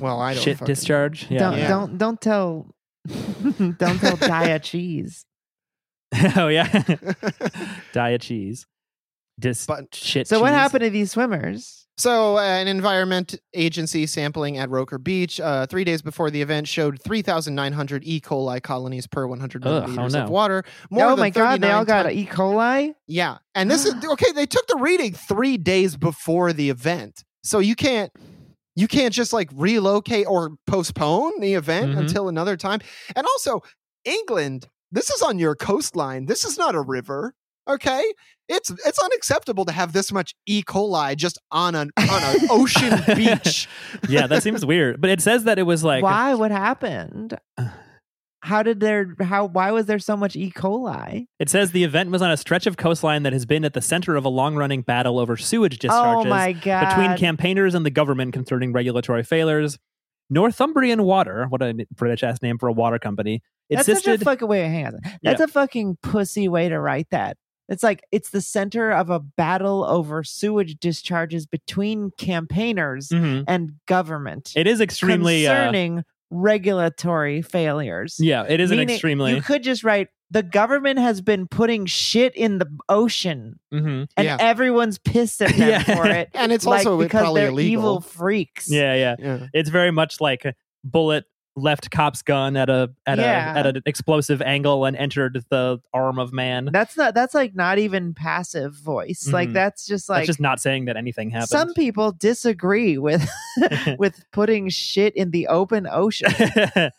Well, 0.00 0.20
I 0.20 0.34
don't 0.34 0.42
Shit 0.42 0.58
fucking- 0.58 0.72
discharge. 0.74 1.30
Yeah. 1.30 1.38
don't 1.50 1.58
Yeah. 1.58 1.68
don't 1.68 1.98
don't 1.98 2.20
tell 2.20 2.66
Don't 3.78 3.98
tell 4.00 4.16
Dia 4.16 4.58
cheese. 4.62 5.24
oh 6.36 6.48
yeah, 6.48 6.82
diet 7.92 8.20
cheese. 8.22 8.66
Dis 9.38 9.66
But- 9.66 9.94
shit. 9.94 10.28
So 10.28 10.40
what 10.40 10.50
cheese. 10.50 10.54
happened 10.56 10.84
to 10.84 10.90
these 10.90 11.10
swimmers? 11.10 11.80
So, 11.96 12.38
uh, 12.38 12.40
an 12.40 12.66
environment 12.66 13.36
agency 13.54 14.06
sampling 14.06 14.58
at 14.58 14.68
Roker 14.68 14.98
Beach 14.98 15.38
uh, 15.40 15.66
three 15.66 15.84
days 15.84 16.02
before 16.02 16.28
the 16.28 16.42
event 16.42 16.66
showed 16.66 17.00
3,900 17.00 18.02
E. 18.04 18.20
coli 18.20 18.60
colonies 18.60 19.06
per 19.06 19.28
100 19.28 19.64
Ugh, 19.64 19.84
oh 19.86 19.86
milliliters 19.88 20.12
no. 20.12 20.24
of 20.24 20.28
water. 20.30 20.64
More 20.90 21.04
oh 21.06 21.10
than 21.10 21.18
my 21.20 21.30
god, 21.30 21.60
they 21.60 21.68
39 21.68 21.70
all 21.76 21.84
got 21.84 22.02
ton- 22.04 22.12
E. 22.12 22.26
coli. 22.26 22.94
Yeah, 23.06 23.38
and 23.54 23.70
this 23.70 23.84
is 23.86 23.94
okay. 24.04 24.32
They 24.32 24.46
took 24.46 24.66
the 24.66 24.76
reading 24.76 25.12
three 25.14 25.56
days 25.56 25.96
before 25.96 26.52
the 26.52 26.68
event, 26.70 27.22
so 27.44 27.60
you 27.60 27.76
can't 27.76 28.10
you 28.76 28.88
can't 28.88 29.14
just 29.14 29.32
like 29.32 29.50
relocate 29.54 30.26
or 30.26 30.52
postpone 30.66 31.40
the 31.40 31.54
event 31.54 31.94
Mhm. 31.94 31.98
until 31.98 32.28
another 32.28 32.56
time. 32.56 32.80
And 33.14 33.26
also, 33.26 33.62
England, 34.04 34.68
this 34.92 35.10
is 35.10 35.22
on 35.22 35.38
your 35.38 35.54
coastline. 35.54 36.26
This 36.26 36.44
is 36.44 36.58
not 36.58 36.74
a 36.74 36.80
river. 36.80 37.34
Okay, 37.66 38.04
it's 38.48 38.70
it's 38.84 38.98
unacceptable 38.98 39.64
to 39.64 39.72
have 39.72 39.94
this 39.94 40.12
much 40.12 40.34
E. 40.44 40.62
coli 40.62 41.16
just 41.16 41.38
on 41.50 41.74
an 41.74 41.90
on 41.98 42.22
an 42.22 42.46
ocean 42.50 43.00
beach. 43.16 43.66
Yeah, 44.08 44.26
that 44.26 44.42
seems 44.42 44.66
weird. 44.66 45.00
But 45.00 45.08
it 45.10 45.22
says 45.22 45.44
that 45.44 45.58
it 45.58 45.62
was 45.62 45.82
like 45.82 46.02
why? 46.02 46.34
What 46.34 46.50
happened? 46.50 47.38
How 48.44 48.62
did 48.62 48.80
there? 48.80 49.14
How? 49.22 49.46
Why 49.46 49.70
was 49.70 49.86
there 49.86 49.98
so 49.98 50.16
much 50.18 50.36
E. 50.36 50.50
coli? 50.50 51.26
it 51.38 51.48
says 51.48 51.72
the 51.72 51.82
event 51.82 52.10
was 52.10 52.20
on 52.20 52.30
a 52.30 52.36
stretch 52.36 52.66
of 52.66 52.76
coastline 52.76 53.22
that 53.22 53.32
has 53.32 53.46
been 53.46 53.64
at 53.64 53.72
the 53.72 53.80
center 53.80 54.16
of 54.16 54.24
a 54.26 54.28
long-running 54.28 54.82
battle 54.82 55.18
over 55.18 55.36
sewage 55.38 55.76
Oh 55.76 55.78
discharges 55.80 56.28
my 56.30 56.52
god! 56.52 56.88
between 56.90 57.16
campaigners 57.16 57.74
and 57.74 57.86
the 57.86 57.90
government 57.90 58.34
concerning 58.34 58.72
regulatory 58.74 59.22
failures. 59.22 59.78
Northumbrian 60.30 61.02
Water, 61.04 61.46
what 61.48 61.62
a 61.62 61.86
British 61.94 62.22
ass 62.22 62.40
name 62.42 62.58
for 62.58 62.68
a 62.68 62.72
water 62.72 62.98
company, 62.98 63.42
That's 63.70 63.86
such 63.86 64.06
a 64.06 64.18
fucking 64.18 64.48
wait. 64.48 64.66
Hang 64.68 64.86
on. 64.86 65.00
That's 65.22 65.40
a 65.40 65.48
fucking 65.48 65.98
pussy 66.02 66.48
way 66.48 66.68
to 66.68 66.78
write 66.78 67.08
that. 67.10 67.36
It's 67.68 67.82
like 67.82 68.02
it's 68.12 68.28
the 68.30 68.42
center 68.42 68.90
of 68.90 69.08
a 69.08 69.20
battle 69.20 69.84
over 69.84 70.22
sewage 70.22 70.76
discharges 70.78 71.46
between 71.46 72.10
campaigners 72.18 73.08
Mhm. 73.08 73.44
and 73.48 73.72
government 73.86 74.52
It 74.54 74.66
is 74.66 74.82
extremely. 74.82 75.46
Uh, 75.46 75.54
concerning 75.54 76.04
regulatory 76.34 77.42
failures. 77.42 78.16
yeah, 78.18 78.44
it 78.48 78.60
is 78.60 78.70
an 78.70 78.78
Meaning 78.78 78.94
extremely. 78.94 79.34
You 79.34 79.42
could 79.42 79.62
just 79.62 79.84
write 79.84 80.08
the 80.30 80.42
government 80.42 80.98
has 80.98 81.20
been 81.20 81.46
putting 81.46 81.86
shit 81.86 82.34
in 82.34 82.58
the 82.58 82.66
ocean, 82.88 83.60
Mhm. 83.72 84.06
and 84.16 84.24
Yeah. 84.24 84.36
everyone's 84.40 84.98
pissed 84.98 85.40
at 85.42 85.50
them 85.56 85.68
Yeah. 85.68 85.82
for 85.82 86.06
it. 86.08 86.30
And 86.34 86.50
it's 86.52 86.66
like, 86.66 86.78
also 86.86 86.98
because 86.98 87.22
probably 87.22 87.40
they're 87.42 87.50
illegal. 87.50 87.72
evil 87.82 88.00
freaks. 88.00 88.70
Yeah, 88.70 88.94
yeah. 88.94 89.16
Yeah. 89.18 89.46
It's 89.52 89.68
very 89.70 89.90
much 89.92 90.20
like 90.20 90.44
bullet 90.82 91.24
left 91.56 91.90
cop's 91.90 92.20
gun 92.22 92.56
at 92.56 92.68
a 92.68 92.90
at 93.06 93.18
Yeah. 93.18 93.54
a 93.54 93.58
at 93.58 93.66
an 93.66 93.82
explosive 93.86 94.42
angle 94.42 94.84
and 94.84 94.96
entered 94.96 95.44
the 95.50 95.78
arm 95.92 96.18
of 96.18 96.32
man. 96.32 96.68
That's 96.72 96.96
not. 96.96 97.14
That's 97.14 97.32
like 97.34 97.54
not 97.54 97.78
even 97.78 98.12
passive 98.14 98.74
voice. 98.74 99.28
Like 99.32 99.50
Mhm. 99.50 99.54
that's 99.54 99.86
just 99.86 100.08
like 100.08 100.20
That's 100.20 100.26
just 100.28 100.40
not 100.40 100.60
saying 100.60 100.86
that 100.86 100.96
anything 100.96 101.30
happened. 101.30 101.48
some 101.50 101.72
people 101.74 102.10
disagree 102.12 102.98
with 102.98 103.28
with 103.98 104.24
putting 104.32 104.68
shit 104.68 105.14
in 105.14 105.30
the 105.30 105.46
open 105.46 105.86
ocean. 105.90 106.32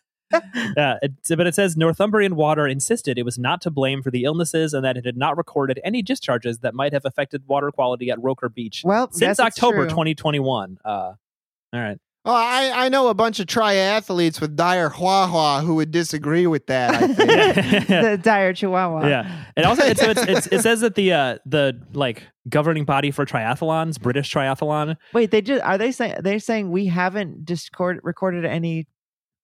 yeah, 0.76 0.98
it, 1.02 1.12
but 1.30 1.48
it 1.48 1.54
says 1.56 1.78
Northumbrian 1.78 2.36
Water 2.36 2.68
insisted 2.68 3.18
it 3.18 3.24
was 3.24 3.38
not 3.38 3.62
to 3.62 3.70
blame 3.72 4.02
for 4.02 4.10
the 4.12 4.24
illnesses 4.24 4.74
and 4.74 4.84
that 4.84 4.98
it 4.98 5.06
had 5.06 5.18
not 5.18 5.38
recorded 5.38 5.80
any 5.84 6.02
discharges 6.02 6.60
that 6.60 6.74
might 6.74 6.94
have 6.94 7.06
affected 7.06 7.44
water 7.48 7.72
quality 7.72 8.10
at 8.10 8.22
Roker 8.22 8.50
Beach 8.50 8.82
Well, 8.84 9.12
since 9.12 9.40
October 9.40 9.88
2021. 9.88 10.78
Uh, 10.84 10.90
all 10.90 11.16
right. 11.74 11.98
Oh, 12.28 12.34
I, 12.34 12.86
I 12.86 12.90
know 12.90 13.10
a 13.10 13.14
bunch 13.14 13.40
of 13.40 13.46
triathletes 13.46 14.42
with 14.42 14.56
dire 14.56 14.90
hua 14.90 15.28
hua 15.28 15.62
who 15.62 15.76
would 15.76 15.92
disagree 15.92 16.48
with 16.48 16.66
that. 16.68 16.96
I 16.96 17.08
think. 17.08 17.88
the 17.88 18.20
dire 18.22 18.52
chihuahua. 18.54 19.08
yeah, 19.08 19.46
and 19.56 19.66
also 19.66 19.84
it's, 19.84 20.02
it's, 20.02 20.22
it's, 20.24 20.48
it 20.48 20.62
says 20.62 20.82
that 20.82 20.96
the 20.96 21.14
uh, 21.14 21.38
the 21.46 21.80
like 21.94 22.24
governing 22.50 22.84
body 22.84 23.12
for 23.12 23.26
triathlons, 23.26 24.02
British 24.02 24.34
Triathlon, 24.34 24.98
Wait, 25.14 25.30
they 25.30 25.42
just 25.42 25.64
are 25.64 25.78
they 25.78 25.92
saying 25.92 26.16
they're 26.22 26.40
saying 26.40 26.72
we 26.72 26.88
haven't 26.88 27.46
discord 27.46 28.00
recorded 28.02 28.44
any 28.44 28.88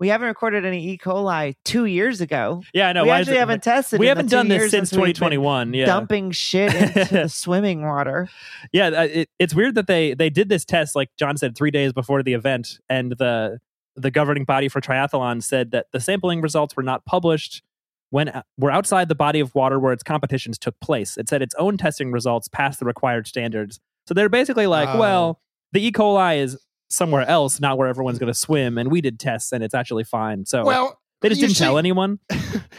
we 0.01 0.09
haven't 0.09 0.27
recorded 0.27 0.65
any 0.65 0.85
E. 0.89 0.97
coli 0.97 1.55
two 1.63 1.85
years 1.85 2.19
ago. 2.19 2.61
yeah, 2.73 2.89
I 2.89 2.93
know. 2.93 3.03
we 3.03 3.09
why 3.09 3.19
actually 3.19 3.37
it- 3.37 3.39
haven't 3.39 3.63
tested. 3.63 3.99
We 3.99 4.07
haven't 4.07 4.29
done 4.29 4.49
this 4.49 4.69
since 4.71 4.89
2021. 4.89 5.73
Yeah, 5.73 5.85
Dumping 5.85 6.31
shit 6.31 6.73
into 6.73 7.05
the 7.13 7.29
swimming 7.29 7.83
water. 7.83 8.27
yeah. 8.73 8.87
uh, 8.87 9.03
It, 9.03 9.29
it's 9.39 9.55
weird 9.55 9.75
that 9.75 9.87
they 9.87 10.13
they 10.13 10.29
did 10.29 10.49
this 10.49 10.65
test, 10.65 10.95
like 10.95 11.09
John 11.17 11.37
said, 11.37 11.55
three 11.55 11.71
days 11.71 11.93
before 11.93 12.23
the 12.23 12.33
event, 12.33 12.79
and 12.89 13.13
the 13.13 13.59
the 13.95 14.09
governing 14.11 14.43
body 14.43 14.67
for 14.69 14.81
triathlon 14.81 15.43
said 15.43 15.71
that 15.71 15.85
the 15.93 15.99
sampling 15.99 16.41
results 16.41 16.75
were 16.75 16.83
not 16.83 17.05
published 17.05 17.61
when 18.09 18.29
uh, 18.29 18.41
were 18.57 18.71
outside 18.71 19.07
the 19.07 19.15
body 19.15 19.39
of 19.39 19.53
water 19.53 19.79
where 19.79 19.93
its 19.93 20.01
competitions 20.03 20.57
took 20.57 20.79
place. 20.81 21.15
It 21.17 21.29
said 21.29 21.41
its 21.41 21.53
own 21.59 21.77
testing 21.77 22.11
results 22.11 22.47
passed 22.47 22.79
the 22.79 22.85
required 22.85 23.27
standards. 23.27 23.79
So 24.07 24.13
they're 24.13 24.29
basically 24.29 24.65
like, 24.67 24.89
Oh. 24.89 24.99
well, 24.99 25.41
the 25.73 25.85
E. 25.85 25.91
coli 25.91 26.39
is 26.39 26.57
somewhere 26.91 27.27
else, 27.27 27.59
not 27.59 27.77
where 27.77 27.87
everyone's 27.87 28.19
going 28.19 28.31
to 28.31 28.37
swim, 28.37 28.77
and 28.77 28.91
we 28.91 29.01
did 29.01 29.19
tests, 29.19 29.51
and 29.51 29.63
it's 29.63 29.73
actually 29.73 30.03
fine. 30.03 30.45
So 30.45 30.63
well, 30.63 30.99
they 31.21 31.29
just 31.29 31.41
didn't 31.41 31.57
tell 31.57 31.77
anyone. 31.77 32.19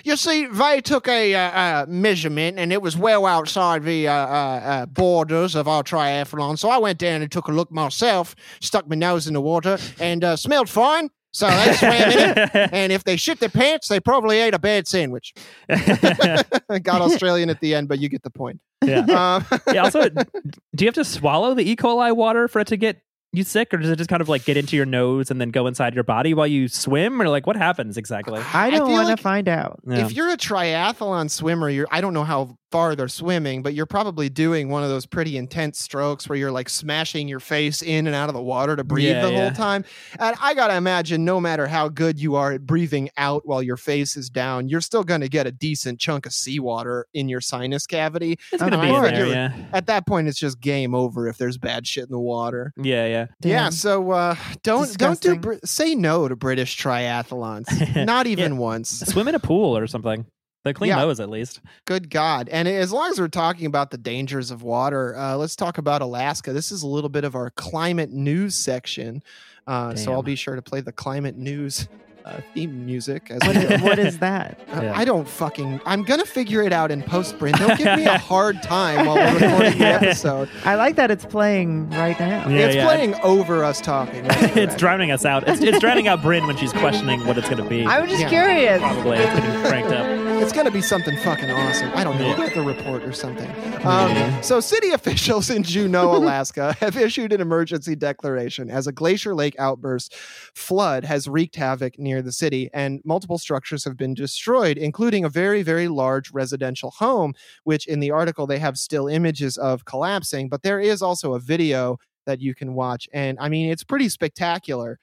You 0.04 0.16
see, 0.16 0.46
they 0.46 0.80
took 0.80 1.06
a 1.06 1.34
uh, 1.34 1.38
uh, 1.38 1.86
measurement, 1.88 2.58
and 2.58 2.72
it 2.72 2.82
was 2.82 2.96
well 2.96 3.24
outside 3.24 3.84
the 3.84 4.08
uh, 4.08 4.12
uh, 4.12 4.16
uh, 4.16 4.86
borders 4.86 5.54
of 5.54 5.68
our 5.68 5.84
triathlon. 5.84 6.58
So 6.58 6.70
I 6.70 6.78
went 6.78 6.98
down 6.98 7.22
and 7.22 7.30
took 7.30 7.46
a 7.46 7.52
look 7.52 7.70
myself, 7.70 8.34
stuck 8.60 8.88
my 8.88 8.96
nose 8.96 9.28
in 9.28 9.34
the 9.34 9.40
water, 9.40 9.78
and 10.00 10.24
uh, 10.24 10.34
smelled 10.34 10.68
fine. 10.68 11.08
So 11.32 11.48
they 11.48 11.72
swam 11.74 12.10
in 12.10 12.38
it. 12.38 12.50
And 12.72 12.90
if 12.92 13.04
they 13.04 13.16
shit 13.16 13.38
their 13.38 13.48
pants, 13.48 13.86
they 13.86 14.00
probably 14.00 14.38
ate 14.38 14.54
a 14.54 14.58
bad 14.58 14.88
sandwich. 14.88 15.34
Got 15.68 17.00
Australian 17.00 17.48
at 17.48 17.60
the 17.60 17.74
end, 17.74 17.88
but 17.88 18.00
you 18.00 18.08
get 18.08 18.22
the 18.22 18.30
point. 18.30 18.60
yeah. 18.84 19.00
Um, 19.00 19.60
yeah. 19.72 19.84
Also, 19.84 20.08
do 20.08 20.84
you 20.84 20.88
have 20.88 20.94
to 20.94 21.04
swallow 21.04 21.54
the 21.54 21.62
E. 21.62 21.76
coli 21.76 22.14
water 22.14 22.48
for 22.48 22.60
it 22.60 22.66
to 22.68 22.76
get 22.76 23.00
you 23.32 23.44
sick, 23.44 23.72
or 23.72 23.78
does 23.78 23.90
it 23.90 23.96
just 23.96 24.10
kind 24.10 24.20
of 24.20 24.28
like 24.28 24.44
get 24.44 24.56
into 24.56 24.76
your 24.76 24.86
nose 24.86 25.30
and 25.30 25.40
then 25.40 25.50
go 25.50 25.66
inside 25.66 25.94
your 25.94 26.04
body 26.04 26.34
while 26.34 26.46
you 26.46 26.68
swim, 26.68 27.20
or 27.20 27.28
like 27.28 27.46
what 27.46 27.56
happens 27.56 27.96
exactly? 27.96 28.40
I 28.52 28.70
don't 28.70 28.90
want 28.90 29.06
to 29.06 29.12
like 29.12 29.20
find 29.20 29.48
out. 29.48 29.80
Yeah. 29.86 30.04
If 30.04 30.12
you're 30.12 30.30
a 30.30 30.36
triathlon 30.36 31.30
swimmer, 31.30 31.68
you're 31.68 31.88
I 31.90 32.00
don't 32.00 32.14
know 32.14 32.24
how 32.24 32.58
far 32.72 32.96
they're 32.96 33.06
swimming, 33.06 33.62
but 33.62 33.74
you're 33.74 33.86
probably 33.86 34.28
doing 34.28 34.68
one 34.70 34.82
of 34.82 34.88
those 34.88 35.06
pretty 35.06 35.36
intense 35.36 35.78
strokes 35.78 36.28
where 36.28 36.36
you're 36.38 36.50
like 36.50 36.68
smashing 36.68 37.28
your 37.28 37.38
face 37.38 37.82
in 37.82 38.06
and 38.06 38.16
out 38.16 38.28
of 38.30 38.34
the 38.34 38.42
water 38.42 38.74
to 38.74 38.82
breathe 38.82 39.10
Yeah, 39.10 39.26
the 39.26 39.32
yeah. 39.32 39.40
whole 39.42 39.50
time. 39.52 39.84
And 40.18 40.34
I 40.40 40.54
gotta 40.54 40.74
imagine, 40.74 41.24
no 41.24 41.38
matter 41.40 41.66
how 41.68 41.88
good 41.88 42.18
you 42.18 42.34
are 42.34 42.52
at 42.52 42.66
breathing 42.66 43.10
out 43.16 43.46
while 43.46 43.62
your 43.62 43.76
face 43.76 44.16
is 44.16 44.30
down, 44.30 44.68
you're 44.68 44.80
still 44.80 45.04
gonna 45.04 45.28
get 45.28 45.46
a 45.46 45.52
decent 45.52 46.00
chunk 46.00 46.26
of 46.26 46.32
seawater 46.32 47.06
in 47.14 47.28
your 47.28 47.40
sinus 47.42 47.86
cavity. 47.86 48.38
it's 48.52 48.62
Oh, 48.62 48.68
gonna 48.70 48.80
be 48.82 48.88
in 48.88 49.02
there, 49.14 49.26
yeah, 49.26 49.52
At 49.72 49.86
that 49.86 50.06
point, 50.06 50.26
it's 50.26 50.38
just 50.38 50.58
game 50.60 50.94
over 50.94 51.28
if 51.28 51.36
there's 51.36 51.58
bad 51.58 51.86
shit 51.86 52.04
in 52.04 52.10
the 52.10 52.18
water. 52.18 52.72
yeah, 52.82 53.06
yeah. 53.06 53.26
Yeah, 53.42 53.68
so 53.68 54.10
uh, 54.12 54.34
don't 54.62 54.96
don't 54.96 55.20
do 55.20 55.36
Br- 55.36 55.54
say 55.64 55.94
no 55.94 56.26
to 56.26 56.34
British 56.36 56.76
triathlons. 56.82 57.66
Not 58.06 58.26
even 58.26 58.56
once. 58.56 59.00
Swim 59.00 59.28
in 59.28 59.34
a 59.34 59.38
pool 59.38 59.76
or 59.76 59.86
something. 59.86 60.24
They 60.64 60.72
clean 60.72 60.90
Yeah. 60.90 61.00
those 61.00 61.18
at 61.20 61.28
least. 61.28 61.60
Good 61.86 62.08
God. 62.10 62.48
And 62.48 62.68
as 62.68 62.92
long 62.92 63.10
as 63.10 63.18
we're 63.20 63.28
talking 63.28 63.66
about 63.66 63.90
the 63.90 63.98
dangers 63.98 64.50
of 64.50 64.62
water, 64.62 65.16
uh, 65.16 65.36
let's 65.36 65.56
talk 65.56 65.78
about 65.78 66.02
Alaska. 66.02 66.52
This 66.52 66.70
is 66.70 66.82
a 66.82 66.86
little 66.86 67.10
bit 67.10 67.24
of 67.24 67.34
our 67.34 67.50
climate 67.50 68.10
news 68.12 68.54
section. 68.54 69.22
Uh, 69.66 69.94
so 69.94 70.12
I'll 70.12 70.22
be 70.22 70.36
sure 70.36 70.54
to 70.56 70.62
play 70.62 70.80
the 70.80 70.92
climate 70.92 71.36
news 71.36 71.88
uh, 72.24 72.40
theme 72.54 72.86
music. 72.86 73.28
As 73.32 73.40
What 73.44 73.56
we 73.56 73.62
is, 73.64 73.80
go. 73.80 73.84
what 73.84 73.98
is 73.98 74.18
that? 74.20 74.60
Uh, 74.72 74.80
Yeah. 74.82 74.92
I 74.96 75.04
don't 75.04 75.28
fucking. 75.28 75.80
I'm 75.84 76.04
gonna 76.04 76.24
figure 76.24 76.62
it 76.62 76.72
out 76.72 76.92
in 76.92 77.02
post, 77.02 77.36
Bryn. 77.38 77.52
Don't 77.54 77.76
give 77.76 77.96
me 77.98 78.04
a 78.06 78.16
hard 78.32 78.62
time 78.62 79.06
while 79.06 79.16
we're 79.16 79.34
recording 79.40 79.78
the 79.78 79.84
episode. 80.00 80.48
I 80.64 80.76
like 80.76 80.94
that 80.96 81.10
it's 81.10 81.24
playing 81.26 81.90
right 81.90 82.18
now. 82.20 82.48
Yeah, 82.48 82.66
it's 82.66 82.76
yeah. 82.76 82.84
playing 82.86 83.14
over 83.24 83.64
us 83.64 83.80
talking. 83.80 84.22
That's 84.22 84.56
it's 84.56 84.76
drowning 84.76 85.10
us 85.10 85.24
out. 85.24 85.48
It's, 85.48 85.60
it's 85.60 85.80
drowning 85.80 86.06
out 86.06 86.22
Bryn 86.22 86.46
when 86.46 86.56
she's 86.56 86.72
questioning 86.72 87.26
what 87.26 87.36
it's 87.38 87.48
gonna 87.48 87.68
be. 87.68 87.84
I 87.84 88.00
was 88.00 88.08
just 88.08 88.22
Yeah. 88.22 88.28
curious. 88.28 88.78
Probably 88.80 89.18
it's 89.18 89.40
getting 89.40 89.60
cranked 89.64 89.90
up. 89.92 90.06
It's 90.42 90.52
gonna 90.52 90.72
be 90.72 90.82
something 90.82 91.16
fucking 91.18 91.52
awesome. 91.52 91.92
I 91.94 92.02
don't 92.02 92.18
know, 92.18 92.26
Yeah. 92.26 92.38
weather 92.40 92.62
report 92.62 93.04
or 93.04 93.12
something. 93.12 93.48
Um, 93.86 94.10
Yeah. 94.10 94.40
So, 94.40 94.58
city 94.58 94.90
officials 94.90 95.48
in 95.50 95.62
Juneau, 95.62 96.16
Alaska, 96.16 96.76
have 96.80 96.96
issued 96.96 97.32
an 97.32 97.40
emergency 97.40 97.94
declaration 97.94 98.68
as 98.68 98.88
a 98.88 98.92
Glacier 98.92 99.36
Lake 99.36 99.54
outburst 99.60 100.16
flood 100.56 101.04
has 101.04 101.28
wreaked 101.28 101.54
havoc 101.54 101.96
near 101.96 102.22
the 102.22 102.32
city, 102.32 102.68
and 102.74 103.00
multiple 103.04 103.38
structures 103.38 103.84
have 103.84 103.96
been 103.96 104.14
destroyed, 104.14 104.78
including 104.78 105.24
a 105.24 105.28
very, 105.28 105.62
very 105.62 105.86
large 105.86 106.32
residential 106.32 106.90
home, 106.90 107.34
which 107.62 107.86
in 107.86 108.00
the 108.00 108.10
article 108.10 108.44
they 108.48 108.58
have 108.58 108.76
still 108.76 109.06
images 109.06 109.56
of 109.56 109.84
collapsing. 109.84 110.48
But 110.48 110.62
there 110.62 110.80
is 110.80 111.02
also 111.02 111.34
a 111.34 111.38
video 111.38 111.98
that 112.26 112.40
you 112.40 112.52
can 112.52 112.74
watch, 112.74 113.08
and 113.12 113.38
I 113.40 113.48
mean, 113.48 113.70
it's 113.70 113.84
pretty 113.84 114.08
spectacular. 114.08 114.98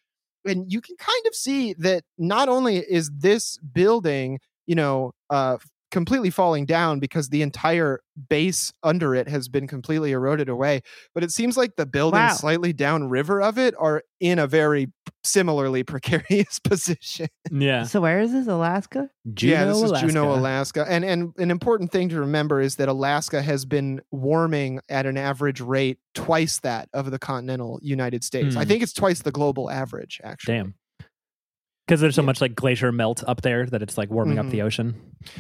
And 0.45 0.71
you 0.71 0.81
can 0.81 0.95
kind 0.97 1.25
of 1.27 1.35
see 1.35 1.73
that 1.79 2.03
not 2.17 2.49
only 2.49 2.77
is 2.77 3.09
this 3.13 3.57
building 3.57 4.39
you 4.69 4.75
know, 4.75 5.11
uh, 5.31 5.57
completely 5.91 6.29
falling 6.29 6.67
down 6.67 6.99
because 6.99 7.29
the 7.29 7.41
entire 7.41 7.99
base 8.29 8.71
under 8.83 9.15
it 9.15 9.27
has 9.27 9.47
been 9.47 9.65
completely 9.67 10.11
eroded 10.11 10.47
away. 10.47 10.81
But 11.15 11.23
it 11.23 11.31
seems 11.31 11.57
like 11.57 11.77
the 11.77 11.87
buildings 11.87 12.19
Wow. 12.29 12.33
slightly 12.35 12.73
downriver 12.73 13.41
of 13.41 13.57
it 13.57 13.73
are 13.79 14.03
in 14.19 14.37
a 14.37 14.45
very 14.45 14.91
similarly 15.23 15.81
precarious 15.93 16.59
position. 16.59 17.25
Yeah. 17.49 17.85
So 17.85 18.01
where 18.01 18.19
is 18.19 18.31
this? 18.31 18.45
Alaska? 18.45 19.09
Juneau, 19.33 19.51
yeah, 19.55 19.65
this 19.65 19.77
is 19.77 19.83
Alaska. 19.89 20.07
Juneau, 20.07 20.33
Alaska. 20.35 20.85
And 20.87 21.03
and 21.03 21.33
an 21.39 21.49
important 21.49 21.91
thing 21.91 22.09
to 22.09 22.19
remember 22.19 22.61
is 22.61 22.75
that 22.75 22.87
Alaska 22.87 23.41
has 23.41 23.65
been 23.65 24.01
warming 24.11 24.81
at 24.89 25.07
an 25.07 25.17
average 25.17 25.59
rate 25.59 25.97
twice 26.13 26.59
that 26.59 26.87
of 26.93 27.09
the 27.09 27.17
continental 27.17 27.79
United 27.81 28.23
States. 28.23 28.55
I 28.55 28.61
Hmm. 28.61 28.67
think 28.67 28.83
it's 28.83 28.93
twice 28.93 29.23
the 29.23 29.31
global 29.31 29.71
average, 29.71 30.21
actually. 30.23 30.53
Damn. 30.53 30.75
Because 31.89 32.01
there's 32.01 32.13
so 32.13 32.21
Yeah. 32.21 32.27
much 32.27 32.39
like 32.39 32.53
glacier 32.53 32.91
melt 32.91 33.23
up 33.27 33.41
there 33.41 33.65
that 33.65 33.81
it's 33.81 33.97
like 33.97 34.11
warming 34.11 34.37
up 34.37 34.45
Mhm. 34.45 34.51
the 34.51 34.61
ocean. 34.61 34.93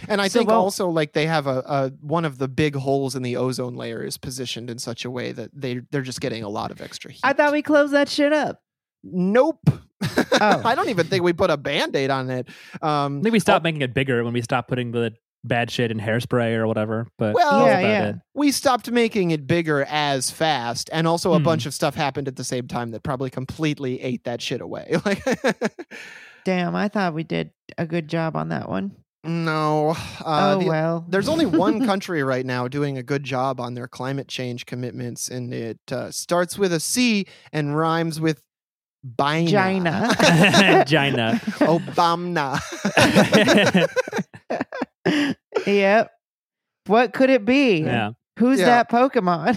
And 0.07 0.19
I 0.19 0.29
So, 0.29 0.39
think 0.39 0.49
well- 0.49 0.61
also 0.61 0.89
like 0.89 1.13
they 1.13 1.27
have 1.27 1.45
a, 1.45 1.59
a 1.67 1.91
one 2.01 2.25
of 2.25 2.39
the 2.39 2.47
big 2.47 2.75
holes 2.75 3.15
in 3.15 3.21
the 3.21 3.37
ozone 3.37 3.75
layer 3.75 4.01
is 4.03 4.17
positioned 4.17 4.67
in 4.71 4.79
such 4.79 5.05
a 5.05 5.11
way 5.11 5.31
that 5.31 5.51
they 5.53 5.81
they're 5.91 6.01
just 6.01 6.21
getting 6.21 6.41
a 6.43 6.49
lot 6.49 6.71
of 6.71 6.81
extra 6.81 7.11
heat. 7.11 7.19
I 7.23 7.33
thought 7.33 7.51
we 7.51 7.61
closed 7.61 7.93
that 7.93 8.09
shit 8.09 8.33
up. 8.33 8.61
nope. 9.03 9.59
Oh. 9.69 9.75
I 10.65 10.73
don't 10.75 10.89
even 10.89 11.05
think 11.05 11.23
we 11.23 11.33
put 11.33 11.51
a 11.51 11.57
band-aid 11.57 12.09
on 12.09 12.29
it. 12.31 12.47
Um 12.81 13.19
I 13.19 13.21
think 13.21 13.33
we 13.33 13.39
stopped 13.39 13.63
making 13.63 13.81
it 13.83 13.93
bigger 13.93 14.23
when 14.23 14.33
we 14.33 14.41
stopped 14.41 14.69
putting 14.69 14.91
the 14.91 15.13
bad 15.45 15.71
shit 15.71 15.89
in 15.91 15.99
hairspray 15.99 16.55
or 16.55 16.67
whatever. 16.67 17.07
But 17.17 17.33
Well, 17.35 17.65
Yeah, 17.65 17.77
about 17.79 17.87
yeah. 17.87 18.07
it. 18.09 18.15
we 18.33 18.51
stopped 18.51 18.91
making 18.91 19.31
it 19.31 19.47
bigger 19.47 19.85
as 19.87 20.31
fast 20.31 20.89
and 20.91 21.07
also 21.07 21.31
a 21.33 21.37
Hmm. 21.37 21.43
bunch 21.45 21.65
of 21.65 21.73
stuff 21.73 21.95
happened 21.95 22.27
at 22.27 22.35
the 22.35 22.43
same 22.43 22.67
time 22.67 22.91
that 22.91 23.03
probably 23.03 23.29
completely 23.29 24.01
ate 24.01 24.23
that 24.25 24.41
shit 24.41 24.59
away 24.61 24.97
like 25.05 25.23
Damn, 26.49 26.75
I 26.75 26.87
thought 26.87 27.13
we 27.13 27.23
did 27.23 27.51
a 27.77 27.85
good 27.85 28.07
job 28.07 28.35
on 28.35 28.49
that 28.49 28.67
one. 28.67 28.95
no 29.23 29.91
uh, 30.25 30.55
oh 30.55 30.59
the- 30.59 30.65
well. 30.65 31.05
there's 31.07 31.29
only 31.29 31.45
one 31.45 31.85
country 31.91 32.23
right 32.23 32.43
now 32.43 32.67
doing 32.67 32.97
a 32.97 33.03
good 33.03 33.23
job 33.23 33.59
on 33.59 33.75
their 33.75 33.87
climate 33.87 34.27
change 34.27 34.65
commitments 34.65 35.27
and 35.29 35.53
it 35.53 35.77
uh, 35.91 36.09
starts 36.09 36.57
with 36.57 36.73
a 36.73 36.79
c 36.79 37.27
and 37.53 37.77
rhymes 37.77 38.19
with 38.19 38.41
Bina. 39.03 39.51
China. 39.51 40.13
Gina. 40.87 41.39
Obama. 41.61 42.59
yep. 45.67 46.11
What 46.87 47.13
could 47.13 47.29
it 47.29 47.45
be? 47.45 47.81
yeah. 47.81 48.11
Who's 48.39 48.59
Yeah. 48.59 48.65
that 48.83 48.89
Pokemon? 48.89 49.55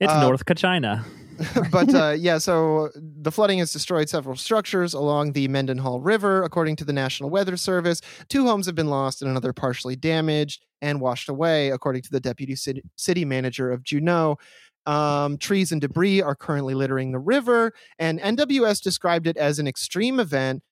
It's 0.00 0.12
Uh, 0.12 0.20
North 0.20 0.42
China. 0.56 1.04
but 1.70 1.94
uh, 1.94 2.14
yeah, 2.18 2.38
so 2.38 2.90
the 2.94 3.32
flooding 3.32 3.58
has 3.58 3.72
destroyed 3.72 4.08
several 4.08 4.36
structures 4.36 4.94
along 4.94 5.32
the 5.32 5.48
Mendenhall 5.48 6.00
River. 6.00 6.42
According 6.42 6.76
to 6.76 6.84
the 6.84 6.92
National 6.92 7.30
Weather 7.30 7.56
Service, 7.56 8.00
two 8.28 8.46
homes 8.46 8.66
have 8.66 8.74
been 8.74 8.88
lost 8.88 9.22
and 9.22 9.30
another 9.30 9.52
partially 9.52 9.96
damaged 9.96 10.64
and 10.80 11.00
washed 11.00 11.28
away, 11.28 11.70
according 11.70 12.02
to 12.02 12.10
the 12.10 12.20
deputy 12.20 12.56
city, 12.56 13.24
manager 13.24 13.70
of 13.70 13.82
Juneau. 13.82 14.36
Um, 14.84 15.38
trees 15.38 15.70
and 15.70 15.80
debris 15.80 16.20
are 16.20 16.34
currently 16.34 16.74
littering 16.74 17.12
the 17.12 17.18
river, 17.20 17.72
and 17.98 18.18
NWS 18.20 18.82
described 18.82 19.26
it 19.26 19.36
as 19.36 19.58
an 19.58 19.66
extreme 19.66 20.18
event. 20.18 20.62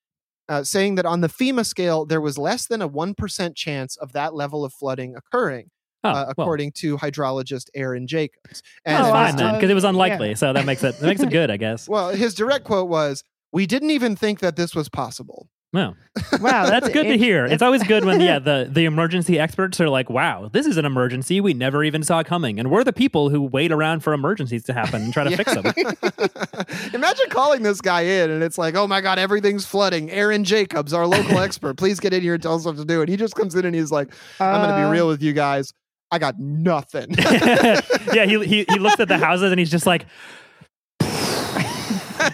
Uh, 0.48 0.64
saying 0.64 0.96
that 0.96 1.06
on 1.06 1.20
the 1.20 1.28
FEMA 1.28 1.64
scale, 1.64 2.04
there 2.04 2.20
was 2.20 2.36
less 2.36 2.66
than 2.66 2.82
a 2.82 2.88
1% 2.88 3.54
chance 3.54 3.96
of 3.98 4.12
that 4.14 4.34
level 4.34 4.64
of 4.64 4.72
flooding 4.72 5.14
occurring, 5.14 5.70
Oh, 6.02 6.08
uh, 6.08 6.12
well, 6.12 6.26
according 6.30 6.72
to 6.76 6.96
hydrologist 6.96 7.66
Aaron 7.74 8.06
Jacobs. 8.06 8.62
that's 8.84 9.06
Oh, 9.06 9.12
fine 9.12 9.34
uh, 9.34 9.36
then, 9.36 9.54
because 9.54 9.70
it 9.70 9.74
was 9.74 9.84
yeah. 9.84 9.90
unlikely. 9.90 10.34
So 10.34 10.52
that 10.52 10.64
makes 10.64 10.82
it 10.82 10.98
that 10.98 11.06
makes 11.06 11.20
it 11.20 11.30
good, 11.30 11.50
I 11.50 11.56
guess. 11.58 11.88
Well, 11.88 12.08
his 12.10 12.34
direct 12.34 12.64
quote 12.64 12.88
was, 12.88 13.22
"We 13.52 13.66
didn't 13.66 13.90
even 13.90 14.16
think 14.16 14.40
that 14.40 14.56
this 14.56 14.74
was 14.74 14.88
possible." 14.88 15.48
Wow, 15.72 15.94
wow, 16.40 16.66
that's 16.68 16.88
good 16.88 17.04
to 17.04 17.16
hear. 17.16 17.44
It's 17.46 17.62
always 17.62 17.84
good 17.84 18.04
when 18.04 18.20
yeah 18.20 18.38
the 18.50 18.68
the 18.68 18.86
emergency 18.86 19.38
experts 19.38 19.80
are 19.80 19.88
like, 19.88 20.10
"Wow, 20.10 20.48
this 20.52 20.66
is 20.66 20.76
an 20.78 20.84
emergency 20.84 21.40
we 21.40 21.54
never 21.54 21.84
even 21.84 22.02
saw 22.02 22.22
coming," 22.24 22.58
and 22.58 22.70
we're 22.72 22.82
the 22.82 22.92
people 22.92 23.28
who 23.28 23.42
wait 23.42 23.70
around 23.70 24.00
for 24.00 24.12
emergencies 24.12 24.64
to 24.64 24.72
happen 24.72 25.02
and 25.02 25.12
try 25.12 25.22
to 25.22 25.36
fix 25.36 25.54
them. 25.54 25.64
Imagine 26.94 27.26
calling 27.30 27.62
this 27.62 27.80
guy 27.80 28.00
in 28.02 28.30
and 28.30 28.42
it's 28.42 28.58
like, 28.58 28.74
"Oh 28.74 28.86
my 28.86 29.00
god, 29.00 29.18
everything's 29.18 29.64
flooding." 29.66 30.10
Aaron 30.10 30.44
Jacobs, 30.44 30.92
our 30.92 31.06
local 31.06 31.38
expert, 31.38 31.76
please 31.76 32.00
get 32.00 32.12
in 32.12 32.22
here 32.22 32.34
and 32.34 32.42
tell 32.42 32.54
us 32.56 32.64
what 32.64 32.76
to 32.76 32.84
do. 32.84 33.00
And 33.02 33.08
he 33.08 33.16
just 33.16 33.34
comes 33.36 33.54
in 33.54 33.64
and 33.64 33.74
he's 33.74 33.92
like, 33.92 34.08
"I'm 34.40 34.60
going 34.62 34.70
to 34.70 34.74
Uh, 34.74 34.86
be 34.88 34.90
real 34.92 35.06
with 35.06 35.22
you 35.22 35.32
guys. 35.32 35.72
I 36.10 36.18
got 36.18 36.38
nothing." 36.38 37.10
yeah, 37.18 38.26
he, 38.26 38.44
he 38.44 38.64
he 38.68 38.78
looks 38.78 39.00
at 39.00 39.08
the 39.08 39.18
houses 39.18 39.50
and 39.50 39.58
he's 39.58 39.70
just 39.70 39.86
like, 39.86 40.06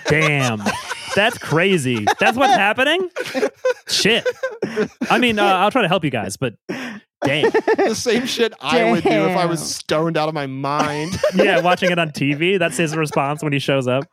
"Damn, 0.06 0.62
that's 1.14 1.38
crazy. 1.38 2.06
That's 2.18 2.36
what's 2.36 2.54
happening." 2.54 3.10
Shit. 3.88 4.26
I 5.10 5.18
mean, 5.18 5.38
uh, 5.38 5.44
I'll 5.44 5.70
try 5.70 5.82
to 5.82 5.88
help 5.88 6.04
you 6.04 6.10
guys, 6.10 6.36
but 6.36 6.54
damn. 7.24 7.50
the 7.76 7.94
same 7.94 8.26
shit 8.26 8.52
I 8.60 8.90
would 8.90 9.04
do 9.04 9.10
if 9.10 9.36
I 9.36 9.46
was 9.46 9.74
stoned 9.74 10.16
out 10.16 10.28
of 10.28 10.34
my 10.34 10.46
mind. 10.46 11.18
Yeah, 11.34 11.60
watching 11.60 11.90
it 11.90 11.98
on 11.98 12.10
TV, 12.10 12.58
that's 12.58 12.76
his 12.76 12.96
response 12.96 13.42
when 13.42 13.52
he 13.52 13.58
shows 13.58 13.86
up. 13.86 14.04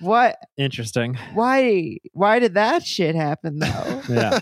What? 0.00 0.36
Interesting. 0.56 1.14
Why? 1.34 1.98
Why 2.12 2.38
did 2.38 2.54
that 2.54 2.84
shit 2.86 3.14
happen 3.14 3.58
though? 3.58 4.02
Yeah. 4.08 4.38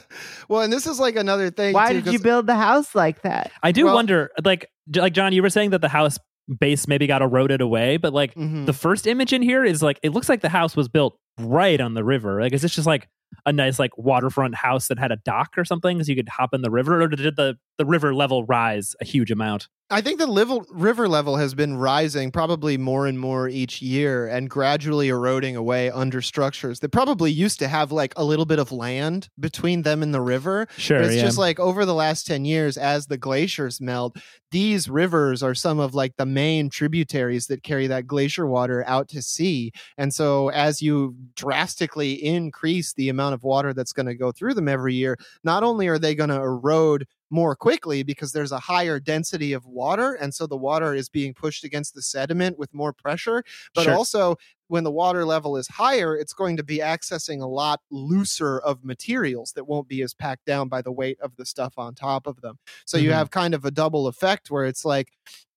well, 0.49 0.61
and 0.62 0.73
this 0.73 0.87
is 0.87 1.01
like 1.01 1.17
another 1.17 1.51
thing. 1.51 1.73
Why 1.75 1.93
too, 1.93 2.03
did 2.03 2.12
you 2.12 2.19
build 2.19 2.47
the 2.47 2.55
house 2.55 2.95
like 2.95 3.23
that? 3.23 3.51
I 3.62 3.73
do 3.73 3.87
Well- 3.87 3.95
wonder, 3.95 4.31
like, 4.45 4.67
like 4.95 5.12
John, 5.14 5.33
you 5.33 5.43
were 5.43 5.51
saying 5.51 5.71
that 5.71 5.81
the 5.81 5.89
house 5.89 6.19
base 6.61 6.87
maybe 6.87 7.07
got 7.07 7.23
eroded 7.23 7.61
away, 7.61 7.97
but 7.97 8.12
like 8.12 8.35
Mhm. 8.35 8.67
the 8.67 8.73
first 8.73 9.07
image 9.07 9.33
in 9.33 9.43
here 9.43 9.64
is 9.64 9.83
like 9.83 9.99
it 10.03 10.12
looks 10.12 10.29
like 10.29 10.43
the 10.43 10.49
house 10.49 10.77
was 10.77 10.89
built 10.89 11.19
right 11.41 11.81
on 11.81 11.95
the 11.95 12.05
river. 12.05 12.41
Like, 12.41 12.53
is 12.53 12.62
this 12.62 12.75
just 12.75 12.87
like 12.87 13.09
a 13.45 13.53
nice 13.53 13.79
like 13.79 13.97
waterfront 13.97 14.55
house 14.55 14.89
that 14.89 14.99
had 14.99 15.12
a 15.12 15.16
dock 15.16 15.51
or 15.57 15.64
something, 15.64 16.03
so 16.03 16.11
you 16.11 16.16
could 16.16 16.29
hop 16.29 16.55
in 16.55 16.62
the 16.62 16.70
river, 16.70 17.03
or 17.03 17.09
did 17.09 17.37
the 17.37 17.57
the 17.79 17.85
river 17.85 18.14
level 18.14 18.45
rise 18.45 18.95
a 19.01 19.05
huge 19.05 19.31
amount? 19.31 19.68
I 19.89 20.01
think 20.01 20.18
the 20.18 20.27
level, 20.27 20.66
river 20.72 21.09
level 21.09 21.37
has 21.37 21.55
been 21.55 21.77
rising 21.77 22.33
probably 22.33 22.77
more 22.77 23.07
and 23.07 23.20
more 23.20 23.49
each 23.49 23.81
year 23.81 24.27
and 24.27 24.51
gradually 24.51 25.09
eroding 25.11 25.55
away 25.55 25.91
under 25.91 26.20
structures 26.20 26.81
that 26.81 26.89
probably 26.89 27.31
used 27.31 27.61
to 27.61 27.68
have 27.68 27.93
like 27.93 28.12
a 28.16 28.24
little 28.24 28.47
bit 28.47 28.59
of 28.59 28.72
land 28.72 29.29
between 29.39 29.83
them 29.83 30.03
and 30.03 30.12
the 30.12 30.20
river. 30.20 30.66
Sure, 30.77 30.99
But 30.99 31.07
it's 31.07 31.16
yeah. 31.16 31.22
just 31.22 31.39
like 31.39 31.61
over 31.61 31.85
the 31.85 31.95
last 31.95 32.27
10 32.27 32.45
years, 32.45 32.77
as 32.77 33.07
the 33.07 33.16
glaciers 33.16 33.81
melt, 33.81 34.16
these 34.51 34.89
rivers 34.89 35.41
are 35.45 35.55
some 35.55 35.79
of 35.79 35.95
like 35.95 36.16
the 36.16 36.27
main 36.27 36.68
tributaries 36.68 37.47
that 37.47 37.62
carry 37.62 37.87
that 37.87 38.09
glacier 38.09 38.47
water 38.47 38.83
out 38.89 39.07
to 39.11 39.22
sea. 39.22 39.70
And 39.97 40.12
so 40.12 40.49
as 40.51 40.83
you 40.83 41.14
drastically 41.37 42.12
increase 42.24 42.93
the 42.93 43.09
amount 43.09 43.26
of 43.33 43.43
water 43.45 43.72
that's 43.74 43.93
going 43.93 44.07
to 44.07 44.14
go 44.14 44.33
through 44.33 44.55
them 44.55 44.68
every 44.68 44.95
year, 44.95 45.16
not 45.45 45.62
only 45.62 45.89
are 45.89 45.99
they 45.99 46.14
going 46.14 46.31
to 46.31 46.37
erode 46.37 47.07
more 47.31 47.57
quickly 47.57 48.03
because 48.05 48.33
there's 48.33 48.53
a 48.53 48.59
higher 48.61 49.01
density 49.01 49.53
of 49.53 49.66
water 49.66 50.14
and 50.14 50.33
so 50.33 50.47
the 50.47 50.57
water 50.57 50.95
is 50.95 51.09
being 51.09 51.35
pushed 51.35 51.64
against 51.64 51.93
the 51.93 52.01
sediment 52.01 52.57
with 52.57 52.72
more 52.72 52.93
pressure 52.93 53.43
but 53.74 53.83
Sure. 53.83 53.95
also 53.95 54.37
when 54.68 54.85
the 54.85 54.93
water 54.93 55.24
level 55.24 55.57
is 55.57 55.66
higher 55.66 56.16
it's 56.16 56.33
going 56.33 56.57
to 56.57 56.62
be 56.62 56.79
accessing 56.79 57.43
a 57.43 57.47
lot 57.47 57.81
looser 57.91 58.61
of 58.61 58.85
materials 58.85 59.53
that 59.55 59.64
won't 59.66 59.89
be 59.89 60.03
as 60.03 60.14
packed 60.14 60.45
down 60.45 60.68
by 60.68 60.81
the 60.81 60.93
weight 60.93 61.18
of 61.20 61.35
the 61.35 61.45
stuff 61.45 61.74
on 61.77 61.97
top 61.97 62.29
of 62.29 62.41
them 62.43 62.59
so 62.85 62.97
you 62.97 63.11
Mhm. 63.11 63.14
have 63.14 63.31
kind 63.33 63.55
of 63.55 63.64
a 63.64 63.72
double 63.72 64.07
effect 64.07 64.49
where 64.49 64.64
it's 64.64 64.85
like 64.85 65.11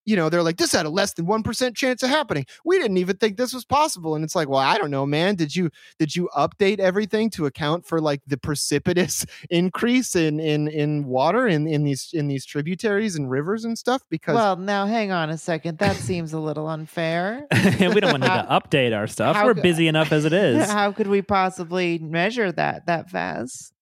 you 0.09 0.15
know 0.15 0.27
they're 0.27 0.43
like 0.43 0.57
this 0.57 0.71
had 0.71 0.85
a 0.85 0.89
less 0.89 1.13
than 1.13 1.25
1% 1.25 1.75
chance 1.75 2.01
of 2.01 2.09
happening 2.09 2.45
we 2.65 2.77
didn't 2.79 2.97
even 2.97 3.15
think 3.17 3.37
this 3.37 3.53
was 3.53 3.63
possible 3.63 4.15
and 4.15 4.23
it's 4.23 4.35
like 4.35 4.49
well 4.49 4.59
i 4.59 4.77
don't 4.77 4.91
know 4.91 5.05
man 5.05 5.35
did 5.35 5.55
you 5.55 5.69
did 5.99 6.15
you 6.15 6.27
update 6.35 6.79
everything 6.79 7.29
to 7.29 7.45
account 7.45 7.85
for 7.85 8.01
like 8.01 8.21
the 8.25 8.37
precipitous 8.37 9.25
increase 9.49 10.15
in 10.15 10.39
in 10.39 10.67
in 10.67 11.05
water 11.05 11.47
in 11.47 11.67
in 11.67 11.83
these 11.83 12.09
in 12.13 12.27
these 12.27 12.45
tributaries 12.45 13.15
and 13.15 13.29
rivers 13.29 13.65
and 13.65 13.77
stuff 13.77 14.01
because 14.09 14.35
Well, 14.35 14.55
now 14.55 14.85
hang 14.85 15.11
on 15.11 15.29
a 15.29 15.37
second. 15.37 15.77
That 15.77 15.95
seems 15.95 16.33
a 16.33 16.39
little 16.39 16.67
unfair. 16.67 17.45
we 17.79 17.99
don't 17.99 18.11
want 18.19 18.23
to 18.23 18.29
update 18.49 18.95
our 18.95 19.07
stuff. 19.07 19.35
How 19.35 19.45
We're 19.45 19.55
co- 19.55 19.61
busy 19.61 19.87
enough 19.87 20.11
as 20.11 20.25
it 20.25 20.33
is. 20.33 20.69
How 20.69 20.91
could 20.91 21.07
we 21.07 21.21
possibly 21.21 21.99
measure 21.99 22.51
that 22.51 22.87
that 22.87 23.09
fast? 23.09 23.73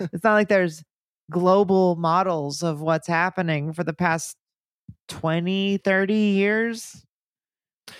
it's 0.00 0.24
not 0.24 0.34
like 0.34 0.48
there's 0.48 0.82
global 1.30 1.96
models 1.96 2.62
of 2.62 2.80
what's 2.80 3.08
happening 3.08 3.72
for 3.72 3.84
the 3.84 3.94
past 3.94 4.36
20, 5.08 5.78
30 5.78 6.14
years. 6.14 7.04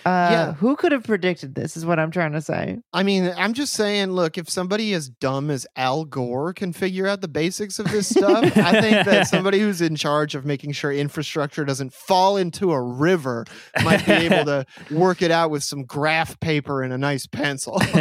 Uh, 0.05 0.09
Yeah. 0.31 0.53
Who 0.53 0.75
could 0.75 0.91
have 0.91 1.03
predicted 1.03 1.55
this, 1.55 1.77
is 1.77 1.85
what 1.85 1.99
I'm 1.99 2.11
trying 2.11 2.31
to 2.33 2.41
say. 2.41 2.77
I 2.93 3.03
mean, 3.03 3.31
I'm 3.37 3.53
just 3.53 3.73
saying, 3.73 4.11
look, 4.11 4.37
if 4.37 4.49
somebody 4.49 4.93
as 4.93 5.09
dumb 5.09 5.49
as 5.51 5.67
Al 5.75 6.05
Gore 6.05 6.53
can 6.53 6.73
figure 6.73 7.07
out 7.07 7.21
the 7.21 7.27
basics 7.27 7.77
of 7.79 7.89
this 7.91 8.07
stuff, 8.09 8.45
I 8.57 8.81
think 8.81 9.05
that 9.05 9.27
somebody 9.29 9.59
who's 9.59 9.81
in 9.81 9.95
charge 9.95 10.33
of 10.35 10.45
making 10.45 10.71
sure 10.73 10.91
infrastructure 10.91 11.65
doesn't 11.65 11.93
fall 11.93 12.37
into 12.37 12.71
a 12.71 12.81
river 12.81 13.45
might 13.83 14.05
be 14.05 14.11
able 14.13 14.45
to 14.45 14.65
work 14.91 15.21
it 15.21 15.31
out 15.31 15.51
with 15.51 15.63
some 15.63 15.83
graph 15.83 16.39
paper 16.39 16.81
and 16.83 16.91
a 16.93 16.97
nice 16.97 17.25
pencil. 17.27 17.79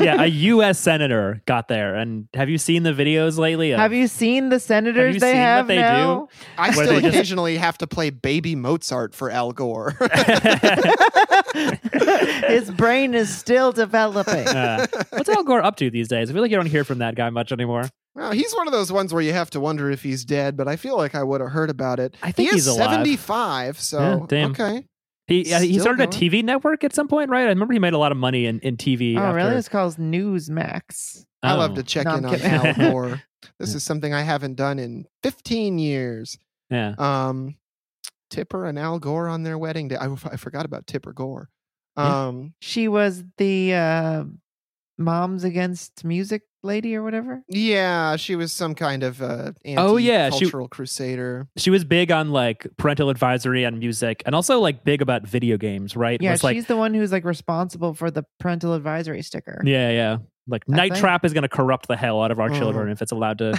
yeah, 0.00 0.22
a 0.22 0.26
U.S. 0.26 0.78
senator 0.78 1.42
got 1.46 1.68
there. 1.68 1.94
And 1.96 2.28
have 2.34 2.48
you 2.48 2.58
seen 2.58 2.82
the 2.82 2.92
videos 2.92 3.38
lately? 3.38 3.72
of- 3.72 3.80
Have 3.80 3.92
you 3.92 4.06
seen 4.08 4.48
the 4.48 4.60
senators 4.60 5.14
you 5.14 5.20
they 5.20 5.32
seen 5.32 5.40
what 5.40 5.46
have 5.46 5.66
they 5.68 5.76
do? 5.76 6.28
I 6.58 6.70
still 6.72 6.86
they 6.86 7.00
just- 7.02 7.14
occasionally 7.14 7.56
have 7.58 7.78
to 7.78 7.86
play 7.86 8.10
baby 8.10 8.54
Mozart 8.54 9.14
for 9.14 9.30
Al 9.30 9.52
Gore. 9.52 9.94
His 12.48 12.70
brain 12.70 13.14
is 13.14 13.34
still 13.34 13.72
developing. 13.72 14.46
Uh, 14.46 14.86
what's 15.10 15.28
Al 15.28 15.42
Gore 15.44 15.62
up 15.62 15.76
to 15.76 15.90
these 15.90 16.08
days? 16.08 16.30
I 16.30 16.32
feel 16.32 16.42
like 16.42 16.50
you 16.50 16.56
don't 16.56 16.66
hear 16.66 16.84
from 16.84 16.98
that 16.98 17.14
guy 17.14 17.30
much 17.30 17.52
anymore. 17.52 17.84
Well, 18.14 18.32
he's 18.32 18.54
one 18.54 18.66
of 18.66 18.72
those 18.72 18.90
ones 18.90 19.12
where 19.12 19.22
you 19.22 19.32
have 19.32 19.50
to 19.50 19.60
wonder 19.60 19.90
if 19.90 20.02
he's 20.02 20.24
dead, 20.24 20.56
but 20.56 20.68
I 20.68 20.76
feel 20.76 20.96
like 20.96 21.14
I 21.14 21.22
would 21.22 21.40
have 21.40 21.50
heard 21.50 21.68
about 21.70 22.00
it. 22.00 22.14
I 22.22 22.32
think 22.32 22.48
he 22.50 22.54
he's 22.56 22.66
is 22.66 22.74
alive. 22.74 22.90
75, 22.90 23.78
so 23.80 23.98
Yeah, 23.98 24.18
damn. 24.28 24.50
okay. 24.52 24.84
He 25.26 25.52
uh, 25.52 25.60
he 25.60 25.72
Still 25.72 25.82
started 25.82 26.04
a. 26.04 26.06
TV 26.12 26.42
network 26.44 26.84
at 26.84 26.94
some 26.94 27.08
point, 27.08 27.30
right? 27.30 27.42
I 27.42 27.48
remember 27.48 27.72
he 27.74 27.80
made 27.80 27.92
a 27.94 27.98
lot 27.98 28.12
of 28.12 28.18
money 28.18 28.46
in, 28.46 28.60
in 28.60 28.76
TV. 28.76 29.16
Oh, 29.16 29.20
after, 29.22 29.36
really? 29.36 29.56
It's 29.56 29.68
called 29.68 29.96
Newsmax. 29.96 31.24
I 31.42 31.54
love 31.54 31.74
to 31.74 31.82
check 31.82 32.06
No, 32.06 32.14
in 32.14 32.24
on. 32.26 32.34
Al 32.40 32.74
Gore. 32.92 33.22
This 33.58 33.74
is 33.74 33.82
something 33.82 34.14
I 34.14 34.22
haven't 34.22 34.54
done 34.54 34.78
in 34.78 35.06
15 35.22 35.78
years. 35.78 36.38
Yeah. 36.70 36.94
Um, 36.98 37.56
Tipper 38.30 38.64
and 38.66 38.78
Al 38.78 38.98
Gore 38.98 39.28
on 39.28 39.42
their 39.42 39.58
wedding 39.58 39.88
day. 39.88 39.96
I, 39.96 40.06
I 40.12 40.36
forgot 40.36 40.64
about 40.64 40.86
Tipper 40.86 41.12
Gore. 41.12 41.48
Yeah. 41.96 42.26
Um, 42.26 42.54
She 42.60 42.88
was 42.88 43.24
the 43.38 43.74
uh, 43.74 44.24
Moms 44.98 45.44
Against 45.44 46.04
Music 46.04 46.42
lady 46.62 46.96
or 46.96 47.02
whatever. 47.04 47.42
yeah, 47.48 48.16
she 48.16 48.34
was 48.34 48.52
some 48.52 48.74
kind 48.74 49.02
of 49.04 49.22
uh, 49.22 49.52
Oh, 49.76 49.96
yeah, 49.98 50.30
she- 50.30 50.40
cultural 50.40 50.66
crusader. 50.68 51.46
She 51.56 51.70
was 51.70 51.84
big 51.84 52.10
on 52.10 52.30
like 52.32 52.66
parental 52.76 53.08
advisory 53.08 53.64
on 53.64 53.78
music 53.78 54.22
and 54.26 54.34
also 54.34 54.58
like 54.58 54.82
big 54.82 55.00
about 55.00 55.26
video 55.26 55.56
games, 55.58 55.94
right? 55.96 56.20
Yeah, 56.20 56.32
Was 56.32 56.42
like 56.42 56.56
she's 56.56 56.66
the 56.66 56.76
one 56.76 56.92
who's 56.92 57.12
like 57.12 57.24
responsible 57.24 57.94
for 57.94 58.10
the 58.10 58.24
parental 58.40 58.72
advisory 58.74 59.22
sticker. 59.22 59.62
Yeah, 59.64 59.90
yeah. 59.90 60.16
Like 60.48 60.64
That 60.66 60.76
Night 60.76 60.92
thing? 60.92 61.00
Trap 61.00 61.24
is 61.24 61.32
going 61.32 61.42
to 61.42 61.48
corrupt 61.48 61.86
the 61.88 61.96
hell 61.96 62.20
out 62.22 62.30
of 62.32 62.40
our 62.40 62.50
Mhm. 62.50 62.58
children 62.58 62.88
if 62.90 63.00
it's 63.00 63.12
allowed 63.12 63.38
to 63.38 63.52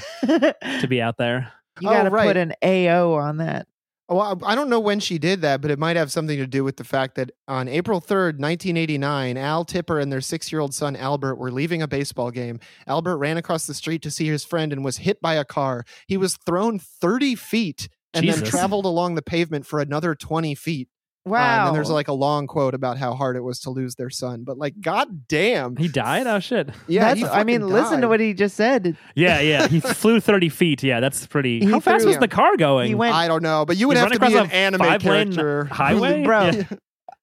to 0.82 0.88
be 0.90 1.02
out 1.02 1.18
there. 1.18 1.52
Oh, 1.80 1.82
got 1.90 2.04
to 2.04 2.10
right. 2.10 2.28
put 2.28 2.38
an 2.38 2.54
AO 2.64 3.14
on 3.14 3.38
that. 3.38 3.68
Well, 4.10 4.40
I 4.44 4.54
I 4.54 4.56
don't 4.56 4.70
know 4.70 4.80
when 4.80 5.00
she 5.00 5.18
did 5.18 5.42
that, 5.42 5.62
but 5.62 5.70
it 5.70 5.80
might 5.80 5.98
have 5.98 6.12
something 6.12 6.38
to 6.38 6.48
do 6.48 6.64
with 6.64 6.78
the 6.78 6.84
fact 6.84 7.16
that 7.16 7.32
on 7.48 7.68
April 7.68 8.00
3rd, 8.00 8.40
1989, 8.40 9.38
Al 9.38 9.66
Tipper 9.66 10.00
and 10.00 10.12
their 10.12 10.22
six 10.22 10.52
year 10.52 10.62
old 10.62 10.74
son 10.74 10.96
Albert 10.96 11.36
were 11.36 11.52
leaving 11.52 11.82
a 11.82 11.88
baseball 11.88 12.32
game. 12.32 12.60
Albert 12.88 13.18
ran 13.18 13.38
across 13.38 13.68
the 13.68 13.74
street 13.74 14.02
to 14.04 14.12
see 14.12 14.28
his 14.28 14.46
friend 14.46 14.72
and 14.72 14.86
was 14.86 14.98
hit 14.98 15.22
by 15.22 15.34
a 15.34 15.46
car. 15.46 15.84
He 16.08 16.16
was 16.16 16.38
thrown 16.46 16.80
30 16.80 17.36
feet 17.36 17.90
and 18.14 18.28
then 18.28 18.44
traveled 18.44 18.86
along 18.86 19.16
the 19.16 19.22
pavement 19.22 19.66
for 19.66 19.80
another 19.80 20.16
20 20.16 20.56
feet. 20.56 20.88
Uh, 21.28 21.32
Wow. 21.32 21.58
and 21.60 21.68
then 21.68 21.74
there's 21.74 21.90
like 21.90 22.08
a 22.08 22.14
long 22.14 22.48
quote 22.48 22.74
about 22.74 22.98
how 22.98 23.14
hard 23.14 23.36
it 23.36 23.42
was 23.42 23.60
to 23.62 23.70
lose 23.70 23.96
their 23.96 24.10
son. 24.10 24.44
But 24.44 24.58
like, 24.58 24.80
god 24.82 25.28
damn. 25.28 25.76
He 25.76 25.88
died? 25.88 26.26
Oh 26.28 26.40
shit. 26.40 26.70
Yeah, 26.88 27.06
That's, 27.14 27.20
he 27.20 27.26
I 27.26 27.44
mean, 27.44 27.62
fucking 27.62 27.74
listen 27.74 28.02
to 28.02 28.08
what 28.08 28.20
he 28.20 28.34
just 28.34 28.56
said. 28.56 28.98
Yeah, 29.16 29.40
yeah. 29.40 29.68
He 29.68 29.80
flew 29.82 30.20
30 30.20 30.50
feet. 30.50 30.84
Yeah, 30.84 31.00
that's 31.00 31.28
pretty. 31.28 31.60
He 31.60 31.66
How 31.72 31.80
fast 31.80 32.02
threw- 32.04 32.10
was 32.10 32.18
the 32.18 32.28
car 32.28 32.58
going? 32.58 32.88
He 32.88 32.96
went, 32.96 33.14
I 33.16 33.28
don't 33.28 33.44
know, 33.44 33.66
but 33.66 33.78
you 33.78 33.88
would 33.88 33.98
have 33.98 34.12
to 34.12 34.20
be 34.20 34.36
an 34.36 34.52
anime 34.52 35.00
character. 35.00 35.66
highway? 35.72 36.24
Bro. 36.24 36.52
Yeah. 36.52 36.64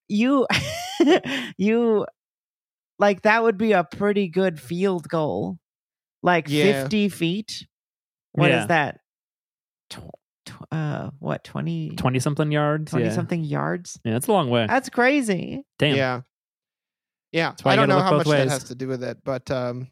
you, 0.08 0.46
you, 1.56 2.06
like 2.98 3.22
that 3.22 3.42
would 3.42 3.58
be 3.58 3.72
a 3.72 3.84
pretty 3.84 4.28
good 4.28 4.60
field 4.60 5.08
goal. 5.08 5.58
Like 6.22 6.46
Yeah. 6.48 6.82
50 6.82 7.08
feet. 7.10 7.66
What 8.32 8.50
is 8.50 8.54
Yeah. 8.54 8.66
that? 8.66 9.00
Tw- 10.44 10.50
tw- 10.50 10.72
uh, 10.72 11.10
what, 11.18 11.44
20, 11.44 11.90
20 11.96 12.18
something 12.18 12.52
yards. 12.52 12.90
20 12.90 13.06
yeah. 13.06 13.12
something 13.12 13.44
yards? 13.44 13.98
Yeah, 14.04 14.12
that's 14.12 14.28
a 14.28 14.32
long 14.32 14.50
way. 14.50 14.66
That's 14.66 14.88
crazy. 14.88 15.64
Damn. 15.78 15.96
Yeah. 15.96 16.20
Yeah. 17.32 17.54
I 17.64 17.76
don't 17.76 17.88
know 17.88 17.98
how 17.98 18.16
much 18.16 18.26
both 18.26 18.36
that 18.36 18.48
has 18.48 18.64
to 18.64 18.74
do 18.74 18.88
with 18.88 19.02
it, 19.02 19.18
but 19.24 19.50
um 19.50 19.88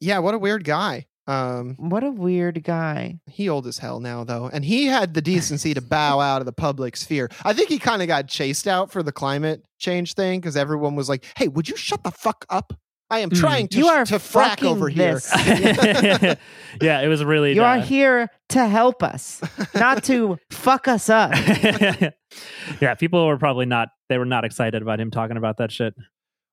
yeah, 0.00 0.18
what 0.18 0.34
a 0.34 0.38
weird 0.38 0.64
guy. 0.64 1.06
Um 1.26 1.74
What 1.78 2.04
a 2.04 2.10
weird 2.10 2.62
guy. 2.62 3.18
he 3.26 3.48
old 3.48 3.66
as 3.66 3.78
hell 3.78 3.98
now 3.98 4.22
though, 4.22 4.48
and 4.52 4.64
he 4.64 4.86
had 4.86 5.14
the 5.14 5.22
decency 5.22 5.74
to 5.74 5.80
bow 5.80 6.20
out 6.20 6.40
of 6.40 6.46
the 6.46 6.52
public 6.52 6.96
sphere. 6.96 7.30
I 7.44 7.52
think 7.52 7.68
he 7.68 7.78
kind 7.78 8.00
of 8.00 8.08
got 8.08 8.28
chased 8.28 8.68
out 8.68 8.92
for 8.92 9.02
the 9.02 9.12
climate 9.12 9.64
change 9.78 10.14
thing 10.14 10.40
because 10.40 10.56
everyone 10.56 10.94
was 10.94 11.08
like, 11.08 11.24
"Hey, 11.36 11.48
would 11.48 11.68
you 11.68 11.76
shut 11.76 12.04
the 12.04 12.12
fuck 12.12 12.46
up? 12.48 12.72
I 13.08 13.20
am 13.20 13.30
Mm. 13.30 13.38
trying 13.40 13.68
to 13.68 13.78
You 13.78 13.86
are 13.88 14.04
to 14.04 14.16
frack 14.16 14.48
fucking 14.60 14.68
over 14.68 14.88
here." 14.88 15.14
this. 15.14 15.30
yeah, 16.82 17.00
it 17.00 17.08
was 17.08 17.24
really. 17.24 17.54
You 17.54 17.62
are 17.62 17.76
uh, 17.78 17.82
here 17.82 18.28
to 18.50 18.66
help 18.66 19.02
us, 19.02 19.40
not 19.74 20.02
to 20.04 20.38
fuck 20.50 20.88
us 20.88 21.08
up. 21.08 21.32
yeah, 22.80 22.94
people 22.94 23.26
were 23.26 23.38
probably 23.38 23.66
not. 23.66 23.88
They 24.08 24.18
were 24.18 24.24
not 24.24 24.44
excited 24.44 24.82
about 24.82 25.00
him 25.00 25.10
talking 25.10 25.36
about 25.36 25.58
that 25.58 25.70
shit. 25.72 25.94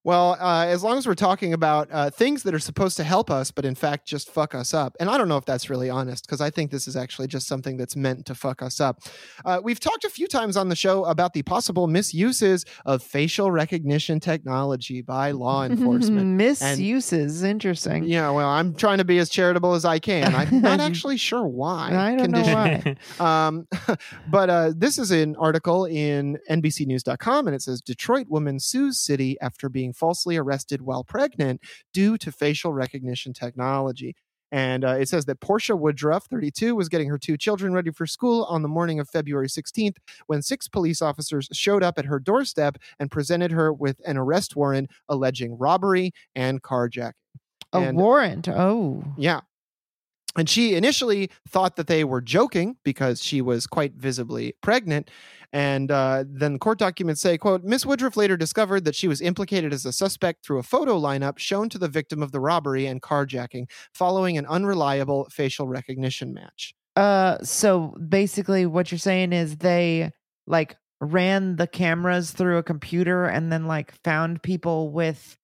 Well, 0.06 0.38
uh, 0.40 0.66
as 0.68 0.84
long 0.84 0.98
as 0.98 1.08
we're 1.08 1.16
talking 1.16 1.54
about 1.54 1.88
uh, 1.92 2.10
things 2.10 2.44
that 2.44 2.54
are 2.54 2.60
supposed 2.60 2.98
to 2.98 3.06
help 3.06 3.32
us, 3.32 3.52
but 3.52 3.64
in 3.64 3.74
fact 3.74 4.06
just 4.06 4.30
fuck 4.30 4.54
us 4.54 4.74
up. 4.74 4.98
And 5.00 5.10
I 5.10 5.18
don't 5.18 5.30
know 5.30 5.38
if 5.38 5.46
that's 5.46 5.70
really 5.70 5.90
honest 5.90 6.26
because 6.26 6.42
I 6.42 6.50
think 6.50 6.72
this 6.72 6.88
is 6.88 6.98
actually 6.98 7.28
just 7.28 7.48
something 7.48 7.78
that's 7.78 7.96
meant 7.96 8.26
to 8.26 8.36
fuck 8.36 8.62
us 8.62 8.82
up. 8.82 9.02
Uh, 9.46 9.62
we've 9.64 9.80
talked 9.80 10.04
a 10.04 10.10
few 10.10 10.28
times 10.28 10.58
on 10.58 10.68
the 10.68 10.76
show 10.76 11.06
about 11.06 11.34
the 11.34 11.42
possible 11.44 11.88
misuses 11.88 12.66
of 12.86 13.02
facial 13.02 13.50
recognition 13.50 14.20
technology 14.20 15.02
by 15.02 15.32
law 15.32 15.64
enforcement. 15.66 16.28
Misuses. 16.28 17.44
Interesting. 17.44 18.04
yeah, 18.04 18.30
well, 18.30 18.50
I'm 18.50 18.74
trying 18.76 18.98
to 18.98 19.06
be 19.06 19.20
as 19.20 19.30
charitable 19.30 19.74
as 19.74 19.86
I 19.86 20.00
can. 20.00 20.36
I'm 20.36 20.62
not 20.62 20.82
actually 20.82 21.18
sure 21.18 21.48
why. 21.48 21.96
I 21.96 22.16
don't 22.16 22.32
know 22.32 22.42
why. 22.42 22.96
um, 23.20 23.68
but 24.28 24.50
uh, 24.50 24.74
this 24.76 24.98
is 24.98 25.12
an 25.12 25.38
article 25.38 25.86
in 25.86 26.38
NBCNews.com, 26.50 27.48
and 27.48 27.56
it 27.56 27.62
says 27.62 27.80
Detroit 27.80 28.28
woman 28.28 28.60
sues 28.60 29.00
city 29.00 29.38
after 29.40 29.70
being 29.70 29.93
falsely 29.94 30.38
arrested 30.38 30.82
while 30.82 31.04
pregnant 31.04 31.62
due 31.94 32.18
to 32.18 32.32
facial 32.32 32.74
recognition 32.74 33.34
technology. 33.34 34.16
And 34.52 34.86
uh, 34.86 34.98
it 35.00 35.10
says 35.10 35.26
that 35.26 35.40
Porcha 35.40 35.76
Woodruff, 35.76 36.26
32, 36.28 36.76
was 36.76 36.88
getting 36.88 37.10
her 37.10 37.18
two 37.18 37.38
children 37.38 37.74
ready 37.74 37.90
for 37.90 38.06
school 38.06 38.44
on 38.44 38.62
the 38.62 38.68
morning 38.68 39.00
of 39.00 39.10
February 39.10 39.48
16th 39.48 39.96
when 40.28 40.44
six 40.44 40.68
police 40.68 41.02
officers 41.02 41.50
showed 41.52 41.82
up 41.82 41.98
at 41.98 42.06
her 42.06 42.20
doorstep 42.20 42.78
and 43.00 43.10
presented 43.10 43.50
her 43.52 43.74
with 43.74 44.00
an 44.06 44.16
arrest 44.16 44.56
warrant 44.56 44.92
alleging 45.10 45.58
robbery 45.58 46.12
and 46.36 46.62
carjacking. 46.62 47.14
A 47.74 47.80
And- 47.80 47.98
warrant. 47.98 48.48
Oh. 48.48 49.04
yeah. 49.18 49.42
And 50.36 50.50
she 50.50 50.76
initially 50.76 51.30
thought 51.48 51.76
that 51.76 51.88
they 51.88 52.04
were 52.04 52.22
joking 52.22 52.78
because 52.84 53.22
she 53.22 53.42
was 53.42 53.68
quite 53.68 53.94
visibly 53.94 54.56
pregnant. 54.62 55.12
And 55.52 55.92
uh, 55.92 56.24
then 56.28 56.58
court 56.58 56.80
documents 56.80 57.22
say, 57.22 57.38
quote, 57.38 57.64
Miss 57.64 57.86
Woodruff 57.86 58.18
later 58.18 58.36
discovered 58.36 58.86
that 58.86 58.96
she 58.96 59.08
was 59.08 59.22
implicated 59.22 59.72
as 59.72 59.86
a 59.86 59.94
suspect 59.94 60.44
through 60.44 60.58
a 60.58 60.64
photo 60.64 61.00
lineup 61.00 61.38
shown 61.38 61.70
to 61.70 61.78
the 61.78 61.88
victim 61.88 62.24
of 62.24 62.32
the 62.32 62.40
robbery 62.40 62.88
and 62.88 63.02
carjacking 63.02 63.70
following 63.94 64.38
an 64.38 64.48
unreliable 64.48 65.28
facial 65.30 65.68
recognition 65.68 66.34
match. 66.34 66.74
Uh 66.96 67.38
so 67.44 67.96
basically 68.08 68.66
what 68.66 68.92
you're 68.92 69.00
saying 69.00 69.34
is 69.34 69.58
they 69.58 70.12
like 70.48 70.76
ran 71.02 71.56
the 71.56 71.68
cameras 71.68 72.32
through 72.32 72.58
a 72.58 72.64
computer 72.64 73.26
and 73.26 73.52
then 73.52 73.66
like 73.66 73.94
found 74.04 74.42
people 74.42 74.92
with 74.92 75.38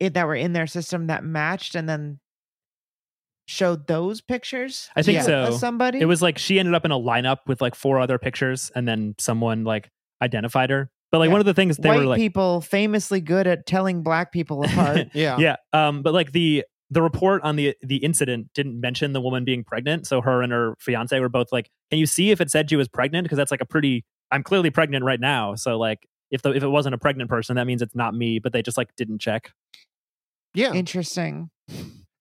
it 0.00 0.14
that 0.14 0.26
were 0.26 0.34
in 0.34 0.52
their 0.52 0.66
system 0.66 1.06
that 1.06 1.24
matched 1.24 1.74
and 1.74 1.88
then 1.88 2.18
showed 3.46 3.86
those 3.86 4.20
pictures 4.20 4.88
I 4.96 5.02
think 5.02 5.22
so. 5.22 5.50
somebody 5.52 6.00
It 6.00 6.06
was 6.06 6.22
like 6.22 6.38
she 6.38 6.58
ended 6.58 6.74
up 6.74 6.84
in 6.84 6.90
a 6.90 6.98
lineup 6.98 7.38
with 7.46 7.60
like 7.60 7.74
four 7.74 8.00
other 8.00 8.18
pictures, 8.18 8.70
and 8.74 8.88
then 8.88 9.14
someone 9.18 9.64
like 9.64 9.90
identified 10.22 10.70
her. 10.70 10.90
But 11.12 11.18
like 11.18 11.28
Yeah. 11.28 11.32
one 11.32 11.40
of 11.40 11.46
the 11.46 11.54
things 11.54 11.76
they 11.76 11.88
white 11.90 11.98
were 11.98 12.04
like, 12.06 12.18
people 12.18 12.60
famously 12.60 13.20
good 13.20 13.46
at 13.46 13.66
telling 13.66 14.02
black 14.02 14.32
people 14.32 14.64
apart 14.64 15.08
Yeah. 15.14 15.36
yeah, 15.38 15.56
um, 15.72 16.02
but 16.02 16.14
like 16.14 16.32
the 16.32 16.64
the 16.90 17.02
report 17.02 17.42
on 17.42 17.56
the 17.56 17.74
the 17.82 17.96
incident 17.96 18.48
didn't 18.54 18.80
mention 18.80 19.12
the 19.12 19.20
woman 19.20 19.44
being 19.44 19.64
pregnant. 19.64 20.06
So 20.06 20.20
her 20.20 20.42
and 20.42 20.52
her 20.52 20.74
fiance 20.80 21.18
were 21.18 21.28
both 21.28 21.50
like, 21.52 21.68
"Can 21.90 21.98
you 21.98 22.06
see 22.06 22.30
if 22.30 22.40
it 22.40 22.50
said 22.50 22.70
she 22.70 22.76
was 22.76 22.88
pregnant? 22.88 23.24
Because 23.24 23.36
that's 23.36 23.50
like 23.50 23.60
a 23.60 23.66
pretty. 23.66 24.04
I'm 24.30 24.42
clearly 24.42 24.70
pregnant 24.70 25.04
right 25.04 25.20
now. 25.20 25.54
So 25.54 25.78
like, 25.78 26.06
if 26.30 26.42
the 26.42 26.50
if 26.52 26.62
it 26.62 26.68
wasn't 26.68 26.94
a 26.94 26.98
pregnant 26.98 27.30
person, 27.30 27.56
that 27.56 27.66
means 27.66 27.82
it's 27.82 27.94
not 27.94 28.14
me. 28.14 28.38
But 28.38 28.52
they 28.52 28.62
just 28.62 28.76
like 28.76 28.94
didn't 28.96 29.18
check. 29.20 29.52
Yeah. 30.54 30.72
interesting 30.72 31.50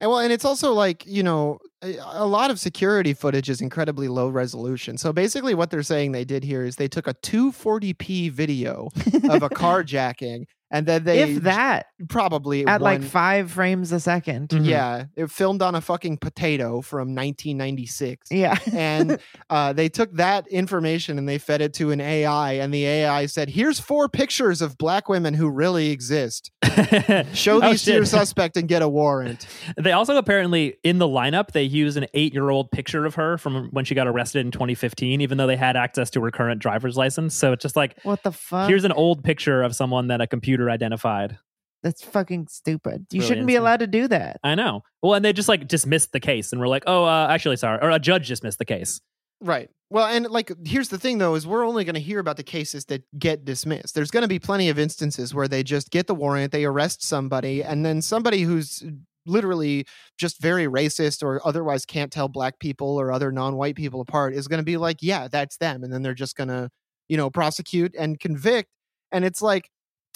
And 0.04 0.10
well, 0.10 0.20
and 0.20 0.34
it's 0.34 0.44
also 0.44 0.74
like, 0.74 1.06
you 1.08 1.24
know, 1.24 1.60
a 1.82 1.96
a 1.98 2.28
lot 2.28 2.52
of 2.52 2.60
security 2.60 3.14
footage 3.14 3.50
is 3.50 3.62
incredibly 3.62 4.10
low 4.10 4.28
resolution. 4.28 4.98
So 4.98 5.14
basically, 5.14 5.56
what 5.56 5.70
they're 5.70 5.82
saying 5.82 6.12
they 6.12 6.26
did 6.26 6.44
here 6.44 6.66
is 6.66 6.76
they 6.76 6.90
took 6.90 7.08
a 7.08 7.14
240p 7.14 8.30
video 8.30 8.90
of 9.30 9.44
a 9.44 9.50
carjacking 9.64 10.44
and 10.74 10.86
then 10.86 11.04
they 11.06 11.20
if 11.22 11.44
that 11.44 11.86
probably 12.10 12.66
at 12.68 12.82
like 12.82 13.02
five 13.02 13.50
frames 13.52 13.94
a 13.94 13.96
2nd 13.96 14.48
Mhm. 14.50 14.66
Yeah, 14.66 15.06
it 15.16 15.32
filmed 15.32 15.62
on 15.62 15.76
a 15.76 15.80
fucking 15.82 16.18
potato 16.18 16.82
from 16.82 17.16
1996. 17.16 18.30
yeah 18.32 18.58
and 18.74 19.20
uh, 19.50 19.72
they 19.72 19.88
took 19.88 20.12
that 20.16 20.48
information 20.48 21.18
and 21.18 21.30
they 21.30 21.38
fed 21.38 21.62
it 21.62 21.74
to 21.76 21.92
an 21.92 22.02
AI, 22.02 22.54
and 22.54 22.74
the 22.74 22.86
AI 22.86 23.28
said, 23.28 23.50
"Here's 23.50 23.80
four 23.80 24.10
pictures 24.10 24.62
of 24.62 24.78
black 24.78 25.08
women 25.08 25.34
who 25.34 25.50
really 25.50 25.92
exist. 25.92 26.52
Show 27.34 27.62
Oh, 27.62 27.70
these 27.72 27.84
to 27.84 27.94
your 27.94 28.06
suspect 28.20 28.58
and 28.58 28.68
get 28.68 28.82
a 28.82 28.90
warrant." 28.90 29.48
They 29.78 29.92
also 29.92 30.18
apparently 30.18 30.76
in 30.84 30.98
the 30.98 31.08
lineup 31.08 31.52
they 31.52 31.64
used 31.64 31.98
an 31.98 32.08
eight 32.14 32.34
year 32.34 32.50
old 32.50 32.72
picture 32.72 33.06
of 33.06 33.16
her 33.16 33.38
from 33.38 33.70
when 33.72 33.86
she 33.86 33.96
got 33.96 34.08
arrested 34.08 34.46
in 34.46 34.52
2015, 34.52 35.22
even 35.22 35.38
though 35.38 35.48
they 35.48 35.56
had 35.58 35.76
access 35.78 36.10
to 36.12 36.24
her 36.24 36.32
current 36.32 36.60
driver's 36.62 36.98
license. 36.98 37.34
So 37.36 37.52
it's 37.54 37.62
just 37.62 37.76
like 37.76 37.96
what 38.04 38.24
the 38.24 38.32
fuck 38.32 38.68
here's 38.70 38.84
an 38.86 38.92
old 38.92 39.24
picture 39.24 39.62
of 39.62 39.76
someone 39.76 40.08
that 40.08 40.20
a 40.22 40.28
computer 40.28 40.63
identified. 40.70 41.38
That's 41.82 42.02
fucking 42.04 42.48
stupid. 42.48 43.08
You 43.12 43.20
Really 43.20 43.28
shouldn't 43.28 43.48
be 43.48 43.54
insane. 43.56 43.62
allowed 43.62 43.80
to 43.82 43.88
do 43.88 44.08
that. 44.08 44.40
I 44.44 44.56
know. 44.56 44.84
Well, 45.02 45.16
and 45.16 45.26
they 45.26 45.34
just 45.34 45.50
like 45.50 45.68
dismissed 45.68 46.14
the 46.14 46.22
case 46.22 46.52
and 46.54 46.62
we're 46.62 46.68
like, 46.70 46.84
oh, 46.88 47.04
uh, 47.04 47.28
actually, 47.30 47.58
sorry, 47.58 47.80
or 47.82 47.90
a 47.90 48.00
judge 48.00 48.28
dismissed 48.30 48.58
the 48.58 48.66
case. 48.66 49.02
Right. 49.42 49.70
Well, 49.90 50.06
and 50.08 50.28
like 50.28 50.52
here's 50.66 50.88
the 50.88 50.98
thing 50.98 51.18
though 51.18 51.36
is 51.36 51.46
we're 51.46 51.66
only 51.66 51.84
going 51.84 51.96
to 51.96 52.02
hear 52.02 52.20
about 52.20 52.38
the 52.38 52.44
cases 52.44 52.86
that 52.86 53.04
get 53.20 53.44
dismissed. 53.44 53.94
There's 53.96 54.12
going 54.12 54.22
to 54.22 54.30
be 54.30 54.40
plenty 54.40 54.70
of 54.70 54.80
instances 54.80 55.36
where 55.36 55.48
they 55.50 55.62
just 55.62 55.92
get 55.92 56.08
the 56.08 56.16
warrant, 56.16 56.54
they 56.54 56.64
arrest 56.64 57.04
somebody, 57.04 57.62
and 57.62 57.86
then 57.86 58.02
somebody 58.02 58.44
who's 58.44 58.84
literally 59.26 59.86
just 60.18 60.42
very 60.42 60.66
racist 60.66 61.22
or 61.22 61.46
otherwise 61.46 61.86
can't 61.86 62.12
tell 62.12 62.28
black 62.30 62.60
people 62.60 63.00
or 63.00 63.12
other 63.12 63.32
non-white 63.32 63.76
people 63.76 64.02
apart 64.02 64.34
is 64.34 64.48
going 64.48 64.58
to 64.60 64.66
be 64.66 64.78
like, 64.78 64.98
yeah, 65.02 65.28
that's 65.28 65.58
them, 65.58 65.84
and 65.84 65.92
then 65.92 66.02
they're 66.02 66.14
just 66.14 66.36
going 66.38 66.50
to, 66.50 66.70
you 67.10 67.18
know, 67.18 67.30
prosecute 67.30 67.94
and 68.00 68.20
convict. 68.20 68.70
And 69.12 69.24
it's 69.26 69.42
like, 69.42 69.70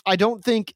I 0.07 0.15
don't 0.15 0.43
think 0.43 0.73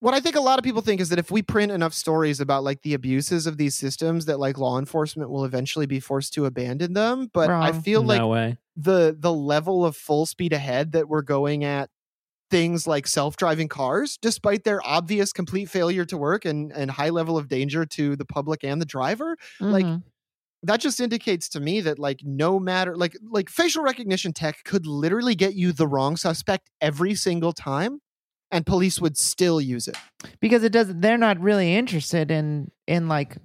what 0.00 0.14
I 0.14 0.20
think 0.20 0.36
a 0.36 0.40
lot 0.40 0.58
of 0.58 0.64
people 0.64 0.82
think 0.82 1.00
is 1.00 1.08
that 1.08 1.18
if 1.18 1.30
we 1.30 1.42
print 1.42 1.72
enough 1.72 1.92
stories 1.92 2.40
about 2.40 2.62
like 2.62 2.82
the 2.82 2.94
abuses 2.94 3.46
of 3.46 3.56
these 3.56 3.74
systems, 3.74 4.26
that 4.26 4.38
like 4.38 4.56
law 4.58 4.78
enforcement 4.78 5.30
will 5.30 5.44
eventually 5.44 5.86
be 5.86 6.00
forced 6.00 6.34
to 6.34 6.46
abandon 6.46 6.92
them. 6.92 7.28
But 7.32 7.56
I 7.60 7.72
Wrong. 7.72 7.82
feel 7.82 8.02
like 8.02 8.22
way. 8.22 8.58
the 8.76 9.16
the 9.18 9.32
level 9.32 9.84
of 9.84 9.96
full 9.96 10.26
speed 10.26 10.52
ahead 10.52 10.92
that 10.92 11.08
we're 11.08 11.22
going 11.22 11.64
at 11.64 11.90
things 12.50 12.86
like 12.86 13.06
self-driving 13.06 13.68
cars 13.68 14.18
despite 14.22 14.64
their 14.64 14.80
obvious 14.86 15.32
complete 15.32 15.66
failure 15.68 16.04
to 16.06 16.16
work 16.16 16.44
and 16.46 16.72
and 16.72 16.90
high 16.90 17.10
level 17.10 17.36
of 17.36 17.48
danger 17.48 17.84
to 17.86 18.16
the 18.16 18.24
public 18.24 18.64
and 18.64 18.80
the 18.80 18.86
driver 18.86 19.36
Like, 19.60 19.88
Mhm. 19.88 20.02
that 20.64 20.80
just 20.80 21.00
indicates 21.00 21.48
to 21.50 21.60
me 21.60 21.80
that 21.82 21.98
like 21.98 22.20
no 22.24 22.58
matter 22.60 22.96
like 22.96 23.16
like 23.30 23.48
facial 23.50 23.82
recognition 23.84 24.32
tech 24.32 24.64
could 24.64 24.86
literally 24.86 25.34
get 25.34 25.54
you 25.54 25.72
the 25.72 25.86
wrong 25.88 26.16
suspect 26.16 26.70
every 26.80 27.14
single 27.14 27.52
time 27.52 28.00
and 28.50 28.64
police 28.64 29.00
would 29.00 29.16
still 29.16 29.60
use 29.60 29.88
it. 29.88 29.96
Because 30.40 30.64
it 30.64 30.72
doesn't 30.72 31.00
they're 31.00 31.18
not 31.18 31.40
really 31.40 31.74
interested 31.74 32.30
in 32.30 32.70
in 32.86 33.08
like 33.08 33.36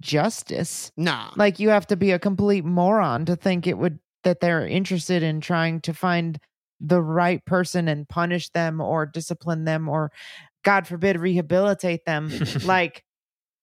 justice. 0.00 0.92
Nah. 0.96 1.30
Like 1.36 1.58
you 1.58 1.70
have 1.70 1.86
to 1.88 1.96
be 1.96 2.10
a 2.10 2.18
complete 2.18 2.64
moron 2.64 3.24
to 3.26 3.36
think 3.36 3.66
it 3.66 3.78
would 3.78 3.98
that 4.24 4.40
they're 4.40 4.66
interested 4.66 5.22
in 5.22 5.40
trying 5.40 5.80
to 5.82 5.92
find 5.92 6.38
the 6.80 7.02
right 7.02 7.44
person 7.44 7.88
and 7.88 8.08
punish 8.08 8.50
them 8.50 8.80
or 8.80 9.06
discipline 9.06 9.64
them 9.64 9.88
or 9.88 10.10
god 10.64 10.86
forbid 10.86 11.18
rehabilitate 11.18 12.04
them. 12.04 12.30
Like 12.64 13.04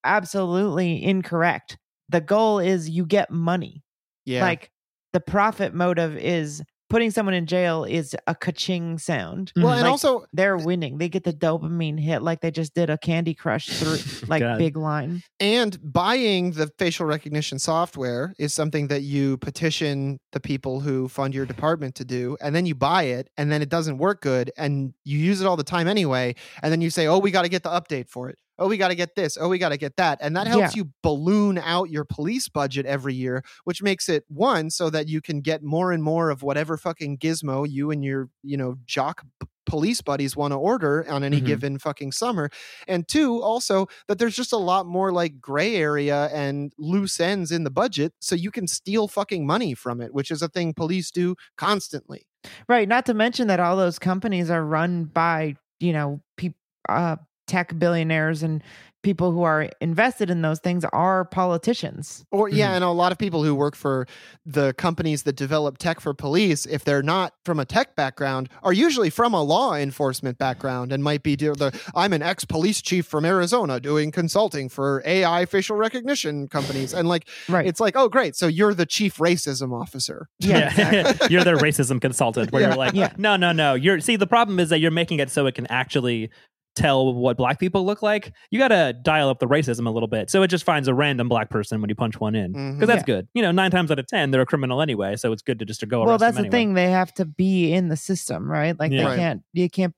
absolutely 0.03 1.03
incorrect. 1.03 1.77
The 2.09 2.21
goal 2.21 2.59
is 2.59 2.89
you 2.89 3.05
get 3.05 3.31
money. 3.31 3.83
Yeah. 4.25 4.41
Like 4.41 4.71
the 5.13 5.19
profit 5.19 5.73
motive 5.73 6.17
is 6.17 6.61
putting 6.91 7.11
someone 7.11 7.33
in 7.33 7.45
jail 7.45 7.83
is 7.83 8.15
a 8.27 8.35
ka-ching 8.35 8.97
sound 8.97 9.51
well 9.55 9.65
mm-hmm. 9.65 9.73
and 9.73 9.81
like- 9.81 9.91
also 9.91 10.25
they're 10.33 10.57
winning 10.57 10.97
they 10.97 11.09
get 11.09 11.23
the 11.23 11.33
dopamine 11.33 11.99
hit 11.99 12.21
like 12.21 12.41
they 12.41 12.51
just 12.51 12.73
did 12.73 12.89
a 12.89 12.97
candy 12.97 13.33
crush 13.33 13.67
through 13.67 13.97
like 14.27 14.41
God. 14.41 14.57
big 14.57 14.77
line 14.77 15.23
And 15.39 15.77
buying 15.81 16.51
the 16.51 16.69
facial 16.77 17.07
recognition 17.07 17.57
software 17.57 18.33
is 18.37 18.53
something 18.53 18.89
that 18.89 19.01
you 19.01 19.37
petition 19.37 20.19
the 20.31 20.39
people 20.39 20.79
who 20.79 21.07
fund 21.07 21.33
your 21.33 21.45
department 21.45 21.95
to 21.95 22.05
do. 22.05 22.37
And 22.41 22.55
then 22.55 22.65
you 22.65 22.75
buy 22.75 23.03
it, 23.03 23.29
and 23.37 23.51
then 23.51 23.61
it 23.61 23.69
doesn't 23.69 23.97
work 23.97 24.21
good, 24.21 24.51
and 24.55 24.93
you 25.03 25.17
use 25.17 25.41
it 25.41 25.47
all 25.47 25.57
the 25.57 25.63
time 25.63 25.87
anyway. 25.87 26.35
And 26.61 26.71
then 26.71 26.81
you 26.81 26.89
say, 26.89 27.07
oh, 27.07 27.17
we 27.17 27.31
got 27.31 27.41
to 27.41 27.49
get 27.49 27.63
the 27.63 27.69
update 27.69 28.09
for 28.09 28.29
it. 28.29 28.37
Oh, 28.61 28.67
we 28.67 28.77
got 28.77 28.89
to 28.89 28.95
get 28.95 29.15
this. 29.15 29.37
Oh, 29.41 29.49
we 29.49 29.57
got 29.57 29.69
to 29.69 29.77
get 29.77 29.97
that. 29.97 30.19
And 30.21 30.35
that 30.37 30.45
helps 30.47 30.75
you 30.75 30.91
balloon 31.01 31.57
out 31.57 31.89
your 31.89 32.05
police 32.05 32.47
budget 32.47 32.85
every 32.85 33.15
year, 33.15 33.43
which 33.63 33.81
makes 33.81 34.07
it 34.07 34.23
one, 34.29 34.69
so 34.69 34.89
that 34.91 35.07
you 35.07 35.19
can 35.19 35.41
get 35.41 35.63
more 35.63 35.91
and 35.91 36.03
more 36.03 36.29
of 36.29 36.43
whatever 36.43 36.77
fucking 36.77 37.17
gizmo 37.17 37.67
you 37.69 37.89
and 37.91 38.03
your, 38.05 38.29
you 38.43 38.55
know, 38.57 38.75
jock 38.85 39.23
police 39.65 40.01
buddies 40.01 40.35
want 40.35 40.51
to 40.51 40.57
order 40.57 41.05
on 41.09 41.23
any 41.23 41.39
Mhm. 41.41 41.45
given 41.45 41.79
fucking 41.79 42.11
summer 42.11 42.49
and 42.87 43.07
two 43.07 43.41
also 43.41 43.87
that 44.07 44.17
there's 44.17 44.35
just 44.35 44.51
a 44.51 44.57
lot 44.57 44.85
more 44.87 45.11
like 45.11 45.39
gray 45.39 45.75
area 45.75 46.29
and 46.33 46.73
loose 46.79 47.19
ends 47.19 47.51
in 47.51 47.63
the 47.63 47.69
budget 47.69 48.11
so 48.19 48.33
you 48.35 48.49
can 48.51 48.67
steal 48.67 49.07
fucking 49.07 49.45
money 49.45 49.75
from 49.75 50.01
it 50.01 50.13
which 50.15 50.31
is 50.31 50.41
a 50.41 50.47
thing 50.49 50.73
police 50.73 51.11
do 51.11 51.35
constantly 51.57 52.25
right 52.67 52.87
not 52.89 53.05
to 53.05 53.13
mention 53.13 53.47
that 53.47 53.59
all 53.59 53.77
those 53.77 53.99
companies 53.99 54.49
are 54.49 54.65
run 54.65 55.05
by 55.05 55.55
you 55.79 55.93
know 55.93 56.21
peop 56.37 56.55
uh 56.89 57.15
tech 57.51 57.77
billionaires 57.77 58.41
and 58.43 58.63
people 59.03 59.31
who 59.31 59.41
are 59.41 59.67
invested 59.81 60.29
in 60.29 60.43
those 60.43 60.59
things 60.59 60.85
are 60.93 61.25
politicians 61.25 62.23
or 62.31 62.47
yeah 62.49 62.69
Mhm. 62.71 62.75
and 62.75 62.83
a 62.83 62.89
lot 62.89 63.11
of 63.11 63.17
people 63.17 63.43
who 63.43 63.53
work 63.55 63.75
for 63.75 64.05
the 64.45 64.73
companies 64.75 65.23
that 65.23 65.35
develop 65.35 65.77
tech 65.79 65.99
for 65.99 66.13
police 66.13 66.65
if 66.67 66.83
they're 66.85 67.01
not 67.15 67.33
from 67.43 67.59
a 67.59 67.65
tech 67.65 67.95
background 67.95 68.47
are 68.63 68.73
usually 68.73 69.09
from 69.09 69.33
a 69.33 69.41
law 69.41 69.73
enforcement 69.73 70.37
background 70.37 70.91
and 70.93 71.03
might 71.03 71.23
be 71.23 71.35
do 71.35 71.53
the 71.55 71.69
i'm 71.95 72.13
an 72.13 72.21
ex-police 72.21 72.79
chief 72.81 73.05
from 73.07 73.25
arizona 73.25 73.79
doing 73.79 74.11
consulting 74.11 74.69
for 74.69 75.01
ai 75.05 75.45
facial 75.45 75.75
recognition 75.77 76.47
companies 76.47 76.93
and 76.93 77.07
like 77.07 77.27
right 77.49 77.65
it's 77.65 77.79
like 77.79 77.95
oh 77.95 78.07
great 78.07 78.35
so 78.35 78.45
you're 78.47 78.73
the 78.75 78.85
chief 78.85 79.17
racism 79.17 79.69
officer 79.73 80.27
yeah, 80.39 81.13
you're 81.31 81.43
their 81.43 81.57
racism 81.57 81.99
consultant 81.99 82.51
where 82.51 82.61
Yeah. 82.61 82.67
you're 82.69 82.77
like, 82.77 82.93
Yeah. 82.93 83.13
no, 83.17 83.35
no, 83.35 83.51
no. 83.51 83.73
You're 83.73 83.99
see 83.99 84.15
the 84.15 84.27
problem 84.27 84.59
is 84.59 84.69
that 84.69 84.79
you're 84.79 84.91
making 84.91 85.19
it 85.19 85.29
so 85.31 85.45
it 85.47 85.55
can 85.55 85.65
actually 85.67 86.29
tell 86.75 87.13
what 87.13 87.35
black 87.37 87.59
people 87.59 87.85
look 87.85 88.01
like. 88.01 88.33
You 88.49 88.57
got 88.59 88.69
to 88.69 88.93
dial 89.03 89.29
up 89.29 89.39
the 89.39 89.45
racism 89.47 89.87
a 89.87 89.89
little 89.89 90.07
bit. 90.07 90.29
So 90.29 90.41
it 90.43 90.47
just 90.47 90.63
finds 90.63 90.87
a 90.87 90.93
random 90.93 91.27
black 91.27 91.49
person 91.49 91.81
when 91.81 91.89
you 91.89 91.95
punch 91.95 92.19
one 92.19 92.33
in. 92.35 92.53
Because 92.53 92.87
that's 92.87 93.01
Yeah. 93.01 93.15
good. 93.15 93.27
You 93.33 93.41
know, 93.41 93.51
9 93.51 93.71
times 93.71 93.91
out 93.91 93.99
of 93.99 94.07
10 94.07 94.31
they're 94.31 94.41
a 94.41 94.45
criminal 94.45 94.81
anyway, 94.81 95.15
so 95.17 95.31
it's 95.33 95.41
good 95.41 95.59
to 95.59 95.65
just 95.65 95.81
to 95.81 95.85
go 95.85 96.05
well 96.05 96.17
that's 96.17 96.35
them 96.35 96.43
the 96.43 96.47
anyway. 96.47 96.51
thing 96.51 96.73
they 96.75 96.89
have 96.91 97.13
to 97.15 97.25
be 97.25 97.73
in 97.73 97.89
the 97.89 97.97
system 97.97 98.49
right 98.49 98.79
like 98.79 98.91
Yeah. 98.91 98.99
they 98.99 99.05
Right. 99.05 99.17
can't 99.19 99.41
you 99.53 99.69
can't 99.69 99.93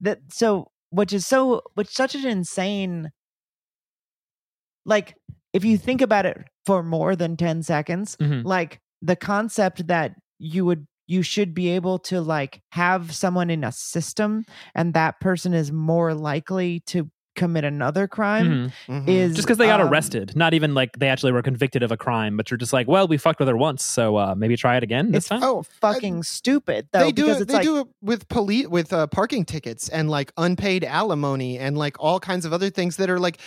that 0.00 0.20
so 0.30 0.70
which 0.90 1.12
is 1.12 1.26
so 1.26 1.62
which 1.74 1.88
such 1.88 2.14
an 2.14 2.26
insane 2.26 3.10
like 4.84 5.14
if 5.52 5.64
you 5.64 5.76
think 5.78 6.00
about 6.00 6.26
it 6.26 6.38
for 6.66 6.82
more 6.82 7.16
than 7.16 7.36
10 7.36 7.62
seconds 7.62 8.16
Mhm. 8.16 8.44
like 8.44 8.80
the 9.00 9.16
concept 9.16 9.86
that 9.88 10.14
you 10.38 10.64
would 10.64 10.86
you 11.06 11.22
should 11.22 11.54
be 11.54 11.70
able 11.70 11.98
to 11.98 12.20
like 12.20 12.62
have 12.70 13.14
someone 13.14 13.50
in 13.50 13.64
a 13.64 13.72
system 13.72 14.44
and 14.74 14.94
that 14.94 15.20
person 15.20 15.54
is 15.54 15.70
more 15.70 16.14
likely 16.14 16.80
to 16.80 17.10
commit 17.34 17.64
another 17.64 18.06
crime 18.06 18.72
Mhm. 18.88 19.04
Mhm. 19.04 19.08
is 19.08 19.34
Just 19.34 19.46
because 19.46 19.58
they 19.58 19.66
got 19.66 19.80
um, 19.80 19.88
arrested, 19.88 20.32
not 20.36 20.54
even 20.54 20.74
like 20.74 20.98
they 20.98 21.08
actually 21.08 21.32
were 21.32 21.42
convicted 21.42 21.82
of 21.82 21.90
a 21.90 21.96
crime, 21.96 22.36
but 22.36 22.50
you're 22.50 22.58
just 22.58 22.72
like, 22.72 22.86
well, 22.88 23.08
we 23.08 23.16
fucked 23.16 23.38
with 23.38 23.48
her 23.48 23.56
once, 23.56 23.82
so 23.82 24.16
uh, 24.16 24.34
maybe 24.36 24.56
try 24.56 24.76
it 24.76 24.82
again 24.82 25.10
this 25.12 25.24
it's 25.24 25.28
time. 25.28 25.40
Oh, 25.42 25.62
fucking 25.80 26.22
stupid 26.24 26.88
though 26.92 27.00
they 27.00 27.12
do 27.12 27.30
it. 27.30 27.48
They 27.48 27.54
like 27.54 27.62
do 27.62 27.80
it 27.80 27.86
with 28.02 28.28
police 28.28 28.68
with 28.68 28.92
uh, 28.92 29.06
parking 29.06 29.44
tickets 29.44 29.88
and 29.88 30.10
like 30.10 30.32
unpaid 30.36 30.84
alimony 30.84 31.58
and 31.58 31.76
like 31.78 31.96
all 31.98 32.20
kinds 32.20 32.44
of 32.44 32.52
other 32.52 32.70
things 32.70 32.96
that 32.96 33.08
are 33.08 33.18
like 33.18 33.38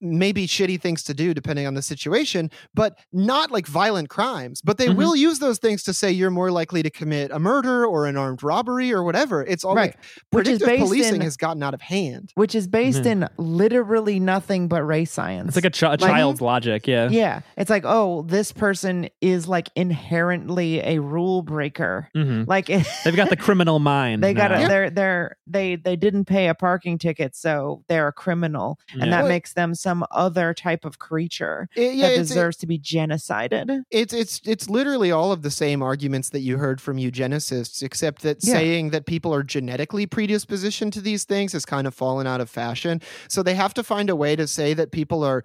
maybe 0.00 0.46
shitty 0.46 0.80
things 0.80 1.02
to 1.04 1.14
do 1.14 1.34
depending 1.34 1.66
on 1.66 1.74
the 1.74 1.82
situation, 1.82 2.50
but 2.74 2.98
not 3.12 3.50
like 3.50 3.66
violent 3.66 4.08
crimes. 4.08 4.62
But 4.62 4.78
they 4.78 4.88
Mhm. 4.88 4.96
will 4.96 5.14
use 5.16 5.38
those 5.38 5.58
things 5.58 5.82
to 5.84 5.92
say 5.92 6.10
you're 6.10 6.30
more 6.30 6.50
likely 6.50 6.82
to 6.82 6.90
commit 6.90 7.30
a 7.30 7.38
murder 7.38 7.84
or 7.86 8.06
an 8.06 8.16
armed 8.16 8.42
robbery 8.42 8.92
or 8.92 9.02
whatever. 9.02 9.44
It's 9.44 9.64
all 9.64 9.74
Right. 9.74 9.94
like 9.94 9.98
Which 10.30 10.48
is 10.48 10.58
predictive 10.60 10.66
based 10.66 10.82
policing 10.82 11.14
in- 11.16 11.20
has 11.22 11.36
gotten 11.36 11.62
out 11.62 11.74
of 11.74 11.82
hand. 11.82 12.32
which 12.34 12.54
is 12.54 12.66
based 12.66 13.00
Mhm. 13.00 13.25
In 13.38 13.44
literally 13.56 14.20
nothing 14.20 14.68
but 14.68 14.82
race 14.82 15.10
science. 15.12 15.48
it's 15.48 15.56
like 15.56 15.64
a, 15.64 15.70
ch- 15.70 15.82
a 15.82 15.96
child's 15.96 16.40
logic, 16.40 16.86
yeah. 16.86 17.08
yeah, 17.10 17.40
it's 17.56 17.70
like 17.70 17.84
oh, 17.86 18.22
this 18.22 18.52
person 18.52 19.08
is 19.20 19.48
like 19.48 19.68
inherently 19.76 20.80
a 20.80 20.98
rule 21.00 21.42
breaker. 21.42 22.08
hmm 22.14 22.44
Like 22.46 22.66
They've 22.66 23.16
got 23.16 23.28
the 23.30 23.36
criminal 23.36 23.78
mind. 23.94 24.22
they 24.22 24.34
got 24.34 24.50
now. 24.50 24.62
to 24.62 24.68
they're 24.68 24.90
they're 24.90 25.36
they 25.46 25.76
they 25.76 25.96
didn't 25.96 26.24
pay 26.26 26.48
a 26.48 26.54
parking 26.54 26.98
ticket, 26.98 27.34
so 27.36 27.82
they're 27.88 28.08
a 28.08 28.12
criminal, 28.12 28.78
Yeah. 28.94 29.04
and 29.04 29.12
that 29.12 29.22
Well, 29.22 29.28
makes 29.30 29.52
them 29.54 29.74
some 29.74 30.04
other 30.10 30.54
type 30.54 30.84
of 30.84 30.98
creature 30.98 31.68
It- 31.76 31.94
yeah, 31.94 32.08
that 32.08 32.18
it's, 32.20 32.28
deserves 32.28 32.56
to 32.58 32.66
be 32.66 32.78
genocided. 32.78 33.82
it's 33.90 34.12
it's 34.12 34.40
it's 34.44 34.68
literally 34.68 35.10
all 35.10 35.32
of 35.32 35.42
the 35.42 35.50
same 35.50 35.82
arguments 35.82 36.30
that 36.30 36.40
you 36.40 36.58
heard 36.58 36.80
from 36.80 36.96
eugenicists, 36.96 37.82
except 37.82 38.22
that 38.22 38.38
Yeah. 38.42 38.54
saying 38.54 38.90
that 38.90 39.06
people 39.06 39.34
are 39.34 39.42
genetically 39.42 40.06
predispositioned 40.06 40.92
to 40.92 41.00
these 41.00 41.24
things 41.24 41.52
has 41.52 41.64
kind 41.64 41.86
of 41.86 41.94
fallen 41.94 42.26
out 42.26 42.40
of 42.40 42.48
fashion. 42.50 43.00
So 43.28 43.42
they 43.42 43.54
have 43.54 43.74
to 43.74 43.82
find 43.82 44.10
a 44.10 44.16
way 44.16 44.36
to 44.36 44.46
say 44.46 44.74
that 44.74 44.92
people 44.92 45.24
are 45.24 45.44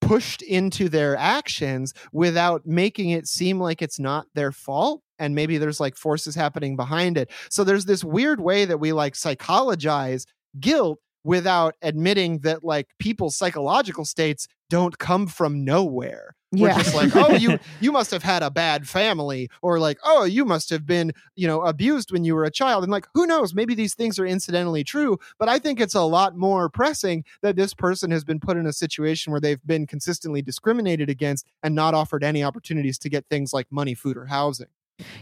pushed 0.00 0.42
into 0.42 0.88
their 0.88 1.16
actions 1.16 1.92
without 2.12 2.66
making 2.66 3.10
it 3.10 3.26
seem 3.26 3.60
like 3.60 3.82
it's 3.82 3.98
not 3.98 4.26
their 4.34 4.52
fault 4.52 5.02
and 5.18 5.34
maybe 5.34 5.58
there's 5.58 5.80
like 5.80 5.96
forces 5.96 6.34
happening 6.34 6.76
behind 6.76 7.18
it. 7.18 7.30
So 7.50 7.64
there's 7.64 7.84
this 7.84 8.04
weird 8.04 8.40
way 8.40 8.64
that 8.64 8.78
we 8.78 8.92
like 8.92 9.14
psychologize 9.14 10.24
guilt 10.60 11.00
without 11.24 11.74
admitting 11.82 12.38
that 12.40 12.64
like 12.64 12.86
people's 12.98 13.36
psychological 13.36 14.04
states 14.04 14.46
don't 14.70 14.98
come 14.98 15.26
from 15.26 15.64
nowhere. 15.64 16.34
We're 16.52 16.68
Yeah. 16.68 16.78
just 16.78 16.94
like, 16.94 17.14
oh, 17.14 17.34
you 17.34 17.58
you 17.80 17.92
must 17.92 18.10
have 18.10 18.22
had 18.22 18.42
a 18.42 18.50
bad 18.50 18.88
family, 18.88 19.50
or 19.60 19.78
like, 19.78 19.98
oh, 20.04 20.24
you 20.24 20.44
must 20.46 20.70
have 20.70 20.86
been, 20.86 21.12
you 21.36 21.46
know, 21.46 21.60
abused 21.62 22.10
when 22.10 22.24
you 22.24 22.34
were 22.34 22.44
a 22.44 22.50
child. 22.50 22.84
And 22.84 22.90
like, 22.90 23.06
who 23.14 23.26
knows? 23.26 23.54
Maybe 23.54 23.74
these 23.74 23.94
things 23.94 24.18
are 24.18 24.24
incidentally 24.26 24.82
true, 24.82 25.18
but 25.38 25.48
I 25.50 25.58
think 25.58 25.78
it's 25.80 25.94
a 25.94 26.02
lot 26.02 26.36
more 26.36 26.70
pressing 26.70 27.24
that 27.42 27.56
this 27.56 27.74
person 27.74 28.10
has 28.12 28.24
been 28.24 28.40
put 28.40 28.56
in 28.56 28.66
a 28.66 28.72
situation 28.72 29.30
where 29.30 29.40
they've 29.40 29.64
been 29.66 29.86
consistently 29.86 30.40
discriminated 30.40 31.10
against 31.10 31.44
and 31.62 31.74
not 31.74 31.92
offered 31.94 32.24
any 32.24 32.42
opportunities 32.42 32.98
to 33.00 33.10
get 33.10 33.26
things 33.28 33.52
like 33.52 33.66
money, 33.70 33.94
food, 33.94 34.16
or 34.16 34.24
housing. 34.24 34.68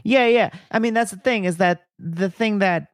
Yeah, 0.04 0.26
yeah. 0.28 0.50
I 0.70 0.78
mean, 0.78 0.94
that's 0.94 1.10
the 1.10 1.18
thing 1.18 1.44
is 1.44 1.56
that 1.56 1.86
the 1.98 2.30
thing 2.30 2.60
that 2.60 2.88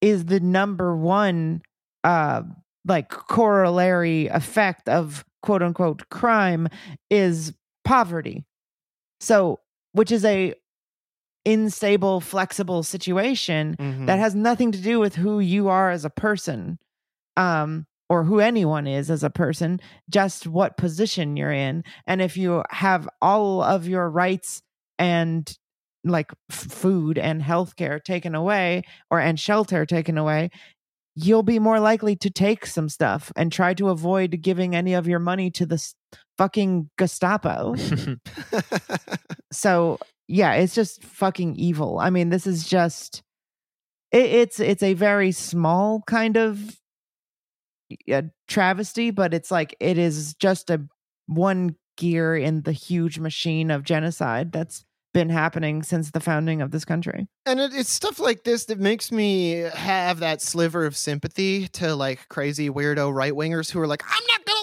is 0.00 0.24
the 0.26 0.40
number 0.40 0.96
one 0.96 1.62
uh 2.04 2.42
like 2.86 3.08
corollary 3.10 4.28
effect 4.28 4.88
of 4.88 5.24
quote 5.42 5.62
unquote 5.62 6.08
crime 6.10 6.68
is 7.10 7.52
poverty. 7.86 8.44
So 9.20 9.60
which 9.92 10.12
is 10.12 10.24
a 10.24 10.54
unstable, 11.44 12.20
flexible 12.20 12.82
situation 12.82 13.76
Mhm. 13.78 14.06
that 14.06 14.18
has 14.18 14.34
nothing 14.34 14.72
to 14.72 14.80
do 14.80 14.98
with 14.98 15.14
who 15.14 15.38
you 15.38 15.68
are 15.68 15.90
as 15.90 16.04
a 16.04 16.10
person 16.10 16.78
um 17.36 17.86
or 18.08 18.24
who 18.24 18.40
anyone 18.40 18.86
is 18.86 19.10
as 19.10 19.22
a 19.22 19.30
person 19.30 19.78
just 20.08 20.46
what 20.46 20.76
position 20.76 21.36
you're 21.36 21.52
in 21.52 21.84
and 22.06 22.20
if 22.22 22.36
you 22.36 22.62
have 22.70 23.08
all 23.22 23.62
of 23.62 23.86
your 23.86 24.08
rights 24.10 24.60
and 24.98 25.56
like 26.04 26.32
f- 26.50 26.56
food 26.72 27.18
and 27.18 27.42
healthcare 27.42 28.02
taken 28.02 28.34
away 28.34 28.82
or 29.10 29.20
and 29.20 29.38
shelter 29.38 29.84
taken 29.86 30.16
away 30.18 30.50
you'll 31.16 31.42
be 31.42 31.58
more 31.58 31.80
likely 31.80 32.14
to 32.14 32.30
take 32.30 32.66
some 32.66 32.88
stuff 32.88 33.32
and 33.34 33.50
try 33.50 33.72
to 33.74 33.88
avoid 33.88 34.42
giving 34.42 34.76
any 34.76 34.92
of 34.92 35.08
your 35.08 35.18
money 35.18 35.50
to 35.50 35.66
the 35.66 35.82
fucking 36.38 36.90
Gestapo. 36.98 37.74
So 39.52 39.98
yeah 40.28 40.54
it's 40.54 40.74
just 40.74 41.02
fucking 41.02 41.56
evil. 41.56 41.98
I 41.98 42.10
mean 42.10 42.28
this 42.28 42.46
is 42.46 42.68
just 42.68 43.22
it, 44.12 44.26
it's 44.26 44.60
it's 44.60 44.82
a 44.82 44.94
very 44.94 45.32
small 45.32 46.02
kind 46.06 46.36
of 46.36 46.78
uh, 48.12 48.22
travesty 48.48 49.10
but 49.10 49.32
it's 49.32 49.50
like 49.50 49.76
it 49.80 49.96
is 49.96 50.34
just 50.34 50.70
a 50.70 50.82
one 51.26 51.76
gear 51.96 52.36
in 52.36 52.62
the 52.62 52.72
huge 52.72 53.18
machine 53.18 53.70
of 53.70 53.82
genocide 53.82 54.52
that's 54.52 54.84
been 55.12 55.28
happening 55.30 55.82
since 55.82 56.10
the 56.10 56.20
founding 56.20 56.60
of 56.60 56.70
this 56.70 56.84
country. 56.84 57.26
And 57.46 57.58
it, 57.60 57.72
it's 57.74 57.90
stuff 57.90 58.18
like 58.18 58.44
this 58.44 58.66
that 58.66 58.78
makes 58.78 59.10
me 59.10 59.52
have 59.74 60.18
that 60.20 60.42
sliver 60.42 60.84
of 60.84 60.96
sympathy 60.96 61.68
to 61.68 61.94
like 61.94 62.28
crazy 62.28 62.68
weirdo 62.68 63.14
right 63.14 63.32
wingers 63.32 63.70
who 63.70 63.80
are 63.80 63.86
like, 63.86 64.02
I'm 64.04 64.24
not 64.30 64.44
gonna 64.44 64.55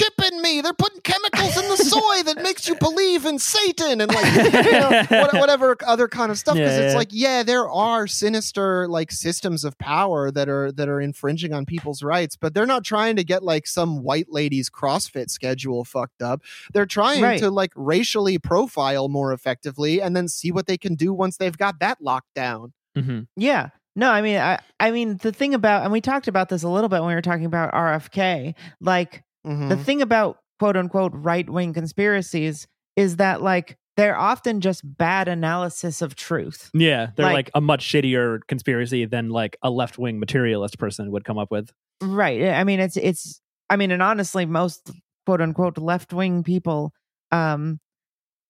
let 0.00 0.16
them 0.16 0.16
put 0.16 0.20
the 0.20 0.24
chip 0.26 0.32
in 0.32 0.42
me. 0.42 0.60
They're 0.60 0.72
putting 0.72 1.00
chemicals 1.00 1.56
in 1.62 1.68
the 1.68 1.76
soy 1.84 2.22
that 2.24 2.42
makes 2.42 2.68
you 2.68 2.74
believe 2.76 3.26
in 3.26 3.38
Satan 3.38 4.00
and 4.00 4.12
like 4.14 4.54
you 4.64 4.72
know, 4.72 5.28
whatever 5.40 5.76
other 5.86 6.08
kind 6.08 6.30
of 6.30 6.38
stuff. 6.38 6.54
Because 6.56 6.76
Yeah, 6.78 6.84
it's 6.84 6.92
yeah. 6.92 6.98
like, 6.98 7.08
yeah, 7.10 7.42
there 7.42 7.68
are 7.68 8.06
sinister 8.06 8.88
like 8.88 9.10
systems 9.12 9.64
of 9.64 9.76
power 9.78 10.30
that 10.30 10.48
are 10.48 10.70
that 10.72 10.88
are 10.88 11.00
infringing 11.00 11.52
on 11.52 11.66
people's 11.66 12.02
rights, 12.02 12.36
but 12.36 12.54
they're 12.54 12.66
not 12.66 12.84
trying 12.84 13.16
to 13.16 13.24
get 13.24 13.42
like 13.42 13.66
some 13.66 14.02
white 14.02 14.26
lady's 14.30 14.70
CrossFit 14.70 15.30
schedule 15.30 15.84
fucked 15.84 16.22
up. 16.22 16.42
They're 16.72 16.86
trying 16.86 17.22
Right. 17.22 17.38
to 17.40 17.50
like 17.50 17.72
racially 17.74 18.38
profile 18.38 19.08
more 19.08 19.32
effectively 19.32 20.00
and 20.00 20.16
then 20.16 20.28
see 20.28 20.50
what 20.52 20.66
they 20.66 20.78
can 20.78 20.94
do 20.94 21.12
once 21.12 21.36
they've 21.36 21.56
got 21.56 21.78
that 21.80 22.00
locked 22.00 22.34
down. 22.34 22.72
Mhm. 22.96 23.26
Yeah. 23.36 23.68
No, 23.96 24.10
I 24.10 24.22
mean, 24.22 24.38
I, 24.38 24.58
I 24.78 24.92
mean, 24.92 25.16
the 25.18 25.32
thing 25.32 25.52
about, 25.52 25.82
and 25.82 25.90
we 25.92 26.00
talked 26.00 26.28
about 26.28 26.48
this 26.48 26.62
a 26.62 26.68
little 26.68 26.88
bit 26.88 27.00
when 27.00 27.08
we 27.08 27.14
were 27.14 27.20
talking 27.22 27.44
about 27.44 27.72
RFK. 27.74 28.54
Like, 28.80 29.22
the 29.44 29.50
Mhm. 29.50 29.82
thing 29.84 30.02
about 30.02 30.38
quote 30.58 30.76
unquote 30.76 31.12
right 31.14 31.48
wing 31.48 31.72
conspiracies 31.72 32.66
is 32.96 33.16
that, 33.16 33.40
like, 33.42 33.76
they're 33.96 34.16
often 34.18 34.60
just 34.60 34.82
bad 34.96 35.28
analysis 35.28 36.00
of 36.02 36.14
truth. 36.14 36.70
Yeah, 36.74 37.10
they're 37.16 37.26
Like- 37.26 37.34
like, 37.34 37.50
a 37.54 37.60
much 37.60 37.84
shittier 37.84 38.40
conspiracy 38.48 39.04
than 39.04 39.28
like 39.30 39.56
a 39.62 39.70
left 39.70 39.98
wing 39.98 40.18
materialist 40.20 40.78
person 40.78 41.10
would 41.10 41.24
come 41.24 41.38
up 41.38 41.50
with. 41.50 41.70
Right. 42.02 42.42
I 42.44 42.64
mean, 42.64 42.80
it's, 42.80 42.96
it's, 42.96 43.40
I 43.68 43.76
mean, 43.76 43.90
and 43.90 44.02
honestly, 44.02 44.46
most 44.46 44.90
quote 45.26 45.40
unquote 45.40 45.76
left 45.78 46.12
wing 46.12 46.42
people, 46.42 46.92
um, 47.30 47.78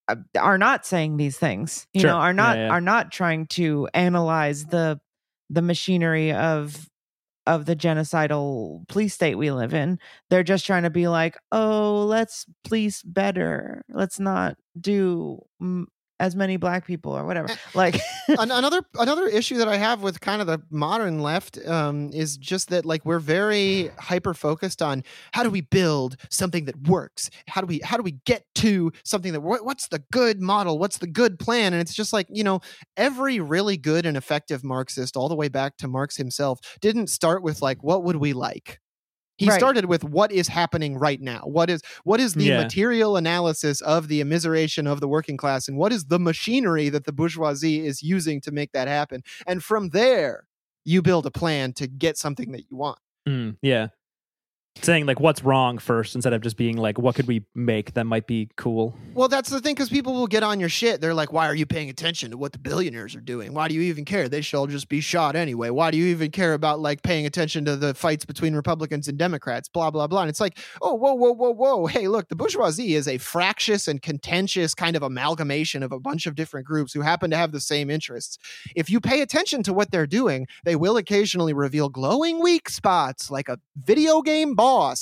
uh, 0.08 0.16
are 0.38 0.58
not 0.58 0.84
saying 0.86 1.16
these 1.16 1.36
things 1.38 1.86
you 1.94 2.00
Sure. 2.00 2.10
know 2.10 2.16
are 2.16 2.32
not 2.34 2.56
Yeah, 2.56 2.64
yeah. 2.66 2.70
are 2.72 2.80
not 2.80 3.12
trying 3.12 3.46
to 3.48 3.88
analyze 3.94 4.66
the 4.66 5.00
the 5.50 5.62
machinery 5.62 6.32
of 6.32 6.88
of 7.50 7.66
the 7.66 7.76
genocidal 7.76 8.86
police 8.88 9.14
state 9.14 9.36
we 9.36 9.50
live 9.50 9.74
in 9.74 9.98
they're 10.30 10.42
just 10.42 10.64
trying 10.66 10.84
to 10.84 10.90
be 10.90 11.08
like 11.08 11.36
oh 11.52 12.04
let's 12.04 12.46
police 12.64 13.02
better. 13.02 13.82
Let's 13.88 14.20
not 14.20 14.56
do 14.80 15.40
as 16.20 16.36
many 16.36 16.56
black 16.56 16.86
people 16.86 17.16
or 17.16 17.24
whatever 17.24 17.48
like 17.74 17.98
another 18.38 18.82
another 18.98 19.26
issue 19.26 19.58
that 19.58 19.68
I 19.68 19.76
have 19.76 20.02
with 20.02 20.20
kind 20.20 20.40
of 20.40 20.46
the 20.46 20.60
modern 20.70 21.20
left 21.20 21.58
um, 21.66 22.10
is 22.12 22.36
just 22.36 22.68
that 22.68 22.84
like 22.84 23.04
we're 23.04 23.18
very 23.18 23.90
hyper 23.98 24.34
focused 24.34 24.82
on 24.82 25.02
how 25.32 25.42
do 25.42 25.50
we 25.50 25.62
build 25.62 26.16
something 26.30 26.66
that 26.66 26.88
works? 26.88 27.30
How 27.48 27.60
do 27.60 27.66
we 27.66 27.80
how 27.82 27.96
do 27.96 28.02
we 28.02 28.12
get 28.24 28.44
to 28.56 28.92
something 29.04 29.32
that 29.32 29.40
what, 29.40 29.64
what's 29.64 29.88
the 29.88 30.02
good 30.12 30.40
model? 30.40 30.78
What's 30.78 30.98
the 30.98 31.06
good 31.06 31.38
plan? 31.38 31.72
And 31.72 31.80
it's 31.80 31.94
just 31.94 32.12
like 32.12 32.26
you 32.30 32.44
know 32.44 32.60
every 32.96 33.40
really 33.40 33.76
good 33.76 34.06
and 34.06 34.16
effective 34.16 34.62
Marxist, 34.62 35.16
all 35.16 35.28
the 35.28 35.36
way 35.36 35.48
back 35.48 35.76
to 35.78 35.88
Marx 35.88 36.16
himself, 36.16 36.60
didn't 36.80 37.08
start 37.08 37.42
with 37.42 37.62
like 37.62 37.82
what 37.82 38.04
would 38.04 38.16
we 38.16 38.32
like. 38.32 38.80
He 39.40 39.48
Right. 39.48 39.58
started 39.58 39.86
with 39.86 40.04
what 40.04 40.30
is 40.30 40.48
happening 40.48 40.98
right 40.98 41.18
now. 41.18 41.40
What 41.44 41.70
is 41.70 41.80
what 42.04 42.20
is 42.20 42.34
the 42.34 42.44
Yeah. 42.44 42.58
material 42.58 43.16
analysis 43.16 43.80
of 43.80 44.08
the 44.08 44.20
immiseration 44.22 44.86
of 44.86 45.00
the 45.00 45.08
working 45.08 45.38
class, 45.38 45.66
and 45.66 45.78
what 45.78 45.92
is 45.94 46.04
the 46.04 46.18
machinery 46.18 46.90
that 46.90 47.04
the 47.04 47.12
bourgeoisie 47.12 47.86
is 47.86 48.02
using 48.02 48.42
to 48.42 48.50
make 48.52 48.72
that 48.72 48.86
happen? 48.86 49.22
And 49.46 49.64
from 49.64 49.88
there, 49.90 50.46
you 50.84 51.00
build 51.00 51.24
a 51.24 51.30
plan 51.30 51.72
to 51.74 51.86
get 51.86 52.18
something 52.18 52.52
that 52.52 52.64
you 52.70 52.76
want. 52.76 52.98
Mm, 53.26 53.56
yeah. 53.62 53.88
Saying 54.82 55.04
like 55.06 55.20
what's 55.20 55.44
wrong 55.44 55.78
first 55.78 56.14
instead 56.14 56.32
of 56.32 56.40
just 56.40 56.56
being 56.56 56.76
like 56.76 56.98
what 56.98 57.14
could 57.14 57.26
we 57.26 57.44
make 57.54 57.94
that 57.94 58.04
might 58.04 58.26
be 58.26 58.48
cool. 58.56 58.94
Well, 59.14 59.28
that's 59.28 59.50
the 59.50 59.60
thing 59.60 59.74
because 59.74 59.90
people 59.90 60.14
will 60.14 60.26
get 60.26 60.42
on 60.42 60.58
your 60.58 60.68
shit. 60.68 61.00
They're 61.00 61.14
like, 61.14 61.32
"Why 61.32 61.46
are 61.46 61.54
you 61.54 61.66
paying 61.66 61.90
attention 61.90 62.30
to 62.30 62.38
what 62.38 62.52
the 62.52 62.58
billionaires 62.58 63.14
are 63.14 63.20
doing? 63.20 63.52
Why 63.52 63.68
do 63.68 63.74
you 63.74 63.82
even 63.82 64.04
care? 64.04 64.28
They 64.28 64.40
should 64.40 64.58
all 64.58 64.66
just 64.66 64.88
be 64.88 65.00
shot 65.00 65.36
anyway. 65.36 65.70
Why 65.70 65.90
do 65.90 65.98
you 65.98 66.06
even 66.06 66.30
care 66.30 66.54
about 66.54 66.80
like 66.80 67.02
paying 67.02 67.26
attention 67.26 67.64
to 67.66 67.76
the 67.76 67.94
fights 67.94 68.24
between 68.24 68.54
Republicans 68.54 69.06
and 69.08 69.18
Democrats? 69.18 69.68
Blah 69.68 69.90
blah 69.90 70.06
blah." 70.06 70.22
And 70.22 70.30
it's 70.30 70.40
like, 70.40 70.58
"Oh, 70.80 70.94
whoa, 70.94 71.12
whoa, 71.14 71.32
whoa, 71.32 71.50
whoa! 71.50 71.86
Hey, 71.86 72.08
look, 72.08 72.28
the 72.28 72.36
bourgeoisie 72.36 72.94
is 72.94 73.06
a 73.06 73.18
fractious 73.18 73.86
and 73.86 74.00
contentious 74.00 74.74
kind 74.74 74.96
of 74.96 75.02
amalgamation 75.02 75.82
of 75.82 75.92
a 75.92 76.00
bunch 76.00 76.26
of 76.26 76.34
different 76.34 76.66
groups 76.66 76.92
who 76.92 77.02
happen 77.02 77.30
to 77.30 77.36
have 77.36 77.52
the 77.52 77.60
same 77.60 77.90
interests. 77.90 78.38
If 78.74 78.88
you 78.88 79.00
pay 79.00 79.20
attention 79.20 79.62
to 79.64 79.72
what 79.72 79.90
they're 79.90 80.06
doing, 80.06 80.46
they 80.64 80.76
will 80.76 80.96
occasionally 80.96 81.52
reveal 81.52 81.88
glowing 81.88 82.40
weak 82.40 82.68
spots, 82.68 83.30
like 83.30 83.48
a 83.48 83.58
video 83.76 84.22
game 84.22 84.54
boss." 84.70 85.00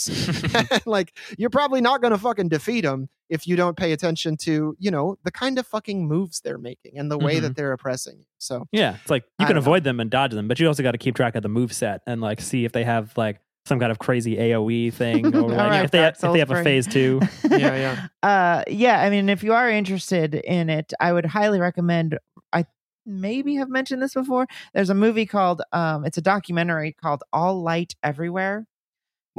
like 0.87 1.17
you're 1.37 1.51
probably 1.51 1.81
not 1.81 2.01
going 2.01 2.13
to 2.13 2.19
fucking 2.19 2.49
defeat 2.49 2.83
them 2.83 3.09
if 3.29 3.47
you 3.47 3.57
don't 3.57 3.77
pay 3.77 3.93
attention 3.93 4.37
to 4.39 4.75
you 4.79 4.91
know 4.91 5.17
the 5.25 5.31
kind 5.31 5.59
of 5.59 5.67
fucking 5.67 6.07
moves 6.09 6.41
they're 6.41 6.59
making 6.59 6.99
and 6.99 7.11
the 7.11 7.19
way 7.19 7.41
that 7.41 7.55
they're 7.57 7.73
oppressing 7.73 8.19
you 8.19 8.25
so 8.39 8.67
Yeah, 8.73 8.97
it's 9.01 9.11
like 9.11 9.25
you 9.39 9.45
I 9.45 9.47
can 9.47 9.57
don't 9.57 9.65
know. 9.65 9.71
avoid 9.71 9.85
them 9.85 10.01
and 10.01 10.11
dodge 10.11 10.33
them, 10.33 10.49
but 10.49 10.59
you 10.61 10.67
also 10.67 10.83
got 10.83 10.93
to 10.93 10.99
keep 10.99 11.15
track 11.17 11.35
of 11.35 11.43
the 11.43 11.49
move 11.49 11.73
set 11.73 12.01
and 12.07 12.21
like 12.21 12.41
see 12.41 12.65
if 12.65 12.73
they 12.73 12.85
have 12.85 13.13
like 13.17 13.41
some 13.67 13.79
kind 13.79 13.93
of 13.93 13.99
crazy 13.99 14.37
AOE 14.37 14.93
thing 14.95 15.27
or 15.37 15.43
like, 15.43 15.59
Alright, 15.59 15.85
if 15.85 15.91
they 15.91 15.99
Dark 15.99 16.15
if 16.15 16.21
they 16.33 16.39
have 16.39 16.49
Souls 16.49 16.61
a 16.61 16.65
phase 16.65 16.87
two. 16.87 17.21
yeah 17.51 17.77
yeah 17.77 18.07
uh 18.23 18.63
yeah 18.69 19.03
i 19.03 19.11
mean 19.11 19.29
if 19.29 19.43
you 19.43 19.53
are 19.53 19.69
interested 19.71 20.35
in 20.35 20.71
it 20.71 20.95
i 21.01 21.13
would 21.13 21.27
highly 21.27 21.61
recommend 21.61 22.17
i 22.55 22.65
maybe 23.05 23.57
have 23.57 23.69
mentioned 23.69 24.01
this 24.01 24.15
before 24.15 24.47
there's 24.73 24.89
a 24.89 24.95
movie 24.95 25.27
called 25.27 25.61
um 25.73 26.05
it's 26.07 26.17
a 26.17 26.23
documentary 26.23 26.93
called 26.93 27.23
all 27.33 27.61
light 27.63 27.95
everywhere 28.03 28.67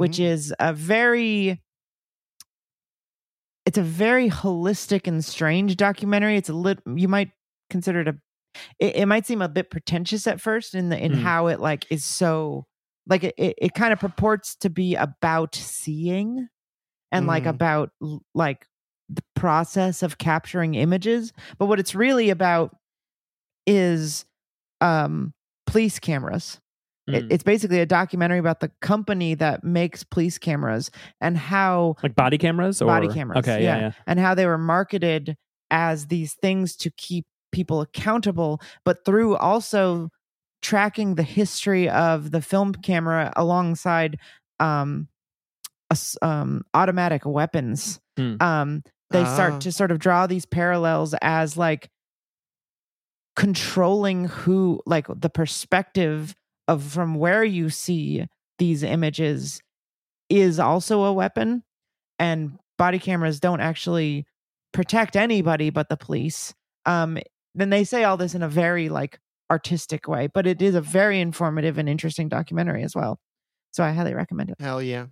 which 0.00 0.16
Mm. 0.18 0.24
is 0.24 0.54
a 0.58 0.72
very 0.72 1.60
it's 3.66 3.78
a 3.78 3.82
very 3.82 4.28
holistic 4.30 5.06
and 5.06 5.24
strange 5.24 5.76
documentary 5.76 6.36
it's 6.36 6.48
a 6.48 6.54
lit 6.54 6.78
you 6.86 7.06
might 7.08 7.30
consider 7.68 8.00
it 8.00 8.08
a 8.08 8.16
it, 8.80 8.96
it 8.96 9.06
might 9.06 9.26
seem 9.26 9.42
a 9.42 9.48
bit 9.48 9.70
pretentious 9.70 10.26
at 10.26 10.40
first 10.40 10.74
in 10.74 10.88
the 10.88 10.98
in 10.98 11.12
Mm. 11.12 11.22
how 11.22 11.46
it 11.48 11.60
like 11.60 11.86
is 11.90 12.04
so 12.04 12.66
like 13.06 13.24
it, 13.24 13.34
it, 13.36 13.54
it 13.58 13.74
kind 13.74 13.92
of 13.92 14.00
purports 14.00 14.56
to 14.56 14.70
be 14.70 14.94
about 14.96 15.54
seeing 15.54 16.48
and 17.12 17.26
like 17.26 17.44
Mm. 17.44 17.50
about 17.50 17.90
like 18.34 18.66
the 19.08 19.22
process 19.34 20.02
of 20.02 20.18
capturing 20.18 20.74
images 20.74 21.32
but 21.58 21.66
what 21.66 21.78
it's 21.80 21.94
really 21.94 22.30
about 22.30 22.76
is 23.66 24.24
um 24.80 25.32
police 25.66 25.98
cameras 25.98 26.60
Mm. 27.12 27.32
it's 27.32 27.42
basically 27.44 27.80
a 27.80 27.86
documentary 27.86 28.38
about 28.38 28.60
the 28.60 28.70
company 28.80 29.34
that 29.34 29.62
makes 29.64 30.02
police 30.04 30.38
cameras 30.38 30.90
and 31.20 31.36
how 31.36 31.96
like 32.02 32.14
body 32.14 32.38
cameras 32.38 32.80
or 32.82 32.86
Body 32.86 33.08
cameras, 33.08 33.38
Okay, 33.38 33.62
yeah, 33.62 33.76
yeah. 33.76 33.80
yeah. 33.82 33.92
and 34.06 34.18
how 34.20 34.34
they 34.34 34.46
were 34.46 34.58
marketed 34.58 35.36
as 35.70 36.06
these 36.08 36.34
things 36.34 36.76
to 36.76 36.90
keep 36.96 37.26
people 37.52 37.80
accountable, 37.80 38.60
but 38.84 39.04
through 39.04 39.36
also 39.36 40.08
tracking 40.62 41.14
the 41.14 41.22
history 41.22 41.88
of 41.88 42.30
the 42.32 42.40
film 42.42 42.72
camera 42.74 43.32
alongside 43.36 44.18
um, 44.60 45.08
us- 45.90 46.16
um, 46.22 46.62
automatic 46.74 47.24
weapons. 47.24 47.98
Hmm. 48.16 48.36
Um, 48.40 48.82
they 49.10 49.22
Ah. 49.22 49.34
start 49.34 49.60
to 49.62 49.72
sort 49.72 49.90
of 49.90 49.98
draw 49.98 50.26
these 50.26 50.44
parallels 50.46 51.14
as 51.22 51.56
like 51.56 51.88
controlling 53.36 54.24
who, 54.26 54.80
like 54.86 55.06
the 55.08 55.30
perspective 55.30 56.34
of 56.70 56.82
from 56.82 57.14
where 57.14 57.42
you 57.44 57.68
see 57.70 58.26
these 58.58 58.82
images 58.82 59.60
is 60.28 60.60
also 60.60 61.04
a 61.04 61.12
weapon 61.12 61.62
and 62.18 62.58
body 62.78 62.98
cameras 62.98 63.40
don't 63.40 63.60
actually 63.60 64.26
protect 64.72 65.16
anybody 65.16 65.70
but 65.70 65.88
the 65.88 65.96
police 65.96 66.54
um 66.86 67.18
then 67.54 67.70
they 67.70 67.82
say 67.82 68.04
all 68.04 68.16
this 68.16 68.34
in 68.34 68.42
a 68.42 68.48
very 68.48 68.88
like 68.88 69.18
artistic 69.50 70.06
way 70.06 70.28
but 70.32 70.46
it 70.46 70.62
is 70.62 70.74
a 70.74 70.80
very 70.80 71.20
informative 71.20 71.76
and 71.76 71.88
interesting 71.88 72.28
documentary 72.28 72.84
as 72.84 72.94
well 72.94 73.18
so 73.72 73.82
i 73.82 73.90
highly 73.90 74.14
recommend 74.14 74.48
it 74.48 74.56
hell 74.60 74.80
yeah 74.80 75.06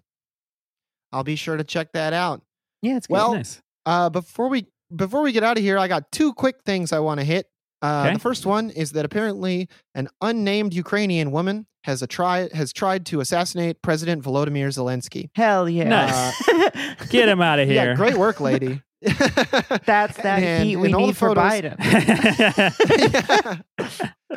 i'll 1.13 1.25
be 1.25 1.37
sure 1.37 1.57
to 1.57 1.65
check 1.65 1.93
that 1.93 2.13
out 2.13 2.41
yeah 2.83 2.97
it's 2.97 3.09
good. 3.09 3.15
Well, 3.15 3.35
nice. 3.35 3.61
uh 3.85 4.11
before 4.11 4.49
we 4.49 4.69
before 4.95 5.23
we 5.23 5.33
get 5.33 5.43
out 5.43 5.59
of 5.59 5.63
here, 5.63 5.79
I 5.79 5.89
got 5.89 6.11
two 6.13 6.33
quick 6.33 6.57
things 6.65 6.93
I 6.93 7.01
want 7.01 7.21
to 7.21 7.25
hit. 7.25 7.47
Uh, 7.83 8.05
Okay. 8.07 8.15
The 8.15 8.21
first 8.21 8.45
one 8.47 8.71
is 8.71 8.93
that 8.93 9.05
apparently 9.05 9.69
an 9.95 10.09
unnamed 10.21 10.75
Ukrainian 10.75 11.31
woman 11.31 11.67
has 11.85 12.03
a 12.03 12.07
try 12.07 12.49
has 12.53 12.73
tried 12.73 13.07
to 13.07 13.21
assassinate 13.21 13.81
President 13.83 14.23
Volodymyr 14.25 14.69
Zelensky. 14.69 15.31
Hell 15.35 15.69
yeah. 15.69 15.85
Nice. 15.85 17.09
Get 17.11 17.29
him 17.29 17.41
out 17.41 17.59
of 17.61 17.69
here. 17.71 17.77
Yeah, 17.91 17.95
great 17.95 18.17
work, 18.19 18.41
lady. 18.41 18.83
That's 19.01 20.17
that 20.17 20.43
And 20.43 20.65
heat 20.69 20.77
we 20.77 20.89
in 20.89 20.95
all 20.95 21.07
need 21.07 21.17
for 21.17 21.29
photos- 21.35 21.45
Biden. 21.53 21.77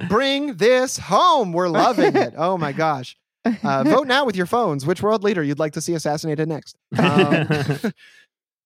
Bring 0.07 0.55
this 0.55 0.97
home. 0.97 1.51
We're 1.51 1.67
loving 1.69 2.15
it. 2.15 2.33
Oh 2.37 2.57
my 2.57 2.71
gosh. 2.71 3.17
Uh, 3.43 3.83
vote 3.83 4.05
now 4.05 4.23
with 4.23 4.35
your 4.35 4.45
phones. 4.45 4.85
Which 4.85 5.01
world 5.01 5.23
leader 5.23 5.41
you'd 5.41 5.57
like 5.59 5.73
to 5.73 5.81
see 5.81 5.93
assassinated 5.95 6.47
next? 6.47 6.77
Um, 6.97 7.47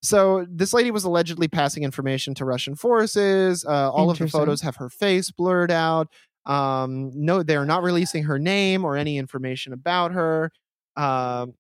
so 0.06 0.46
this 0.50 0.74
lady 0.74 0.92
was 0.92 1.04
allegedly 1.04 1.48
passing 1.48 1.84
information 1.84 2.34
to 2.36 2.46
Russian 2.46 2.76
forces. 2.76 3.66
Uh, 3.66 3.92
all 3.92 4.10
of 4.10 4.18
the 4.18 4.28
photos 4.28 4.62
have 4.62 4.76
her 4.78 4.90
face 4.90 5.32
blurred 5.32 5.72
out. 5.72 6.10
Um, 6.46 7.12
no, 7.16 7.44
they're 7.44 7.66
not 7.66 7.84
releasing 7.84 8.24
her 8.24 8.38
name 8.38 8.86
or 8.86 8.98
any 8.98 9.18
information 9.18 9.74
about 9.74 10.12
her. 10.12 10.52
Um, 10.96 11.56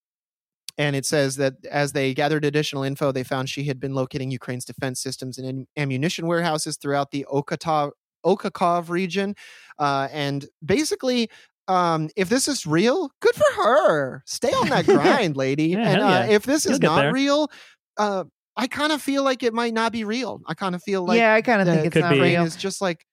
and 0.77 0.95
it 0.95 1.05
says 1.05 1.37
that 1.37 1.53
as 1.71 1.93
they 1.93 2.13
gathered 2.13 2.45
additional 2.45 2.83
info, 2.83 3.11
they 3.11 3.23
found 3.23 3.49
she 3.49 3.63
had 3.63 3.79
been 3.79 3.95
locating 3.95 4.29
Ukraine's 4.29 4.65
defense 4.65 5.01
systems 5.01 5.37
and 5.37 5.67
ammunition 5.77 6.27
warehouses 6.27 6.77
throughout 6.77 7.11
the 7.11 7.25
Okatov, 7.31 7.91
Okakov 8.25 8.89
region. 8.89 9.35
Uh, 9.79 10.07
and 10.11 10.45
basically, 10.63 11.29
um, 11.67 12.09
if 12.15 12.29
this 12.29 12.47
is 12.47 12.67
real, 12.67 13.09
good 13.21 13.35
for 13.35 13.63
her. 13.63 14.23
Stay 14.25 14.51
on 14.51 14.69
that 14.69 14.85
grind, 14.85 15.37
lady. 15.37 15.67
Yeah, 15.69 15.89
and 15.89 16.01
uh, 16.01 16.05
yeah. 16.05 16.25
if 16.27 16.43
this 16.43 16.65
You'll 16.65 16.75
is 16.75 16.81
not 16.81 17.01
there. 17.01 17.13
real, 17.13 17.49
uh, 17.97 18.25
I 18.57 18.67
kind 18.67 18.91
of 18.91 19.01
feel 19.01 19.23
like 19.23 19.43
it 19.43 19.53
might 19.53 19.73
not 19.73 19.91
be 19.91 20.03
real. 20.03 20.41
I 20.47 20.53
kind 20.53 20.75
of 20.75 20.83
feel 20.83 21.05
like 21.05 21.17
yeah, 21.17 21.33
I 21.33 21.41
kind 21.41 21.61
of 21.61 21.67
think 21.67 21.87
it's 21.87 21.95
not 21.95 22.13
be. 22.13 22.21
real. 22.21 22.45
it's 22.45 22.55
just 22.55 22.81
like, 22.81 23.05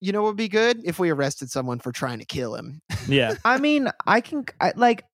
you 0.00 0.12
know, 0.12 0.22
what 0.22 0.28
would 0.28 0.36
be 0.36 0.48
good 0.48 0.80
if 0.84 0.98
we 0.98 1.10
arrested 1.10 1.50
someone 1.50 1.78
for 1.78 1.92
trying 1.92 2.18
to 2.18 2.24
kill 2.24 2.54
him. 2.54 2.80
yeah. 3.08 3.34
I 3.44 3.58
mean, 3.58 3.88
I 4.06 4.20
can 4.20 4.44
I, 4.60 4.72
like 4.74 5.04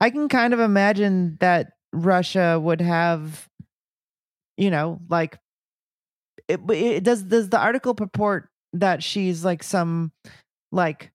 I 0.00 0.10
can 0.10 0.28
kind 0.28 0.52
of 0.52 0.60
imagine 0.60 1.36
that 1.40 1.72
Russia 1.92 2.60
would 2.60 2.80
have 2.80 3.48
you 4.60 4.70
know, 4.70 5.00
like 5.08 5.38
it, 6.46 6.60
it 6.70 7.02
does 7.02 7.22
does 7.22 7.48
the 7.48 7.58
article 7.58 7.94
purport 7.94 8.50
that 8.74 9.02
she's 9.02 9.42
like 9.42 9.62
some 9.62 10.12
like 10.70 11.10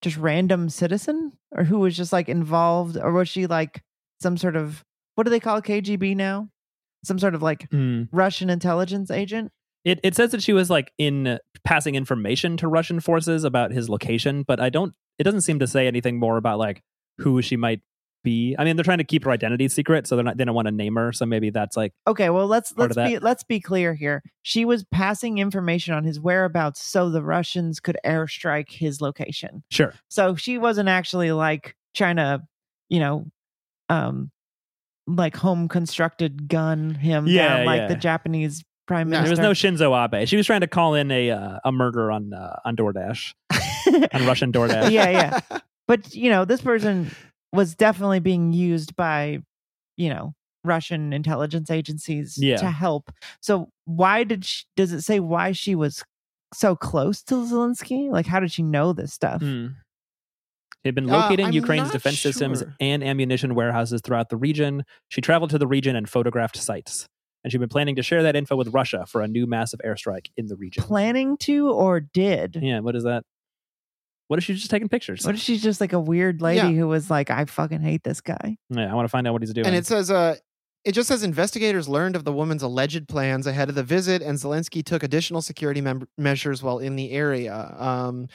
just 0.00 0.16
random 0.16 0.70
citizen 0.70 1.32
or 1.52 1.64
who 1.64 1.80
was 1.80 1.94
just 1.94 2.14
like 2.14 2.30
involved 2.30 2.96
or 2.96 3.12
was 3.12 3.28
she 3.28 3.46
like 3.46 3.82
some 4.22 4.38
sort 4.38 4.56
of 4.56 4.82
what 5.18 5.24
do 5.24 5.30
they 5.30 5.40
call 5.40 5.60
KGB 5.60 6.14
now? 6.14 6.48
Some 7.02 7.18
sort 7.18 7.34
of 7.34 7.42
like 7.42 7.68
Mm. 7.70 8.08
Russian 8.12 8.50
intelligence 8.50 9.10
agent? 9.10 9.50
It 9.84 9.98
it 10.04 10.14
says 10.14 10.30
that 10.30 10.44
she 10.44 10.52
was 10.52 10.70
like 10.70 10.92
in 10.96 11.40
passing 11.64 11.96
information 11.96 12.56
to 12.58 12.68
Russian 12.68 13.00
forces 13.00 13.42
about 13.42 13.72
his 13.72 13.88
location, 13.88 14.44
but 14.44 14.60
I 14.60 14.70
don't. 14.70 14.94
It 15.18 15.24
doesn't 15.24 15.40
seem 15.40 15.58
to 15.58 15.66
say 15.66 15.88
anything 15.88 16.20
more 16.20 16.36
about 16.36 16.60
like 16.60 16.84
who 17.18 17.42
she 17.42 17.56
might 17.56 17.80
be. 18.22 18.54
I 18.56 18.64
mean, 18.64 18.76
they're 18.76 18.84
trying 18.84 18.98
to 18.98 19.04
keep 19.04 19.24
her 19.24 19.32
identity 19.32 19.66
secret, 19.66 20.06
so 20.06 20.14
they're 20.14 20.24
not. 20.24 20.36
They 20.36 20.44
don't 20.44 20.54
want 20.54 20.68
to 20.68 20.72
name 20.72 20.94
her. 20.94 21.12
So 21.12 21.26
maybe 21.26 21.50
that's 21.50 21.76
like 21.76 21.94
Okay, 22.06 22.30
well 22.30 22.46
let's 22.46 22.72
let's 22.76 22.94
be 22.94 23.18
let's 23.18 23.42
be 23.42 23.58
clear 23.58 23.94
here. 23.94 24.22
She 24.42 24.64
was 24.64 24.84
passing 24.92 25.38
information 25.38 25.94
on 25.94 26.04
his 26.04 26.20
whereabouts 26.20 26.80
so 26.80 27.10
the 27.10 27.22
Russians 27.24 27.80
could 27.80 27.96
airstrike 28.06 28.70
his 28.70 29.00
location. 29.00 29.64
sure. 29.70 29.94
So 30.08 30.36
she 30.36 30.58
wasn't 30.58 30.88
actually 30.88 31.32
like 31.32 31.74
trying 31.94 32.16
to, 32.16 32.42
you 32.88 33.00
know, 33.00 33.26
um 33.88 34.30
like 35.16 35.34
home 35.36 35.68
constructed 35.68 36.48
gun 36.48 36.90
him 36.94 37.26
Yeah, 37.26 37.56
down 37.58 37.66
like 37.66 37.80
yeah. 37.80 37.86
the 37.88 37.94
Japanese 37.96 38.64
prime 38.86 39.08
No, 39.10 39.20
There 39.22 39.30
was 39.30 39.38
no 39.38 39.50
Shinzo 39.52 39.92
Abe. 40.14 40.26
She 40.28 40.36
was 40.36 40.46
trying 40.46 40.60
to 40.60 40.66
call 40.66 40.94
in 40.94 41.10
a 41.10 41.30
uh, 41.30 41.58
a 41.64 41.72
murder 41.72 42.10
on 42.12 42.32
uh, 42.34 42.56
on 42.64 42.76
DoorDash 42.76 43.34
on 44.14 44.26
Russian 44.26 44.52
DoorDash. 44.52 44.90
yeah, 44.90 45.10
yeah. 45.10 45.40
But 45.86 46.14
you 46.14 46.30
know, 46.30 46.44
this 46.44 46.60
person 46.60 47.10
was 47.52 47.74
definitely 47.74 48.20
being 48.20 48.52
used 48.52 48.94
by, 48.96 49.38
you 49.96 50.10
know, 50.10 50.34
Russian 50.64 51.12
intelligence 51.14 51.70
agencies 51.70 52.36
Yeah. 52.38 52.56
to 52.58 52.66
help. 52.70 53.10
So 53.40 53.70
why 53.86 54.24
did 54.24 54.44
she, 54.44 54.64
does 54.76 54.92
it 54.92 55.00
say 55.02 55.18
why 55.20 55.52
she 55.52 55.74
was 55.74 56.04
so 56.52 56.76
close 56.76 57.22
to 57.22 57.36
Zelensky? 57.36 58.10
Like, 58.10 58.26
how 58.26 58.40
did 58.40 58.52
she 58.52 58.62
know 58.62 58.92
this 58.92 59.14
stuff? 59.14 59.42
He'd 60.84 60.94
been 60.94 61.10
Uh, 61.10 61.18
locating 61.22 61.46
I'm 61.46 61.52
Ukraine's 61.52 61.90
defense 61.90 62.18
systems 62.20 62.62
and 62.80 63.02
ammunition 63.02 63.54
warehouses 63.54 64.00
throughout 64.02 64.28
the 64.28 64.36
region. 64.36 64.84
She 65.08 65.20
traveled 65.20 65.50
to 65.50 65.58
the 65.58 65.66
region 65.66 65.96
and 65.96 66.08
photographed 66.08 66.56
sites. 66.56 67.08
And 67.44 67.52
she'd 67.52 67.58
been 67.58 67.68
planning 67.68 67.94
to 67.96 68.02
share 68.02 68.22
that 68.24 68.34
info 68.36 68.56
with 68.56 68.68
Russia 68.68 69.04
for 69.06 69.20
a 69.22 69.28
new 69.28 69.46
massive 69.46 69.80
airstrike 69.84 70.26
in 70.36 70.46
the 70.48 70.56
region. 70.56 70.82
Planning 70.82 71.36
to 71.38 71.70
or 71.70 72.00
did? 72.00 72.58
yeah, 72.60 72.80
what 72.80 72.96
is 72.96 73.04
that? 73.04 73.22
What 74.26 74.38
if 74.38 74.44
she's 74.44 74.58
just 74.58 74.70
taking 74.70 74.88
pictures? 74.88 75.24
What 75.24 75.34
if 75.36 75.40
she's 75.40 75.62
just 75.62 75.80
like 75.80 75.92
a 75.92 76.00
weird 76.00 76.42
lady 76.42 76.58
Yeah. 76.58 76.70
who 76.80 76.88
was 76.88 77.08
like, 77.10 77.30
I 77.30 77.44
fucking 77.46 77.80
hate 77.80 78.02
this 78.04 78.20
guy? 78.20 78.56
yeah, 78.70 78.90
I 78.90 78.94
want 78.94 79.04
to 79.04 79.08
find 79.10 79.26
out 79.26 79.32
what 79.32 79.42
he's 79.42 79.54
doing. 79.54 79.66
And 79.66 79.74
it 79.76 79.86
says, 79.86 80.10
uh, 80.10 80.36
it 80.84 80.92
just 80.92 81.08
says 81.08 81.22
investigators 81.22 81.88
learned 81.88 82.14
of 82.16 82.24
the 82.24 82.32
woman's 82.32 82.62
alleged 82.62 83.08
plans 83.08 83.46
ahead 83.46 83.68
of 83.68 83.74
the 83.74 83.82
visit, 83.82 84.20
and 84.22 84.36
Zelensky 84.38 84.84
took 84.84 85.02
additional 85.02 85.40
security 85.42 85.80
mem- 85.80 86.08
measures 86.18 86.62
while 86.62 86.78
in 86.78 86.96
the 86.96 87.10
area. 87.12 87.74
Um, 87.78 88.28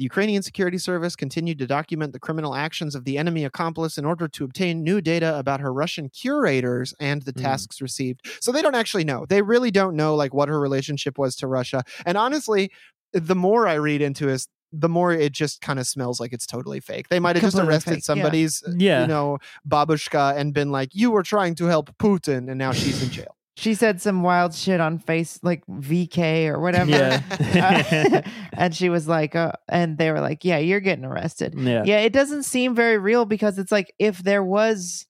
the 0.00 0.04
Ukrainian 0.04 0.42
Security 0.42 0.78
Service 0.78 1.14
continued 1.14 1.58
to 1.58 1.66
document 1.66 2.14
the 2.14 2.18
criminal 2.18 2.54
actions 2.54 2.94
of 2.94 3.04
the 3.04 3.18
enemy 3.18 3.44
accomplice 3.44 3.98
in 3.98 4.06
order 4.06 4.26
to 4.28 4.44
obtain 4.44 4.82
new 4.82 5.02
data 5.02 5.38
about 5.38 5.60
her 5.60 5.74
Russian 5.74 6.08
curators 6.08 6.94
and 6.98 7.20
the 7.20 7.32
Hmm. 7.36 7.42
tasks 7.42 7.82
received. 7.82 8.20
So 8.40 8.50
they 8.50 8.62
don't 8.62 8.74
actually 8.74 9.04
know. 9.04 9.26
They 9.28 9.42
really 9.42 9.70
don't 9.70 9.94
know 9.94 10.14
like 10.14 10.32
what 10.32 10.48
her 10.48 10.58
relationship 10.58 11.18
was 11.18 11.36
to 11.36 11.46
Russia. 11.46 11.82
And 12.06 12.16
honestly, 12.16 12.70
the 13.12 13.34
more 13.34 13.68
I 13.68 13.74
read 13.74 14.00
into 14.00 14.24
this, 14.24 14.48
the 14.72 14.88
more 14.88 15.12
it 15.12 15.32
just 15.32 15.60
kind 15.60 15.78
of 15.78 15.86
smells 15.86 16.18
like 16.18 16.32
it's 16.32 16.46
totally 16.46 16.80
fake. 16.80 17.10
They 17.10 17.20
might 17.20 17.36
have 17.36 17.42
just 17.44 17.58
arrested 17.58 17.96
fake, 17.96 18.04
somebody's, 18.04 18.62
Yeah. 18.78 19.02
you 19.02 19.06
know, 19.06 19.36
babushka 19.68 20.34
and 20.34 20.54
been 20.54 20.70
like, 20.72 20.94
"You 20.94 21.10
were 21.10 21.22
trying 21.22 21.56
to 21.56 21.66
help 21.66 21.90
Putin," 21.98 22.48
and 22.48 22.56
now 22.56 22.72
she's 22.72 23.02
in 23.02 23.10
jail. 23.10 23.36
She 23.60 23.74
said 23.74 24.00
some 24.00 24.22
wild 24.22 24.54
shit 24.54 24.80
on 24.80 24.98
face 24.98 25.38
like 25.42 25.62
VK 25.66 26.46
or 26.48 26.60
whatever. 26.60 26.90
Yeah. 26.90 27.22
Uh, 28.20 28.22
and 28.54 28.74
she 28.74 28.88
was 28.88 29.06
like, 29.06 29.36
uh, 29.36 29.52
and 29.68 29.98
they 29.98 30.10
were 30.10 30.20
like, 30.20 30.44
yeah, 30.44 30.56
you're 30.58 30.80
getting 30.80 31.04
arrested. 31.04 31.52
yeah. 31.58 31.82
yeah 31.84 31.98
it 31.98 32.12
doesn't 32.12 32.44
seem 32.44 32.74
very 32.74 32.96
real 32.96 33.26
because 33.26 33.58
it's 33.58 33.70
like 33.72 33.92
if 33.98 34.18
there 34.18 34.42
was 34.42 35.06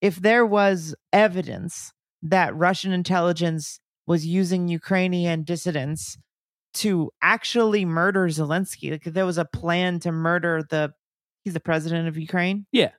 if 0.00 0.16
there 0.16 0.44
was 0.44 0.94
evidence 1.12 1.92
that 2.22 2.54
russian 2.56 2.92
intelligence 2.92 3.78
was 4.06 4.26
using 4.26 4.66
ukrainian 4.68 5.44
dissidents 5.44 6.18
to 6.74 7.10
actually 7.22 7.84
murder 7.84 8.26
zelensky 8.28 8.90
like 8.90 9.04
there 9.04 9.26
was 9.26 9.38
a 9.38 9.44
plan 9.44 10.00
to 10.00 10.10
murder 10.10 10.62
the 10.70 10.92
he's 11.44 11.54
the 11.54 11.60
president 11.60 12.08
of 12.08 12.16
ukraine 12.18 12.66
Yeah. 12.72 12.90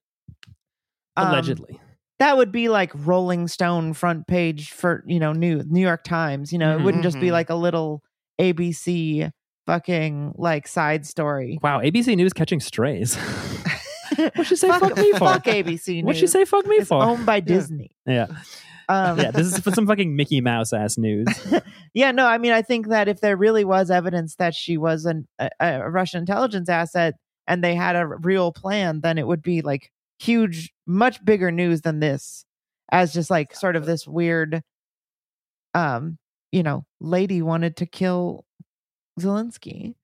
Um, 1.17 1.27
Allegedly. 1.29 1.79
That 2.19 2.37
would 2.37 2.51
be 2.51 2.69
like 2.69 2.91
rolling 2.93 3.47
stone 3.47 3.93
front 3.93 4.27
page 4.27 4.71
for 4.71 5.03
you 5.07 5.19
know 5.19 5.33
new 5.33 5.61
new 5.67 5.81
york 5.81 6.03
times 6.03 6.51
you 6.53 6.57
know 6.59 6.75
it 6.75 6.79
Mhm. 6.79 6.83
wouldn't 6.85 7.03
just 7.03 7.19
be 7.19 7.27
Mhm. 7.27 7.31
like 7.33 7.49
a 7.49 7.55
little 7.55 8.01
abc 8.39 9.31
fucking 9.65 10.33
like 10.37 10.67
side 10.67 11.05
story 11.05 11.57
wow, 11.63 11.79
ABC 11.81 12.15
News 12.15 12.33
catching 12.33 12.59
strays. 12.59 13.15
What'd 14.15 14.45
she 14.47 14.55
say 14.55 14.67
fuck, 14.67 14.81
fuck 14.81 14.97
me 14.97 15.11
for? 15.13 15.19
fuck 15.19 15.43
abc 15.45 15.87
News. 15.87 16.03
What'd 16.05 16.19
she 16.19 16.27
say 16.27 16.45
fuck 16.45 16.65
me 16.67 16.75
it's 16.77 16.87
for? 16.89 17.01
owned 17.03 17.25
by 17.25 17.39
Disney. 17.53 17.91
yeah. 18.05 18.27
Um, 18.87 19.17
Yeah, 19.19 19.31
this 19.31 19.47
is 19.47 19.59
for 19.59 19.71
some 19.71 19.87
fucking 19.87 20.15
Mickey 20.15 20.41
Mouse 20.41 20.71
ass 20.71 20.95
news. 20.99 21.25
yeah, 21.95 22.11
no, 22.11 22.27
I 22.27 22.37
mean, 22.37 22.51
I 22.51 22.61
think 22.61 22.89
that 22.89 23.07
if 23.07 23.19
there 23.19 23.35
really 23.35 23.65
was 23.65 23.89
evidence 23.89 24.35
that 24.35 24.53
she 24.53 24.77
was 24.77 25.05
an, 25.05 25.27
a, 25.39 25.49
a 25.59 25.89
Russian 25.89 26.19
intelligence 26.19 26.69
asset 26.69 27.15
and 27.47 27.63
they 27.63 27.73
had 27.73 27.95
a 27.95 28.05
real 28.05 28.51
plan, 28.51 29.01
then 29.01 29.17
it 29.17 29.25
would 29.25 29.41
be 29.41 29.63
like 29.63 29.89
huge, 30.19 30.71
much 30.85 31.23
bigger 31.23 31.51
news 31.51 31.81
than 31.81 31.99
this, 31.99 32.45
as 32.91 33.13
just 33.13 33.29
like 33.29 33.55
sort 33.55 33.75
of 33.75 33.85
this 33.85 34.07
weird, 34.07 34.61
um, 35.73 36.17
you 36.51 36.63
know, 36.63 36.85
lady 36.99 37.41
wanted 37.41 37.77
to 37.77 37.85
kill 37.85 38.45
Zelensky. 39.19 39.95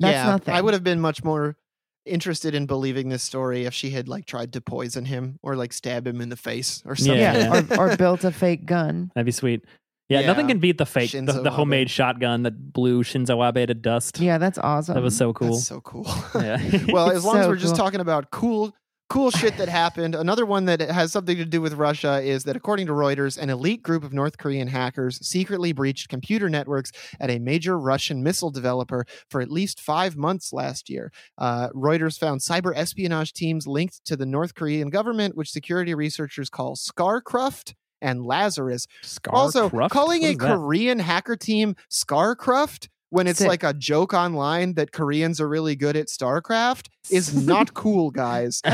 That's 0.00 0.14
yeah, 0.14 0.26
nothing. 0.26 0.54
I 0.54 0.60
would 0.60 0.74
have 0.74 0.84
been 0.84 1.00
much 1.00 1.22
more 1.22 1.56
interested 2.04 2.54
in 2.54 2.66
believing 2.66 3.08
this 3.08 3.22
story 3.22 3.64
if 3.64 3.74
she 3.74 3.90
had 3.90 4.08
like 4.08 4.26
tried 4.26 4.52
to 4.52 4.60
poison 4.60 5.04
him 5.04 5.38
or 5.42 5.54
like 5.54 5.72
stab 5.72 6.06
him 6.06 6.20
in 6.20 6.28
the 6.28 6.36
face 6.36 6.82
or 6.84 6.96
something. 6.96 7.18
Yeah. 7.18 7.62
yeah, 7.62 7.78
or, 7.78 7.92
or 7.92 7.96
built 7.98 8.24
a 8.24 8.32
fake 8.32 8.66
gun. 8.66 9.10
That'd 9.14 9.26
be 9.26 9.32
sweet. 9.32 9.64
Yeah, 10.08 10.26
nothing 10.26 10.48
can 10.48 10.58
beat 10.58 10.76
the 10.76 10.84
fake, 10.84 11.12
the, 11.12 11.22
the 11.22 11.50
homemade 11.50 11.88
shotgun 11.88 12.42
that 12.42 12.72
blew 12.72 13.02
Shinzo 13.02 13.48
Abe 13.48 13.66
to 13.68 13.74
dust. 13.74 14.20
Yeah, 14.20 14.36
that's 14.36 14.58
awesome. 14.58 14.94
that 14.94 15.02
was 15.02 15.16
so 15.16 15.32
cool. 15.32 15.52
That's 15.52 15.66
so 15.66 15.80
cool. 15.80 16.06
yeah. 16.34 16.60
well, 16.88 17.10
as 17.16 17.24
long 17.24 17.38
as 17.38 17.46
we're 17.46 17.56
just 17.56 17.74
cool. 17.74 17.84
talking 17.84 18.00
about 18.00 18.30
cool 18.30 18.74
cool 19.12 19.30
shit 19.30 19.58
that 19.58 19.68
happened, 19.68 20.14
another 20.14 20.46
one 20.46 20.64
that 20.64 20.80
has 20.80 21.12
something 21.12 21.36
to 21.36 21.44
do 21.44 21.60
with 21.60 21.74
Russia 21.74 22.22
is 22.22 22.44
that 22.44 22.56
according 22.56 22.86
to 22.86 22.94
Reuters, 22.94 23.36
an 23.36 23.50
elite 23.50 23.82
group 23.82 24.04
of 24.04 24.14
North 24.14 24.38
Korean 24.38 24.68
hackers 24.68 25.18
secretly 25.26 25.72
breached 25.72 26.08
computer 26.08 26.48
networks 26.48 26.92
at 27.20 27.28
a 27.28 27.38
major 27.38 27.78
Russian 27.78 28.22
missile 28.22 28.50
developer 28.50 29.04
for 29.28 29.42
at 29.42 29.50
least 29.50 29.82
5 29.82 30.16
months 30.16 30.50
last 30.50 30.88
year. 30.88 31.12
Uh, 31.36 31.68
Reuters 31.74 32.18
found 32.18 32.40
cyber 32.40 32.72
espionage 32.74 33.34
teams 33.34 33.66
linked 33.66 34.02
to 34.06 34.16
the 34.16 34.24
North 34.24 34.54
Korean 34.54 34.88
government, 34.88 35.36
which 35.36 35.50
security 35.50 35.94
researchers 35.94 36.48
call 36.48 36.74
Scarcruft 36.74 37.74
and 38.00 38.24
Lazarus. 38.24 38.86
Also, 39.28 39.68
calling 39.88 40.24
a? 40.24 40.34
Korean 40.34 40.98
hacker 40.98 41.36
team 41.36 41.76
Scarcraft 41.90 42.88
when 43.12 43.26
it's 43.26 43.38
Sick. 43.40 43.48
like 43.48 43.62
a 43.62 43.74
joke 43.74 44.14
online 44.14 44.74
that 44.74 44.90
Koreans 44.92 45.40
are 45.40 45.48
really 45.48 45.76
good 45.76 45.96
at 45.96 46.06
StarCraft 46.08 46.88
is 47.10 47.34
not 47.46 47.74
cool, 47.74 48.10
guys. 48.10 48.60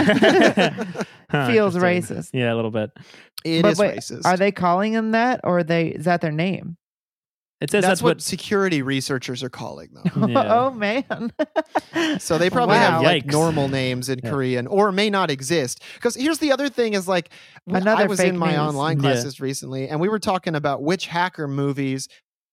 Huh, 1.30 1.46
Feels 1.48 1.74
racist. 1.76 2.30
Yeah, 2.32 2.54
a 2.54 2.56
little 2.56 2.70
bit. 2.70 2.90
It 3.44 3.60
But 3.60 3.72
is 3.72 3.78
wait, 3.78 3.98
racist. 3.98 4.24
Are 4.24 4.38
they 4.38 4.50
calling 4.50 4.94
them 4.94 5.10
that, 5.10 5.40
or 5.44 5.58
are 5.58 5.62
they 5.62 5.88
is 5.88 6.06
that 6.06 6.22
their 6.22 6.32
name? 6.32 6.78
It 7.60 7.70
says 7.70 7.82
that's, 7.82 7.90
that's, 8.00 8.02
what, 8.02 8.22
security 8.22 8.80
researchers 8.80 9.42
are 9.42 9.50
calling 9.50 9.90
them. 9.92 10.30
Yeah. 10.30 10.54
oh 10.54 10.70
man. 10.70 11.04
So 12.18 12.38
they 12.38 12.48
probably 12.48 12.76
have 12.76 13.02
Wow. 13.02 13.08
like 13.08 13.24
Yikes. 13.26 13.32
normal 13.32 13.68
names 13.68 14.08
in 14.08 14.20
Yeah. 14.24 14.30
Korean 14.30 14.66
or 14.68 14.90
may 14.90 15.10
not 15.10 15.30
exist. 15.30 15.82
Because 15.96 16.14
here's 16.14 16.38
the 16.38 16.50
other 16.52 16.68
thing 16.70 16.94
is 16.94 17.06
like 17.08 17.28
w- 17.66 17.76
I 17.86 17.92
Another 17.92 18.08
was 18.08 18.20
in 18.20 18.38
my 18.38 18.52
news. 18.52 18.58
online 18.60 18.96
Yeah. 18.96 19.10
classes 19.12 19.38
recently 19.40 19.88
and 19.88 20.00
we 20.00 20.08
were 20.08 20.20
talking 20.20 20.54
about 20.54 20.82
which 20.82 21.08
hacker 21.08 21.46
movies 21.48 22.08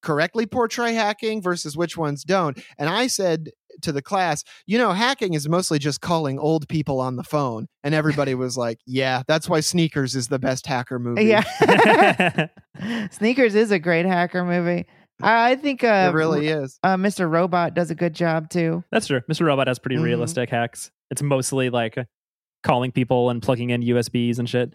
correctly 0.06 0.46
portray 0.46 0.94
hacking 0.94 1.42
versus 1.42 1.76
which 1.76 1.98
ones 1.98 2.24
don't. 2.24 2.58
And 2.78 2.90
I 2.90 3.08
said 3.08 3.50
to 3.82 3.92
the 3.92 4.02
class, 4.02 4.44
you 4.66 4.78
know, 4.78 4.94
hacking 4.94 5.34
is 5.34 5.50
mostly 5.50 5.80
just 5.80 6.00
calling 6.00 6.40
old 6.40 6.70
people 6.70 7.02
on 7.02 7.18
the 7.18 7.24
phone. 7.24 7.68
And 7.84 7.94
everybody 7.94 8.34
was 8.36 8.56
like, 8.58 8.80
yeah, 8.86 9.24
that's 9.28 9.50
why 9.50 9.60
Sneakers 9.60 10.16
is 10.16 10.30
the 10.30 10.40
best 10.40 10.66
hacker 10.66 10.98
movie. 11.00 11.26
yeah. 11.26 11.44
Sneakers 13.12 13.56
is 13.56 13.72
a 13.72 13.80
great 13.80 14.06
hacker 14.06 14.46
movie. 14.46 14.86
I 15.22 15.52
I 15.52 15.56
think 15.56 15.84
uh, 15.84 16.10
It 16.12 16.16
really 16.16 16.48
is. 16.48 16.80
uh, 16.84 16.96
Mr. 16.96 17.30
Robot 17.30 17.74
does 17.74 17.90
a 17.92 17.96
good 17.96 18.14
job 18.14 18.50
too. 18.50 18.84
That's 18.92 19.08
true. 19.08 19.22
Mr. 19.30 19.46
Robot 19.46 19.68
has 19.68 19.80
pretty 19.80 19.98
Mhm. 19.98 20.04
realistic 20.04 20.50
hacks. 20.50 20.92
It's 21.12 21.22
mostly 21.22 21.70
like 21.70 21.98
calling 22.64 22.92
people 22.92 23.30
and 23.30 23.42
plugging 23.42 23.70
in 23.70 23.82
USBs 23.82 24.40
and 24.40 24.50
shit. 24.50 24.74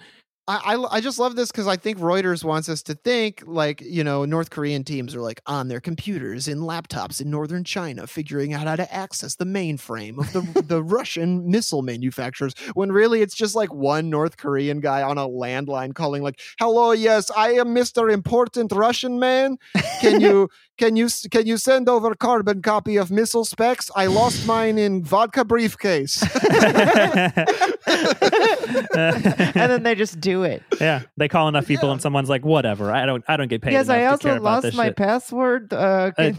I, 0.48 0.74
I, 0.74 0.96
I 0.96 1.00
just 1.00 1.18
love 1.18 1.36
this 1.36 1.50
because 1.50 1.66
I 1.66 1.76
think 1.76 1.98
Reuters 1.98 2.42
wants 2.42 2.68
us 2.68 2.82
to 2.84 2.94
think 2.94 3.42
like, 3.46 3.80
you 3.80 4.02
know, 4.02 4.24
North 4.24 4.50
Korean 4.50 4.82
teams 4.84 5.14
are 5.14 5.20
like 5.20 5.40
on 5.46 5.68
their 5.68 5.80
computers 5.80 6.48
in 6.48 6.60
laptops 6.60 7.20
in 7.20 7.30
northern 7.30 7.62
China, 7.62 8.06
figuring 8.06 8.52
out 8.52 8.66
how 8.66 8.76
to 8.76 8.92
access 8.92 9.36
the 9.36 9.44
mainframe 9.44 10.18
of 10.18 10.32
the, 10.32 10.62
the 10.62 10.82
Russian 10.82 11.48
missile 11.50 11.82
manufacturers. 11.82 12.54
When 12.74 12.90
really 12.90 13.22
it's 13.22 13.34
just 13.34 13.54
like 13.54 13.72
one 13.72 14.10
North 14.10 14.36
Korean 14.36 14.80
guy 14.80 15.02
on 15.02 15.18
a 15.18 15.28
landline 15.28 15.94
calling, 15.94 16.22
like, 16.22 16.40
hello, 16.58 16.92
yes, 16.92 17.30
I 17.36 17.52
am 17.52 17.68
Mr. 17.68 18.12
Important 18.12 18.72
Russian 18.72 19.18
man. 19.18 19.56
Can 20.00 20.20
you 20.20 20.48
can 20.80 20.96
you 20.96 21.08
can 21.30 21.46
you 21.46 21.56
send 21.58 21.88
over 21.88 22.14
carbon 22.14 22.62
copy 22.62 22.96
of 22.96 23.10
missile 23.10 23.44
specs? 23.44 23.90
I 23.94 24.06
lost 24.06 24.46
mine 24.46 24.78
in 24.78 25.04
vodka 25.04 25.44
briefcase. 25.44 26.22
and 27.86 29.70
then 29.70 29.82
they 29.82 29.94
just 29.94 30.20
do 30.20 30.42
it. 30.42 30.62
yeah, 30.80 31.02
they 31.16 31.28
call 31.28 31.48
enough 31.48 31.66
people 31.66 31.88
Yeah. 31.88 31.92
and 31.92 32.02
someone's 32.02 32.28
like, 32.28 32.44
whatever. 32.44 32.90
I 32.90 33.06
don't. 33.06 33.22
I 33.28 33.36
don't 33.36 33.48
get 33.48 33.62
paid. 33.62 33.72
yes, 33.72 33.86
enough 33.86 33.96
I 33.96 34.00
to 34.00 34.06
also 34.10 34.28
care 34.28 34.40
lost 34.40 34.74
my 34.74 34.86
shit. 34.86 34.96
password. 34.96 35.72
Uh, 35.72 36.10
Uh, 36.18 36.32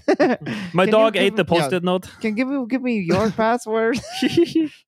My 0.74 0.86
dog 0.86 1.14
give 1.14 1.24
ate 1.24 1.36
the 1.36 1.46
post-it 1.46 1.84
note. 1.84 2.10
Can 2.20 2.34
give 2.36 2.48
me 2.48 2.66
give 2.68 2.82
me 2.82 3.00
your 3.00 3.30
password 3.44 4.00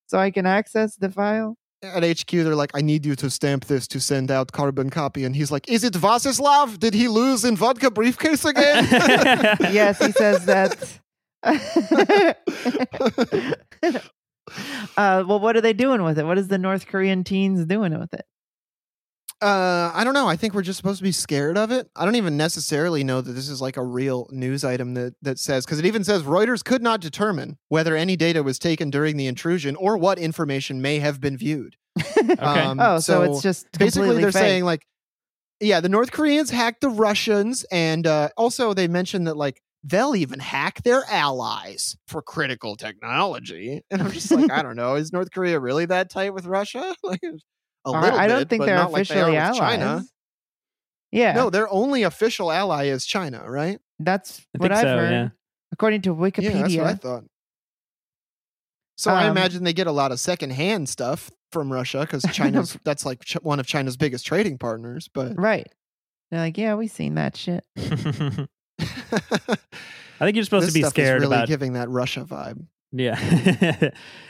so 0.07 0.17
I 0.17 0.31
can 0.31 0.45
access 0.45 0.95
the 0.95 1.09
file. 1.11 1.57
At 1.83 2.03
HQ, 2.03 2.31
they're 2.31 2.55
like, 2.55 2.71
I 2.73 2.81
need 2.81 3.05
you 3.05 3.15
to 3.17 3.29
stamp 3.29 3.65
this 3.65 3.87
to 3.89 3.99
send 3.99 4.31
out 4.31 4.51
carbon 4.51 4.89
copy. 4.89 5.25
And 5.25 5.35
he's 5.35 5.51
like, 5.51 5.69
Is 5.69 5.83
it 5.83 5.93
Vasislav? 5.93 6.79
Did 6.79 6.93
he 6.93 7.07
lose 7.07 7.43
in 7.43 7.55
vodka 7.55 7.91
briefcase 7.91 8.45
again? 8.45 8.87
yes, 9.71 10.03
he 10.03 10.11
says 10.11 10.45
that. 10.45 10.99
uh, 14.97 15.23
well, 15.27 15.39
what 15.39 15.55
are 15.55 15.61
they 15.61 15.73
doing 15.73 16.03
with 16.03 16.19
it? 16.19 16.25
What 16.25 16.37
is 16.37 16.47
the 16.47 16.57
North 16.57 16.87
Korean 16.87 17.23
teens 17.23 17.65
doing 17.65 17.97
with 17.97 18.13
it? 18.13 18.25
Uh, 19.43 19.91
I 19.93 20.03
don't 20.03 20.13
know. 20.13 20.27
I 20.27 20.35
think 20.35 20.53
we're 20.53 20.61
just 20.61 20.77
supposed 20.77 20.99
to 20.99 21.03
be 21.03 21.11
scared 21.11 21.57
of 21.57 21.71
it. 21.71 21.89
I 21.95 22.05
don't 22.05 22.15
even 22.15 22.37
necessarily 22.37 23.03
know 23.03 23.21
that 23.21 23.33
this 23.33 23.49
is 23.49 23.61
like 23.61 23.77
a 23.77 23.83
real 23.83 24.27
news 24.31 24.63
item 24.63 24.93
that, 24.93 25.15
that 25.21 25.37
says, 25.37 25.65
because 25.65 25.79
it 25.79 25.85
even 25.85 26.03
says 26.03 26.23
Reuters 26.23 26.63
could 26.63 26.81
not 26.81 27.01
determine 27.01 27.57
whether 27.67 27.95
any 27.95 28.15
data 28.15 28.41
was 28.41 28.57
taken 28.57 28.89
during 28.89 29.17
the 29.17 29.27
intrusion 29.27 29.75
or 29.75 29.97
what 29.97 30.17
information 30.17 30.81
may 30.81 30.99
have 30.99 31.19
been 31.19 31.37
viewed. 31.37 31.75
Okay. 32.23 32.41
Um, 32.41 32.79
oh, 32.79 32.99
so, 32.99 33.21
it's 33.23 33.41
just 33.41 33.67
basically 33.77 34.17
they're 34.17 34.31
fake. 34.31 34.41
saying 34.41 34.63
like 34.63 34.87
yeah 35.59 35.79
the 35.79 35.89
north 35.89 36.11
koreans 36.11 36.49
hacked 36.49 36.81
the 36.81 36.89
russians 36.89 37.65
and 37.71 38.07
uh, 38.07 38.29
also 38.37 38.73
they 38.73 38.87
mentioned 38.87 39.27
that 39.27 39.37
like 39.37 39.61
they'll 39.83 40.15
even 40.15 40.39
hack 40.39 40.81
their 40.83 41.03
allies 41.09 41.97
for 42.07 42.21
critical 42.21 42.75
technology 42.75 43.81
and 43.91 44.01
i'm 44.01 44.11
just 44.11 44.31
like 44.31 44.51
i 44.51 44.61
don't 44.61 44.75
know 44.75 44.95
is 44.95 45.11
north 45.11 45.31
korea 45.31 45.59
really 45.59 45.85
that 45.85 46.09
tight 46.09 46.33
with 46.33 46.45
russia 46.45 46.95
like 47.03 47.21
a 47.85 47.89
Or 47.89 48.01
little 48.01 48.19
I 48.19 48.27
don't 48.27 48.39
bit, 48.39 48.49
think 48.49 48.61
but 48.61 48.65
they're 48.67 48.75
not 48.75 48.91
like 48.91 49.07
they 49.07 49.15
officially 49.15 49.37
are 49.37 49.51
with 49.51 49.59
allies. 49.59 49.77
china 49.79 50.05
Yeah, 51.11 51.33
no 51.33 51.49
their 51.49 51.69
only 51.71 52.03
official 52.03 52.51
ally 52.51 52.85
is 52.85 53.05
china 53.05 53.43
right 53.49 53.79
that's 53.99 54.41
I 54.55 54.57
what 54.57 54.71
I've 54.71 54.81
so, 54.81 54.97
heard. 54.97 55.11
yeah. 55.11 55.29
According 55.71 56.01
to 56.03 56.09
yeah 56.15 56.29
that's 56.29 56.47
what 56.75 56.87
i 56.87 56.93
Wikipedia. 56.93 57.01
thought 57.01 57.23
so 58.97 59.11
i 59.11 59.25
Um, 59.25 59.31
imagine 59.31 59.63
they 59.63 59.73
get 59.73 59.87
a 59.87 59.91
lot 59.91 60.11
of 60.11 60.19
secondhand 60.19 60.87
stuff 60.89 61.29
from 61.51 61.71
russia 61.71 62.01
because 62.01 62.23
china's 62.31 62.77
that's 62.83 63.05
like 63.05 63.23
ch- 63.23 63.35
one 63.41 63.59
of 63.59 63.65
china's 63.67 63.97
biggest 63.97 64.25
trading 64.25 64.57
partners 64.57 65.09
but 65.13 65.33
right. 65.39 65.67
They're 66.31 66.41
like, 66.41 66.57
yeah, 66.57 66.73
we've 66.73 66.89
seen 66.89 67.13
that 67.13 67.37
shit. 67.37 67.63
I 67.77 68.47
think 70.19 70.35
you're 70.35 70.43
supposed 70.45 70.65
this 70.65 70.73
to 70.73 70.79
be 70.79 70.79
stuff 70.81 70.93
scared 70.93 71.17
is 71.17 71.21
really 71.21 71.35
about. 71.35 71.47
giving 71.47 71.73
that 71.73 71.89
Russia 71.89 72.25
vibe. 72.27 72.65
Yeah, 72.91 73.19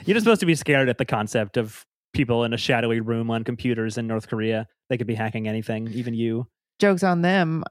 you're 0.05 0.13
just 0.15 0.25
supposed 0.25 0.41
to 0.41 0.45
be 0.45 0.55
scared 0.55 0.89
at 0.89 0.97
the 0.97 1.05
concept 1.05 1.55
of 1.55 1.85
people 2.13 2.43
in 2.43 2.53
a 2.53 2.57
shadowy 2.57 2.99
room 2.99 3.29
on 3.29 3.43
computers 3.43 3.97
in 3.97 4.07
North 4.07 4.27
Korea. 4.27 4.67
They 4.89 4.97
could 4.97 5.07
be 5.07 5.15
hacking 5.15 5.47
anything, 5.47 5.91
even 5.91 6.13
you. 6.13 6.47
Jokes 6.79 7.03
on 7.03 7.21
them. 7.21 7.63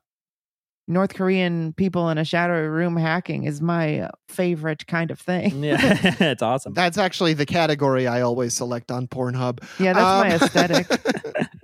North 0.88 1.14
Korean 1.14 1.72
people 1.74 2.10
in 2.10 2.18
a 2.18 2.24
shadowy 2.24 2.66
room 2.66 2.96
hacking 2.96 3.44
is 3.44 3.60
my 3.62 4.00
uh, 4.00 4.08
favorite 4.28 4.86
kind 4.88 5.10
of 5.10 5.20
thing. 5.20 5.62
Yeah, 5.62 5.76
it's 6.20 6.42
awesome. 6.42 6.74
That's 6.74 6.98
actually 6.98 7.34
the 7.34 7.46
category 7.46 8.06
I 8.08 8.20
always 8.22 8.52
select 8.54 8.90
on 8.90 9.06
Pornhub. 9.06 9.60
Yeah, 9.78 9.92
that's 9.92 10.02
my 10.04 10.34
Um, 10.34 10.42
aesthetic. 10.42 10.86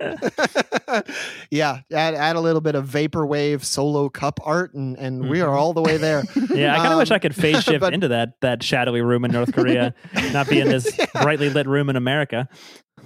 yeah, 1.51 1.79
add, 1.91 2.15
add 2.15 2.35
a 2.35 2.39
little 2.39 2.61
bit 2.61 2.75
of 2.75 2.87
vaporwave 2.87 3.63
solo 3.63 4.09
cup 4.09 4.39
art, 4.43 4.73
and, 4.73 4.97
and 4.97 5.29
we 5.29 5.41
are 5.41 5.49
Mhm. 5.49 5.57
all 5.59 5.73
the 5.73 5.81
way 5.81 5.97
there. 5.97 6.23
Yeah, 6.53 6.73
I 6.73 6.77
kind 6.77 6.93
of 6.93 6.99
wish 6.99 7.11
Um, 7.11 7.15
I 7.15 7.19
could 7.19 7.35
phase 7.35 7.63
shift 7.63 7.81
but- 7.81 7.93
into 7.93 8.07
that 8.09 8.39
that 8.41 8.63
shadowy 8.63 9.01
room 9.01 9.25
in 9.25 9.31
North 9.31 9.53
Korea, 9.53 9.93
not 10.31 10.47
be 10.47 10.59
in 10.61 10.69
this 10.69 10.89
brightly 11.13 11.49
lit 11.49 11.67
room 11.67 11.89
in 11.89 11.95
America. 11.95 12.47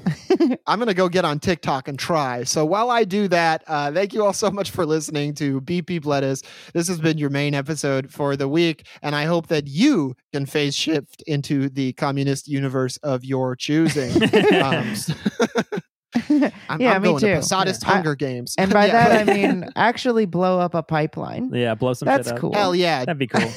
I'm 0.67 0.79
going 0.79 0.87
to 0.87 0.93
go 0.93 1.09
get 1.09 1.25
on 1.25 1.39
TikTok 1.39 1.87
and 1.87 1.97
try. 1.97 2.43
So 2.43 2.65
while 2.65 2.89
I 2.89 3.03
do 3.03 3.27
that, 3.29 3.63
uh, 3.67 3.91
thank 3.91 4.13
you 4.13 4.23
all 4.23 4.33
so 4.33 4.49
much 4.51 4.71
for 4.71 4.85
listening 4.85 5.33
to 5.35 5.61
Beep 5.61 5.87
Beep 5.87 6.05
Lettuce. 6.05 6.41
This 6.73 6.87
has 6.87 6.99
been 6.99 7.17
your 7.17 7.29
main 7.29 7.53
episode 7.53 8.11
for 8.11 8.35
the 8.35 8.47
week, 8.47 8.87
and 9.01 9.15
I 9.15 9.25
hope 9.25 9.47
that 9.47 9.67
you 9.67 10.15
can 10.31 10.45
phase 10.45 10.75
shift 10.75 11.21
into 11.27 11.69
the 11.69 11.93
communist 11.93 12.47
universe 12.47 12.97
of 12.97 13.23
your 13.23 13.55
choosing. 13.55 14.11
um, 14.61 14.95
I'm, 16.69 16.81
Yeah, 16.81 16.93
I'm 16.93 17.01
me 17.01 17.09
going 17.09 17.19
to 17.21 17.33
too. 17.35 17.39
Posadist 17.41 17.83
Yeah. 17.83 17.89
I- 17.89 17.93
Hunger 17.95 18.15
Games. 18.15 18.55
and 18.57 18.71
by 18.73 18.87
Yeah. 18.87 19.09
that 19.09 19.29
I 19.29 19.33
mean 19.33 19.65
actually 19.75 20.25
blow 20.25 20.59
up 20.59 20.73
a 20.75 20.83
pipeline. 20.83 21.51
Yeah, 21.53 21.75
blow 21.75 21.93
some 21.93 22.05
That's 22.07 22.27
shit 22.27 22.33
up. 22.33 22.35
That's 22.35 22.41
cool. 22.41 22.53
hell 22.53 22.75
yeah, 22.75 22.99
That'd 23.05 23.17
be 23.19 23.27
cool. 23.27 23.51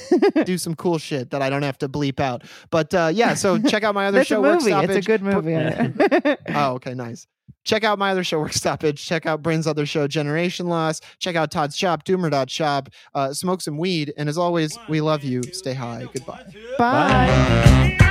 do 0.44 0.59
some 0.59 0.74
cool 0.74 0.98
shit 0.98 1.30
that 1.30 1.42
I 1.42 1.50
don't 1.50 1.62
have 1.62 1.78
to 1.78 1.88
bleep 1.88 2.20
out. 2.20 2.42
But 2.70 2.92
uh, 2.94 3.11
yeah, 3.12 3.34
so 3.34 3.59
check 3.59 3.82
out 3.84 3.94
my 3.94 4.07
other 4.07 4.24
show, 4.24 4.38
a 4.38 4.40
Work 4.42 4.61
movie. 4.62 4.72
It's 4.72 4.94
a 4.96 5.00
good 5.02 5.22
movie. 5.22 5.52
Yeah. 5.52 6.36
Oh, 6.54 6.74
okay, 6.74 6.94
nice. 6.94 7.26
Check 7.64 7.82
out 7.82 7.98
my 7.98 8.11
other 8.11 8.22
show, 8.22 8.38
Work 8.38 8.52
Stoppage. 8.52 9.04
Check 9.04 9.26
out 9.26 9.42
Bryn's 9.42 9.66
other 9.66 9.86
show, 9.86 10.07
Generation 10.07 10.68
Loss. 10.68 11.00
Check 11.18 11.34
out 11.34 11.50
Todd's 11.50 11.76
shop, 11.76 12.04
Doomer.shop. 12.04 12.88
Uh, 13.12 13.32
smoke 13.32 13.61
some 13.61 13.76
weed. 13.76 14.12
And 14.16 14.28
as 14.28 14.38
always, 14.38 14.78
we 14.88 15.00
love 15.00 15.24
you. 15.24 15.42
Stay 15.52 15.74
high. 15.74 16.07
Goodbye. 16.12 16.44
Bye. 16.78 17.96
Bye. 17.98 18.05